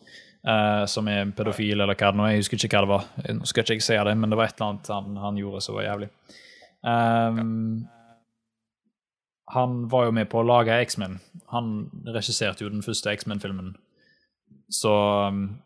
eh, 0.46 0.84
som 0.90 1.08
er 1.08 1.32
pedofil, 1.36 1.80
eller 1.80 1.96
hva 1.96 2.10
det 2.12 2.20
nå 2.20 2.26
er. 2.26 2.34
Jeg 2.34 2.44
husker 2.44 2.60
ikke 2.60 2.78
hva 2.78 2.84
det 2.84 2.92
var. 2.92 3.34
Nå 3.38 3.50
skal 3.50 3.64
ikke 3.64 3.78
jeg 3.78 3.86
si 3.86 3.98
det, 4.08 4.16
men 4.20 4.32
det 4.32 4.38
var 4.40 4.50
et 4.50 4.56
eller 4.58 4.72
annet 4.72 4.92
han, 4.94 5.16
han 5.24 5.40
gjorde 5.40 5.62
som 5.64 5.78
var 5.78 5.88
jævlig. 5.88 6.10
Ehm, 6.84 7.86
Han 9.54 9.88
var 9.88 10.06
jo 10.06 10.12
med 10.16 10.28
på 10.32 10.40
å 10.40 10.46
lage 10.46 10.76
X-Men. 10.86 11.18
Han 11.52 11.90
regisserte 12.06 12.64
jo 12.64 12.70
den 12.72 12.82
første 12.82 13.12
X-Men-filmen. 13.12 13.74
Så 14.72 14.90
um, 15.28 15.60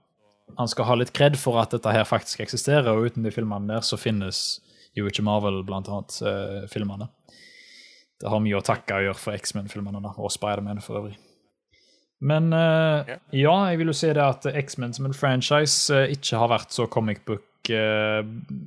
han 0.58 0.68
skal 0.68 0.88
ha 0.88 0.96
litt 0.98 1.12
kred 1.14 1.38
for 1.38 1.60
at 1.62 1.70
dette 1.70 1.92
her 1.94 2.04
faktisk 2.04 2.42
eksisterer, 2.42 2.90
og 2.90 3.06
uten 3.06 3.22
de 3.22 3.30
filmene 3.32 3.70
der 3.70 3.86
så 3.86 3.96
finnes 3.96 4.58
jo 4.98 5.06
ikke 5.06 5.22
Marvel, 5.22 5.62
blant 5.64 5.88
annet, 5.88 6.18
uh, 6.26 6.66
filmene. 6.68 7.06
Det 8.18 8.28
har 8.28 8.42
mye 8.42 8.58
å 8.58 8.66
takke 8.66 8.98
å 8.98 9.04
gjøre 9.06 9.22
for 9.22 9.38
X-Men-filmene, 9.38 10.02
og 10.18 10.34
Spiderman 10.34 10.82
for 10.82 10.98
øvrig. 11.04 11.14
Men 12.20 12.52
uh, 12.52 13.04
Ok. 13.04 13.10
ja, 13.38 13.56
jeg 13.70 13.78
vil 13.80 13.92
jo 13.92 13.96
si 13.96 14.08
det 14.10 14.24
at 14.24 14.46
X-Men 14.50 14.94
som 14.96 15.06
en 15.06 15.16
franchise 15.16 15.94
uh, 15.94 16.06
ikke 16.10 16.40
har 16.40 16.50
vært 16.50 16.74
så 16.74 16.88
comic 16.90 17.22
book 17.28 17.70
uh, 17.70 18.24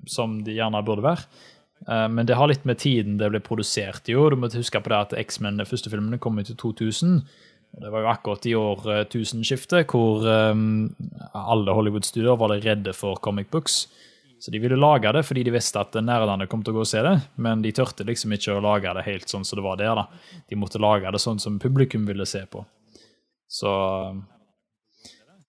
som 0.08 0.40
de 0.46 0.56
gjerne 0.60 0.84
burde 0.88 1.08
være. 1.08 1.48
Men 1.82 2.28
det 2.30 2.36
har 2.38 2.46
litt 2.46 2.62
med 2.70 2.78
tiden 2.78 3.16
det 3.18 3.32
ble 3.34 3.40
produsert 3.42 4.06
i. 4.06 4.14
år. 4.14 4.36
Du 4.36 4.38
må 4.44 4.52
huske 4.54 4.78
på 4.78 4.92
det 4.94 5.00
at 5.00 5.16
X-Men, 5.18 5.56
de 5.58 5.66
første 5.66 5.90
filmene, 5.90 6.20
kom 6.22 6.38
ut 6.38 6.52
i 6.54 6.54
2000. 6.54 7.16
Og 7.72 7.82
det 7.82 7.90
var 7.90 8.04
jo 8.04 8.12
akkurat 8.12 8.46
i 8.46 8.54
år 8.60 8.84
uh, 8.86 9.00
tusenskiftet 9.10 9.90
hvor 9.90 10.26
um, 10.28 10.92
alle 11.34 11.74
Hollywood-studioer 11.74 12.40
var 12.40 12.54
redde 12.62 12.94
for 12.94 13.18
comic 13.24 13.50
books. 13.50 13.86
Så 14.42 14.52
de 14.52 14.60
ville 14.60 14.78
lage 14.78 15.10
det 15.14 15.22
fordi 15.26 15.44
de 15.46 15.54
visste 15.54 15.80
at 15.80 15.96
nerdene 16.02 16.48
kom 16.50 16.64
til 16.66 16.74
å 16.74 16.80
gå 16.80 16.86
og 16.86 16.90
se 16.90 17.02
det, 17.06 17.14
men 17.42 17.62
de 17.62 17.74
tørte 17.78 18.06
liksom 18.08 18.34
ikke 18.34 18.56
å 18.56 18.64
lage 18.66 18.94
det 18.98 19.06
helt 19.06 19.30
sånn 19.30 19.46
som 19.46 19.60
det 19.60 19.66
var 19.66 19.78
der. 19.78 19.94
da. 19.98 20.08
De 20.50 20.58
måtte 20.58 20.82
lage 20.82 21.12
det 21.14 21.22
sånn 21.22 21.40
som 21.40 21.60
publikum 21.62 22.08
ville 22.10 22.26
se 22.26 22.42
på. 22.50 22.64
Så 23.52 23.72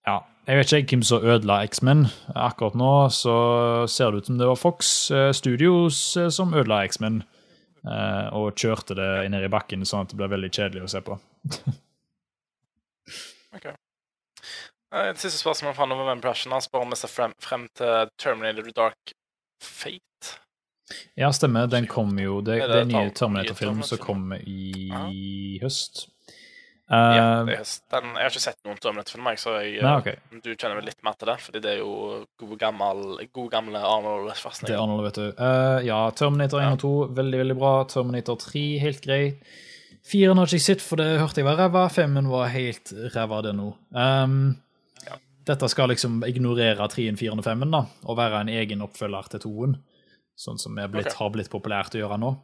ja. 0.07 0.17
Jeg 0.49 0.59
vet 0.59 0.73
ikke 0.75 0.97
hvem 0.97 1.05
som 1.07 1.23
ødela 1.23 1.61
X-Men. 1.69 2.01
Akkurat 2.35 2.75
nå 2.75 2.89
så 3.15 3.35
ser 3.87 4.11
det 4.11 4.23
ut 4.25 4.31
som 4.33 4.41
det 4.41 4.49
var 4.51 4.59
Fox 4.59 4.89
eh, 5.15 5.29
Studios 5.39 6.01
eh, 6.19 6.27
som 6.35 6.51
ødela 6.59 6.81
X-Men. 6.89 7.21
eh, 7.87 8.27
Og 8.35 8.57
kjørte 8.59 8.97
det 8.99 9.31
ned 9.31 9.47
i 9.47 9.53
bakken 9.53 9.87
sånn 9.87 10.03
at 10.03 10.11
det 10.11 10.19
ble 10.19 10.29
veldig 10.35 10.51
kjedelig 10.51 10.83
å 10.89 10.91
se 10.97 11.05
på. 11.07 11.19
Ok 13.53 13.67
Et 14.93 15.19
siste 15.21 15.39
spørsmål 15.41 15.75
fra 15.77 15.87
November 15.89 16.13
Impression. 16.19 16.53
Han 16.53 16.63
spør 16.65 16.85
om 16.87 16.91
vi 16.93 16.99
ser 17.01 17.09
frem, 17.13 17.33
frem 17.41 17.67
til 17.77 18.11
Terminator 18.21 18.67
Dark 18.77 19.13
Fate. 19.63 20.35
Ja, 21.17 21.31
stemmer. 21.33 21.69
Den 21.73 21.87
kom 21.89 22.13
jo 22.21 22.41
Det, 22.45 22.59
Er 22.61 22.67
det 22.69 22.77
er 22.77 22.83
det 22.83 22.83
en 22.83 22.93
ny 23.07 23.11
Terminator-film 23.17 23.83
som 23.89 24.01
kommer 24.03 24.43
i 24.45 25.59
høst. 25.63 26.09
Ja, 26.93 27.40
Eh, 27.40 27.47
den, 27.47 28.09
jeg 28.12 28.20
har 28.20 28.30
ikke 28.30 28.43
sett 28.43 28.59
noen 28.66 28.76
Terminator-film, 28.76 29.28
jeg, 29.32 29.40
så 29.40 29.55
jeg, 29.62 29.80
Nei, 29.80 29.93
okay. 30.03 30.40
du 30.45 30.51
kjenner 30.53 30.76
vel 30.76 30.90
litt 30.90 31.01
mer 31.07 31.16
til 31.16 31.30
det. 31.30 31.36
Fordi 31.40 31.62
det 31.64 31.70
er 31.72 31.78
jo 31.80 31.93
god, 32.43 32.55
gammel, 32.61 33.03
god 33.32 33.51
gamle 33.55 33.80
Arnold 33.80 34.28
Det 34.61 34.74
er 34.74 34.80
Arnold, 34.80 35.05
vet 35.07 35.20
du. 35.20 35.26
Uh, 35.40 35.78
ja, 35.86 36.03
Terminator 36.18 36.61
1 36.61 36.66
Ja. 36.66 36.72
og 36.76 36.82
2, 36.84 36.93
veldig, 37.16 37.38
veldig 37.45 37.57
bra. 37.62 37.72
Terminator 37.88 38.36
3, 38.45 38.64
helt 38.84 39.01
greit. 39.07 39.55
Firen 40.05 40.36
har 40.36 40.51
ikke 40.51 40.59
jeg 40.59 40.66
sett, 40.66 40.84
for 40.84 41.01
det 41.01 41.09
hørte 41.20 41.40
jeg 41.40 41.49
var 41.49 41.61
ræva. 41.62 41.86
Femmen 41.93 42.28
var 42.28 42.53
helt 42.53 42.93
ræva, 43.14 43.40
det 43.47 43.57
nå. 43.57 43.72
Um, 43.97 44.59
Ja. 45.07 45.16
Dette 45.49 45.68
skal 45.72 45.88
liksom 45.90 46.20
ignorere 46.28 46.88
3-en, 46.93 47.16
4-en 47.16 47.40
og 47.40 47.47
5-en, 47.47 47.72
da, 47.72 47.86
og 48.05 48.16
være 48.18 48.45
en 48.45 48.53
egen 48.53 48.84
oppfølger 48.84 49.32
til 49.32 49.47
2-en. 49.49 49.76
Sånn 50.36 50.59
som 50.59 50.74
blitt, 50.74 51.07
okay. 51.07 51.18
har 51.18 51.30
blitt 51.32 51.51
populært 51.51 51.95
å 51.97 52.03
gjøre 52.03 52.18
nå. 52.20 52.36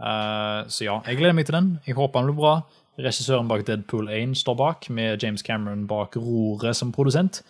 Uh, 0.00 0.64
så 0.72 0.86
ja, 0.86 0.94
jeg 1.06 1.18
gleder 1.20 1.36
meg 1.36 1.46
til 1.46 1.58
den. 1.58 1.74
Jeg 1.86 1.94
håper 1.98 2.22
den 2.22 2.32
blir 2.32 2.40
bra. 2.40 2.54
Regissøren 3.02 3.50
bak 3.50 3.66
Deadpool 3.66 4.10
1 4.12 4.36
står 4.38 4.56
bak, 4.58 4.88
med 4.90 5.22
James 5.22 5.42
Cameron 5.42 5.86
bak 5.90 6.16
roret 6.16 6.78
som 6.78 6.92
produsent. 6.94 7.42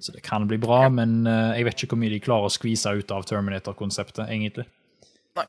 Så 0.00 0.12
det 0.12 0.22
kan 0.24 0.46
bli 0.48 0.58
bra, 0.58 0.88
men 0.88 1.26
eh, 1.26 1.58
jeg 1.58 1.66
vet 1.68 1.82
ikke 1.82 1.94
hvor 1.94 2.00
mye 2.02 2.12
de 2.14 2.22
klarer 2.22 2.48
å 2.48 2.52
skvise 2.52 2.94
ut 2.96 3.12
av 3.14 3.26
Terminator-konseptet, 3.28 4.24
egentlig. 4.24 4.64
Nei. 5.38 5.44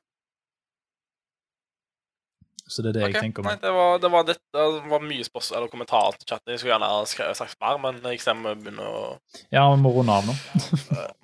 Så 2.68 2.84
det 2.84 2.92
er 2.92 2.98
det 3.00 3.06
okay. 3.06 3.16
jeg 3.16 3.28
tenker 3.30 3.44
om. 3.44 3.50
Nei, 3.50 3.56
det 3.64 3.72
var, 3.74 3.98
det 4.04 4.12
var, 4.14 4.28
det, 4.28 4.38
det 4.54 4.68
var 4.92 5.08
mye 5.08 5.26
spørsmål 5.26 5.60
eller 5.60 5.74
kommentarer 5.74 6.20
til 6.20 6.34
chatten. 6.34 6.54
Jeg 6.54 6.62
skulle 6.62 6.76
gjerne 6.76 7.34
sagt 7.40 7.58
mer, 7.64 7.82
men 7.82 8.02
jeg 8.04 8.22
vi 8.44 8.56
begynner 8.66 8.90
å 8.90 9.04
Ja, 9.48 9.66
vi 9.72 9.82
må 9.82 9.96
runde 9.96 10.20
av 10.20 10.28
nå. 10.28 10.38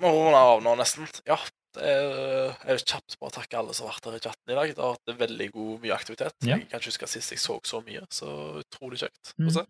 Må 0.01 0.15
runde 0.15 0.43
av 0.53 0.63
nå, 0.65 0.77
nesten. 0.79 1.09
Ja. 1.27 1.37
Er, 1.77 2.55
jeg 2.65 2.79
vil 2.79 2.85
kjapt 2.89 3.17
bare 3.21 3.31
takke 3.35 3.57
alle 3.59 3.73
som 3.77 3.85
har 3.87 3.93
vært 3.93 4.07
her 4.09 4.17
i 4.17 4.23
chatten 4.23 4.51
i 4.53 4.57
dag. 4.57 4.71
Det 4.73 4.81
har 4.83 4.95
vært 5.05 5.19
veldig 5.19 5.47
god, 5.53 5.75
mye 5.83 5.93
aktivitet. 5.93 6.33
Ja. 6.41 6.55
Jeg 6.57 6.69
kan 6.71 6.79
ikke 6.81 6.89
huske 6.89 7.07
sist 7.11 7.31
jeg 7.35 7.39
så 7.43 7.59
så 7.63 7.81
mye, 7.85 8.01
så 8.09 8.29
utrolig 8.63 8.99
kjekt 9.03 9.33
Mm. 9.37 9.47
å 9.47 9.51
se. 9.59 9.65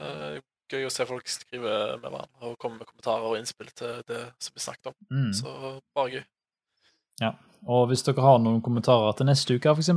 Mm. 0.00 0.40
gøy 0.70 0.84
å 0.86 0.90
se 0.94 1.04
folk 1.04 1.26
skrive 1.26 1.70
med 1.98 2.04
hverandre 2.12 2.46
og 2.46 2.58
komme 2.62 2.78
med 2.78 2.86
kommentarer 2.86 3.24
og 3.26 3.38
innspill 3.40 3.72
til 3.74 4.02
det 4.06 4.20
som 4.38 4.52
blir 4.54 4.62
snakket 4.62 4.86
om. 4.92 4.94
Mm. 5.10 5.32
Så 5.34 5.80
bare 5.96 6.10
gøy. 6.14 6.24
Ja. 7.20 7.32
Og 7.66 7.88
hvis 7.90 8.04
dere 8.06 8.22
har 8.22 8.38
noen 8.38 8.62
kommentarer 8.62 9.16
til 9.18 9.26
neste 9.26 9.56
uke, 9.58 9.74
f.eks., 9.74 9.90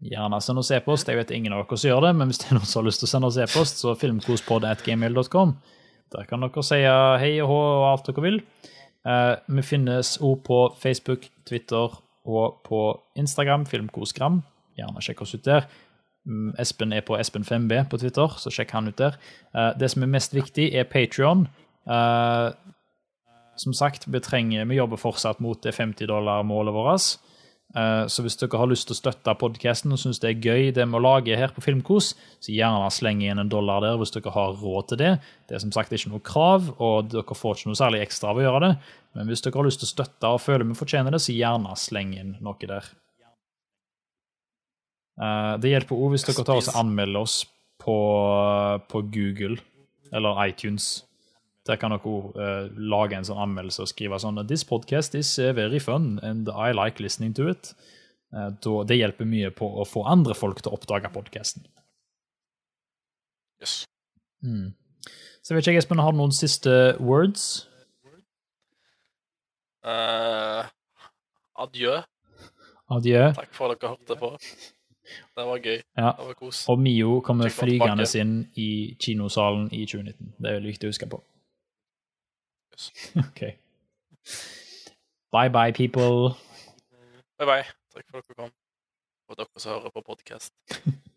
gjerne 0.00 0.38
send 0.40 0.58
oss 0.62 0.70
e-post. 0.70 1.08
Jeg 1.10 1.18
vet 1.18 1.32
ingen 1.34 1.52
av 1.52 1.64
dere 1.66 1.76
som 1.82 1.90
gjør 1.90 2.04
det, 2.06 2.12
men 2.16 2.28
hvis 2.30 2.38
det 2.38 2.52
er 2.52 2.54
noen 2.60 2.68
som 2.70 2.80
har 2.84 2.86
lyst 2.86 3.02
til 3.02 3.08
å 3.08 3.10
sende 3.10 3.26
oss 3.32 3.40
e-post, 3.42 3.80
så 3.82 3.96
filmkospod.gmail.com. 3.98 5.56
Der 6.14 6.24
kan 6.30 6.40
dere 6.46 6.62
si 6.64 6.78
hei 6.78 7.32
og 7.42 7.48
hå 7.50 7.58
og 7.58 7.86
alt 7.90 8.06
dere 8.06 8.22
vil. 8.24 8.38
Eh, 9.08 9.34
vi 9.48 9.64
finnes 9.64 10.16
òg 10.20 10.42
på 10.44 10.58
Facebook, 10.80 11.28
Twitter 11.48 11.94
og 12.28 12.58
på 12.66 12.80
Instagram, 13.16 13.64
Filmkosgram. 13.66 14.42
Gjerne 14.76 15.04
sjekk 15.04 15.22
oss 15.24 15.34
ut 15.34 15.46
der. 15.46 15.68
Mm, 16.28 16.52
Espen 16.60 16.92
er 16.92 17.06
på 17.06 17.16
Espen5b 17.16 17.86
på 17.88 18.00
Twitter, 18.02 18.34
så 18.36 18.52
sjekk 18.52 18.74
han 18.76 18.90
ut 18.90 18.98
der. 19.00 19.16
Eh, 19.54 19.72
det 19.80 19.90
som 19.90 20.04
er 20.04 20.12
mest 20.12 20.36
viktig, 20.36 20.74
er 20.74 20.84
Patrion. 20.84 21.48
som 23.58 23.72
sagt, 23.74 24.04
vi, 24.06 24.20
trenger, 24.20 24.64
vi 24.64 24.76
jobber 24.76 24.96
fortsatt 24.96 25.40
mot 25.40 25.62
det 25.62 25.72
50 25.74 26.06
dollar-målet 26.06 26.74
vårt. 26.74 27.18
Eh, 27.76 28.06
Så 28.08 28.22
hvis 28.24 28.36
dere 28.40 28.56
har 28.58 28.66
lyst 28.70 28.88
til 28.88 28.96
å 28.96 28.98
støtte 29.02 29.34
podkasten 29.36 29.92
og 29.92 29.98
syns 30.00 30.20
det 30.22 30.30
er 30.30 30.40
gøy 30.40 30.70
det 30.72 30.86
vi 30.88 31.00
lager 31.04 31.36
her 31.36 31.52
på 31.52 31.60
Filmkos, 31.60 32.14
så 32.40 32.54
gjerne 32.54 32.88
sleng 32.94 33.20
igjen 33.20 33.38
en 33.42 33.50
dollar 33.52 33.84
der 33.84 33.98
hvis 34.00 34.14
dere 34.14 34.32
har 34.32 34.56
råd 34.56 34.88
til 34.88 34.98
det. 35.02 35.10
Det 35.48 35.56
er 35.58 35.64
som 35.66 35.72
sagt 35.72 35.92
ikke 35.92 36.08
noe 36.14 36.24
krav, 36.24 36.70
og 36.80 37.10
dere 37.12 37.36
får 37.36 37.58
ikke 37.58 37.68
noe 37.68 37.80
særlig 37.82 38.00
ekstra 38.06 38.30
av 38.32 38.40
å 38.40 38.46
gjøre 38.46 38.62
det. 38.64 38.72
Men 39.14 39.28
hvis 39.28 39.44
dere 39.44 39.60
har 39.60 39.68
lyst 39.68 39.82
til 39.84 39.88
å 39.90 39.92
støtte 39.92 40.32
og 40.32 40.40
føler 40.40 40.64
vi 40.64 40.78
fortjener 40.78 41.12
det, 41.12 41.20
så 41.20 41.36
gjerne 41.36 41.76
sleng 41.76 42.14
inn 42.16 42.36
noe 42.40 42.56
der. 42.72 42.88
Eh, 45.20 45.56
Det 45.58 45.70
hjelper 45.74 45.96
òg 45.98 46.14
hvis 46.14 46.24
dere 46.24 46.44
tar 46.46 46.56
oss 46.62 46.68
og 46.72 46.80
anmelder 46.86 47.20
oss 47.20 47.44
på, 47.78 47.98
på 48.88 49.02
Google 49.12 49.58
eller 50.12 50.40
iTunes. 50.48 51.04
Der 51.68 51.76
kan 51.80 51.92
dere 51.92 52.16
eh, 52.40 52.68
lage 52.80 53.18
en 53.18 53.26
sånn 53.28 53.40
anmeldelse 53.44 53.84
og 53.84 53.90
skrive 53.90 54.18
sånn 54.22 54.40
This 54.48 54.64
podcast 54.64 55.14
is 55.18 55.34
very 55.36 55.80
fun, 55.82 56.16
and 56.24 56.48
I 56.48 56.72
like 56.72 57.02
listening 57.02 57.34
to 57.36 57.48
it. 57.52 57.74
Uh, 58.28 58.84
det 58.84 58.98
hjelper 58.98 59.24
mye 59.28 59.50
på 59.56 59.68
å 59.80 59.86
få 59.88 60.02
andre 60.08 60.34
folk 60.36 60.60
til 60.60 60.72
å 60.72 60.76
oppdage 60.76 61.08
podkasten. 61.14 61.64
Yes. 63.62 63.82
Mm. 64.44 64.74
Så 65.42 65.54
jeg 65.54 65.58
vet 65.58 65.70
ikke, 65.70 65.80
Espen, 65.80 66.02
har 66.04 66.12
du 66.12 66.20
noen 66.20 66.34
siste 66.36 66.72
words? 67.00 67.66
Uh, 69.80 70.68
adjø. 71.56 72.02
Adjø. 72.92 73.22
Takk 73.38 73.56
for 73.56 73.72
at 73.72 73.80
dere 73.80 73.94
hørte 73.96 74.18
på. 74.20 74.34
Det 75.08 75.44
var 75.48 75.64
gøy. 75.64 75.78
Ja. 75.96 76.12
Det 76.18 76.26
var 76.28 76.36
kos. 76.36 76.66
Og 76.68 76.80
Mio 76.84 77.20
kommer 77.24 77.48
flygende 77.52 78.04
inn 78.20 78.34
i 78.60 78.70
kinosalen 79.00 79.70
i 79.72 79.86
2019. 79.88 80.34
Det 80.36 80.50
er 80.50 80.58
veldig 80.58 80.72
viktig 80.74 80.88
å 80.88 80.92
huske 80.92 81.08
på. 81.08 81.22
Yes. 82.78 82.90
OK. 83.18 83.58
Bye 85.32 85.48
bye, 85.48 85.72
people. 85.72 86.36
Bye, 87.38 87.46
bye. 87.46 87.64
Takk 87.94 88.06
for 88.10 88.18
at 88.18 88.24
dere 88.28 88.34
kom. 88.38 88.50
Og 89.28 89.36
dere 89.36 89.60
som 89.62 89.72
hører 89.72 89.90
på 89.90 90.02
podkast. 90.06 90.54